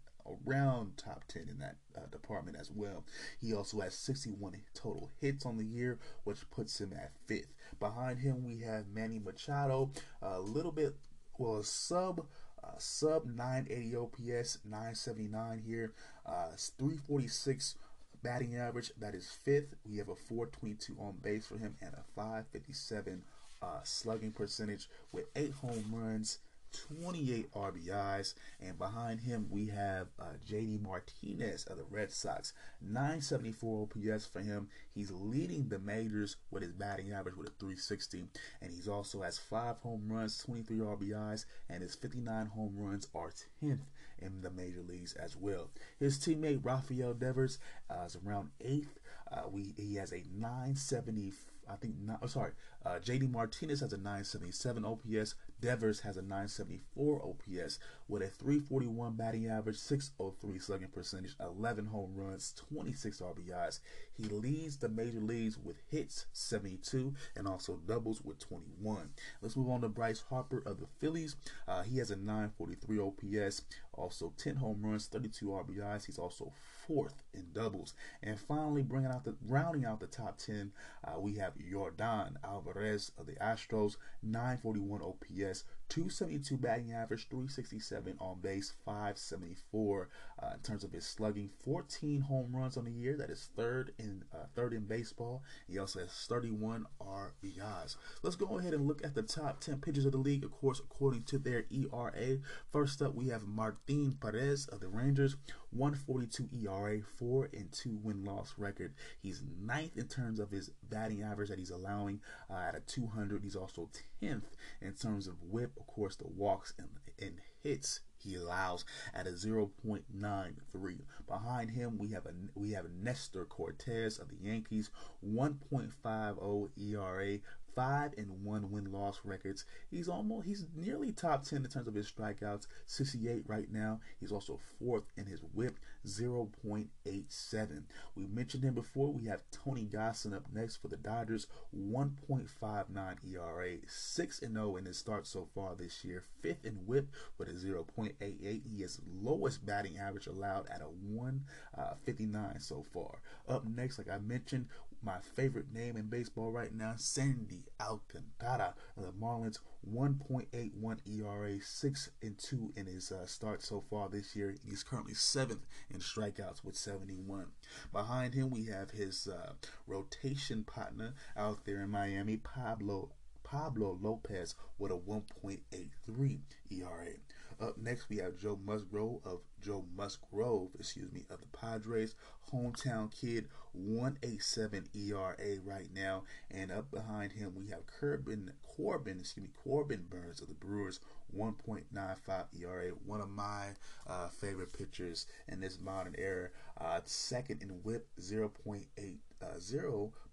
around 0.47 0.97
top 0.97 1.25
10 1.29 1.49
in 1.49 1.59
that 1.59 1.77
uh, 1.97 2.07
department 2.11 2.57
as 2.59 2.71
well. 2.71 3.05
He 3.41 3.55
also 3.55 3.81
has 3.81 3.95
61 3.95 4.57
total 4.75 5.11
hits 5.21 5.47
on 5.47 5.57
the 5.57 5.65
year, 5.65 5.99
which 6.25 6.49
puts 6.51 6.81
him 6.81 6.93
at 6.95 7.13
fifth. 7.27 7.53
Behind 7.81 8.19
him, 8.19 8.45
we 8.45 8.61
have 8.61 8.89
Manny 8.89 9.21
Machado, 9.25 9.91
a 10.23 10.41
little 10.41 10.73
bit, 10.73 10.95
well, 11.39 11.63
sub. 11.63 12.27
Uh, 12.63 12.73
sub 12.77 13.25
980 13.25 13.97
OPS, 13.97 14.59
979 14.65 15.63
here, 15.65 15.93
uh, 16.27 16.49
346 16.57 17.77
batting 18.23 18.57
average. 18.57 18.91
That 18.99 19.15
is 19.15 19.31
fifth. 19.31 19.75
We 19.89 19.97
have 19.99 20.09
a 20.09 20.17
422 20.17 20.97
on 21.01 21.17
base 21.23 21.47
for 21.47 21.57
him 21.57 21.77
and 21.81 21.95
a 21.95 22.03
557 22.17 23.23
uh, 23.63 23.67
slugging 23.83 24.33
percentage 24.33 24.89
with 25.13 25.27
eight 25.37 25.53
home 25.53 25.85
runs 25.93 26.39
28 26.73 27.53
RBIs, 27.53 28.35
and 28.61 28.79
behind 28.79 29.21
him 29.21 29.47
we 29.51 29.67
have 29.67 30.09
uh, 30.19 30.35
JD 30.47 30.83
Martinez 30.83 31.65
of 31.67 31.77
the 31.77 31.85
Red 31.85 32.11
Sox, 32.11 32.53
974 32.83 33.89
OPS 33.89 34.27
for 34.27 34.41
him. 34.41 34.69
He's 34.95 35.11
leading 35.11 35.69
the 35.69 35.79
majors 35.79 36.37
with 36.51 36.63
his 36.63 36.73
batting 36.73 37.13
average 37.13 37.37
with 37.37 37.49
a 37.49 37.53
360, 37.59 38.25
and 38.61 38.73
he's 38.73 38.89
also 38.89 39.23
has 39.23 39.39
five 39.39 39.79
home 39.79 40.05
runs, 40.09 40.39
23 40.39 40.79
RBIs, 40.79 41.45
and 41.69 41.83
his 41.83 41.95
59 41.95 42.47
home 42.47 42.75
runs 42.77 43.09
are 43.15 43.33
10th 43.63 43.79
in 44.21 44.41
the 44.41 44.51
major 44.51 44.83
leagues 44.87 45.15
as 45.15 45.37
well. 45.37 45.71
His 45.99 46.19
teammate 46.19 46.65
Rafael 46.65 47.15
Devers 47.15 47.59
uh, 47.91 48.05
is 48.07 48.17
around 48.17 48.51
eighth. 48.61 48.99
Uh, 49.31 49.43
we 49.51 49.75
he 49.77 49.97
has 49.97 50.13
a 50.13 50.25
970. 50.35 51.33
I 51.71 51.77
think 51.77 51.97
not. 52.01 52.21
Oh, 52.23 52.27
sorry. 52.27 52.53
Uh, 52.85 52.99
JD 53.05 53.31
Martinez 53.31 53.81
has 53.81 53.93
a 53.93 53.99
977 53.99 54.85
OPS. 54.85 55.35
Devers 55.61 56.01
has 56.01 56.17
a 56.17 56.23
974 56.23 57.23
OPS 57.23 57.79
with 58.07 58.23
a 58.23 58.29
341 58.29 59.15
batting 59.15 59.49
average, 59.49 59.77
603 59.77 60.59
slugging 60.59 60.89
percentage, 60.89 61.35
11 61.41 61.87
home 61.87 62.13
runs, 62.15 62.55
26 62.57 63.21
RBIs. 63.21 63.81
He 64.21 64.29
leads 64.29 64.79
the 64.79 64.89
major 64.89 65.21
leagues 65.21 65.57
with 65.57 65.77
hits 65.91 66.27
72 66.33 67.15
and 67.37 67.47
also 67.47 67.79
doubles 67.87 68.21
with 68.21 68.41
21. 68.41 69.11
Let's 69.41 69.57
move 69.57 69.71
on 69.71 69.83
to 69.83 69.89
Bryce 69.89 70.25
Harper 70.29 70.61
of 70.67 70.81
the 70.81 70.89
Phillies. 70.99 71.37
Uh, 71.69 71.83
he 71.83 71.99
has 71.99 72.11
a 72.11 72.17
943 72.17 72.99
OPS, 72.99 73.63
also 73.93 74.33
10 74.37 74.57
home 74.57 74.81
runs, 74.83 75.07
32 75.07 75.47
RBIs. 75.47 76.07
He's 76.07 76.19
also 76.19 76.51
fourth 76.89 77.23
in 77.33 77.47
doubles. 77.53 77.95
And 78.23 78.41
finally, 78.41 78.83
bringing 78.83 79.13
out 79.13 79.25
the 79.25 79.37
rounding 79.47 79.85
out 79.85 80.01
the 80.01 80.09
top 80.09 80.39
10, 80.39 80.73
uh, 81.05 81.21
we 81.21 81.37
have 81.37 81.53
Yordan 81.57 82.35
Alvarez 82.43 83.13
of 83.19 83.27
the 83.27 83.35
Astros, 83.35 83.97
941 84.23 85.01
OPS, 85.01 85.63
272 85.91 86.57
batting 86.57 86.93
average, 86.93 87.29
367 87.29 88.17
on 88.19 88.41
base, 88.41 88.73
574 88.85 90.09
uh, 90.43 90.55
in 90.55 90.61
terms 90.61 90.85
of 90.85 90.93
his 90.93 91.07
slugging, 91.07 91.51
14 91.65 92.21
home 92.21 92.55
runs 92.55 92.77
on 92.77 92.85
the 92.85 92.93
year. 92.93 93.17
That 93.17 93.31
is 93.31 93.51
third 93.57 93.93
in 93.99 94.25
uh, 94.33 94.47
third 94.55 94.73
in 94.73 94.85
baseball. 94.85 95.43
He 95.67 95.79
also 95.79 96.01
has 96.01 96.11
31 96.29 96.87
RBIs. 97.01 97.97
Let's 98.23 98.37
go 98.37 98.59
ahead 98.59 98.75
and 98.75 98.87
look 98.87 99.05
at 99.05 99.15
the 99.15 99.23
top 99.23 99.61
10 99.61 99.81
pitchers 99.81 100.05
of 100.05 100.13
the 100.13 100.19
league, 100.19 100.45
of 100.45 100.53
course, 100.53 100.81
according 100.81 101.25
to 101.25 101.39
their 101.39 101.65
ERA. 101.71 102.39
First 102.73 103.03
up, 103.03 103.15
we 103.15 103.29
have 103.29 103.43
Martin 103.43 104.17
Perez 104.21 104.67
of 104.69 104.81
the 104.81 104.89
Rangers, 104.89 105.37
142 105.71 106.49
ERA, 106.65 107.01
4 107.03 107.49
and 107.53 107.73
2 107.73 107.99
win 108.03 108.25
loss 108.25 108.55
record. 108.57 108.95
He's 109.21 109.43
ninth 109.61 109.97
in 109.97 110.07
terms 110.07 110.39
of 110.39 110.51
his 110.51 110.71
batting 110.89 111.23
average 111.23 111.49
that 111.49 111.59
he's 111.59 111.71
allowing 111.71 112.21
uh, 112.51 112.69
at 112.69 112.77
a 112.77 112.81
200. 112.81 113.43
He's 113.43 113.57
also 113.57 113.91
10th 114.23 114.43
in 114.81 114.93
terms 114.93 115.27
of 115.27 115.43
whip, 115.43 115.73
of 115.79 115.87
course, 115.87 116.17
the 116.17 116.29
walks 116.29 116.75
and, 116.79 116.89
and 117.21 117.41
hits 117.63 118.01
he 118.19 118.35
allows 118.35 118.85
at 119.15 119.27
a 119.27 119.31
0.93. 119.31 120.99
Behind 121.27 121.71
him, 121.71 121.99
we 121.99 122.09
have 122.09 122.27
a 122.27 122.33
we 122.55 122.73
have 122.73 122.87
Nestor 122.91 123.45
Cortes 123.45 124.19
of 124.19 124.29
the 124.29 124.37
Yankees, 124.37 124.91
1.50 125.27 126.71
ERA, 126.77 127.39
five 127.79 128.13
and 128.19 128.43
one 128.43 128.73
win 128.73 128.91
loss 128.91 129.21
records. 129.23 129.65
He's 129.89 130.09
almost 130.09 130.49
he's 130.49 130.67
nearly 130.75 131.13
top 131.13 131.45
ten 131.45 131.65
in 131.65 131.71
terms 131.71 131.87
of 131.87 131.95
his 131.95 132.11
strikeouts, 132.11 132.67
68 132.87 133.45
right 133.47 133.71
now. 133.71 134.01
He's 134.19 134.33
also 134.33 134.59
fourth 134.81 135.05
in 135.17 135.27
his 135.27 135.45
whip, 135.55 135.79
0.87. 136.05 137.83
We 138.17 138.27
mentioned 138.27 138.65
him 138.65 138.75
before. 138.75 139.13
We 139.13 139.27
have 139.27 139.45
Tony 139.53 139.85
Gosson 139.85 140.35
up 140.35 140.47
next 140.53 140.79
for 140.79 140.89
the 140.89 140.97
Dodgers, 140.97 141.47
1.59 141.77 143.17
ERA, 143.33 143.77
6 143.87 144.43
and 144.43 144.55
0 144.55 144.77
in 144.77 144.85
his 144.85 144.99
start 144.99 145.29
so 145.29 145.47
far 145.55 145.77
this 145.77 146.05
year, 146.05 146.25
fifth 146.43 146.65
in 146.65 146.75
whip 146.85 147.07
with 147.39 147.49
a 147.49 147.53
0.88. 147.53 148.63
He 148.67 148.83
has 148.83 149.01
lowest 149.23 149.65
batting 149.65 149.99
average 149.99 150.27
allowed 150.27 150.67
at 150.69 150.83
a 150.83 150.87
159 150.87 152.43
uh, 152.45 152.59
so 152.59 152.85
far. 152.93 153.21
Up 153.49 153.65
next, 153.65 153.99
like 153.99 154.11
I 154.11 154.19
mentioned, 154.19 154.67
my 155.03 155.19
favorite 155.21 155.73
name 155.73 155.97
in 155.97 156.07
baseball 156.07 156.51
right 156.51 156.75
now, 156.75 156.95
Sandy 156.97 157.65
Alcantara 157.81 158.75
of 158.97 159.05
the 159.05 159.13
Marlins, 159.13 159.59
1.81 159.93 160.99
ERA, 161.07 161.61
6 161.61 162.11
and 162.23 162.39
2 162.39 162.73
in 162.77 162.87
his 162.87 163.13
uh, 163.13 163.27
start 163.27 163.63
so 163.63 163.83
far 163.89 164.09
this 164.09 164.35
year. 164.35 164.55
He's 164.65 164.83
currently 164.83 165.15
seventh 165.15 165.67
in 165.91 166.01
strikeouts 166.01 166.65
with 166.65 166.77
71. 166.77 167.47
Behind 167.93 168.35
him, 168.35 168.51
we 168.51 168.67
have 168.67 168.91
his 168.91 169.29
uh, 169.29 169.53
rotation 169.87 170.65
partner 170.65 171.15
out 171.37 171.65
there 171.65 171.83
in 171.83 171.91
Miami, 171.91 172.37
Pablo 172.37 173.11
Pablo 173.45 173.99
Lopez, 174.03 174.55
with 174.79 174.93
a 174.93 174.99
1.83 174.99 176.41
ERA. 176.71 177.13
Up 177.61 177.79
next, 177.79 178.11
we 178.11 178.19
have 178.19 178.37
Joe 178.37 178.59
Musgrove 178.63 179.21
of 179.25 179.41
Joe 179.63 179.85
Musgrove, 179.97 180.71
excuse 180.79 181.13
me, 181.13 181.25
of 181.31 181.41
the 181.41 181.47
Padres, 181.47 182.15
hometown 182.53 183.11
kid, 183.11 183.49
187 183.73 184.89
ERA 184.95 185.61
right 185.65 185.89
now, 185.95 186.25
and 186.51 186.71
up 186.71 186.91
behind 186.91 187.33
him 187.33 187.55
we 187.55 187.69
have 187.69 187.87
Corbin 188.01 188.53
Corbin, 188.63 189.21
excuse 189.21 189.47
me, 189.47 189.53
Corbin 189.65 190.07
Burnes 190.09 190.41
of 190.41 190.49
the 190.49 190.55
Brewers, 190.55 191.01
1.95 191.37 192.47
ERA, 192.61 192.91
one 193.05 193.21
of 193.21 193.29
my 193.29 193.69
uh, 194.07 194.29
favorite 194.29 194.73
pitchers 194.73 195.27
in 195.49 195.61
this 195.61 195.79
modern 195.81 196.15
era. 196.17 196.49
Uh, 196.81 197.01
second 197.05 197.63
in 197.63 197.71
WHIP, 197.83 198.07
0.80. 198.21 199.19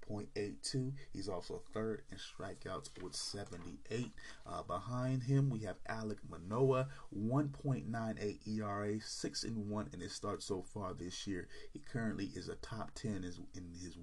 Uh, 0.10 0.14
0.82. 0.14 0.94
He's 1.14 1.28
also 1.28 1.62
third 1.74 2.04
in 2.12 2.18
strikeouts 2.18 2.90
with 3.02 3.16
78. 3.16 4.12
Uh, 4.46 4.64
behind 4.64 5.24
him, 5.24 5.50
we 5.50 5.60
have 5.60 5.84
Alek 5.90 6.20
Manoah, 6.30 6.88
1.98 7.16 8.48
ERA, 8.48 9.02
6 9.02 9.44
and 9.44 9.70
1 9.70 9.90
in 9.94 10.00
his 10.00 10.14
start 10.14 10.44
so 10.44 10.62
far 10.62 10.94
this 10.94 11.26
year. 11.28 11.48
He 11.74 11.80
currently 11.80 12.32
is 12.36 12.50
a 12.50 12.56
top 12.56 12.92
10 12.96 13.16
in 13.16 13.24
his 13.24 13.40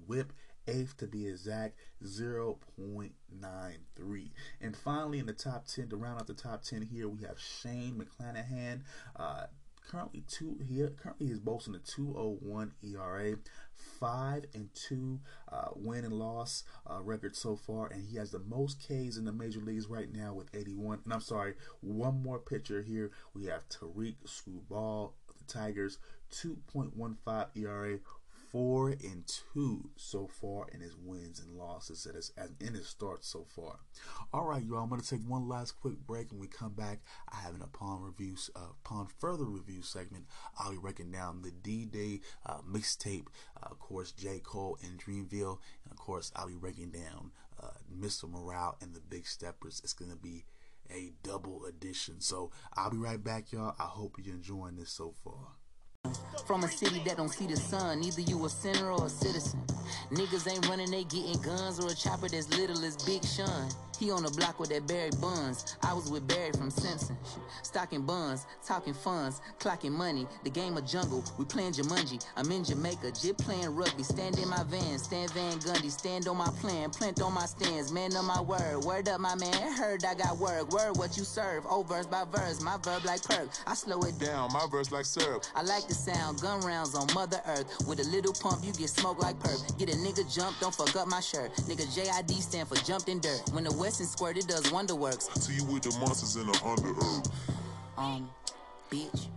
whip 0.07 0.33
eighth 0.67 0.97
to 0.97 1.07
be 1.07 1.27
exact, 1.27 1.79
0.93. 2.03 4.29
And 4.61 4.77
finally, 4.77 5.19
in 5.19 5.25
the 5.25 5.33
top 5.33 5.67
10, 5.67 5.89
to 5.89 5.97
round 5.97 6.21
out 6.21 6.27
the 6.27 6.33
top 6.33 6.63
10 6.63 6.83
here, 6.83 7.09
we 7.09 7.23
have 7.23 7.39
Shane 7.39 8.01
McClanahan. 8.01 8.81
Uh, 9.15 9.45
currently 9.89 10.23
two 10.27 10.57
he 10.65 10.85
currently 10.97 11.27
is 11.27 11.39
boasting 11.39 11.75
a 11.75 11.79
201 11.79 12.71
ERA, 12.83 13.35
five 13.75 14.45
and 14.53 14.69
two 14.73 15.19
uh, 15.51 15.69
win 15.75 16.05
and 16.05 16.13
loss 16.13 16.63
uh, 16.89 17.01
record 17.01 17.35
so 17.35 17.55
far, 17.55 17.87
and 17.87 18.05
he 18.07 18.17
has 18.17 18.31
the 18.31 18.39
most 18.39 18.79
Ks 18.79 19.17
in 19.17 19.25
the 19.25 19.31
major 19.31 19.59
leagues 19.59 19.87
right 19.87 20.11
now 20.11 20.33
with 20.33 20.53
81. 20.53 20.99
And 21.03 21.13
I'm 21.13 21.21
sorry, 21.21 21.53
one 21.81 22.21
more 22.21 22.39
pitcher 22.39 22.81
here. 22.81 23.11
We 23.33 23.45
have 23.45 23.67
Tarik 23.69 24.15
Skubal 24.25 25.13
the 25.47 25.53
Tigers, 25.53 25.97
2.15 26.31 27.47
ERA, 27.55 27.99
four 28.53 28.89
and 28.89 29.23
two 29.51 29.89
so 29.95 30.27
far 30.27 30.67
in 30.71 30.79
his 30.79 30.95
wins 30.95 31.39
and 31.39 31.57
losses 31.57 32.05
as, 32.05 32.31
as 32.37 32.51
in 32.61 32.75
his 32.75 32.87
start 32.87 33.25
so 33.25 33.47
far. 33.55 33.79
All 34.31 34.45
right, 34.45 34.63
y'all. 34.63 34.83
I'm 34.83 34.89
gonna 34.91 35.01
take 35.01 35.27
one 35.27 35.49
last 35.49 35.71
quick 35.81 35.97
break. 36.05 36.31
and 36.31 36.39
we 36.39 36.45
come 36.45 36.73
back, 36.73 36.99
I 37.31 37.37
have 37.37 37.55
an 37.55 37.63
upon 37.63 38.03
reviews, 38.03 38.51
uh, 38.55 38.67
upon 38.85 39.07
further 39.19 39.45
review 39.45 39.81
segment. 39.81 40.25
I'll 40.59 40.69
be 40.69 40.77
breaking 40.77 41.11
down 41.11 41.41
the 41.41 41.49
D-Day 41.49 42.21
uh, 42.45 42.59
mixtape, 42.61 43.25
uh, 43.61 43.69
of 43.71 43.79
course, 43.79 44.11
J. 44.11 44.39
Cole 44.39 44.77
and 44.83 44.99
Dreamville, 44.99 45.57
and 45.83 45.91
of 45.91 45.97
course, 45.97 46.31
I'll 46.35 46.47
be 46.47 46.53
breaking 46.53 46.91
down 46.91 47.31
uh, 47.61 47.71
Mr. 47.91 48.29
Morale 48.29 48.77
and 48.81 48.93
the 48.93 49.01
Big 49.01 49.25
Steppers. 49.25 49.81
It's 49.83 49.93
gonna 49.93 50.15
be 50.15 50.45
a 50.91 51.11
double 51.23 51.65
edition. 51.65 52.21
So 52.21 52.51
I'll 52.75 52.91
be 52.91 52.97
right 52.97 53.21
back, 53.23 53.51
y'all. 53.51 53.75
I 53.79 53.85
hope 53.85 54.17
you're 54.23 54.35
enjoying 54.35 54.75
this 54.75 54.91
so 54.91 55.15
far. 55.23 55.57
From 56.45 56.65
a 56.65 56.67
city 56.67 57.01
that 57.05 57.15
don't 57.15 57.29
see 57.29 57.47
the 57.47 57.55
sun, 57.55 58.03
either 58.03 58.19
you 58.19 58.45
a 58.45 58.49
sinner 58.49 58.91
or 58.91 59.05
a 59.05 59.09
citizen. 59.09 59.61
Niggas 60.11 60.51
ain't 60.51 60.67
running, 60.67 60.91
they 60.91 61.05
getting 61.05 61.41
guns 61.41 61.79
or 61.79 61.89
a 61.89 61.95
chopper 61.95 62.27
that's 62.27 62.49
little 62.57 62.83
as 62.83 62.97
Big 63.05 63.23
Sean. 63.23 63.69
He 64.03 64.11
on 64.11 64.23
the 64.23 64.31
block 64.31 64.59
with 64.59 64.67
that 64.71 64.85
Barry 64.85 65.11
Buns. 65.21 65.77
I 65.81 65.93
was 65.93 66.11
with 66.11 66.27
Barry 66.27 66.51
from 66.51 66.69
Simpson. 66.69 67.15
Stocking 67.61 68.01
buns, 68.01 68.45
talking 68.67 68.93
funds, 68.93 69.39
clocking 69.61 69.93
money. 69.93 70.27
The 70.43 70.49
game 70.49 70.75
of 70.75 70.85
jungle, 70.85 71.23
we 71.37 71.45
playing 71.45 71.71
Jumanji. 71.71 72.21
I'm 72.35 72.51
in 72.51 72.65
Jamaica, 72.65 73.13
jip 73.13 73.37
playing 73.37 73.73
rugby. 73.73 74.03
Stand 74.03 74.37
in 74.39 74.49
my 74.49 74.61
van, 74.63 74.99
stand 74.99 75.31
Van 75.31 75.57
Gundy. 75.59 75.89
Stand 75.89 76.27
on 76.27 76.35
my 76.35 76.49
plan, 76.59 76.89
plant 76.89 77.21
on 77.21 77.33
my 77.33 77.45
stands. 77.45 77.93
Man 77.93 78.13
of 78.17 78.25
my 78.25 78.41
word, 78.41 78.83
word 78.83 79.07
up 79.07 79.21
my 79.21 79.35
man. 79.35 79.71
Heard 79.71 80.03
I 80.03 80.15
got 80.15 80.37
work, 80.37 80.69
word 80.73 80.97
what 80.97 81.15
you 81.15 81.23
serve. 81.23 81.63
Oh, 81.69 81.83
verse 81.83 82.05
by 82.05 82.25
verse, 82.25 82.61
my 82.61 82.75
verb 82.83 83.05
like 83.05 83.23
perk. 83.23 83.47
I 83.65 83.73
slow 83.73 84.01
it 84.01 84.19
down, 84.19 84.51
my 84.51 84.67
verse 84.69 84.91
like 84.91 85.05
syrup. 85.05 85.45
I 85.55 85.61
like 85.61 85.87
the 85.87 85.93
sound, 85.93 86.41
gun 86.41 86.59
rounds 86.59 86.93
on 86.93 87.07
Mother 87.13 87.39
Earth. 87.47 87.87
With 87.87 88.01
a 88.01 88.09
little 88.09 88.33
pump, 88.33 88.65
you 88.65 88.73
get 88.73 88.89
smoked 88.89 89.21
like 89.21 89.39
perp. 89.39 89.77
Get 89.79 89.87
a 89.87 89.95
nigga 89.95 90.27
jump, 90.29 90.59
don't 90.59 90.75
fuck 90.75 90.93
up 90.97 91.07
my 91.07 91.21
shirt. 91.21 91.53
Nigga 91.69 91.87
JID 91.95 92.31
stand 92.41 92.67
for 92.67 92.75
jumped 92.83 93.07
in 93.07 93.21
dirt. 93.21 93.41
When 93.53 93.63
the 93.63 93.71
Westin 93.93 94.07
squirt, 94.07 94.37
it 94.37 94.47
does 94.47 94.71
wonder 94.71 94.95
works. 94.95 95.29
See 95.39 95.53
you 95.53 95.65
with 95.65 95.83
the 95.83 95.95
monsters 95.99 96.35
in 96.35 96.47
the 96.47 96.53
underearth. 96.53 97.31
Um, 97.95 98.27
bitch. 98.89 99.27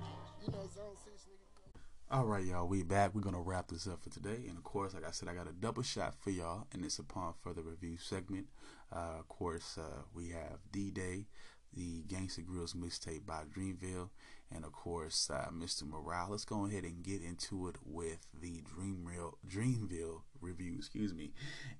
All 2.10 2.24
right, 2.24 2.42
y'all, 2.42 2.66
we 2.66 2.82
back. 2.82 3.14
We're 3.14 3.20
gonna 3.20 3.40
wrap 3.40 3.68
this 3.68 3.86
up 3.86 4.02
for 4.02 4.08
today, 4.08 4.46
and 4.48 4.56
of 4.56 4.64
course, 4.64 4.94
like 4.94 5.06
I 5.06 5.10
said, 5.10 5.28
I 5.28 5.34
got 5.34 5.46
a 5.46 5.52
double 5.52 5.82
shot 5.82 6.14
for 6.18 6.30
y'all 6.30 6.66
in 6.72 6.80
this 6.80 6.98
upon 6.98 7.34
further 7.42 7.60
review 7.60 7.98
segment. 7.98 8.46
Uh, 8.90 9.18
of 9.18 9.28
course, 9.28 9.76
uh, 9.76 10.02
we 10.14 10.30
have 10.30 10.60
D 10.72 10.90
Day, 10.90 11.26
the 11.74 12.04
Gangsta 12.04 12.42
Grillz 12.42 12.74
mixtape 12.74 13.26
by 13.26 13.42
Dreamville, 13.54 14.08
and 14.54 14.64
of 14.64 14.72
course, 14.72 15.30
uh, 15.30 15.48
Mr. 15.52 15.88
Morale. 15.88 16.28
Let's 16.30 16.44
go 16.44 16.66
ahead 16.66 16.84
and 16.84 17.02
get 17.02 17.22
into 17.22 17.68
it 17.68 17.76
with 17.84 18.26
the 18.38 18.62
Dreamville 18.62 19.34
Dreamville 19.46 20.22
review. 20.40 20.74
Excuse 20.76 21.12
me, 21.12 21.32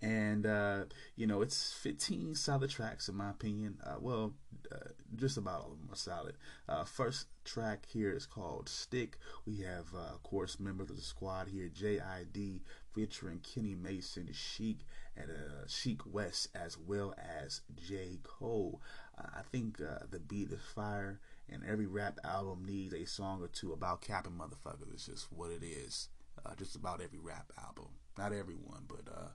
and 0.02 0.46
uh, 0.46 0.84
you 1.14 1.26
know 1.26 1.42
it's 1.42 1.72
15 1.74 2.34
solid 2.34 2.70
tracks 2.70 3.08
in 3.08 3.16
my 3.16 3.30
opinion. 3.30 3.78
Uh, 3.84 3.96
well, 4.00 4.34
uh, 4.72 4.90
just 5.14 5.36
about 5.36 5.62
all 5.62 5.72
of 5.72 5.78
them 5.78 5.88
are 5.92 5.96
solid. 5.96 6.34
Uh, 6.68 6.84
first 6.84 7.26
track 7.44 7.86
here 7.86 8.12
is 8.12 8.26
called 8.26 8.68
Stick. 8.68 9.18
We 9.46 9.58
have, 9.58 9.86
uh, 9.94 10.14
of 10.14 10.22
course, 10.22 10.58
members 10.58 10.90
of 10.90 10.96
the 10.96 11.02
squad 11.02 11.48
here, 11.48 11.68
JID 11.68 12.60
featuring 12.92 13.40
Kenny 13.40 13.74
Mason, 13.74 14.28
Sheck, 14.32 14.78
and 15.16 15.30
uh, 15.30 15.66
Sheck 15.66 16.00
Wes, 16.06 16.48
as 16.54 16.78
well 16.78 17.14
as 17.18 17.60
J. 17.76 18.18
Cole. 18.22 18.80
I 19.18 19.42
think 19.50 19.78
the 19.78 20.20
beat 20.26 20.50
is 20.50 20.60
fire, 20.74 21.20
and 21.50 21.62
every 21.64 21.86
rap 21.86 22.18
album 22.24 22.64
needs 22.64 22.94
a 22.94 23.04
song 23.04 23.42
or 23.42 23.48
two 23.48 23.72
about 23.72 24.00
capping 24.00 24.32
motherfuckers. 24.32 24.92
It's 24.92 25.06
just 25.06 25.32
what 25.32 25.50
it 25.50 25.64
is. 25.64 26.08
Uh, 26.44 26.54
just 26.54 26.76
about 26.76 27.00
every 27.00 27.18
rap 27.18 27.52
album. 27.62 27.88
Not 28.18 28.32
everyone, 28.32 28.84
but 28.86 29.10
uh, 29.10 29.28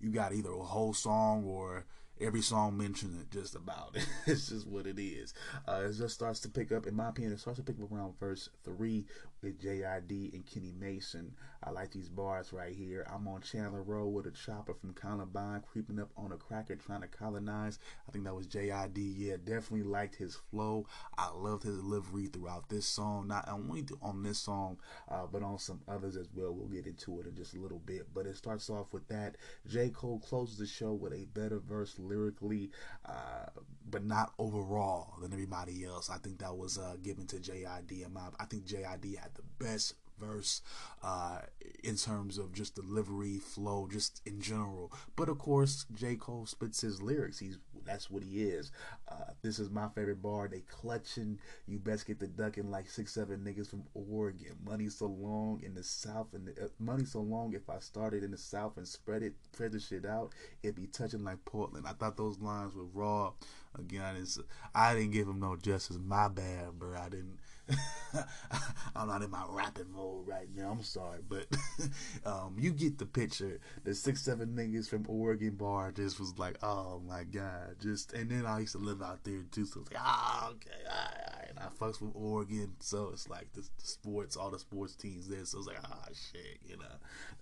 you 0.00 0.10
got 0.10 0.32
either 0.32 0.50
a 0.50 0.62
whole 0.62 0.92
song 0.92 1.44
or 1.44 1.84
every 2.20 2.42
song 2.42 2.76
mentioned 2.76 3.18
it 3.20 3.30
just 3.30 3.54
about. 3.54 3.94
It. 3.94 4.06
it's 4.26 4.48
just 4.48 4.66
what 4.66 4.86
it 4.86 4.98
is. 4.98 5.32
Uh, 5.66 5.82
it 5.84 5.92
just 5.92 6.14
starts 6.14 6.40
to 6.40 6.48
pick 6.48 6.72
up, 6.72 6.86
in 6.86 6.94
my 6.94 7.08
opinion, 7.08 7.32
it 7.32 7.40
starts 7.40 7.58
to 7.58 7.64
pick 7.64 7.80
up 7.80 7.90
around 7.92 8.18
verse 8.18 8.48
three 8.64 9.06
JID 9.48 10.34
and 10.34 10.46
Kenny 10.46 10.72
Mason. 10.78 11.32
I 11.62 11.70
like 11.70 11.90
these 11.90 12.08
bars 12.08 12.52
right 12.52 12.74
here. 12.74 13.06
I'm 13.12 13.28
on 13.28 13.42
Chandler 13.42 13.82
Road 13.82 14.08
with 14.08 14.26
a 14.26 14.30
chopper 14.30 14.74
from 14.74 14.94
Columbine 14.94 15.62
creeping 15.70 15.98
up 15.98 16.10
on 16.16 16.32
a 16.32 16.36
cracker 16.36 16.76
trying 16.76 17.02
to 17.02 17.06
colonize. 17.06 17.78
I 18.08 18.12
think 18.12 18.24
that 18.24 18.34
was 18.34 18.46
JID. 18.46 18.96
Yeah, 18.96 19.36
definitely 19.44 19.82
liked 19.82 20.16
his 20.16 20.36
flow. 20.50 20.86
I 21.18 21.30
loved 21.34 21.64
his 21.64 21.76
delivery 21.76 22.26
throughout 22.26 22.68
this 22.68 22.86
song. 22.86 23.28
Not 23.28 23.48
only 23.48 23.84
on 24.00 24.22
this 24.22 24.38
song, 24.38 24.78
uh, 25.08 25.26
but 25.30 25.42
on 25.42 25.58
some 25.58 25.80
others 25.88 26.16
as 26.16 26.28
well. 26.34 26.52
We'll 26.52 26.68
get 26.68 26.86
into 26.86 27.20
it 27.20 27.26
in 27.26 27.36
just 27.36 27.54
a 27.54 27.60
little 27.60 27.80
bit. 27.80 28.06
But 28.14 28.26
it 28.26 28.36
starts 28.36 28.70
off 28.70 28.92
with 28.92 29.06
that. 29.08 29.36
J. 29.66 29.90
Cole 29.90 30.20
closes 30.20 30.58
the 30.58 30.66
show 30.66 30.92
with 30.92 31.12
a 31.12 31.26
better 31.34 31.58
verse 31.58 31.98
lyrically, 31.98 32.70
uh, 33.06 33.46
but 33.90 34.04
not 34.04 34.32
overall 34.38 35.14
than 35.20 35.32
everybody 35.32 35.84
else. 35.84 36.08
I 36.10 36.18
think 36.18 36.38
that 36.38 36.56
was 36.56 36.78
uh, 36.78 36.96
given 37.02 37.26
to 37.28 37.36
JID. 37.36 38.04
And 38.04 38.16
I 38.38 38.44
think 38.46 38.66
JID 38.66 39.18
had 39.18 39.29
the 39.34 39.64
best 39.64 39.94
verse 40.20 40.60
uh, 41.02 41.38
in 41.82 41.96
terms 41.96 42.36
of 42.38 42.52
just 42.52 42.74
delivery, 42.74 43.38
flow, 43.38 43.88
just 43.90 44.20
in 44.26 44.40
general. 44.40 44.92
But 45.16 45.28
of 45.28 45.38
course, 45.38 45.86
J. 45.94 46.16
Cole 46.16 46.46
spits 46.46 46.82
his 46.82 47.00
lyrics. 47.00 47.38
He's 47.38 47.58
that's 47.86 48.10
what 48.10 48.22
he 48.22 48.42
is. 48.42 48.70
Uh, 49.10 49.32
this 49.42 49.58
is 49.58 49.70
my 49.70 49.88
favorite 49.94 50.20
bar. 50.22 50.48
They 50.48 50.60
clutching. 50.60 51.38
You 51.66 51.78
best 51.78 52.06
get 52.06 52.20
the 52.20 52.26
ducking 52.26 52.70
like 52.70 52.88
six, 52.88 53.12
seven 53.12 53.40
niggas 53.40 53.70
from 53.70 53.84
Oregon. 53.94 54.56
Money 54.64 54.88
so 54.88 55.06
long 55.06 55.62
in 55.64 55.74
the 55.74 55.82
South, 55.82 56.28
and 56.34 56.50
uh, 56.50 56.68
money 56.78 57.04
so 57.04 57.20
long. 57.20 57.54
If 57.54 57.68
I 57.70 57.78
started 57.78 58.22
in 58.22 58.30
the 58.30 58.38
South 58.38 58.76
and 58.76 58.86
spread 58.86 59.22
it, 59.22 59.34
spread 59.52 59.72
the 59.72 59.80
shit 59.80 60.04
out, 60.04 60.34
it'd 60.62 60.76
be 60.76 60.86
touching 60.86 61.24
like 61.24 61.44
Portland. 61.46 61.86
I 61.88 61.92
thought 61.92 62.16
those 62.18 62.38
lines 62.38 62.74
were 62.74 62.84
raw. 62.84 63.32
Again, 63.78 64.16
it's, 64.16 64.38
I 64.74 64.94
didn't 64.94 65.12
give 65.12 65.28
him 65.28 65.40
no 65.40 65.56
justice. 65.56 65.98
My 66.04 66.28
bad, 66.28 66.78
bro. 66.78 66.98
I 66.98 67.08
didn't. 67.08 67.38
I'm 68.96 69.08
not 69.08 69.22
in 69.22 69.30
my 69.30 69.44
rapping 69.48 69.90
mode 69.92 70.26
right 70.26 70.48
now. 70.54 70.70
I'm 70.70 70.82
sorry, 70.82 71.20
but 71.28 71.46
um, 72.26 72.56
you 72.58 72.70
get 72.72 72.98
the 72.98 73.06
picture. 73.06 73.60
The 73.84 73.94
six 73.94 74.22
seven 74.22 74.54
niggas 74.56 74.88
from 74.88 75.06
Oregon 75.08 75.54
bar 75.54 75.92
just 75.92 76.18
was 76.18 76.38
like, 76.38 76.56
oh 76.62 77.00
my 77.06 77.24
god, 77.24 77.76
just 77.80 78.12
and 78.12 78.30
then 78.30 78.46
I 78.46 78.60
used 78.60 78.72
to 78.72 78.78
live 78.78 79.02
out 79.02 79.24
there 79.24 79.42
too, 79.50 79.64
so 79.64 79.80
it's 79.80 79.92
like, 79.92 80.02
ah, 80.02 80.48
oh, 80.48 80.52
okay, 80.52 80.70
all 80.88 80.96
right, 80.96 81.14
all 81.26 81.40
right. 81.40 81.50
And 81.50 81.58
I 81.58 81.68
fucks 81.78 82.00
with 82.00 82.12
Oregon, 82.14 82.72
so 82.80 83.10
it's 83.12 83.28
like 83.28 83.52
the, 83.52 83.60
the, 83.60 83.68
sports, 83.78 84.36
all 84.36 84.50
the 84.50 84.58
sports 84.58 84.94
teams 84.94 85.28
there. 85.28 85.44
So 85.44 85.58
it's 85.58 85.66
like, 85.66 85.78
ah, 85.84 85.98
oh, 86.08 86.12
shit, 86.12 86.58
you 86.66 86.76
know, 86.76 86.84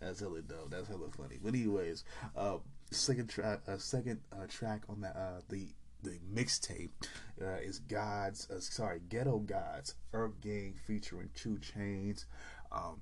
that's 0.00 0.20
hella 0.20 0.42
dope. 0.42 0.70
That's 0.70 0.88
hella 0.88 1.08
funny. 1.16 1.38
But 1.42 1.54
anyways, 1.54 2.04
uh, 2.36 2.58
second 2.90 3.28
track, 3.28 3.60
uh, 3.66 3.78
second 3.78 4.20
uh, 4.32 4.46
track 4.48 4.82
on 4.88 5.00
that, 5.02 5.16
uh, 5.16 5.40
the 5.48 5.66
the 6.03 6.18
mixtape 6.32 6.90
uh, 7.40 7.57
is 7.62 7.78
Gods, 7.80 8.49
uh, 8.51 8.61
sorry, 8.61 9.01
Ghetto 9.09 9.38
Gods, 9.38 9.94
Earth 10.12 10.40
Gang 10.40 10.74
featuring 10.86 11.30
2 11.34 11.59
Chainz. 11.59 12.24
Um, 12.70 13.01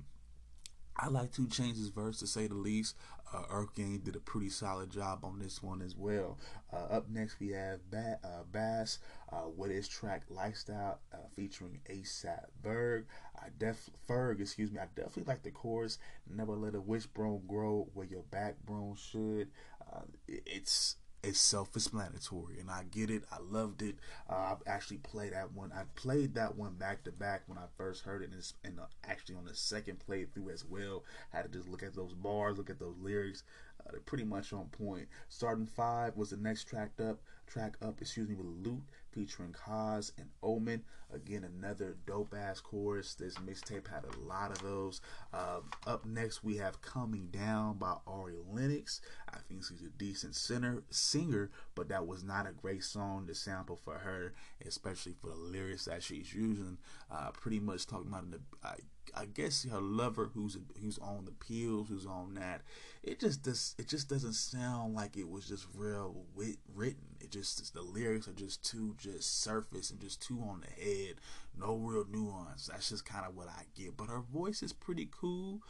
I 0.99 1.09
like 1.09 1.33
2 1.33 1.47
Chainz' 1.49 1.93
verse 1.93 2.19
to 2.21 2.27
say 2.27 2.47
the 2.47 2.55
least. 2.55 2.97
Uh, 3.33 3.43
Earth 3.51 3.75
Gang 3.75 3.99
did 3.99 4.15
a 4.17 4.21
pretty 4.21 4.49
solid 4.49 4.91
job 4.91 5.25
on 5.25 5.39
this 5.39 5.63
one 5.63 5.83
as 5.83 5.97
well. 5.97 6.39
Uh, 6.73 6.87
up 6.91 7.09
next, 7.11 7.39
we 7.41 7.49
have 7.51 7.81
ba- 7.91 8.21
uh, 8.25 8.45
Bas 8.51 8.99
uh, 9.33 9.49
with 9.55 9.71
his 9.71 9.89
track 9.89 10.23
Lifestyle 10.31 11.01
uh, 11.13 11.19
featuring 11.35 11.81
ASAP 11.91 12.45
Berg. 12.63 13.07
I 13.37 13.49
def 13.59 13.91
Ferg, 14.09 14.41
excuse 14.41 14.71
me. 14.71 14.79
I 14.79 14.87
definitely 14.95 15.25
like 15.25 15.43
the 15.43 15.51
chorus. 15.51 15.99
Never 16.31 16.53
let 16.53 16.77
a 16.77 16.81
wishbone 16.81 17.43
grow 17.49 17.89
where 17.95 18.07
your 18.07 18.23
backbone 18.31 18.95
should. 18.97 19.49
Uh, 19.93 20.03
it's 20.29 20.97
is 21.27 21.41
self-explanatory, 21.41 22.59
and 22.61 22.71
I 22.71 22.85
get 22.91 23.11
it. 23.11 23.25
I 23.31 23.39
loved 23.41 23.83
it. 23.83 23.97
Uh, 24.29 24.35
I 24.35 24.55
actually 24.67 24.99
played 24.99 25.33
that 25.33 25.53
one. 25.53 25.73
I 25.73 25.83
played 25.95 26.35
that 26.35 26.57
one 26.57 26.75
back 26.75 27.05
to 27.05 27.13
back 27.13 27.43
when 27.47 27.59
I 27.59 27.65
first 27.77 28.05
heard 28.05 28.23
it, 28.23 28.31
and, 28.33 28.53
and 28.65 28.81
uh, 28.81 28.87
actually 29.05 29.37
on 29.37 29.45
the 29.45 29.55
second 29.55 29.99
playthrough 30.09 30.53
as 30.53 30.65
well. 30.65 31.05
I 31.33 31.39
had 31.39 31.53
to 31.53 31.59
just 31.59 31.69
look 31.69 31.83
at 31.83 31.95
those 31.95 32.15
bars, 32.15 32.59
look 32.59 32.71
at 32.71 32.79
those 32.79 32.97
lyrics. 33.01 33.43
Uh, 33.81 33.91
they're 33.93 34.01
pretty 34.01 34.25
much 34.25 34.53
on 34.53 34.67
point. 34.67 35.09
Starting 35.29 35.67
five 35.67 36.17
was 36.17 36.31
the 36.31 36.37
next 36.37 36.65
track 36.65 36.93
up. 37.01 37.21
Track 37.47 37.77
up, 37.81 38.01
excuse 38.01 38.29
me, 38.29 38.35
with 38.35 38.47
Lute 38.47 38.83
featuring 39.17 39.55
Cozz 39.55 40.13
and 40.19 40.29
Omen. 40.43 40.83
Again, 41.13 41.45
another 41.45 41.97
dope 42.07 42.35
ass 42.37 42.61
chorus. 42.61 43.15
This 43.15 43.37
mixtape 43.37 43.89
had 43.89 44.05
a 44.05 44.29
lot 44.29 44.51
of 44.51 44.63
those. 44.63 45.01
Uh, 45.33 45.61
up 45.87 46.05
next, 46.05 46.45
we 46.45 46.59
have 46.59 46.83
Coming 46.83 47.29
Down 47.33 47.79
by 47.79 47.95
Ari 48.07 48.35
Lennox. 48.53 49.01
I 49.33 49.39
think 49.49 49.65
she's 49.65 49.81
a 49.81 49.91
decent 49.97 50.35
singer, 50.37 50.83
singer, 50.91 51.51
but 51.75 51.89
that 51.89 52.07
was 52.07 52.23
not 52.23 52.47
a 52.47 52.53
great 52.53 52.85
song 52.85 53.27
to 53.29 53.35
sample 53.35 53.77
for 53.77 53.95
her, 53.95 54.35
especially 54.67 55.15
for 55.19 55.29
the 55.29 55.37
lyrics 55.37 55.87
that 55.87 56.03
she's 56.03 56.35
using. 56.35 56.77
Uh, 57.11 57.31
pretty 57.31 57.61
much 57.61 57.87
talking 57.87 58.09
about 58.09 58.31
the. 58.31 58.41
I, 58.63 58.75
I 59.15 59.27
guess 59.27 59.67
her 59.71 59.81
lover 59.81 60.31
who's 60.35 60.57
who's 60.81 60.99
on 60.99 61.25
the 61.25 61.33
pills, 61.33 61.89
who's 61.89 62.07
on 62.07 62.35
that. 62.35 62.63
It 63.03 63.21
just 63.21 63.43
does. 63.43 63.75
It 63.79 63.89
just 63.89 64.09
doesn't 64.09 64.35
sound 64.35 64.95
like 64.95 65.17
it 65.17 65.29
was 65.29 65.47
just 65.47 65.67
real 65.75 66.25
wit, 66.35 66.57
written. 66.75 67.17
It 67.21 67.31
just 67.31 67.73
the 67.75 67.83
lyrics 67.83 68.29
are 68.29 68.33
just 68.33 68.65
too 68.65 68.95
just 68.99 69.43
surface 69.43 69.91
and 69.91 70.01
just 70.01 70.21
too 70.21 70.41
on 70.41 70.63
the 70.63 70.83
head. 70.83 71.15
No 71.59 71.77
real 71.77 72.05
nuance. 72.11 72.67
That's 72.67 72.91
just 72.91 73.07
kind 73.07 73.25
of 73.27 73.35
what 73.37 73.49
I 73.49 73.63
get. 73.75 73.97
But 73.97 74.09
her 74.09 74.21
voice 74.21 74.63
is 74.63 74.73
pretty 74.73 75.09
cool. 75.11 75.61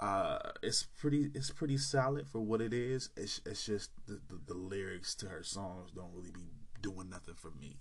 Uh, 0.00 0.38
it's 0.62 0.82
pretty. 0.82 1.30
It's 1.34 1.50
pretty 1.50 1.78
solid 1.78 2.28
for 2.28 2.40
what 2.40 2.60
it 2.60 2.72
is. 2.72 3.10
It's, 3.16 3.40
it's 3.46 3.64
just 3.66 3.90
the, 4.06 4.20
the, 4.28 4.40
the 4.46 4.54
lyrics 4.54 5.14
to 5.16 5.26
her 5.26 5.42
songs 5.42 5.90
don't 5.94 6.12
really 6.14 6.32
be 6.32 6.48
doing 6.82 7.08
nothing 7.08 7.34
for 7.34 7.50
me. 7.50 7.78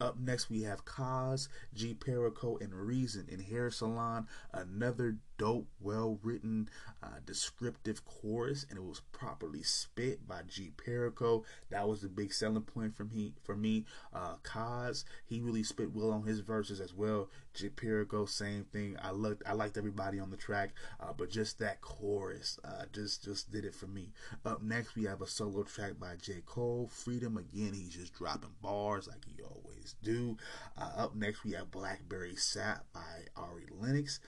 Up 0.00 0.18
next, 0.18 0.50
we 0.50 0.62
have 0.62 0.84
Cozz, 0.84 1.48
G 1.72 1.94
Perico, 1.94 2.58
and 2.58 2.74
Reason 2.74 3.26
in 3.28 3.40
Hair 3.40 3.70
Salon. 3.70 4.26
Another 4.52 5.16
dope, 5.38 5.68
well 5.80 6.18
written, 6.22 6.68
uh, 7.02 7.18
descriptive 7.24 8.04
chorus, 8.04 8.66
and 8.68 8.78
it 8.78 8.84
was 8.84 9.02
properly 9.12 9.62
spit 9.62 10.26
by 10.26 10.42
G 10.46 10.72
Perico. 10.76 11.44
That 11.70 11.88
was 11.88 12.02
the 12.02 12.08
big 12.08 12.32
selling 12.32 12.62
point 12.62 12.94
from 12.94 13.10
he 13.10 13.34
for 13.42 13.56
me. 13.56 13.84
Uh, 14.12 14.36
Cozz, 14.42 15.04
he 15.24 15.40
really 15.40 15.62
spit 15.62 15.94
well 15.94 16.10
on 16.10 16.24
his 16.24 16.40
verses 16.40 16.80
as 16.80 16.92
well. 16.92 17.28
G 17.54 17.68
Perico, 17.68 18.26
same 18.26 18.64
thing. 18.64 18.96
I 19.00 19.12
looked, 19.12 19.42
I 19.46 19.52
liked 19.52 19.78
everybody 19.78 20.18
on 20.18 20.30
the 20.30 20.36
track, 20.36 20.70
uh, 21.00 21.12
but 21.16 21.30
just 21.30 21.58
that 21.60 21.80
chorus, 21.80 22.58
uh, 22.64 22.84
just 22.92 23.24
just 23.24 23.50
did 23.50 23.64
it 23.64 23.74
for 23.74 23.86
me. 23.86 24.12
Up 24.44 24.62
next, 24.62 24.96
we 24.96 25.04
have 25.04 25.22
a 25.22 25.26
solo 25.26 25.62
track 25.62 25.98
by 26.00 26.16
J 26.20 26.42
Cole, 26.46 26.88
Freedom. 26.92 27.36
Again, 27.36 27.72
he's 27.74 27.90
just 27.90 28.14
dropping 28.14 28.54
bars 28.60 29.08
like 29.08 29.24
he 29.24 29.42
always 29.54 29.94
do. 30.02 30.36
Uh, 30.76 30.90
up 30.96 31.14
next, 31.14 31.44
we 31.44 31.52
have 31.52 31.70
Blackberry 31.70 32.36
Sap 32.36 32.84
by 32.92 33.00
Ari 33.36 33.66
Lennox. 33.70 34.20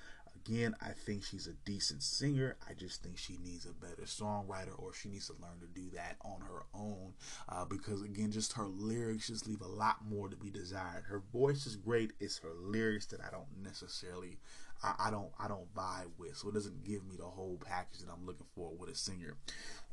Again, 0.47 0.77
I 0.81 0.91
think 0.91 1.25
she's 1.25 1.49
a 1.49 1.55
decent 1.65 2.05
singer. 2.05 2.57
I 2.71 2.75
just 2.75 3.03
think 3.03 3.19
she 3.19 3.37
needs 3.43 3.67
a 3.67 3.73
better 3.73 4.03
songwriter 4.05 4.79
or 4.79 4.93
she 4.93 5.09
needs 5.09 5.27
to 5.27 5.33
learn 5.43 5.59
to 5.61 5.67
do 5.67 5.91
that 5.97 6.17
on 6.25 6.41
her 6.43 6.63
own 6.73 7.15
uh, 7.49 7.65
because, 7.65 8.03
again, 8.03 8.31
just 8.31 8.53
her 8.53 8.67
lyrics 8.67 9.27
just 9.27 9.49
leave 9.49 9.61
a 9.61 9.67
lot 9.67 9.97
more 10.09 10.29
to 10.29 10.37
be 10.37 10.51
desired. 10.51 11.05
Her 11.09 11.23
voice 11.33 11.67
is 11.67 11.75
great. 11.75 12.13
It's 12.21 12.39
her 12.39 12.53
lyrics 12.61 13.07
that 13.07 13.21
I 13.21 13.31
don't 13.33 13.61
necessarily. 13.61 14.39
I, 14.83 15.07
I 15.07 15.11
don't 15.11 15.31
I 15.39 15.49
don't 15.49 15.73
vibe 15.75 16.11
with, 16.19 16.37
so 16.37 16.49
it 16.49 16.55
doesn't 16.55 16.85
give 16.85 17.05
me 17.07 17.17
the 17.17 17.25
whole 17.25 17.59
package 17.65 18.01
that 18.01 18.13
I'm 18.13 18.27
looking 18.27 18.47
for 18.55 18.73
with 18.79 18.91
a 18.91 18.95
singer. 18.95 19.37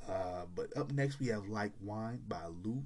Uh, 0.08 0.46
but 0.54 0.76
up 0.78 0.92
next 0.92 1.20
we 1.20 1.28
have 1.28 1.48
Like 1.48 1.72
Wine 1.82 2.22
by 2.28 2.46
Lute. 2.64 2.84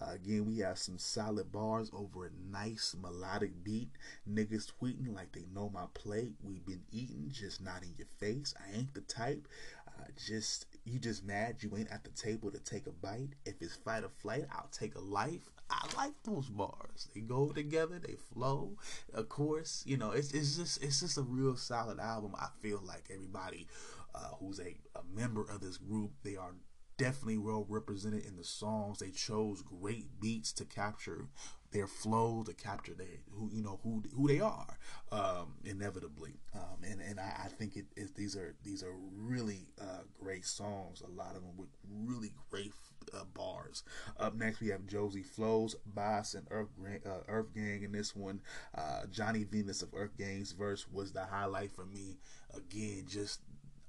Uh, 0.00 0.12
again, 0.14 0.46
we 0.46 0.58
have 0.58 0.78
some 0.78 0.98
solid 0.98 1.50
bars 1.50 1.90
over 1.92 2.26
a 2.26 2.30
nice 2.52 2.94
melodic 3.00 3.64
beat. 3.64 3.90
Niggas 4.28 4.72
tweeting 4.80 5.14
like 5.14 5.32
they 5.32 5.44
know 5.52 5.68
my 5.68 5.86
plate. 5.94 6.34
We've 6.42 6.64
been 6.64 6.82
eating, 6.92 7.28
just 7.32 7.60
not 7.60 7.82
in 7.82 7.94
your 7.98 8.06
face. 8.18 8.54
I 8.58 8.78
ain't 8.78 8.94
the 8.94 9.00
type. 9.02 9.48
Uh, 9.88 10.04
just 10.16 10.66
you 10.84 10.98
just 10.98 11.24
mad 11.24 11.56
you 11.60 11.76
ain't 11.76 11.90
at 11.90 12.04
the 12.04 12.10
table 12.10 12.50
to 12.52 12.58
take 12.58 12.86
a 12.86 12.92
bite. 12.92 13.30
If 13.44 13.54
it's 13.60 13.76
fight 13.76 14.04
or 14.04 14.10
flight, 14.22 14.46
I'll 14.52 14.70
take 14.70 14.94
a 14.94 15.00
life. 15.00 15.42
I 15.70 15.86
like 15.96 16.14
those 16.24 16.48
bars. 16.48 17.08
They 17.14 17.20
go 17.20 17.50
together. 17.52 17.98
They 17.98 18.16
flow. 18.34 18.76
Of 19.14 19.28
course, 19.28 19.82
you 19.86 19.96
know 19.96 20.10
it's 20.10 20.32
it's 20.32 20.56
just 20.56 20.82
it's 20.82 21.00
just 21.00 21.18
a 21.18 21.22
real 21.22 21.56
solid 21.56 21.98
album. 22.00 22.34
I 22.38 22.48
feel 22.60 22.80
like 22.84 23.04
everybody 23.12 23.66
uh, 24.14 24.30
who's 24.40 24.58
a, 24.60 24.76
a 24.96 25.02
member 25.14 25.42
of 25.42 25.60
this 25.60 25.76
group, 25.78 26.10
they 26.22 26.36
are 26.36 26.54
definitely 27.00 27.38
well 27.38 27.64
represented 27.68 28.26
in 28.26 28.36
the 28.36 28.44
songs. 28.44 28.98
They 28.98 29.10
chose 29.10 29.62
great 29.62 30.20
beats 30.20 30.52
to 30.54 30.66
capture 30.66 31.28
their 31.72 31.86
flow, 31.86 32.42
to 32.44 32.52
capture 32.52 32.94
their 32.94 33.06
who 33.32 33.48
you 33.52 33.62
know 33.62 33.80
who 33.82 34.02
who 34.14 34.28
they 34.28 34.40
are, 34.40 34.78
um, 35.10 35.54
inevitably. 35.64 36.34
Um, 36.54 36.82
and 36.84 37.00
and 37.00 37.18
I, 37.18 37.44
I 37.44 37.48
think 37.48 37.76
it, 37.76 37.86
these 38.16 38.36
are 38.36 38.54
these 38.64 38.82
are 38.82 38.94
really 39.16 39.68
uh, 39.80 40.02
great 40.22 40.44
songs. 40.44 41.00
A 41.06 41.10
lot 41.10 41.36
of 41.36 41.42
them 41.42 41.56
with 41.56 41.70
really 41.88 42.32
great 42.50 42.72
uh, 43.14 43.24
bars. 43.34 43.82
Up 44.18 44.34
next, 44.34 44.60
we 44.60 44.68
have 44.68 44.86
Josie 44.86 45.22
Flows, 45.22 45.76
Boss, 45.86 46.34
and 46.34 46.46
Earth, 46.50 46.68
uh, 47.06 47.10
Earth 47.28 47.54
Gang. 47.54 47.82
In 47.82 47.92
this 47.92 48.14
one, 48.14 48.40
uh, 48.76 49.06
Johnny 49.10 49.44
Venus 49.44 49.80
of 49.82 49.90
Earth 49.94 50.16
Gang's 50.18 50.52
verse 50.52 50.86
was 50.92 51.12
the 51.12 51.24
highlight 51.24 51.70
for 51.72 51.86
me. 51.86 52.18
Again, 52.54 53.04
just 53.08 53.40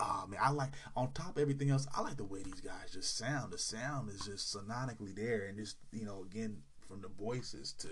oh 0.02 0.26
man, 0.28 0.39
I 0.41 0.52
like 0.52 0.72
on 0.95 1.12
top 1.14 1.38
of 1.38 1.41
everything 1.41 1.70
else, 1.70 1.88
I 1.95 2.02
like 2.02 2.18
the 2.18 2.24
way 2.24 2.43
these 2.43 2.62
guys 2.62 2.91
just 2.93 3.18
sound. 3.18 3.54
The 3.54 3.58
sound 3.58 4.10
is 4.10 4.22
just 4.22 4.56
sonically 4.56 5.16
there, 5.16 5.45
and 5.47 5.58
just 5.58 5.78
you 5.91 6.06
know, 6.06 6.26
again, 6.30 6.58
from 6.91 7.02
the 7.02 7.08
voices 7.08 7.72
to 7.72 7.88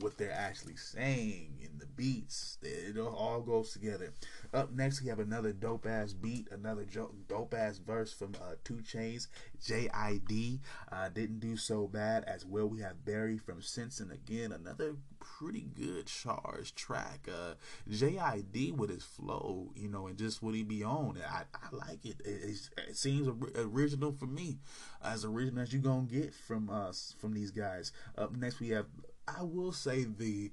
what 0.00 0.18
they're 0.18 0.30
actually 0.30 0.76
saying 0.76 1.54
and 1.62 1.80
the 1.80 1.86
beats, 1.86 2.58
it 2.62 2.98
all 2.98 3.40
goes 3.40 3.72
together. 3.72 4.12
Up 4.52 4.70
next, 4.70 5.02
we 5.02 5.08
have 5.08 5.18
another 5.18 5.52
dope 5.52 5.86
ass 5.86 6.12
beat, 6.12 6.48
another 6.52 6.84
dope 6.84 7.54
ass 7.54 7.78
verse 7.78 8.12
from 8.12 8.34
uh, 8.42 8.56
2 8.64 8.74
Chainz, 8.74 9.28
JID. 9.66 10.60
Uh, 10.92 11.08
didn't 11.08 11.40
do 11.40 11.56
so 11.56 11.88
bad 11.88 12.24
as 12.24 12.44
well. 12.44 12.66
We 12.66 12.80
have 12.80 13.04
Barry 13.06 13.38
from 13.38 13.62
Simpson 13.62 14.10
again, 14.10 14.52
another 14.52 14.96
pretty 15.38 15.66
good 15.76 16.06
charged 16.06 16.76
track. 16.76 17.28
Uh, 17.28 17.54
JID 17.88 18.76
with 18.76 18.90
his 18.90 19.04
flow, 19.04 19.70
you 19.74 19.88
know, 19.88 20.06
and 20.06 20.16
just 20.16 20.42
what 20.42 20.54
he 20.54 20.62
be 20.62 20.84
on. 20.84 21.18
I, 21.26 21.42
I 21.54 21.74
like 21.74 22.04
it. 22.04 22.20
It, 22.24 22.70
it 22.88 22.96
seems 22.96 23.28
original 23.56 24.12
for 24.12 24.26
me, 24.26 24.58
as 25.02 25.24
original 25.24 25.62
as 25.62 25.72
you 25.72 25.80
gonna 25.80 26.02
get 26.02 26.34
from 26.34 26.70
us 26.70 27.14
from 27.18 27.34
these 27.34 27.50
guys. 27.50 27.92
Up 28.16 28.34
next, 28.36 28.60
we 28.60 28.70
have. 28.70 28.86
I 29.26 29.42
will 29.42 29.72
say 29.72 30.04
the 30.04 30.50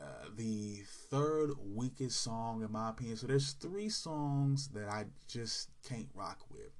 uh, 0.00 0.28
the 0.36 0.82
third 1.10 1.50
weakest 1.74 2.20
song 2.22 2.62
in 2.62 2.72
my 2.72 2.90
opinion. 2.90 3.16
So 3.16 3.26
there's 3.26 3.52
three 3.52 3.88
songs 3.88 4.68
that 4.68 4.88
I 4.88 5.04
just 5.28 5.68
can't 5.88 6.08
rock 6.14 6.40
with, 6.50 6.70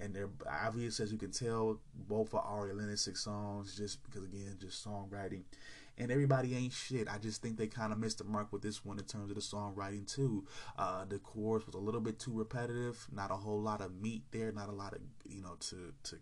and 0.00 0.14
they're 0.14 0.30
obvious 0.48 1.00
as 1.00 1.12
you 1.12 1.18
can 1.18 1.30
tell. 1.30 1.80
Both 1.94 2.34
are 2.34 2.40
Ari 2.40 2.72
Lennox 2.74 3.08
songs, 3.14 3.76
just 3.76 4.02
because 4.04 4.24
again, 4.24 4.56
just 4.60 4.84
songwriting. 4.86 5.42
And 6.02 6.10
everybody 6.10 6.56
ain't 6.56 6.72
shit. 6.72 7.06
I 7.08 7.18
just 7.18 7.40
think 7.40 7.56
they 7.56 7.68
kind 7.68 7.92
of 7.92 7.98
missed 7.98 8.18
the 8.18 8.24
mark 8.24 8.52
with 8.52 8.60
this 8.60 8.84
one 8.84 8.98
in 8.98 9.04
terms 9.04 9.30
of 9.30 9.36
the 9.36 9.40
songwriting 9.40 10.04
too. 10.12 10.44
Uh, 10.76 11.04
the 11.04 11.20
chorus 11.20 11.64
was 11.64 11.76
a 11.76 11.78
little 11.78 12.00
bit 12.00 12.18
too 12.18 12.32
repetitive. 12.32 13.06
Not 13.12 13.30
a 13.30 13.36
whole 13.36 13.60
lot 13.60 13.80
of 13.80 13.94
meat 13.94 14.22
there. 14.32 14.50
Not 14.50 14.68
a 14.68 14.72
lot 14.72 14.94
of 14.94 14.98
you 15.28 15.40
know 15.40 15.54
to 15.60 15.94
to 16.02 16.16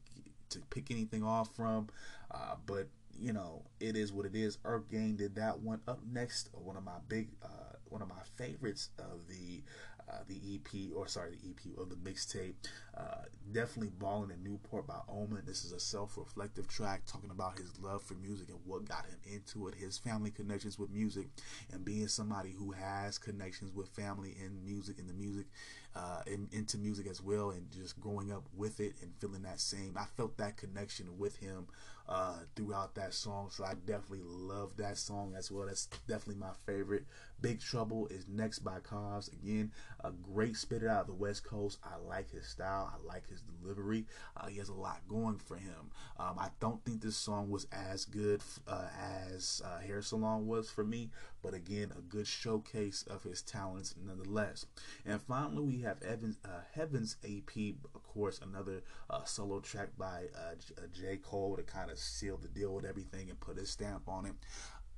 to 0.50 0.58
pick 0.68 0.90
anything 0.90 1.24
off 1.24 1.56
from. 1.56 1.88
Uh, 2.30 2.56
but 2.66 2.88
you 3.18 3.32
know, 3.32 3.62
it 3.80 3.96
is 3.96 4.12
what 4.12 4.26
it 4.26 4.34
is. 4.34 4.58
Earth 4.66 4.90
Gang 4.90 5.16
did 5.16 5.34
that 5.36 5.60
one. 5.60 5.80
Up 5.88 6.00
next, 6.12 6.50
one 6.52 6.76
of 6.76 6.84
my 6.84 6.98
big, 7.08 7.28
uh, 7.42 7.76
one 7.88 8.02
of 8.02 8.08
my 8.08 8.22
favorites 8.36 8.90
of 8.98 9.28
the 9.28 9.62
uh, 10.11 10.18
the 10.26 10.40
EP, 10.54 10.96
or 10.96 11.06
sorry, 11.06 11.30
the 11.30 11.50
EP 11.50 11.78
of 11.78 11.88
the 11.88 11.96
mixtape. 11.96 12.54
Uh, 12.96 13.22
definitely 13.52 13.92
Ballin' 13.98 14.30
in 14.30 14.42
Newport 14.42 14.86
by 14.86 15.00
Omen. 15.08 15.42
This 15.46 15.64
is 15.64 15.72
a 15.72 15.80
self 15.80 16.16
reflective 16.16 16.68
track 16.68 17.02
talking 17.06 17.30
about 17.30 17.58
his 17.58 17.78
love 17.80 18.02
for 18.02 18.14
music 18.14 18.48
and 18.48 18.58
what 18.64 18.88
got 18.88 19.06
him 19.06 19.18
into 19.24 19.68
it, 19.68 19.74
his 19.74 19.98
family 19.98 20.30
connections 20.30 20.78
with 20.78 20.90
music, 20.90 21.28
and 21.72 21.84
being 21.84 22.08
somebody 22.08 22.52
who 22.52 22.72
has 22.72 23.18
connections 23.18 23.72
with 23.72 23.88
family 23.88 24.36
and 24.42 24.64
music 24.64 24.98
and 24.98 25.08
the 25.08 25.14
music, 25.14 25.46
uh, 25.95 26.22
in, 26.26 26.49
into 26.53 26.78
music 26.78 27.07
as 27.09 27.22
well, 27.22 27.51
and 27.51 27.70
just 27.70 28.01
growing 28.01 28.32
up 28.32 28.45
with 28.57 28.80
it 28.80 28.95
and 29.03 29.12
feeling 29.18 29.43
that 29.43 29.61
same. 29.61 29.95
I 29.99 30.05
felt 30.16 30.36
that 30.38 30.57
connection 30.57 31.18
with 31.18 31.36
him 31.36 31.66
uh, 32.09 32.34
throughout 32.57 32.95
that 32.97 33.14
song. 33.14 33.49
So 33.51 33.64
I 33.64 33.74
definitely 33.86 34.24
love 34.24 34.76
that 34.76 34.99
song 34.99 35.34
as 35.36 35.51
well. 35.51 35.66
That's 35.66 35.86
definitely 36.09 36.41
my 36.41 36.53
favorite. 36.66 37.05
Big 37.41 37.61
Trouble 37.61 38.07
is 38.09 38.26
next 38.28 38.59
by 38.59 38.80
Cozz. 38.80 39.32
Again, 39.32 39.70
a 40.05 40.11
great 40.11 40.57
spitter 40.57 40.88
out 40.88 41.03
of 41.03 41.07
the 41.07 41.14
West 41.14 41.45
Coast. 41.45 41.78
I 41.84 41.97
like 42.07 42.30
his 42.30 42.47
style. 42.47 42.93
I 42.93 43.07
like 43.07 43.28
his 43.28 43.43
delivery. 43.43 44.07
Uh, 44.36 44.47
he 44.49 44.59
has 44.59 44.68
a 44.68 44.74
lot 44.74 45.01
going 45.09 45.38
for 45.38 45.57
him. 45.57 45.91
Um, 46.18 46.36
I 46.38 46.49
don't 46.61 46.84
think 46.84 47.01
this 47.01 47.16
song 47.16 47.49
was 47.49 47.66
as 47.72 48.05
good 48.05 48.43
uh, 48.66 48.88
as 49.32 49.62
uh, 49.64 49.78
Hair 49.80 50.03
Salon 50.03 50.47
was 50.47 50.68
for 50.68 50.84
me, 50.84 51.11
but 51.43 51.55
again, 51.55 51.93
a 51.97 52.01
good 52.01 52.26
showcase 52.26 53.05
of 53.09 53.22
his 53.22 53.43
talents 53.43 53.95
nonetheless. 54.03 54.66
And 55.05 55.20
finally, 55.22 55.62
we 55.62 55.82
have 55.82 56.03
Evans, 56.03 56.36
uh, 56.45 56.62
Heaven's 56.74 57.16
EP, 57.24 57.74
of 57.95 58.03
course, 58.05 58.41
another 58.41 58.82
uh, 59.09 59.24
solo 59.24 59.61
track 59.61 59.88
by 59.99 60.26
uh, 60.34 60.55
J. 60.93 61.16
Cole 61.16 61.57
to 61.57 61.62
kind 61.62 61.91
of 61.91 61.99
seal 61.99 62.36
the 62.36 62.49
deal 62.49 62.74
with 62.74 62.84
everything 62.84 63.30
and 63.30 63.41
put 63.41 63.57
his 63.57 63.70
stamp 63.70 64.09
on 64.09 64.26
it 64.26 64.34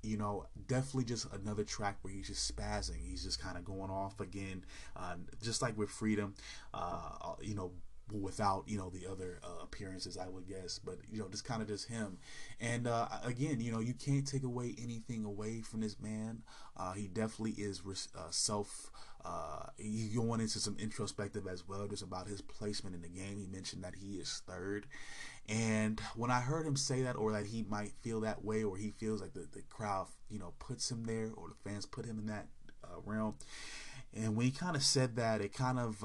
you 0.03 0.17
know, 0.17 0.47
definitely 0.67 1.05
just 1.05 1.33
another 1.33 1.63
track 1.63 1.97
where 2.03 2.13
he's 2.13 2.27
just 2.27 2.55
spazzing. 2.57 3.01
He's 3.09 3.23
just 3.23 3.41
kind 3.41 3.57
of 3.57 3.65
going 3.65 3.91
off 3.91 4.19
again, 4.21 4.65
uh, 4.97 5.15
just 5.41 5.63
like 5.63 5.79
with 5.79 5.91
Freedom, 5.91 6.35
uh, 6.75 7.35
you 7.41 7.55
know, 7.55 7.71
without 8.11 8.65
you 8.67 8.77
know 8.77 8.91
the 8.91 9.07
other 9.11 9.41
uh, 9.43 9.63
appearances, 9.63 10.17
I 10.17 10.29
would 10.29 10.47
guess. 10.47 10.79
But 10.79 10.99
you 11.11 11.21
know, 11.21 11.29
just 11.29 11.45
kind 11.45 11.63
of 11.63 11.69
just 11.69 11.89
him. 11.89 12.19
And 12.61 12.87
uh, 12.87 13.09
again, 13.25 13.61
you 13.61 13.73
know, 13.73 13.81
you 13.81 13.95
can't 13.95 14.27
take 14.27 14.45
away 14.45 14.75
anything 14.83 15.25
away 15.25 15.61
from 15.61 15.81
this 15.81 16.01
man. 16.01 16.43
Uh, 16.77 16.93
he 16.93 17.09
definitely 17.09 17.53
is 17.63 17.83
uh, 18.17 18.31
self. 18.31 18.91
Uh, 19.25 19.67
he's 19.79 20.17
going 20.17 20.41
into 20.41 20.59
some 20.59 20.77
introspective 20.81 21.47
as 21.47 21.67
well, 21.69 21.87
just 21.87 22.03
about 22.03 22.27
his 22.27 22.41
placement 22.41 22.97
in 22.97 23.03
the 23.03 23.09
game. 23.09 23.39
He 23.39 23.47
mentioned 23.47 23.85
that 23.85 23.95
he 23.95 24.17
is 24.17 24.43
third, 24.49 24.87
and 25.49 26.01
when 26.17 26.31
I 26.31 26.41
heard 26.41 26.67
him 26.67 26.77
say 26.77 27.03
that, 27.03 27.17
or 27.17 27.33
that 27.33 27.47
he 27.47 27.63
might 27.63 27.93
feel 28.01 28.21
that 28.21 28.45
way, 28.45 28.63
or 28.63 28.77
he 28.77 28.91
feels 28.91 29.21
like 29.21 29.33
the, 29.33 29.47
the 29.53 29.63
crowd, 29.69 30.09
you 30.29 30.39
know, 30.39 30.55
puts 30.59 30.91
him 30.91 31.05
there, 31.05 31.31
or 31.37 31.49
the 31.49 31.71
fans 31.71 31.87
put 31.87 32.05
him 32.05 32.19
in 32.19 32.27
that 32.27 32.47
uh, 32.85 33.01
realm. 33.05 33.35
And 34.15 34.37
when 34.37 34.47
he 34.47 34.53
kind 34.53 34.77
of 34.77 34.83
said 34.83 35.17
that, 35.17 35.41
it 35.41 35.53
kind 35.53 35.79
of, 35.79 36.05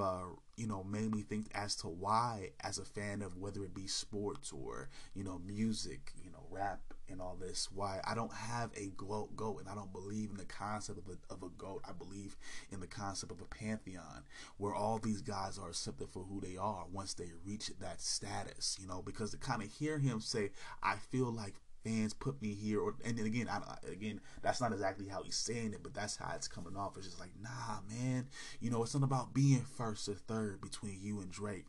you 0.57 0.65
know, 0.67 0.83
made 0.83 1.13
me 1.13 1.21
think 1.21 1.47
as 1.53 1.75
to 1.77 1.87
why, 1.87 2.49
as 2.61 2.79
a 2.79 2.85
fan 2.85 3.21
of 3.21 3.37
whether 3.37 3.63
it 3.63 3.75
be 3.75 3.85
sports 3.87 4.51
or, 4.51 4.89
you 5.13 5.23
know, 5.23 5.39
music, 5.45 6.11
you 6.23 6.31
know, 6.31 6.43
rap 6.49 6.79
and 7.09 7.21
all 7.21 7.37
this, 7.39 7.69
why 7.73 8.01
I 8.05 8.15
don't 8.15 8.33
have 8.33 8.71
a 8.75 8.87
goat, 8.97 9.35
goat 9.35 9.59
and 9.59 9.69
I 9.69 9.75
don't 9.75 9.93
believe 9.93 10.31
in 10.31 10.37
the 10.37 10.45
concept 10.45 10.97
of 10.97 11.05
a, 11.07 11.33
of 11.33 11.43
a 11.43 11.49
goat. 11.57 11.83
I 11.87 11.91
believe 11.93 12.35
in 12.71 12.79
the 12.79 12.87
concept 12.87 13.31
of 13.31 13.39
a 13.39 13.45
pantheon 13.45 14.23
where 14.57 14.73
all 14.73 14.97
these 14.97 15.21
guys 15.21 15.59
are 15.59 15.69
accepted 15.69 16.09
for 16.09 16.23
who 16.23 16.41
they 16.41 16.57
are 16.57 16.85
once 16.91 17.13
they 17.13 17.31
reach 17.45 17.69
that 17.79 18.01
status, 18.01 18.77
you 18.81 18.87
know, 18.87 19.03
because 19.05 19.31
to 19.31 19.37
kind 19.37 19.61
of 19.61 19.71
hear 19.71 19.99
him 19.99 20.19
say, 20.19 20.49
I 20.81 20.95
feel 20.95 21.31
like 21.31 21.53
fans 21.87 22.13
put 22.13 22.41
me 22.41 22.53
here, 22.53 22.81
or 22.81 22.95
and 23.05 23.17
then 23.17 23.25
again, 23.25 23.47
I, 23.49 23.61
again, 23.89 24.19
that's 24.41 24.59
not 24.59 24.73
exactly 24.73 25.07
how 25.07 25.23
he's 25.23 25.37
saying 25.37 25.73
it, 25.73 25.83
but 25.83 25.93
that's 25.93 26.17
how 26.17 26.33
it's 26.35 26.47
coming 26.47 26.75
off. 26.75 26.97
It's 26.97 27.07
just 27.07 27.19
like, 27.19 27.31
nah, 27.41 27.79
man, 27.89 28.27
you 28.59 28.69
know, 28.69 28.83
it's 28.83 28.93
not 28.93 29.03
about 29.03 29.33
being 29.33 29.61
first 29.61 30.09
or 30.09 30.15
third 30.15 30.59
between 30.61 30.99
you 31.01 31.21
and 31.21 31.31
Drake, 31.31 31.65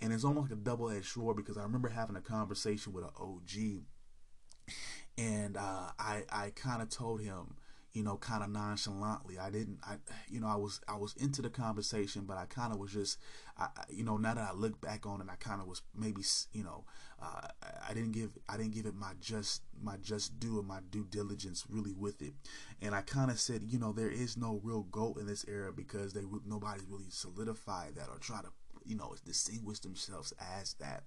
and 0.00 0.12
it's 0.12 0.24
almost 0.24 0.50
like 0.50 0.58
a 0.58 0.62
double 0.62 0.90
edged 0.90 1.06
sword 1.06 1.36
because 1.36 1.58
I 1.58 1.62
remember 1.62 1.88
having 1.88 2.16
a 2.16 2.20
conversation 2.20 2.92
with 2.92 3.04
an 3.04 3.10
OG, 3.18 3.82
and 5.18 5.56
uh, 5.56 5.90
I 5.98 6.24
I 6.30 6.52
kind 6.54 6.80
of 6.80 6.88
told 6.88 7.20
him 7.20 7.56
you 7.92 8.04
know, 8.04 8.16
kind 8.16 8.44
of 8.44 8.50
nonchalantly. 8.50 9.38
I 9.38 9.50
didn't, 9.50 9.78
I, 9.82 9.96
you 10.28 10.40
know, 10.40 10.46
I 10.46 10.54
was, 10.54 10.80
I 10.86 10.96
was 10.96 11.14
into 11.16 11.42
the 11.42 11.50
conversation, 11.50 12.22
but 12.24 12.36
I 12.36 12.44
kind 12.46 12.72
of 12.72 12.78
was 12.78 12.92
just, 12.92 13.18
I, 13.60 13.68
you 13.90 14.04
know, 14.04 14.16
now 14.16 14.34
that 14.34 14.50
I 14.50 14.54
look 14.54 14.80
back 14.80 15.06
on 15.06 15.20
it, 15.20 15.26
I 15.30 15.36
kind 15.36 15.60
of 15.60 15.68
was 15.68 15.82
maybe, 15.94 16.22
you 16.52 16.64
know, 16.64 16.84
uh, 17.22 17.48
I 17.86 17.92
didn't 17.92 18.12
give, 18.12 18.38
I 18.48 18.56
didn't 18.56 18.72
give 18.72 18.86
it 18.86 18.94
my 18.94 19.12
just, 19.20 19.62
my 19.82 19.96
just 20.00 20.40
due 20.40 20.58
and 20.58 20.66
my 20.66 20.80
due 20.90 21.06
diligence 21.10 21.64
really 21.68 21.92
with 21.92 22.22
it. 22.22 22.32
And 22.80 22.94
I 22.94 23.02
kind 23.02 23.30
of 23.30 23.38
said, 23.38 23.62
you 23.64 23.78
know, 23.78 23.92
there 23.92 24.10
is 24.10 24.36
no 24.36 24.60
real 24.62 24.82
goat 24.84 25.18
in 25.18 25.26
this 25.26 25.44
era 25.46 25.72
because 25.72 26.14
they, 26.14 26.22
nobody's 26.46 26.86
really 26.88 27.10
solidified 27.10 27.96
that 27.96 28.08
or 28.08 28.18
try 28.18 28.40
to 28.40 28.48
you 28.86 28.96
know 28.96 29.14
distinguish 29.26 29.80
themselves 29.80 30.32
as 30.58 30.72
that 30.80 31.02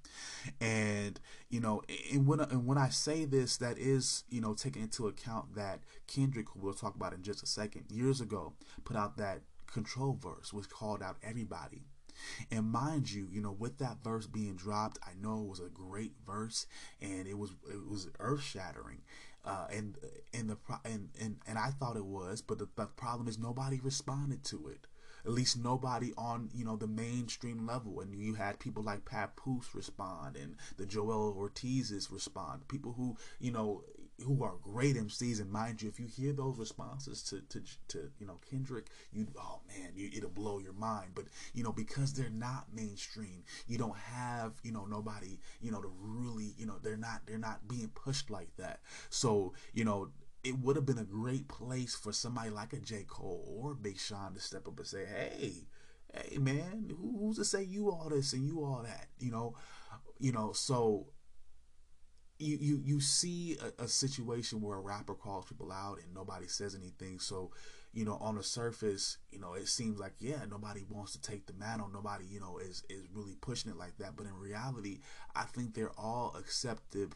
and 0.62 1.20
you 1.50 1.60
know 1.60 1.82
and 2.14 2.28
when 2.28 2.40
and 2.40 2.68
when 2.68 2.78
I 2.78 2.90
say 2.90 3.26
this 3.26 3.58
that 3.58 3.80
is 3.80 4.24
you 4.30 4.42
know 4.42 4.54
taking 4.54 4.84
into 4.84 5.08
account 5.08 5.56
that 5.56 5.80
Kendrick 6.06 6.50
who 6.50 6.60
we'll 6.60 6.76
talk 6.76 6.96
about 6.96 7.14
in 7.14 7.24
just 7.24 7.42
a 7.42 7.48
second 7.48 7.86
years 7.90 8.22
ago 8.22 8.54
put 8.86 8.96
out 8.96 9.18
that 9.18 9.42
control 9.66 10.18
verse 10.22 10.54
which 10.54 10.70
called 10.70 11.02
out 11.02 11.18
everybody 11.24 11.82
and 12.52 12.66
mind 12.66 13.12
you, 13.12 13.28
you 13.32 13.42
know, 13.42 13.52
with 13.52 13.78
that 13.80 14.04
verse 14.04 14.28
being 14.28 14.56
dropped, 14.56 15.00
I 15.04 15.12
know 15.20 15.42
it 15.42 15.50
was 15.50 15.60
a 15.60 15.70
great 15.70 16.14
verse 16.26 16.68
and 17.02 17.28
it 17.28 17.38
was 17.38 17.52
it 17.70 17.88
was 17.88 18.10
earth 18.20 18.44
shattering. 18.44 19.02
Uh, 19.46 19.68
and 19.72 19.98
and 20.34 20.50
the 20.50 20.58
and, 20.86 21.10
and 21.20 21.38
and 21.46 21.58
I 21.58 21.70
thought 21.72 21.98
it 21.98 22.06
was, 22.06 22.42
but 22.42 22.60
the, 22.60 22.68
the 22.76 22.86
problem 22.86 23.28
is 23.28 23.38
nobody 23.38 23.80
responded 23.82 24.44
to 24.46 24.68
it 24.70 24.88
at 25.26 25.32
least 25.32 25.58
nobody 25.58 26.12
on 26.18 26.50
you 26.54 26.66
know 26.66 26.76
the 26.76 26.88
mainstream 26.88 27.66
level. 27.66 28.00
And 28.02 28.14
you 28.14 28.34
had 28.36 28.60
people 28.60 28.84
like 28.84 29.06
Papoose 29.06 29.74
respond, 29.74 30.36
and 30.36 30.56
the 30.78 30.86
Joel 30.86 31.34
Ortizes 31.34 32.12
respond. 32.12 32.68
People 32.68 32.94
who 32.94 33.18
you 33.40 33.52
know 33.52 33.84
who 34.24 34.44
are 34.44 34.56
great 34.62 34.96
MCs, 34.96 35.42
and 35.42 35.52
mind 35.52 35.82
you, 35.82 35.90
if 35.90 36.00
you 36.00 36.06
hear 36.08 36.34
those 36.34 36.58
responses 36.58 37.24
to 37.24 37.42
to, 37.50 37.62
to 37.90 38.12
you 38.20 38.28
know 38.28 38.40
Kendrick, 38.50 38.88
you 39.12 39.28
oh 39.40 39.62
man, 39.68 39.92
you, 39.96 40.10
it'll 40.16 40.30
blow 40.30 40.60
your 40.60 40.74
mind. 40.74 41.12
But 41.16 41.26
you 41.54 41.64
know 41.64 41.72
because 41.72 42.14
they're 42.14 42.30
not 42.30 42.68
mainstream, 42.74 43.44
you 43.68 43.78
don't 43.78 43.98
have 43.98 44.54
you 44.64 44.72
know 44.72 44.86
nobody 44.86 45.40
you 45.62 45.72
know 45.72 45.82
to 45.82 45.92
really 46.00 46.54
you 46.58 46.66
know 46.66 46.76
they're 46.82 46.98
not 46.98 47.22
they're 47.26 47.38
not 47.38 47.68
being 47.68 47.90
pushed 47.90 48.30
like 48.30 48.56
that. 48.58 48.82
So 49.10 49.54
you 49.74 49.86
know 49.86 50.10
it 50.44 50.60
would 50.60 50.76
have 50.76 50.86
been 50.86 50.98
a 50.98 51.06
great 51.06 51.48
place 51.48 51.96
for 51.96 52.12
somebody 52.12 52.50
like 52.50 52.74
a 52.74 52.80
J. 52.80 53.06
Cole 53.08 53.46
or 53.62 53.74
Big 53.76 53.98
Sean 53.98 54.34
to 54.34 54.42
step 54.42 54.68
up 54.68 54.78
and 54.78 54.86
say, 54.88 55.06
hey, 55.06 55.68
hey 56.14 56.38
man, 56.38 56.92
who, 57.00 57.18
who's 57.20 57.38
to 57.38 57.46
say 57.46 57.64
you 57.64 57.90
all 57.90 58.10
this 58.10 58.34
and 58.34 58.46
you 58.46 58.64
all 58.64 58.82
that? 58.84 59.08
You 59.20 59.32
know, 59.32 59.56
you 60.20 60.32
know, 60.32 60.52
so 60.52 61.08
you 62.40 62.58
you 62.60 62.82
you 62.84 63.00
see 63.00 63.58
a, 63.80 63.84
a 63.84 63.88
situation 63.88 64.62
where 64.62 64.78
a 64.78 64.82
rapper 64.82 65.14
calls 65.16 65.46
people 65.46 65.72
out 65.72 65.98
and 66.04 66.14
nobody 66.14 66.48
says 66.48 66.76
anything. 66.76 67.20
So 67.20 67.52
you 67.94 68.06
know, 68.06 68.18
on 68.20 68.36
the 68.36 68.44
surface, 68.44 69.18
you 69.34 69.40
know, 69.40 69.54
it 69.54 69.68
seems 69.68 70.00
like 70.00 70.14
yeah, 70.20 70.46
nobody 70.50 70.84
wants 70.90 71.14
to 71.14 71.22
take 71.22 71.48
the 71.48 71.54
mantle. 71.54 71.90
Nobody, 71.92 72.26
you 72.26 72.40
know, 72.40 72.60
is 72.60 72.84
is 72.90 73.04
really 73.14 73.36
pushing 73.42 73.72
it 73.72 73.78
like 73.78 73.98
that. 73.98 74.16
But 74.16 74.28
in 74.28 74.38
reality, 74.38 75.00
I 75.36 75.44
think 75.44 75.74
they're 75.74 75.98
all 75.98 76.36
acceptive, 76.38 77.14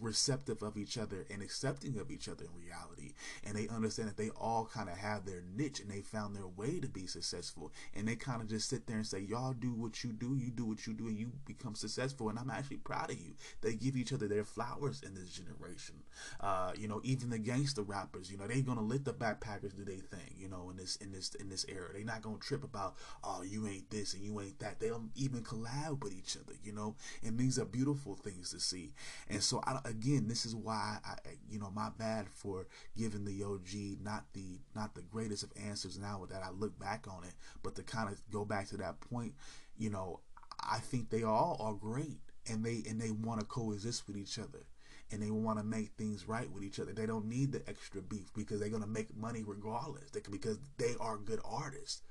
receptive 0.00 0.62
of 0.62 0.76
each 0.76 0.96
other 0.98 1.26
and 1.30 1.42
accepting 1.42 1.98
of 1.98 2.10
each 2.10 2.28
other 2.28 2.44
in 2.44 2.50
reality. 2.60 3.14
And 3.44 3.56
they 3.56 3.68
understand 3.68 4.08
that 4.08 4.16
they 4.16 4.30
all 4.30 4.68
kind 4.72 4.88
of 4.88 4.96
have 4.96 5.24
their 5.24 5.42
niche 5.56 5.80
and 5.80 5.90
they 5.90 6.02
found 6.02 6.36
their 6.36 6.46
way 6.46 6.78
to 6.80 6.88
be 6.88 7.06
successful. 7.06 7.72
And 7.94 8.06
they 8.06 8.14
kind 8.16 8.40
of 8.40 8.48
just 8.48 8.68
sit 8.68 8.86
there 8.86 8.96
and 8.96 9.06
say, 9.06 9.20
y'all 9.20 9.52
do 9.52 9.72
what 9.72 10.04
you 10.04 10.12
do, 10.12 10.36
you 10.36 10.50
do 10.50 10.64
what 10.66 10.86
you 10.86 10.92
do, 10.94 11.08
and 11.08 11.18
you 11.18 11.32
become 11.46 11.74
successful. 11.74 12.28
And 12.28 12.38
I'm 12.38 12.50
actually 12.50 12.78
proud 12.78 13.10
of 13.10 13.18
you. 13.18 13.34
They 13.62 13.74
give 13.74 13.96
each 13.96 14.12
other 14.12 14.28
their 14.28 14.44
flowers 14.44 15.02
in 15.02 15.14
this 15.14 15.30
generation. 15.30 15.96
Uh, 16.40 16.72
you 16.76 16.86
know, 16.86 17.00
even 17.02 17.30
the 17.30 17.38
gangster 17.38 17.82
rappers, 17.82 18.30
you 18.30 18.38
know, 18.38 18.46
they're 18.46 18.62
gonna 18.62 18.82
let 18.82 19.04
the 19.04 19.12
backpackers 19.12 19.76
do 19.76 19.84
their 19.84 19.96
thing 19.96 20.36
you 20.38 20.48
know, 20.48 20.70
in 20.70 20.76
this 20.76 20.96
in 20.96 21.12
this 21.12 21.34
in 21.34 21.48
this 21.48 21.55
era. 21.68 21.92
They're 21.92 22.04
not 22.04 22.22
gonna 22.22 22.38
trip 22.38 22.64
about, 22.64 22.96
oh, 23.24 23.42
you 23.42 23.66
ain't 23.66 23.90
this 23.90 24.14
and 24.14 24.22
you 24.22 24.40
ain't 24.40 24.58
that. 24.58 24.80
They'll 24.80 25.04
even 25.14 25.42
collab 25.42 26.02
with 26.02 26.12
each 26.12 26.36
other, 26.36 26.54
you 26.62 26.72
know, 26.72 26.96
and 27.24 27.38
these 27.38 27.58
are 27.58 27.64
beautiful 27.64 28.14
things 28.16 28.50
to 28.50 28.60
see. 28.60 28.92
And 29.28 29.42
so, 29.42 29.60
I, 29.66 29.78
again, 29.84 30.28
this 30.28 30.44
is 30.44 30.54
why 30.54 30.98
I, 31.04 31.14
you 31.48 31.58
know, 31.58 31.70
my 31.70 31.90
bad 31.96 32.26
for 32.28 32.66
giving 32.96 33.24
the 33.24 33.42
OG 33.44 34.02
not 34.02 34.24
the 34.32 34.60
not 34.74 34.94
the 34.94 35.02
greatest 35.02 35.42
of 35.42 35.52
answers 35.56 35.98
now 35.98 36.26
that 36.30 36.42
I 36.42 36.50
look 36.50 36.78
back 36.78 37.06
on 37.08 37.24
it, 37.24 37.34
but 37.62 37.74
to 37.76 37.82
kind 37.82 38.08
of 38.08 38.20
go 38.30 38.44
back 38.44 38.68
to 38.68 38.76
that 38.78 39.00
point, 39.00 39.34
you 39.78 39.90
know, 39.90 40.20
I 40.60 40.78
think 40.78 41.10
they 41.10 41.22
all 41.22 41.56
are 41.60 41.74
great 41.74 42.20
and 42.48 42.64
they 42.64 42.82
and 42.88 43.00
they 43.00 43.10
want 43.10 43.40
to 43.40 43.46
coexist 43.46 44.06
with 44.06 44.16
each 44.16 44.38
other 44.38 44.66
and 45.10 45.22
they 45.22 45.30
want 45.30 45.58
to 45.58 45.64
make 45.64 45.92
things 45.92 46.26
right 46.28 46.50
with 46.50 46.64
each 46.64 46.80
other. 46.80 46.92
They 46.92 47.06
don't 47.06 47.26
need 47.26 47.52
the 47.52 47.62
extra 47.68 48.02
beef 48.02 48.32
because 48.34 48.60
they're 48.60 48.68
going 48.68 48.82
to 48.82 48.88
make 48.88 49.16
money 49.16 49.42
regardless. 49.46 50.10
They, 50.10 50.20
because 50.30 50.58
they 50.78 50.94
are 51.00 51.16
good 51.16 51.40
artists. 51.44 52.02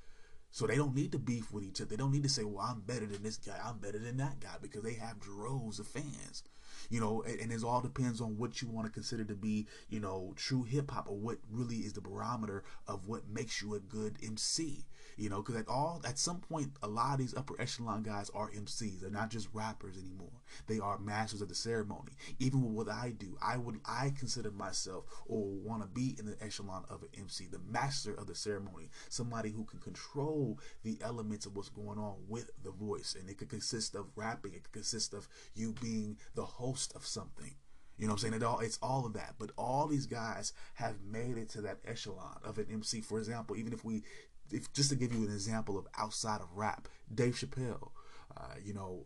So 0.52 0.66
they 0.66 0.78
don't 0.78 0.96
need 0.96 1.12
to 1.12 1.20
beef 1.20 1.52
with 1.52 1.66
each 1.66 1.82
other. 1.82 1.89
They 1.89 1.98
don't 1.98 2.14
need 2.14 2.24
to 2.24 2.30
say, 2.30 2.46
well, 2.46 2.66
I'm 2.66 2.80
better 2.80 3.06
than 3.06 3.24
this 3.24 3.36
guy. 3.36 3.60
I'm 3.62 3.78
better 3.80 4.00
than 4.00 4.16
that 4.18 4.39
guy 4.39 4.56
because 4.62 4.84
they 4.84 4.93
have 4.93 5.20
droves 5.20 5.80
of 5.80 5.88
fans. 5.88 6.43
You 6.89 7.02
know, 7.02 7.24
and, 7.24 7.39
and 7.41 7.52
it 7.52 7.64
all 7.64 7.82
depends 7.82 8.22
on 8.22 8.38
what 8.38 8.62
you 8.62 8.70
want 8.70 8.88
to 8.88 8.93
consider 8.93 9.26
to 9.26 9.36
be, 9.36 9.68
you 9.89 10.00
know, 10.00 10.34
true 10.38 10.64
hip 10.64 10.91
hop 10.91 11.10
or 11.10 11.18
what 11.18 11.39
really 11.52 11.78
is 11.78 11.91
the 11.91 12.02
barometer 12.02 12.64
of 12.88 13.08
what 13.08 13.28
makes 13.28 13.62
you 13.62 13.76
a 13.76 13.80
good 13.80 14.18
MC. 14.24 14.86
You 15.18 15.30
know, 15.30 15.41
because 15.41 15.56
at 15.56 15.68
all 15.68 16.01
at 16.06 16.20
some 16.20 16.39
point, 16.39 16.72
a 16.84 16.88
lot 16.88 17.14
of 17.14 17.20
these 17.20 17.36
upper 17.36 17.60
echelon 17.60 18.03
guys 18.03 18.30
are 18.34 18.51
MCs. 18.51 19.01
They're 19.01 19.10
not 19.10 19.30
just 19.30 19.49
rappers 19.53 19.97
anymore. 19.97 20.41
They 20.68 20.80
are 20.80 20.97
masters 20.99 21.41
of 21.41 21.49
the 21.49 21.56
ceremony. 21.56 22.14
Even 22.39 22.62
with 22.64 22.88
what 22.88 22.93
I 22.93 23.12
do, 23.18 23.38
I 23.41 23.58
would 23.58 23.80
I 23.86 24.12
consider 24.18 24.51
myself 24.51 25.06
or 25.28 25.43
want 25.43 25.82
to 25.82 25.88
be 25.88 26.16
in 26.20 26.26
the 26.26 26.38
echelon 26.41 26.86
of 26.89 27.03
an 27.03 27.10
MC, 27.18 27.47
the 27.47 27.60
master 27.60 28.14
of 28.14 28.28
the 28.28 28.36
ceremony, 28.36 28.89
somebody 29.10 29.49
who 29.49 29.64
can 29.66 29.80
control 29.80 30.60
the 30.84 30.97
elements 31.01 31.45
of 31.45 31.56
what's 31.56 31.70
going 31.70 31.97
on 31.97 32.16
with 32.28 32.49
the 32.64 32.72
voice, 32.72 33.16
and 33.20 33.30
it 33.30 33.38
could 33.38 33.49
consist 33.49 33.95
of 33.95 34.08
rapping. 34.16 34.53
It 34.53 34.64
could 34.64 34.74
consist 34.74 35.14
of 35.14 35.28
you 35.53 35.74
being 35.82 36.18
the 36.36 36.45
host 36.45 36.93
of 36.95 37.06
something. 37.06 37.56
You 37.97 38.08
know 38.08 38.14
what 38.14 38.24
I'm 38.24 38.32
saying? 38.32 38.41
It 38.41 38.43
all 38.43 38.60
it's 38.60 38.80
all 38.82 39.06
of 39.06 39.14
that. 39.14 39.36
But 39.39 39.51
all 39.58 39.88
these 39.88 40.06
guys 40.06 40.53
have 40.76 40.95
made 41.01 41.38
it 41.38 41.49
to 41.51 41.62
that 41.62 41.80
echelon 41.86 42.38
of 42.43 42.58
an 42.58 42.68
MC. 42.70 43.01
For 43.01 43.18
example, 43.20 43.56
even 43.56 43.72
if 43.72 43.86
we 43.86 44.03
if 44.52 44.72
just 44.74 44.89
to 44.89 44.96
give 44.96 45.14
you 45.14 45.26
an 45.26 45.34
example 45.34 45.78
of 45.78 45.88
outside 45.98 46.41
of 46.41 46.48
rap, 46.56 46.88
Dave 47.14 47.36
Chappelle, 47.36 47.91
uh, 48.36 48.56
you 48.64 48.74
know, 48.74 49.06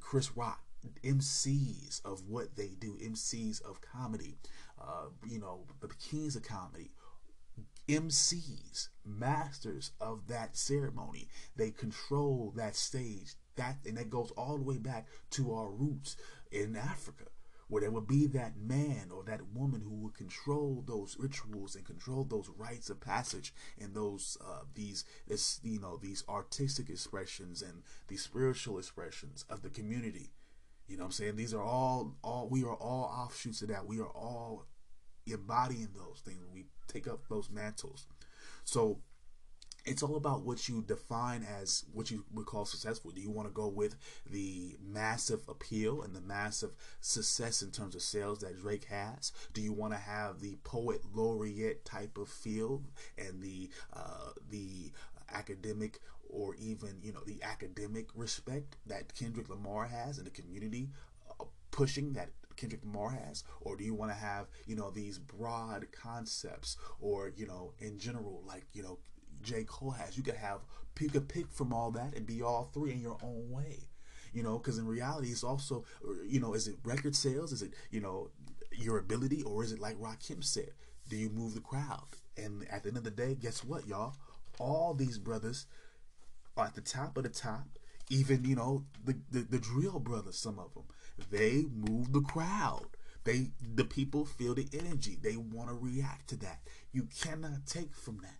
Chris 0.00 0.36
Rock, 0.36 0.60
MCs 1.02 2.00
of 2.04 2.28
what 2.28 2.56
they 2.56 2.70
do, 2.78 2.96
MCs 3.02 3.62
of 3.62 3.80
comedy, 3.80 4.36
uh, 4.80 5.06
you 5.28 5.38
know, 5.38 5.66
the 5.80 5.88
kings 5.88 6.36
of 6.36 6.42
comedy, 6.42 6.90
MCs, 7.88 8.88
masters 9.04 9.92
of 10.00 10.28
that 10.28 10.56
ceremony. 10.56 11.28
They 11.56 11.70
control 11.70 12.52
that 12.56 12.76
stage. 12.76 13.34
That 13.56 13.78
and 13.84 13.96
that 13.98 14.10
goes 14.10 14.30
all 14.32 14.56
the 14.56 14.62
way 14.62 14.78
back 14.78 15.06
to 15.32 15.52
our 15.52 15.68
roots 15.68 16.16
in 16.50 16.76
Africa 16.76 17.24
where 17.70 17.80
there 17.80 17.90
would 17.90 18.08
be 18.08 18.26
that 18.26 18.56
man 18.58 19.10
or 19.14 19.22
that 19.22 19.40
woman 19.54 19.80
who 19.80 19.94
would 19.94 20.14
control 20.14 20.84
those 20.86 21.16
rituals 21.18 21.76
and 21.76 21.86
control 21.86 22.24
those 22.24 22.50
rites 22.58 22.90
of 22.90 23.00
passage 23.00 23.54
and 23.80 23.94
those 23.94 24.36
uh, 24.44 24.64
these 24.74 25.04
this 25.28 25.60
you 25.62 25.80
know 25.80 25.96
these 25.96 26.24
artistic 26.28 26.90
expressions 26.90 27.62
and 27.62 27.82
these 28.08 28.22
spiritual 28.22 28.76
expressions 28.76 29.44
of 29.48 29.62
the 29.62 29.70
community. 29.70 30.32
You 30.88 30.96
know 30.96 31.04
what 31.04 31.08
I'm 31.08 31.12
saying? 31.12 31.36
These 31.36 31.54
are 31.54 31.62
all 31.62 32.16
all 32.22 32.48
we 32.50 32.64
are 32.64 32.74
all 32.74 33.04
offshoots 33.04 33.62
of 33.62 33.68
that. 33.68 33.86
We 33.86 34.00
are 34.00 34.10
all 34.10 34.66
embodying 35.26 35.90
those 35.94 36.20
things. 36.24 36.40
We 36.52 36.66
take 36.88 37.06
up 37.06 37.28
those 37.28 37.50
mantles. 37.50 38.06
So 38.64 38.98
it's 39.84 40.02
all 40.02 40.16
about 40.16 40.42
what 40.42 40.68
you 40.68 40.82
define 40.82 41.46
as 41.60 41.84
what 41.92 42.10
you 42.10 42.24
would 42.32 42.46
call 42.46 42.64
successful. 42.64 43.10
Do 43.10 43.20
you 43.20 43.30
want 43.30 43.48
to 43.48 43.54
go 43.54 43.68
with 43.68 43.96
the 44.28 44.76
massive 44.82 45.40
appeal 45.48 46.02
and 46.02 46.14
the 46.14 46.20
massive 46.20 46.70
success 47.00 47.62
in 47.62 47.70
terms 47.70 47.94
of 47.94 48.02
sales 48.02 48.40
that 48.40 48.60
Drake 48.60 48.84
has? 48.84 49.32
Do 49.52 49.60
you 49.60 49.72
want 49.72 49.92
to 49.92 49.98
have 49.98 50.40
the 50.40 50.56
poet 50.64 51.00
laureate 51.14 51.84
type 51.84 52.18
of 52.18 52.28
feel 52.28 52.82
and 53.18 53.42
the 53.42 53.70
uh, 53.92 54.30
the 54.50 54.92
academic 55.32 56.00
or 56.28 56.54
even 56.56 56.98
you 57.02 57.12
know 57.12 57.22
the 57.26 57.42
academic 57.42 58.08
respect 58.14 58.76
that 58.86 59.14
Kendrick 59.14 59.48
Lamar 59.48 59.86
has 59.86 60.18
in 60.18 60.24
the 60.24 60.30
community 60.30 60.90
uh, 61.40 61.44
pushing 61.70 62.12
that 62.14 62.30
Kendrick 62.56 62.82
Lamar 62.84 63.10
has? 63.10 63.44
Or 63.62 63.76
do 63.76 63.84
you 63.84 63.94
want 63.94 64.10
to 64.12 64.16
have, 64.16 64.46
you 64.66 64.76
know, 64.76 64.90
these 64.90 65.18
broad 65.18 65.86
concepts 65.92 66.76
or, 67.00 67.32
you 67.34 67.46
know, 67.46 67.72
in 67.78 67.98
general, 67.98 68.42
like, 68.46 68.66
you 68.72 68.82
know, 68.82 68.98
J. 69.42 69.64
Cole 69.64 69.90
has. 69.92 70.16
You 70.16 70.22
could 70.22 70.36
have 70.36 70.60
you 71.00 71.08
could 71.08 71.28
pick 71.28 71.50
from 71.50 71.72
all 71.72 71.90
that 71.92 72.14
and 72.14 72.26
be 72.26 72.42
all 72.42 72.70
three 72.74 72.92
in 72.92 73.00
your 73.00 73.16
own 73.22 73.50
way. 73.50 73.88
You 74.32 74.42
know, 74.42 74.58
because 74.58 74.78
in 74.78 74.86
reality, 74.86 75.28
it's 75.28 75.42
also 75.42 75.84
you 76.26 76.40
know, 76.40 76.54
is 76.54 76.68
it 76.68 76.76
record 76.84 77.16
sales? 77.16 77.52
Is 77.52 77.62
it 77.62 77.72
you 77.90 78.00
know, 78.00 78.30
your 78.72 78.98
ability, 78.98 79.42
or 79.42 79.64
is 79.64 79.72
it 79.72 79.80
like 79.80 79.98
Rakim 79.98 80.44
said? 80.44 80.70
Do 81.08 81.16
you 81.16 81.30
move 81.30 81.54
the 81.54 81.60
crowd? 81.60 82.06
And 82.36 82.66
at 82.70 82.82
the 82.82 82.88
end 82.88 82.98
of 82.98 83.04
the 83.04 83.10
day, 83.10 83.34
guess 83.34 83.64
what, 83.64 83.86
y'all? 83.86 84.14
All 84.58 84.94
these 84.94 85.18
brothers 85.18 85.66
are 86.56 86.66
at 86.66 86.74
the 86.74 86.80
top 86.80 87.16
of 87.16 87.24
the 87.24 87.28
top. 87.28 87.66
Even 88.08 88.44
you 88.44 88.56
know 88.56 88.84
the, 89.04 89.16
the 89.30 89.40
the 89.40 89.58
drill 89.58 90.00
brothers, 90.00 90.36
some 90.38 90.58
of 90.58 90.74
them, 90.74 90.84
they 91.30 91.64
move 91.72 92.12
the 92.12 92.20
crowd. 92.20 92.86
They 93.24 93.50
the 93.74 93.84
people 93.84 94.24
feel 94.24 94.54
the 94.54 94.68
energy. 94.72 95.16
They 95.20 95.36
want 95.36 95.68
to 95.68 95.74
react 95.74 96.28
to 96.30 96.36
that. 96.38 96.60
You 96.92 97.08
cannot 97.20 97.66
take 97.66 97.94
from 97.94 98.18
that. 98.18 98.38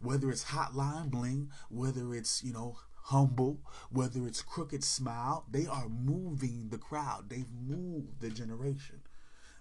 Whether 0.00 0.30
it's 0.30 0.44
Hotline 0.46 1.10
Bling, 1.10 1.50
whether 1.68 2.14
it's 2.14 2.42
you 2.42 2.52
know 2.52 2.78
humble, 3.04 3.60
whether 3.90 4.26
it's 4.26 4.42
crooked 4.42 4.84
smile, 4.84 5.46
they 5.50 5.66
are 5.66 5.88
moving 5.88 6.68
the 6.70 6.78
crowd. 6.78 7.28
They've 7.28 7.50
moved 7.66 8.20
the 8.20 8.30
generation. 8.30 9.00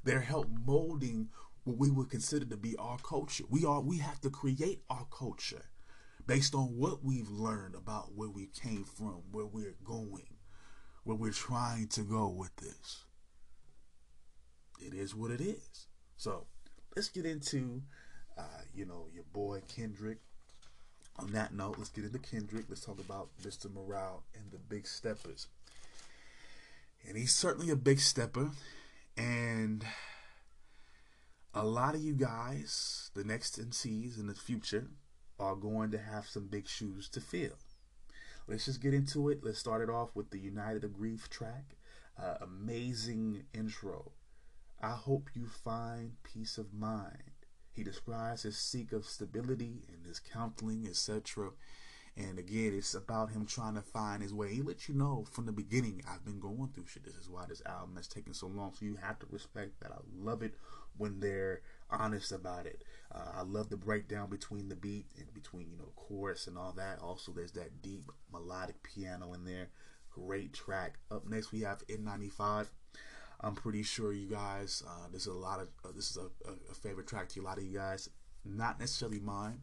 They're 0.04 0.22
help 0.22 0.48
molding 0.66 1.30
what 1.64 1.78
we 1.78 1.92
would 1.92 2.10
consider 2.10 2.46
to 2.46 2.58
be 2.58 2.76
our 2.78 2.98
culture. 2.98 3.44
We 3.50 3.66
are 3.66 3.82
we 3.82 3.98
have 3.98 4.22
to 4.22 4.30
create 4.30 4.84
our 4.90 5.08
culture 5.12 5.66
based 6.26 6.56
on 6.56 6.78
what 6.78 7.04
we've 7.04 7.30
learned 7.30 7.76
about 7.76 8.16
where 8.16 8.30
we 8.30 8.48
came 8.48 8.84
from, 8.84 9.24
where 9.32 9.46
we're 9.46 9.76
going, 9.84 10.38
where 11.04 11.18
we're 11.18 11.32
trying 11.32 11.88
to 11.90 12.02
go 12.02 12.28
with 12.30 12.56
this. 12.58 13.06
It 14.80 14.94
is 14.94 15.16
what 15.16 15.32
it 15.32 15.42
is. 15.42 15.88
So 16.18 16.48
let's 16.96 17.10
get 17.10 17.26
into, 17.26 17.84
you 18.74 18.86
know, 18.86 19.08
your 19.14 19.24
boy 19.34 19.62
Kendrick. 19.68 20.20
On 21.20 21.32
that 21.34 21.54
note, 21.54 21.76
let's 21.78 21.90
get 21.90 22.06
into 22.06 22.20
Kendrick. 22.20 22.66
Let's 22.70 22.86
talk 22.86 23.00
about 23.00 23.30
Mr. 23.44 23.72
Morale 23.72 24.24
and 24.34 24.52
the 24.52 24.58
Big 24.58 24.88
Steppers. 24.88 25.48
And 27.08 27.18
he's 27.18 27.34
certainly 27.34 27.70
a 27.70 27.76
big 27.76 28.00
stepper. 28.00 28.52
And 29.18 29.86
a 31.54 31.66
lot 31.66 31.96
of 31.96 32.02
you 32.02 32.14
guys, 32.14 33.12
the 33.14 33.24
next 33.24 33.60
MCs 33.60 34.18
in 34.20 34.28
the 34.28 34.34
future, 34.34 34.88
are 35.40 35.56
going 35.56 35.92
to 35.92 35.98
have 35.98 36.28
some 36.28 36.48
big 36.48 36.68
shoes 36.68 37.10
to 37.10 37.20
fill. 37.20 37.58
Let's 38.48 38.66
just 38.66 38.82
get 38.82 38.94
into 38.94 39.30
it. 39.30 39.44
Let's 39.44 39.60
start 39.60 39.82
it 39.82 39.90
off 39.90 40.16
with 40.16 40.30
the 40.30 40.40
United 40.40 40.84
of 40.84 40.94
Grief 40.94 41.30
track. 41.30 41.76
Uh, 42.22 42.36
amazing 42.42 43.44
intro. 43.54 44.12
I 44.82 44.92
hope 44.92 45.30
you 45.34 45.48
find 45.48 46.14
peace 46.24 46.58
of 46.58 46.74
mind. 46.74 47.31
He 47.74 47.84
describes 47.84 48.44
his 48.44 48.58
seek 48.58 48.92
of 48.92 49.06
stability 49.06 49.84
and 49.92 50.06
his 50.06 50.20
counseling, 50.20 50.86
etc. 50.88 51.52
And 52.18 52.38
again, 52.38 52.74
it's 52.76 52.94
about 52.94 53.32
him 53.32 53.46
trying 53.46 53.76
to 53.76 53.82
find 53.82 54.22
his 54.22 54.34
way. 54.34 54.54
He 54.54 54.62
let 54.62 54.90
you 54.90 54.96
know 54.96 55.26
from 55.32 55.46
the 55.46 55.54
beginning, 55.54 56.04
I've 56.10 56.26
been 56.26 56.42
going 56.42 56.70
through 56.74 56.88
shit. 56.88 57.06
This 57.06 57.16
is 57.16 57.30
why 57.30 57.46
this 57.48 57.62
album 57.66 57.96
has 57.96 58.08
taken 58.08 58.34
so 58.34 58.48
long. 58.48 58.74
So 58.74 58.86
you 58.86 58.98
have 59.02 59.18
to 59.20 59.28
respect 59.30 59.80
that. 59.80 59.92
I 59.92 60.00
love 60.20 60.42
it 60.42 60.56
when 60.98 61.22
they're 61.22 61.62
honest 61.90 62.34
about 62.34 62.66
it. 62.66 62.84
Uh, 63.14 63.32
I 63.38 63.42
love 63.44 63.70
the 63.70 63.78
breakdown 63.78 64.30
between 64.30 64.68
the 64.68 64.76
beat 64.76 65.06
and 65.18 65.34
between, 65.34 65.70
you 65.72 65.78
know, 65.78 65.94
chorus 65.96 66.48
and 66.48 66.58
all 66.58 66.74
that. 66.74 67.00
Also, 67.00 67.32
there's 67.32 67.54
that 67.54 67.82
deep 67.82 68.04
melodic 68.32 68.84
piano 68.84 69.34
in 69.34 69.46
there. 69.46 69.70
Great 70.10 70.54
track. 70.54 70.96
Up 71.10 71.26
next, 71.26 71.54
we 71.54 71.62
have 71.62 71.88
N95. 71.88 72.68
I'm 73.42 73.56
pretty 73.56 73.84
sure 73.84 74.14
you 74.14 74.28
guys, 74.28 74.84
uh, 74.88 75.08
this 75.12 75.24
is 75.24 75.28
a 75.28 75.34
lot 75.34 75.60
of, 75.60 75.68
uh, 75.84 75.92
this 75.96 76.12
is 76.12 76.18
a, 76.18 76.52
a, 76.72 76.76
favorite 76.76 77.08
track 77.08 77.28
to 77.30 77.42
a 77.42 77.44
lot 77.44 77.58
of 77.58 77.64
you 77.64 77.76
guys. 77.78 78.10
Not 78.46 78.80
necessarily 78.80 79.20
mine. 79.20 79.62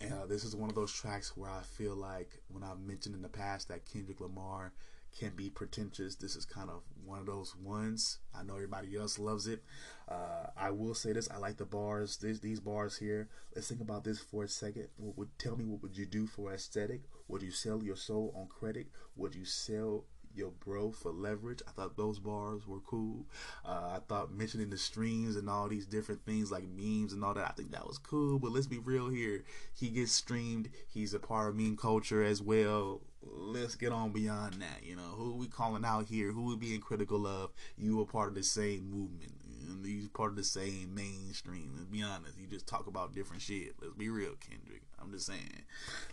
And 0.00 0.12
uh, 0.12 0.26
this 0.26 0.44
is 0.44 0.56
one 0.56 0.70
of 0.70 0.76
those 0.76 0.92
tracks 0.92 1.36
where 1.36 1.50
I 1.50 1.62
feel 1.62 1.94
like 1.94 2.38
when 2.48 2.62
I've 2.62 2.80
mentioned 2.80 3.14
in 3.14 3.22
the 3.22 3.28
past 3.28 3.68
that 3.68 3.84
Kendrick 3.84 4.20
Lamar 4.20 4.72
can 5.18 5.32
be 5.34 5.50
pretentious. 5.50 6.14
This 6.14 6.36
is 6.36 6.44
kind 6.44 6.70
of 6.70 6.82
one 7.04 7.18
of 7.18 7.26
those 7.26 7.54
ones. 7.56 8.18
I 8.34 8.42
know 8.42 8.54
everybody 8.54 8.96
else 8.96 9.18
loves 9.18 9.46
it. 9.46 9.62
Uh, 10.08 10.46
I 10.56 10.70
will 10.70 10.94
say 10.94 11.12
this: 11.12 11.28
I 11.30 11.38
like 11.38 11.56
the 11.56 11.64
bars. 11.64 12.16
These, 12.16 12.40
these 12.40 12.60
bars 12.60 12.96
here. 12.96 13.28
Let's 13.54 13.68
think 13.68 13.80
about 13.80 14.04
this 14.04 14.20
for 14.20 14.44
a 14.44 14.48
second. 14.48 14.88
What 14.96 15.18
would 15.18 15.38
tell 15.38 15.56
me 15.56 15.64
what 15.64 15.82
would 15.82 15.96
you 15.96 16.06
do 16.06 16.26
for 16.26 16.52
aesthetic? 16.52 17.02
Would 17.28 17.42
you 17.42 17.50
sell 17.50 17.82
your 17.82 17.96
soul 17.96 18.32
on 18.36 18.46
credit? 18.46 18.88
Would 19.16 19.34
you 19.34 19.44
sell 19.44 20.04
your 20.34 20.50
bro 20.64 20.92
for 20.92 21.12
leverage. 21.12 21.60
I 21.66 21.72
thought 21.72 21.96
those 21.96 22.18
bars 22.18 22.66
were 22.66 22.80
cool. 22.80 23.26
Uh, 23.64 23.96
I 23.96 23.98
thought 24.08 24.32
mentioning 24.32 24.70
the 24.70 24.78
streams 24.78 25.36
and 25.36 25.48
all 25.48 25.68
these 25.68 25.86
different 25.86 26.24
things 26.24 26.50
like 26.50 26.64
memes 26.68 27.12
and 27.12 27.24
all 27.24 27.34
that. 27.34 27.48
I 27.48 27.52
think 27.52 27.72
that 27.72 27.86
was 27.86 27.98
cool. 27.98 28.38
But 28.38 28.52
let's 28.52 28.66
be 28.66 28.78
real 28.78 29.08
here. 29.08 29.44
He 29.74 29.88
gets 29.88 30.12
streamed. 30.12 30.70
He's 30.88 31.14
a 31.14 31.18
part 31.18 31.50
of 31.50 31.56
meme 31.56 31.76
culture 31.76 32.22
as 32.22 32.40
well. 32.42 33.00
Let's 33.22 33.74
get 33.74 33.92
on 33.92 34.12
beyond 34.12 34.54
that. 34.62 34.82
You 34.82 34.96
know 34.96 35.14
who 35.16 35.36
we 35.36 35.46
calling 35.46 35.84
out 35.84 36.06
here? 36.06 36.32
Who 36.32 36.46
we 36.46 36.56
being 36.56 36.80
critical 36.80 37.26
of? 37.26 37.50
You 37.76 38.00
a 38.00 38.06
part 38.06 38.28
of 38.28 38.34
the 38.34 38.42
same 38.42 38.90
movement 38.90 39.32
and 39.68 39.84
he's 39.84 40.08
part 40.08 40.30
of 40.30 40.36
the 40.36 40.44
same 40.44 40.94
mainstream. 40.94 41.72
Let's 41.74 41.88
be 41.88 42.02
honest. 42.02 42.38
You 42.38 42.46
just 42.46 42.66
talk 42.66 42.86
about 42.86 43.14
different 43.14 43.42
shit. 43.42 43.74
Let's 43.80 43.94
be 43.94 44.08
real, 44.08 44.34
Kendrick. 44.40 44.82
I'm 45.00 45.10
just 45.12 45.26
saying. 45.26 45.64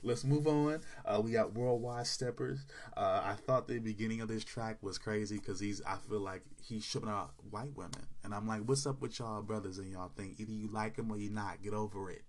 Let's 0.04 0.24
move 0.24 0.48
on. 0.48 0.82
Uh, 1.06 1.22
we 1.24 1.32
got 1.32 1.54
Worldwide 1.54 2.08
Steppers. 2.08 2.66
Uh, 2.96 3.22
I 3.24 3.34
thought 3.34 3.68
the 3.68 3.80
beginning 3.80 4.22
of 4.22 4.28
this 4.28 4.44
track 4.44 4.78
was 4.82 4.98
crazy 4.98 5.38
because 5.38 5.60
he's. 5.60 5.82
I 5.86 5.98
feel 6.10 6.20
like 6.20 6.44
he's 6.62 6.86
shipping 6.86 7.10
out 7.10 7.32
white 7.50 7.76
women, 7.76 8.08
and 8.24 8.34
I'm 8.34 8.48
like, 8.48 8.62
what's 8.62 8.86
up 8.86 9.02
with 9.02 9.20
y'all 9.20 9.42
brothers 9.42 9.78
and 9.78 9.92
y'all 9.92 10.12
think 10.16 10.40
either 10.40 10.52
you 10.52 10.70
like 10.72 10.98
him 10.98 11.12
or 11.12 11.18
you 11.18 11.30
not. 11.30 11.62
Get 11.64 11.74
over 11.74 12.10
it. 12.10 12.24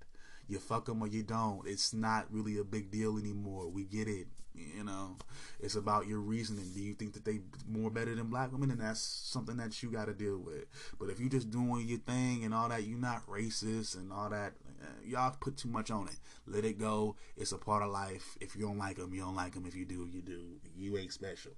You 0.49 0.59
fuck 0.59 0.87
them 0.87 1.03
or 1.03 1.07
you 1.07 1.23
don't. 1.23 1.67
It's 1.67 1.93
not 1.93 2.27
really 2.31 2.59
a 2.59 2.65
big 2.65 2.91
deal 2.91 3.19
anymore. 3.19 3.69
We 3.69 3.85
get 3.85 4.09
it. 4.09 4.29
You 4.77 4.85
know, 4.85 5.17
it's 5.61 5.75
about 5.75 6.07
your 6.07 6.21
reasoning. 6.21 6.71
Do 6.75 6.81
you 6.81 6.95
think 6.95 7.15
that 7.15 7.25
they 7.25 7.41
more 7.69 7.91
better 7.91 8.15
than 8.15 8.27
black 8.27 8.53
women? 8.53 8.71
And 8.71 8.81
that's 8.81 9.01
something 9.01 9.57
that 9.57 9.83
you 9.83 9.91
got 9.91 10.07
to 10.07 10.15
deal 10.15 10.39
with. 10.39 10.67
But 10.99 11.11
if 11.11 11.21
you 11.21 11.29
just 11.29 11.51
doing 11.51 11.87
your 11.87 11.99
thing 11.99 12.45
and 12.45 12.55
all 12.55 12.69
that, 12.69 12.85
you're 12.85 12.99
not 12.99 13.27
racist 13.27 13.97
and 13.97 14.13
all 14.13 14.31
that. 14.31 14.55
Eh, 14.81 15.09
y'all 15.09 15.35
put 15.41 15.57
too 15.57 15.69
much 15.69 15.91
on 15.91 16.09
it. 16.09 16.17
Let 16.47 16.65
it 16.65 16.79
go. 16.79 17.17
It's 17.37 17.53
a 17.53 17.59
part 17.59 17.83
of 17.83 17.91
life. 17.91 18.37
If 18.41 18.55
you 18.57 18.63
don't 18.63 18.79
like 18.79 18.97
them, 18.97 19.13
you 19.13 19.23
don't 19.23 19.37
like 19.37 19.55
them. 19.55 19.67
If 19.67 19.75
you 19.75 19.85
do, 19.85 20.09
you 20.11 20.23
do. 20.23 20.61
You 20.77 20.97
ain't 20.99 21.13
special. 21.13 21.53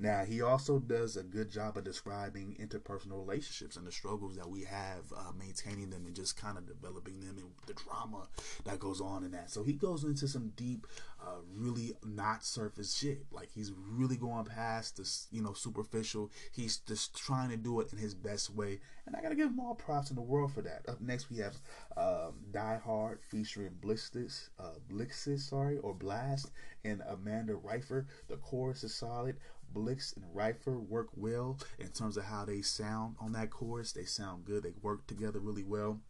Now, 0.00 0.24
he 0.24 0.40
also 0.40 0.78
does 0.78 1.18
a 1.18 1.22
good 1.22 1.50
job 1.50 1.76
of 1.76 1.84
describing 1.84 2.56
interpersonal 2.58 3.20
relationships 3.20 3.76
and 3.76 3.86
the 3.86 3.92
struggles 3.92 4.34
that 4.36 4.48
we 4.48 4.64
have 4.64 5.12
uh, 5.14 5.32
maintaining 5.38 5.90
them 5.90 6.06
and 6.06 6.16
just 6.16 6.40
kind 6.40 6.56
of 6.56 6.66
developing 6.66 7.20
them 7.20 7.36
and 7.36 7.50
the 7.66 7.74
drama 7.74 8.28
that 8.64 8.78
goes 8.78 9.02
on 9.02 9.24
in 9.24 9.32
that. 9.32 9.50
So 9.50 9.62
he 9.62 9.74
goes 9.74 10.02
into 10.02 10.26
some 10.26 10.52
deep, 10.56 10.86
uh, 11.22 11.40
really 11.54 11.92
not 12.02 12.44
surface 12.44 12.96
shit. 12.96 13.26
Like 13.30 13.50
he's 13.54 13.72
really 13.90 14.16
going 14.16 14.46
past 14.46 14.96
this, 14.96 15.28
you 15.30 15.42
know, 15.42 15.52
superficial. 15.52 16.30
He's 16.50 16.78
just 16.78 17.14
trying 17.14 17.50
to 17.50 17.58
do 17.58 17.80
it 17.80 17.92
in 17.92 17.98
his 17.98 18.14
best 18.14 18.48
way. 18.48 18.80
And 19.06 19.14
I 19.14 19.20
got 19.20 19.30
to 19.30 19.34
give 19.34 19.48
him 19.48 19.60
all 19.60 19.74
props 19.74 20.08
in 20.08 20.16
the 20.16 20.22
world 20.22 20.54
for 20.54 20.62
that. 20.62 20.88
Up 20.88 21.00
next, 21.02 21.30
we 21.30 21.38
have 21.38 21.56
um, 21.96 22.34
Die 22.52 22.80
Hard 22.84 23.18
featuring 23.22 23.72
Blixis, 23.82 24.48
uh, 24.58 24.78
Blixis, 24.90 25.40
sorry, 25.40 25.76
or 25.78 25.94
Blxst 25.94 26.50
and 26.84 27.02
Amanda 27.06 27.54
Reifer. 27.54 28.06
The 28.28 28.36
chorus 28.36 28.82
is 28.84 28.94
solid. 28.94 29.36
Blix 29.72 30.12
and 30.12 30.24
Reifer 30.34 30.78
work 30.78 31.08
well 31.14 31.58
in 31.78 31.88
terms 31.88 32.16
of 32.16 32.24
how 32.24 32.44
they 32.44 32.62
sound 32.62 33.16
on 33.20 33.32
that 33.32 33.50
chorus. 33.50 33.92
They 33.92 34.04
sound 34.04 34.44
good. 34.44 34.62
They 34.62 34.72
work 34.82 35.06
together 35.06 35.40
really 35.40 35.64
well. 35.64 36.00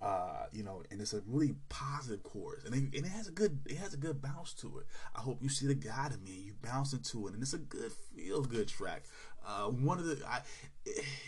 Uh, 0.00 0.46
you 0.50 0.62
know, 0.62 0.82
and 0.90 0.98
it's 0.98 1.12
a 1.12 1.20
really 1.26 1.54
positive 1.68 2.22
chorus, 2.22 2.64
and, 2.64 2.74
and, 2.74 2.94
it 2.94 3.04
has 3.04 3.28
a 3.28 3.30
good 3.30 3.60
it 3.66 3.76
has 3.76 3.92
a 3.92 3.98
good 3.98 4.22
bounce 4.22 4.54
to 4.54 4.78
it. 4.78 4.86
I 5.14 5.20
hope 5.20 5.42
you 5.42 5.50
see 5.50 5.66
the 5.66 5.74
God 5.74 6.14
in 6.14 6.24
me, 6.24 6.30
you 6.30 6.54
bounce 6.62 6.94
into 6.94 7.28
it, 7.28 7.34
and 7.34 7.42
it's 7.42 7.52
a 7.52 7.58
good 7.58 7.92
feel 7.92 8.40
good 8.40 8.68
track. 8.68 9.04
Uh, 9.46 9.66
one 9.68 9.98
of 9.98 10.06
the, 10.06 10.20
I, 10.28 10.40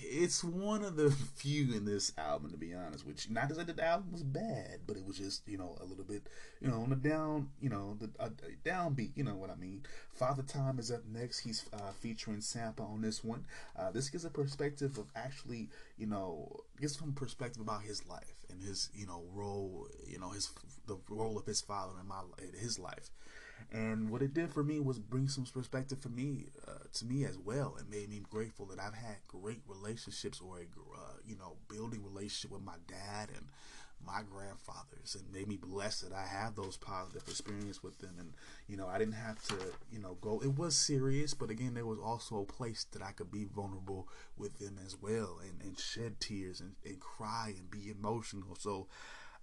it's 0.03 0.43
one 0.45 0.83
of 0.83 0.97
the 0.97 1.11
few 1.11 1.75
in 1.75 1.85
this 1.85 2.13
album, 2.19 2.51
to 2.51 2.57
be 2.57 2.75
honest. 2.75 3.07
Which 3.07 3.29
not 3.31 3.49
that 3.49 3.77
the 3.77 3.85
album 3.85 4.13
was 4.13 4.23
bad, 4.23 4.81
but 4.87 4.97
it 4.97 5.05
was 5.05 5.19
just 5.19 5.47
you 5.49 5.59
know 5.59 5.77
a 5.81 5.85
little 5.85 6.05
bit 6.05 6.23
you 6.61 6.69
know 6.69 6.83
on 6.83 6.91
the 6.91 6.97
down 6.97 7.49
you 7.61 7.69
know 7.69 7.97
the 8.01 8.11
uh, 8.23 8.31
downbeat. 8.65 9.13
You 9.17 9.25
know 9.25 9.35
what 9.35 9.51
I 9.51 9.57
mean. 9.57 9.83
Father 10.15 10.43
Time 10.43 10.79
is 10.79 10.91
up 10.91 11.03
next. 11.13 11.41
He's 11.41 11.65
uh, 11.73 11.93
featuring 12.01 12.39
Sampha 12.39 12.81
on 12.81 13.01
this 13.03 13.23
one. 13.25 13.45
Uh, 13.79 13.91
this 13.91 14.09
gives 14.09 14.25
a 14.25 14.31
perspective 14.31 14.99
of 14.99 15.07
actually 15.17 15.69
you 15.99 16.07
know 16.07 16.61
gives 16.81 16.99
some 16.99 17.13
perspective 17.13 17.61
about 17.63 17.83
his 17.83 18.07
life 18.09 18.35
and 18.51 18.63
his 18.63 18.91
you 18.95 19.07
know 19.07 19.23
role. 19.35 19.89
You 20.07 20.19
know 20.19 20.31
his 20.31 20.51
the 20.87 20.99
role 21.09 21.39
of 21.39 21.47
his 21.47 21.61
father 21.61 21.93
in 22.01 22.09
my 22.09 22.21
in 22.39 22.59
his 22.59 22.79
life. 22.79 23.11
And 23.73 24.11
what 24.11 24.21
it 24.21 24.35
did 24.35 24.51
for 24.53 24.63
me 24.63 24.81
was 24.81 24.99
bring 24.99 25.29
some 25.29 25.47
perspective 25.47 25.99
for 26.01 26.11
me, 26.11 26.47
uh, 26.69 26.85
to 26.93 27.07
me 27.07 27.25
as 27.25 27.39
well. 27.39 27.77
It 27.81 27.89
made 27.91 28.11
me 28.11 28.21
grateful 28.31 28.67
that 28.67 28.79
I've 28.79 28.95
had 28.95 29.17
great 29.27 29.63
relationships 29.67 30.43
or 30.47 30.59
a, 30.59 30.63
uh, 30.63 31.15
you 31.27 31.37
know, 31.37 31.57
building 31.69 32.05
relationship 32.05 32.51
with 32.51 32.63
my 32.63 32.77
dad 32.87 33.31
and 33.35 33.47
my 34.05 34.21
grandfathers 34.31 35.15
and 35.15 35.33
made 35.33 35.49
me 35.49 35.57
blessed 35.57 36.03
that 36.03 36.13
I 36.17 36.27
have 36.27 36.55
those 36.55 36.77
positive 36.77 37.23
experience 37.29 37.83
with 37.83 37.99
them. 37.99 38.17
And, 38.19 38.35
you 38.69 38.77
know, 38.77 38.89
I 38.89 38.99
didn't 38.99 39.15
have 39.15 39.43
to, 39.45 39.57
you 39.91 40.01
know, 40.01 40.19
go, 40.21 40.41
it 40.43 40.59
was 40.59 40.77
serious, 40.77 41.33
but 41.35 41.51
again, 41.51 41.75
there 41.75 41.87
was 41.87 41.99
also 41.99 42.41
a 42.41 42.45
place 42.45 42.85
that 42.93 43.01
I 43.03 43.13
could 43.13 43.31
be 43.31 43.45
vulnerable 43.45 44.09
with 44.37 44.59
them 44.59 44.79
as 44.85 45.01
well 45.01 45.39
and, 45.43 45.63
and 45.63 45.79
shed 45.79 46.21
tears 46.21 46.61
and, 46.61 46.73
and 46.85 47.01
cry 47.01 47.55
and 47.57 47.71
be 47.71 47.91
emotional. 47.91 48.55
So 48.59 48.89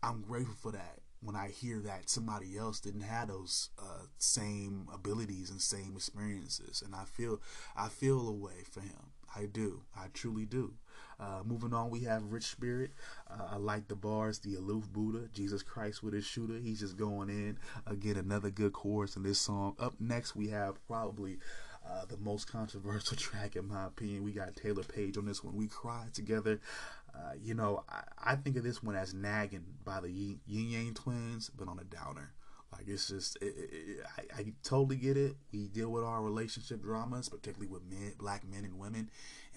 I'm 0.04 0.22
grateful 0.22 0.56
for 0.56 0.72
that 0.74 1.00
when 1.22 1.36
I 1.36 1.50
hear 1.50 1.80
that 1.80 2.10
somebody 2.10 2.58
else 2.58 2.80
didn't 2.80 3.02
have 3.02 3.28
those 3.28 3.70
uh, 3.78 4.06
same 4.18 4.88
abilities 4.94 5.50
and 5.50 5.62
same 5.62 5.94
experiences, 5.96 6.82
and 6.86 6.96
I 6.96 7.04
feel 7.06 7.42
I 7.76 7.90
feel 7.90 8.28
a 8.28 8.34
way 8.34 8.64
for 8.70 8.82
him. 8.82 9.12
I 9.36 9.46
do. 9.46 9.82
I 9.96 10.08
truly 10.14 10.46
do. 10.46 10.74
Uh, 11.20 11.42
moving 11.46 11.74
on, 11.74 11.90
we 11.90 12.02
have 12.02 12.32
Rich 12.32 12.46
Spirit. 12.46 12.92
Uh, 13.30 13.50
I 13.52 13.58
like 13.58 13.88
the 13.88 13.96
bars, 13.96 14.40
the 14.40 14.56
aloof 14.56 14.92
Buddha, 14.92 15.28
Jesus 15.34 15.62
Christ 15.62 16.02
with 16.02 16.14
his 16.14 16.26
shooter. 16.26 16.58
He's 16.58 16.80
just 16.80 16.98
going 16.98 17.30
in. 17.30 17.58
Again, 17.86 18.16
another 18.18 18.50
good 18.50 18.74
chorus 18.74 19.18
in 19.18 19.24
this 19.24 19.40
song. 19.40 19.76
Up 19.80 19.94
next, 20.00 20.36
we 20.36 20.48
have 20.48 20.86
probably 20.88 21.38
uh, 21.88 22.06
the 22.06 22.18
most 22.18 22.52
controversial 22.52 23.18
track, 23.18 23.56
in 23.56 23.68
my 23.68 23.86
opinion. 23.88 24.24
We 24.24 24.32
got 24.32 24.56
Taylour 24.56 24.88
Paige 24.88 25.18
on 25.18 25.26
this 25.26 25.44
one. 25.44 25.56
We 25.56 25.68
cried 25.68 26.14
together. 26.14 26.60
Uh, 27.20 27.34
you 27.44 27.54
know, 27.54 27.84
I, 27.90 28.32
I, 28.32 28.36
think 28.36 28.56
of 28.56 28.64
this 28.64 28.82
one 28.82 28.96
as 28.96 29.14
nagging 29.14 29.66
by 29.84 30.00
the 30.00 30.10
Yin 30.10 30.40
Yang 30.46 30.94
twins, 30.94 31.50
but 31.50 31.68
on 31.68 31.80
a 31.80 31.84
downer. 31.84 32.34
Like 32.72 32.88
it's 32.88 33.08
just, 33.08 33.38
it, 33.42 33.54
it, 33.58 34.06
I, 34.18 34.40
I, 34.40 34.54
totally 34.64 34.96
get 34.96 35.18
it. 35.18 35.36
We 35.52 35.68
deal 35.68 35.90
with 35.90 36.04
our 36.04 36.22
relationship 36.22 36.82
dramas, 36.82 37.28
particularly 37.28 37.68
with 37.68 37.84
men, 37.90 38.14
black 38.20 38.48
men 38.48 38.64
and 38.64 38.80
women, 38.80 39.10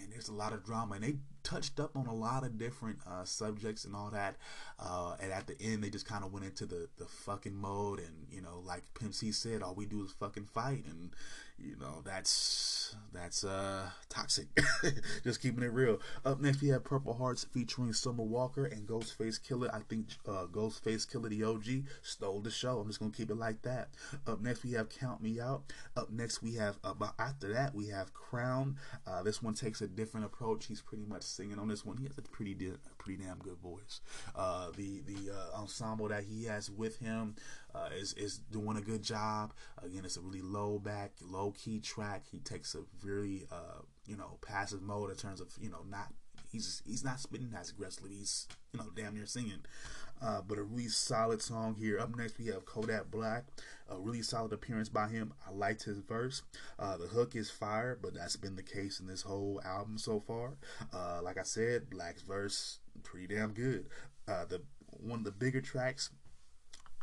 and 0.02 0.12
there's 0.12 0.28
a 0.28 0.34
lot 0.34 0.52
of 0.52 0.64
drama. 0.64 0.94
And 0.94 1.04
they 1.04 1.16
touched 1.42 1.80
up 1.80 1.96
on 1.96 2.06
a 2.06 2.14
lot 2.14 2.44
of 2.44 2.58
different 2.58 2.98
uh, 3.08 3.24
subjects 3.24 3.84
and 3.84 3.94
all 3.94 4.10
that. 4.10 4.36
Uh, 4.78 5.16
and 5.20 5.32
at 5.32 5.46
the 5.46 5.60
end, 5.60 5.82
they 5.82 5.90
just 5.90 6.06
kind 6.06 6.24
of 6.24 6.32
went 6.32 6.44
into 6.44 6.66
the 6.66 6.88
the 6.98 7.06
fucking 7.06 7.54
mode, 7.54 7.98
and 7.98 8.26
you 8.30 8.40
know, 8.40 8.62
like 8.64 8.82
Pimp 8.98 9.14
C 9.14 9.32
said, 9.32 9.62
all 9.62 9.74
we 9.74 9.86
do 9.86 10.04
is 10.04 10.12
fucking 10.12 10.46
fight, 10.46 10.84
and 10.86 11.10
you 11.58 11.76
know 11.80 12.02
that's 12.04 12.96
that's 13.12 13.44
uh 13.44 13.88
toxic. 14.08 14.46
Just 15.24 15.40
keeping 15.40 15.62
it 15.62 15.72
real. 15.72 16.00
Up 16.24 16.40
next 16.40 16.60
we 16.60 16.68
have 16.68 16.84
purple 16.84 17.14
hearts 17.14 17.44
featuring 17.44 17.92
summer 17.92 18.24
walker 18.24 18.64
and 18.64 18.86
Ghostface 18.86 19.40
Killah. 19.40 19.72
I 19.72 19.80
think 19.88 20.06
uh 20.26 20.46
Ghostface 20.50 21.06
Killah 21.06 21.28
the 21.28 21.44
og 21.44 21.64
stole 22.02 22.40
the 22.40 22.50
show. 22.50 22.80
I'm 22.80 22.88
just 22.88 22.98
gonna 23.00 23.12
keep 23.12 23.30
it 23.30 23.36
like 23.36 23.62
that. 23.62 23.90
Up 24.26 24.40
next 24.40 24.64
we 24.64 24.72
have 24.72 24.88
count 24.88 25.22
me 25.22 25.40
out. 25.40 25.72
Up 25.96 26.10
next 26.10 26.42
we 26.42 26.54
have 26.54 26.78
uh, 26.84 26.94
after 27.18 27.52
that 27.52 27.74
we 27.74 27.88
have 27.88 28.12
crown. 28.12 28.76
Uh 29.06 29.22
this 29.22 29.42
one 29.42 29.54
takes 29.54 29.80
a 29.80 29.86
different 29.92 30.26
approach 30.26 30.66
he's 30.66 30.80
pretty 30.80 31.04
much 31.04 31.22
singing 31.22 31.58
on 31.58 31.68
this 31.68 31.84
one 31.84 31.96
he 31.96 32.04
has 32.04 32.16
a 32.18 32.22
pretty 32.22 32.56
pretty 32.98 33.22
damn 33.22 33.38
good 33.38 33.58
voice 33.58 34.00
uh 34.36 34.68
the 34.76 35.02
the 35.06 35.30
uh, 35.32 35.58
ensemble 35.58 36.08
that 36.08 36.24
he 36.24 36.44
has 36.44 36.70
with 36.70 36.98
him 36.98 37.34
uh, 37.74 37.88
is 37.96 38.12
is 38.14 38.38
doing 38.50 38.76
a 38.76 38.80
good 38.80 39.02
job. 39.02 39.52
Again, 39.82 40.04
it's 40.04 40.16
a 40.16 40.20
really 40.20 40.42
low 40.42 40.78
back, 40.78 41.12
low 41.22 41.52
key 41.52 41.80
track. 41.80 42.24
He 42.30 42.38
takes 42.40 42.74
a 42.74 42.80
really 43.02 43.46
uh, 43.50 43.82
you 44.06 44.16
know 44.16 44.38
passive 44.46 44.82
mode 44.82 45.10
in 45.10 45.16
terms 45.16 45.40
of 45.40 45.48
you 45.60 45.70
know 45.70 45.84
not 45.88 46.08
he's 46.50 46.82
he's 46.86 47.04
not 47.04 47.20
spitting 47.20 47.52
as 47.58 47.70
aggressively. 47.70 48.10
He's 48.10 48.46
you 48.72 48.80
know 48.80 48.86
damn 48.94 49.14
near 49.14 49.26
singing. 49.26 49.64
Uh, 50.22 50.40
but 50.46 50.58
a 50.58 50.62
really 50.62 50.88
solid 50.88 51.42
song 51.42 51.74
here. 51.78 51.98
Up 51.98 52.16
next, 52.16 52.38
we 52.38 52.46
have 52.46 52.64
Kodak 52.64 53.10
Black. 53.10 53.44
A 53.88 53.98
really 53.98 54.22
solid 54.22 54.52
appearance 54.52 54.88
by 54.88 55.08
him. 55.08 55.34
I 55.46 55.52
liked 55.52 55.82
his 55.82 55.98
verse. 55.98 56.42
Uh, 56.78 56.96
the 56.96 57.06
hook 57.06 57.34
is 57.34 57.50
fire, 57.50 57.98
but 58.00 58.14
that's 58.14 58.36
been 58.36 58.56
the 58.56 58.62
case 58.62 59.00
in 59.00 59.06
this 59.06 59.22
whole 59.22 59.60
album 59.64 59.98
so 59.98 60.20
far. 60.20 60.54
Uh, 60.92 61.20
like 61.22 61.38
I 61.38 61.42
said, 61.42 61.90
Black's 61.90 62.22
verse 62.22 62.78
pretty 63.02 63.34
damn 63.34 63.52
good. 63.52 63.86
Uh, 64.28 64.44
the 64.44 64.62
one 64.86 65.20
of 65.20 65.24
the 65.24 65.32
bigger 65.32 65.60
tracks 65.60 66.10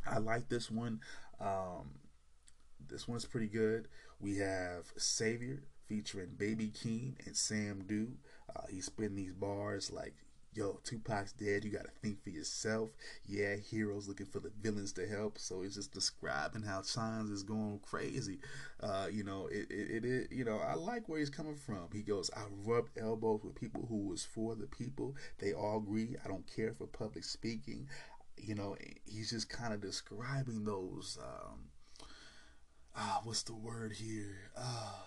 I 0.07 0.19
like 0.19 0.49
this 0.49 0.71
one. 0.71 1.01
Um, 1.39 1.91
this 2.87 3.07
one's 3.07 3.25
pretty 3.25 3.47
good. 3.47 3.87
We 4.19 4.37
have 4.37 4.91
Savior 4.97 5.63
featuring 5.87 6.35
Baby 6.37 6.71
Keem 6.71 7.15
and 7.25 7.35
Sam 7.35 7.83
Dew. 7.87 8.13
Uh, 8.55 8.63
he's 8.69 8.85
spitting 8.85 9.15
these 9.15 9.33
bars 9.33 9.91
like, 9.91 10.15
yo, 10.59 10.77
Tupac's 10.83 11.31
dead. 11.31 11.63
You 11.63 11.71
got 11.71 11.85
to 11.85 11.91
think 12.01 12.21
for 12.21 12.29
yourself. 12.29 12.89
Yeah, 13.25 13.55
heroes 13.55 14.09
looking 14.09 14.25
for 14.25 14.41
the 14.41 14.51
villains 14.61 14.91
to 14.93 15.07
help. 15.07 15.37
So 15.37 15.61
it's 15.61 15.75
just 15.75 15.93
describing 15.93 16.63
how 16.63 16.81
Chines 16.81 17.29
is 17.29 17.43
going 17.43 17.79
crazy. 17.81 18.39
Uh, 18.81 19.07
you 19.09 19.23
know, 19.23 19.47
it, 19.47 19.67
it, 19.71 20.03
it, 20.03 20.31
you 20.31 20.43
know, 20.43 20.57
I 20.57 20.73
like 20.73 21.07
where 21.07 21.19
he's 21.19 21.29
coming 21.29 21.55
from. 21.55 21.87
He 21.93 22.01
goes, 22.01 22.29
I 22.35 22.41
rubbed 22.65 22.99
elbows 22.99 23.41
with 23.43 23.55
people 23.55 23.85
who 23.87 24.09
was 24.09 24.25
for 24.25 24.53
the 24.53 24.67
people. 24.67 25.15
They 25.37 25.53
all 25.53 25.77
agree. 25.77 26.17
I 26.23 26.27
don't 26.27 26.45
care 26.53 26.73
for 26.73 26.87
public 26.87 27.23
speaking 27.23 27.87
you 28.41 28.55
know, 28.55 28.73
he's 29.05 29.31
just 29.31 29.49
kind 29.49 29.73
of 29.73 29.81
describing 29.81 30.63
those. 30.63 31.17
Um, 31.21 31.59
ah, 32.95 33.19
what's 33.25 33.43
the 33.43 33.53
word 33.53 33.91
here? 33.91 34.51
Ah, 34.57 35.05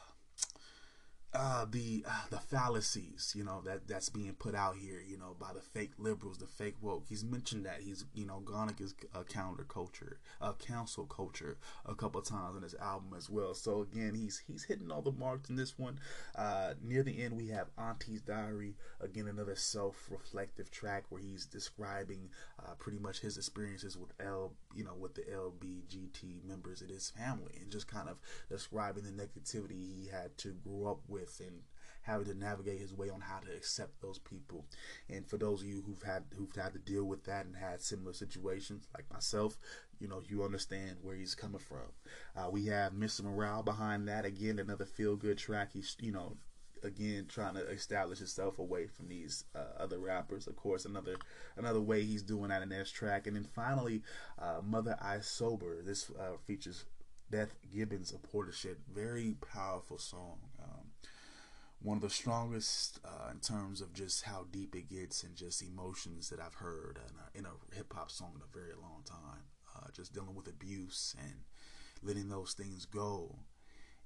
uh, 1.35 1.64
the 1.70 2.05
uh, 2.07 2.24
the 2.30 2.39
fallacies, 2.39 3.33
you 3.35 3.43
know, 3.43 3.62
that 3.64 3.89
that's 3.89 4.11
being 4.11 4.35
put 4.35 4.55
out 4.55 4.76
here, 4.76 5.01
you 5.07 5.16
know, 5.16 5.35
by 5.41 5.53
the 5.55 5.61
fake 5.61 5.93
liberals, 5.99 6.37
the 6.39 6.47
fake 6.47 6.76
woke. 6.83 7.07
He's 7.09 7.24
mentioned 7.24 7.64
that 7.64 7.80
he's, 7.80 8.05
you 8.14 8.26
know, 8.26 8.41
gone 8.41 8.74
is 8.78 8.95
a 9.14 9.24
counter 9.24 9.64
culture, 9.64 10.18
a 10.41 10.53
council 10.53 11.05
culture, 11.07 11.57
a 11.87 11.95
couple 11.95 12.20
times 12.20 12.57
in 12.57 12.62
his 12.62 12.74
album 12.74 13.14
as 13.16 13.30
well. 13.30 13.55
So 13.55 13.80
again, 13.80 14.14
he's 14.14 14.43
he's 14.47 14.64
hitting 14.64 14.91
all 14.91 15.01
the 15.01 15.12
marks 15.12 15.49
in 15.49 15.57
this 15.57 15.78
one. 15.78 15.99
Uh, 16.37 16.74
near 16.83 17.03
the 17.03 17.22
end, 17.22 17.37
we 17.37 17.49
have 17.49 17.68
Auntie's 17.78 18.20
Diary, 18.20 18.74
again 19.01 19.26
another 19.26 19.57
self-reflective 19.57 20.70
track 20.70 21.05
where 21.09 21.22
he's 21.22 21.47
describing 21.47 22.28
uh, 22.65 22.75
pretty 22.79 22.99
much 22.99 23.21
his 23.21 23.37
experiences 23.37 23.97
with 23.97 24.13
L, 24.21 24.53
you 24.75 24.85
know, 24.85 24.95
with 24.95 25.15
the 25.15 25.23
LBGT 25.23 26.45
members 26.45 26.83
of 26.83 26.89
his 26.89 27.11
family, 27.11 27.55
and 27.61 27.71
just 27.71 27.89
kind 27.89 28.09
of 28.09 28.19
describing 28.49 29.05
the 29.05 29.11
negativity 29.11 29.73
he 29.73 30.09
had 30.11 30.37
to 30.39 30.55
grow 30.65 30.91
up 30.91 31.01
with 31.09 31.41
and 31.41 31.63
having 32.03 32.27
to 32.27 32.35
navigate 32.35 32.81
his 32.81 32.93
way 32.93 33.09
on 33.09 33.21
how 33.21 33.39
to 33.39 33.53
accept 33.53 34.01
those 34.01 34.19
people. 34.19 34.67
And 35.09 35.27
for 35.27 35.37
those 35.37 35.63
of 35.63 35.69
you 35.69 35.83
who've 35.87 36.03
had 36.03 36.25
who've 36.37 36.55
had 36.55 36.73
to 36.73 36.79
deal 36.79 37.05
with 37.05 37.25
that 37.25 37.47
and 37.47 37.57
had 37.57 37.81
similar 37.81 38.13
situations 38.13 38.89
like 38.95 39.11
myself, 39.13 39.57
you 39.99 40.09
know 40.09 40.23
you 40.29 40.45
understand 40.45 40.97
where 41.03 41.17
he's 41.17 41.35
coming 41.35 41.61
from. 41.61 41.93
Uh, 42.37 42.51
we 42.51 42.67
have 42.67 42.93
Mr. 42.93 43.23
Morale 43.25 43.63
behind 43.63 44.09
that 44.09 44.25
again, 44.25 44.59
another 44.59 44.87
feel 44.87 45.17
good 45.17 45.39
track. 45.39 45.71
He's 45.73 45.97
you 46.01 46.13
know 46.13 46.37
again 46.85 47.26
trying 47.28 47.55
to 47.55 47.66
establish 47.68 48.18
himself 48.18 48.59
away 48.59 48.87
from 48.87 49.09
these 49.09 49.45
uh, 49.55 49.83
other 49.83 49.99
rappers. 49.99 50.47
Of 50.47 50.57
course, 50.57 50.85
another 50.85 51.16
another 51.57 51.80
way 51.80 52.03
he's 52.03 52.22
doing 52.22 52.49
that 52.49 52.62
in 52.62 52.68
this 52.70 52.91
track. 52.91 53.26
And 53.26 53.37
then 53.37 53.45
finally, 53.45 54.03
uh, 54.39 54.61
Mother 54.62 54.97
I 55.01 55.20
Sober. 55.20 55.83
This 55.83 56.11
uh, 56.11 56.37
features 56.47 56.85
Beth 57.30 57.55
Gibbons 57.74 58.12
of 58.12 58.22
Portishead. 58.22 58.76
Very 58.93 59.37
powerful 59.53 59.99
song. 59.99 60.39
Um, 60.62 60.89
one 61.80 61.97
of 61.97 62.03
the 62.03 62.11
strongest 62.11 63.01
uh, 63.05 63.30
in 63.33 63.41
terms 63.41 63.80
of 63.80 63.93
just 63.93 64.22
how 64.22 64.47
deep 64.53 64.76
it 64.76 64.89
gets 64.89 65.24
and 65.24 65.35
just 65.35 65.62
emotions 65.62 66.28
that 66.30 66.39
I've 66.41 66.55
heard 66.55 67.01
in 67.35 67.45
a, 67.45 67.49
a 67.49 67.74
hip 67.74 67.93
hop 67.93 68.11
song 68.11 68.33
in 68.37 68.43
a 68.43 68.57
very 68.57 68.74
long 68.80 69.03
time. 69.05 69.43
Uh, 69.74 69.89
just 69.93 70.12
dealing 70.12 70.35
with 70.35 70.47
abuse 70.47 71.16
and 71.18 71.41
letting 72.03 72.28
those 72.28 72.53
things 72.53 72.85
go. 72.85 73.37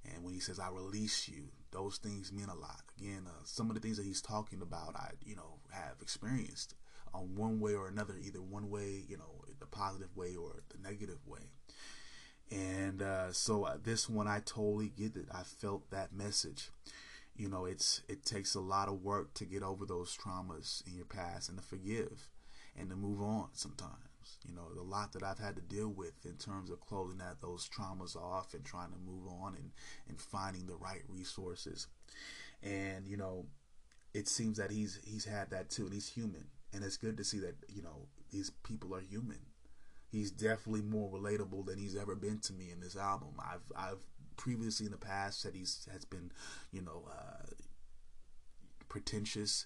And 0.05 0.23
when 0.23 0.33
he 0.33 0.39
says, 0.39 0.59
I 0.59 0.69
release 0.69 1.27
you, 1.27 1.49
those 1.71 1.97
things 1.97 2.31
mean 2.31 2.49
a 2.49 2.55
lot. 2.55 2.81
Again, 2.97 3.23
uh, 3.27 3.43
some 3.43 3.69
of 3.69 3.75
the 3.75 3.81
things 3.81 3.97
that 3.97 4.05
he's 4.05 4.21
talking 4.21 4.61
about, 4.61 4.95
I, 4.95 5.11
you 5.25 5.35
know, 5.35 5.59
have 5.71 5.95
experienced 6.01 6.75
on 7.13 7.35
one 7.35 7.59
way 7.59 7.73
or 7.73 7.87
another, 7.87 8.15
either 8.21 8.41
one 8.41 8.69
way, 8.69 9.03
you 9.07 9.17
know, 9.17 9.43
the 9.59 9.65
positive 9.65 10.15
way 10.15 10.35
or 10.35 10.63
the 10.69 10.77
negative 10.81 11.19
way. 11.25 11.51
And 12.49 13.01
uh, 13.01 13.33
so 13.33 13.65
uh, 13.65 13.77
this 13.83 14.07
one, 14.07 14.27
I 14.27 14.39
totally 14.39 14.89
get 14.89 15.17
it. 15.17 15.27
I 15.33 15.43
felt 15.43 15.89
that 15.91 16.13
message 16.13 16.69
you 17.37 17.47
know 17.47 17.65
it's 17.65 18.01
it 18.09 18.25
takes 18.25 18.55
a 18.55 18.59
lot 18.59 18.89
of 18.89 19.03
work 19.03 19.33
to 19.35 19.45
get 19.45 19.63
over 19.63 19.85
those 19.85 20.17
traumas 20.17 20.85
in 20.87 20.95
your 20.95 21.05
past 21.05 21.49
and 21.49 21.57
to 21.57 21.63
forgive 21.63 22.27
and 22.75 22.89
to 22.89 22.95
move 22.95 23.21
on 23.21 23.49
sometimes 23.53 24.06
you 24.47 24.53
know 24.53 24.73
the 24.75 24.81
lot 24.81 25.13
that 25.13 25.23
i've 25.23 25.39
had 25.39 25.55
to 25.55 25.61
deal 25.61 25.89
with 25.89 26.25
in 26.25 26.35
terms 26.37 26.69
of 26.69 26.79
closing 26.81 27.17
that 27.17 27.41
those 27.41 27.69
traumas 27.69 28.15
off 28.15 28.53
and 28.53 28.63
trying 28.65 28.91
to 28.91 28.97
move 28.97 29.27
on 29.27 29.55
and 29.55 29.71
and 30.07 30.19
finding 30.19 30.65
the 30.65 30.75
right 30.75 31.03
resources. 31.07 31.87
And 32.63 33.07
you 33.07 33.17
know 33.17 33.45
it 34.13 34.27
seems 34.27 34.57
that 34.57 34.71
he's 34.71 34.99
he's 35.03 35.25
had 35.25 35.49
that 35.51 35.69
too 35.69 35.85
and 35.85 35.93
he's 35.93 36.09
human. 36.09 36.45
And 36.73 36.83
it's 36.83 36.97
good 36.97 37.17
to 37.17 37.23
see 37.23 37.39
that 37.39 37.55
you 37.69 37.81
know 37.81 38.07
these 38.31 38.49
people 38.63 38.95
are 38.95 39.01
human. 39.01 39.39
He's 40.09 40.31
definitely 40.31 40.81
more 40.81 41.09
relatable 41.11 41.65
than 41.65 41.77
he's 41.77 41.95
ever 41.95 42.15
been 42.15 42.39
to 42.39 42.53
me 42.53 42.71
in 42.71 42.79
this 42.79 42.95
album. 42.95 43.33
I've 43.39 43.71
i've 43.75 43.99
previously 44.37 44.85
in 44.85 44.91
the 44.91 44.97
past 44.97 45.41
said 45.41 45.55
he's 45.55 45.87
has 45.91 46.05
been, 46.05 46.31
you 46.71 46.81
know, 46.81 47.05
uh, 47.09 47.45
pretentious. 48.87 49.65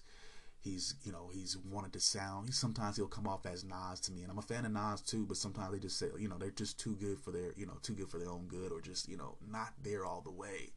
He's, 0.62 0.94
you 1.02 1.10
know, 1.10 1.28
he's 1.32 1.56
wanted 1.58 1.92
to 1.94 2.00
sound. 2.00 2.46
He 2.48 2.52
sometimes 2.52 2.96
he'll 2.96 3.08
come 3.08 3.26
off 3.26 3.46
as 3.46 3.64
Nas 3.64 3.98
to 4.02 4.12
me, 4.12 4.22
and 4.22 4.30
I'm 4.30 4.38
a 4.38 4.42
fan 4.42 4.64
of 4.64 4.72
Nas 4.72 5.00
too. 5.00 5.26
But 5.26 5.36
sometimes 5.36 5.72
they 5.72 5.80
just 5.80 5.98
say, 5.98 6.06
you 6.18 6.28
know, 6.28 6.38
they're 6.38 6.50
just 6.50 6.78
too 6.78 6.94
good 7.00 7.18
for 7.18 7.32
their, 7.32 7.52
you 7.56 7.66
know, 7.66 7.78
too 7.82 7.94
good 7.94 8.08
for 8.08 8.18
their 8.18 8.30
own 8.30 8.46
good, 8.46 8.70
or 8.70 8.80
just, 8.80 9.08
you 9.08 9.16
know, 9.16 9.36
not 9.50 9.72
there 9.82 10.04
all 10.04 10.20
the 10.20 10.30
way. 10.30 10.70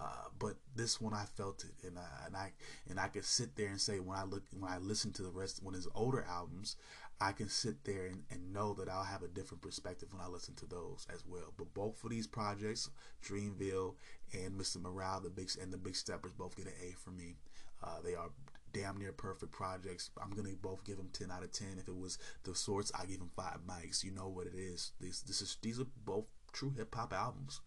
Uh, 0.00 0.28
but 0.38 0.54
this 0.76 1.00
one 1.00 1.12
I 1.14 1.24
felt 1.24 1.64
it, 1.64 1.86
and, 1.86 1.98
uh, 1.98 2.26
and 2.26 2.36
I 2.36 2.52
and 2.88 3.00
I 3.00 3.08
could 3.08 3.24
sit 3.24 3.56
there 3.56 3.68
and 3.68 3.80
say 3.80 3.98
when 3.98 4.16
I 4.16 4.24
look 4.24 4.42
when 4.58 4.70
I 4.70 4.78
listen 4.78 5.12
to 5.14 5.22
the 5.22 5.30
rest 5.30 5.60
when 5.62 5.74
his 5.74 5.88
older 5.94 6.24
albums, 6.28 6.76
I 7.20 7.32
can 7.32 7.48
sit 7.48 7.84
there 7.84 8.06
and, 8.06 8.22
and 8.30 8.52
know 8.52 8.74
that 8.74 8.88
I'll 8.88 9.02
have 9.02 9.22
a 9.22 9.28
different 9.28 9.62
perspective 9.62 10.12
when 10.12 10.22
I 10.22 10.28
listen 10.28 10.54
to 10.56 10.66
those 10.66 11.06
as 11.12 11.24
well. 11.26 11.52
But 11.56 11.74
both 11.74 12.02
of 12.04 12.10
these 12.10 12.28
projects, 12.28 12.90
Dreamville 13.24 13.94
and 14.32 14.58
Mr. 14.60 14.80
Morale, 14.80 15.20
the 15.20 15.30
big 15.30 15.50
and 15.60 15.72
the 15.72 15.78
Big 15.78 15.96
Steppers, 15.96 16.32
both 16.32 16.56
get 16.56 16.66
an 16.66 16.72
A 16.80 16.92
for 16.92 17.10
me. 17.10 17.34
Uh, 17.82 18.00
they 18.04 18.14
are 18.14 18.30
damn 18.72 18.96
near 18.96 19.12
perfect 19.12 19.52
projects. 19.52 20.10
I'm 20.22 20.30
gonna 20.30 20.54
both 20.60 20.84
give 20.84 20.96
them 20.96 21.10
10 21.12 21.30
out 21.30 21.42
of 21.42 21.52
10. 21.52 21.78
If 21.78 21.88
it 21.88 21.96
was 21.96 22.18
the 22.44 22.54
Source, 22.54 22.92
I 22.98 23.06
give 23.06 23.18
them 23.18 23.30
five 23.36 23.60
mics. 23.68 24.04
You 24.04 24.12
know 24.12 24.28
what 24.28 24.46
it 24.46 24.54
is. 24.54 24.92
These 25.00 25.22
this 25.22 25.40
is 25.40 25.56
these 25.62 25.80
are 25.80 25.86
both 26.04 26.26
true 26.52 26.72
hip 26.76 26.94
hop 26.94 27.12
albums. 27.12 27.60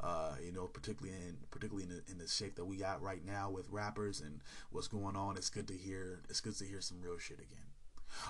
Uh, 0.00 0.34
you 0.44 0.50
know, 0.52 0.66
particularly 0.66 1.16
in 1.16 1.36
particularly 1.50 1.84
in 1.84 1.90
the, 1.90 2.02
in 2.10 2.18
the 2.18 2.26
shape 2.26 2.56
that 2.56 2.64
we 2.64 2.76
got 2.76 3.02
right 3.02 3.24
now 3.24 3.50
with 3.50 3.68
rappers 3.70 4.20
and 4.20 4.40
what's 4.70 4.88
going 4.88 5.16
on. 5.16 5.36
It's 5.36 5.50
good 5.50 5.68
to 5.68 5.74
hear. 5.74 6.20
It's 6.28 6.40
good 6.40 6.56
to 6.56 6.64
hear 6.64 6.80
some 6.80 7.00
real 7.00 7.18
shit 7.18 7.38
again. 7.38 7.71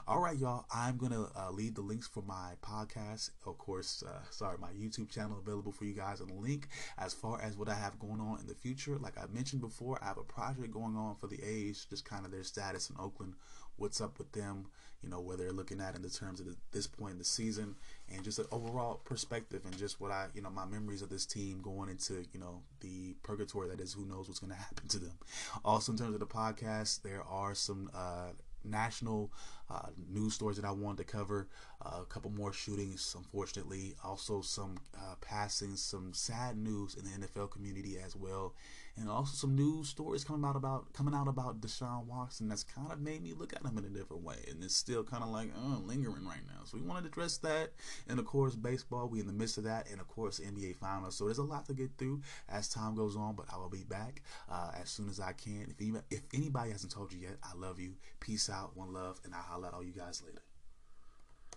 All 0.06 0.20
right, 0.20 0.36
y'all. 0.36 0.64
I'm 0.74 0.96
gonna 0.96 1.26
uh, 1.36 1.50
leave 1.50 1.74
the 1.74 1.80
links 1.80 2.06
for 2.06 2.22
my 2.22 2.52
podcast, 2.62 3.30
of 3.46 3.59
course. 3.59 4.02
Uh, 4.06 4.20
sorry, 4.30 4.59
my 4.59 4.68
YouTube 4.68 5.10
channel 5.10 5.38
available 5.38 5.72
for 5.72 5.84
you 5.84 5.94
guys 5.94 6.20
on 6.20 6.28
the 6.28 6.34
link. 6.34 6.68
As 6.98 7.12
far 7.12 7.40
as 7.40 7.56
what 7.56 7.68
I 7.68 7.74
have 7.74 7.98
going 7.98 8.20
on 8.20 8.40
in 8.40 8.46
the 8.46 8.54
future, 8.54 8.96
like 8.98 9.18
I 9.18 9.24
mentioned 9.32 9.62
before, 9.62 9.98
I 10.02 10.06
have 10.06 10.18
a 10.18 10.24
project 10.24 10.72
going 10.72 10.96
on 10.96 11.16
for 11.16 11.26
the 11.26 11.42
A's, 11.42 11.86
just 11.88 12.04
kind 12.04 12.24
of 12.24 12.32
their 12.32 12.44
status 12.44 12.90
in 12.90 12.96
Oakland, 12.98 13.34
what's 13.76 14.00
up 14.00 14.18
with 14.18 14.32
them, 14.32 14.66
you 15.02 15.09
know, 15.09 15.20
where 15.20 15.36
they're 15.36 15.52
looking 15.52 15.80
at 15.80 15.96
in 15.96 16.02
the 16.02 16.10
terms 16.10 16.40
of 16.40 16.46
the, 16.46 16.56
this 16.72 16.86
point 16.86 17.12
in 17.12 17.18
the 17.18 17.24
season, 17.24 17.74
and 18.12 18.24
just 18.24 18.38
an 18.38 18.46
overall 18.52 19.00
perspective, 19.04 19.62
and 19.64 19.76
just 19.76 20.00
what 20.00 20.10
I, 20.10 20.26
you 20.34 20.42
know, 20.42 20.50
my 20.50 20.64
memories 20.64 21.02
of 21.02 21.10
this 21.10 21.26
team 21.26 21.60
going 21.60 21.88
into, 21.88 22.24
you 22.32 22.40
know, 22.40 22.62
the 22.80 23.14
purgatory 23.22 23.68
that 23.68 23.80
is. 23.80 23.92
Who 23.92 24.04
knows 24.04 24.28
what's 24.28 24.40
going 24.40 24.52
to 24.52 24.59
happen 24.59 24.88
to 24.88 24.98
them? 24.98 25.18
Also, 25.64 25.92
in 25.92 25.98
terms 25.98 26.14
of 26.14 26.20
the 26.20 26.26
podcast, 26.26 27.02
there 27.02 27.22
are 27.22 27.54
some. 27.54 27.90
Uh, 27.94 28.30
national 28.64 29.32
uh, 29.70 29.89
news 30.10 30.34
stories 30.34 30.56
that 30.56 30.66
I 30.66 30.70
wanted 30.70 31.06
to 31.06 31.12
cover. 31.12 31.48
Uh, 31.84 32.01
a 32.02 32.05
couple 32.05 32.30
more 32.30 32.52
shootings, 32.52 33.14
unfortunately. 33.16 33.94
Also, 34.05 34.40
some 34.40 34.76
uh, 34.97 35.14
passing, 35.20 35.76
some 35.76 36.12
sad 36.12 36.56
news 36.56 36.94
in 36.94 37.05
the 37.05 37.26
NFL 37.26 37.51
community 37.51 37.98
as 38.05 38.14
well, 38.16 38.55
and 38.97 39.09
also 39.09 39.35
some 39.35 39.56
news 39.56 39.89
stories 39.89 40.24
coming 40.24 40.44
out 40.44 40.56
about 40.56 40.93
coming 40.93 41.14
out 41.14 41.28
about 41.28 41.60
Deshaun 41.60 42.06
Watson. 42.06 42.48
That's 42.48 42.64
kind 42.64 42.93
of 42.93 43.01
made 43.01 43.23
me 43.23 43.32
look 43.36 43.52
at 43.52 43.62
him 43.62 43.78
in 43.78 43.85
a 43.85 43.89
different 43.89 44.23
way, 44.23 44.36
and 44.51 44.62
it's 44.62 44.77
still 44.77 45.02
kind 45.02 45.23
of 45.23 45.31
like 45.31 45.51
uh, 45.56 45.78
lingering 45.78 46.27
right 46.27 46.44
now. 46.47 46.62
So 46.64 46.77
we 46.77 46.82
wanted 46.85 47.02
to 47.02 47.09
address 47.09 47.39
that, 47.39 47.73
and 48.09 48.19
of 48.19 48.27
course, 48.27 48.55
baseball. 48.55 49.09
We 49.09 49.20
in 49.20 49.27
the 49.27 49.32
midst 49.32 49.59
of 49.59 49.64
that, 49.64 49.90
and 49.90 50.01
of 50.01 50.09
course, 50.09 50.40
NBA 50.40 50.77
Finals. 50.77 51.16
So 51.16 51.27
there's 51.27 51.39
a 51.39 51.43
lot 51.43 51.66
to 51.66 51.74
get 51.74 51.90
through 51.98 52.20
as 52.48 52.69
time 52.69 52.94
goes 52.94 53.16
on, 53.16 53.35
but 53.35 53.47
I 53.52 53.56
will 53.56 53.70
be 53.70 53.85
back 53.85 54.23
uh, 54.51 54.73
as 54.81 54.90
soon 54.90 55.09
as 55.09 55.20
I 55.20 55.32
can. 55.32 55.74
If 55.78 56.02
if 56.10 56.23
anybody 56.35 56.70
hasn't 56.73 56.93
told 56.93 57.12
you 57.12 57.20
yet, 57.20 57.36
I 57.43 57.56
love 57.56 57.81
you. 57.81 57.94
Peace 58.20 58.51
out, 58.51 58.77
one 58.77 58.93
love, 58.93 59.20
and 59.24 59.35
I'll 59.35 59.43
holler 59.43 59.69
at 59.69 59.74
all 59.74 59.82
you 59.82 59.93
guys 59.93 60.23
later. 60.24 60.43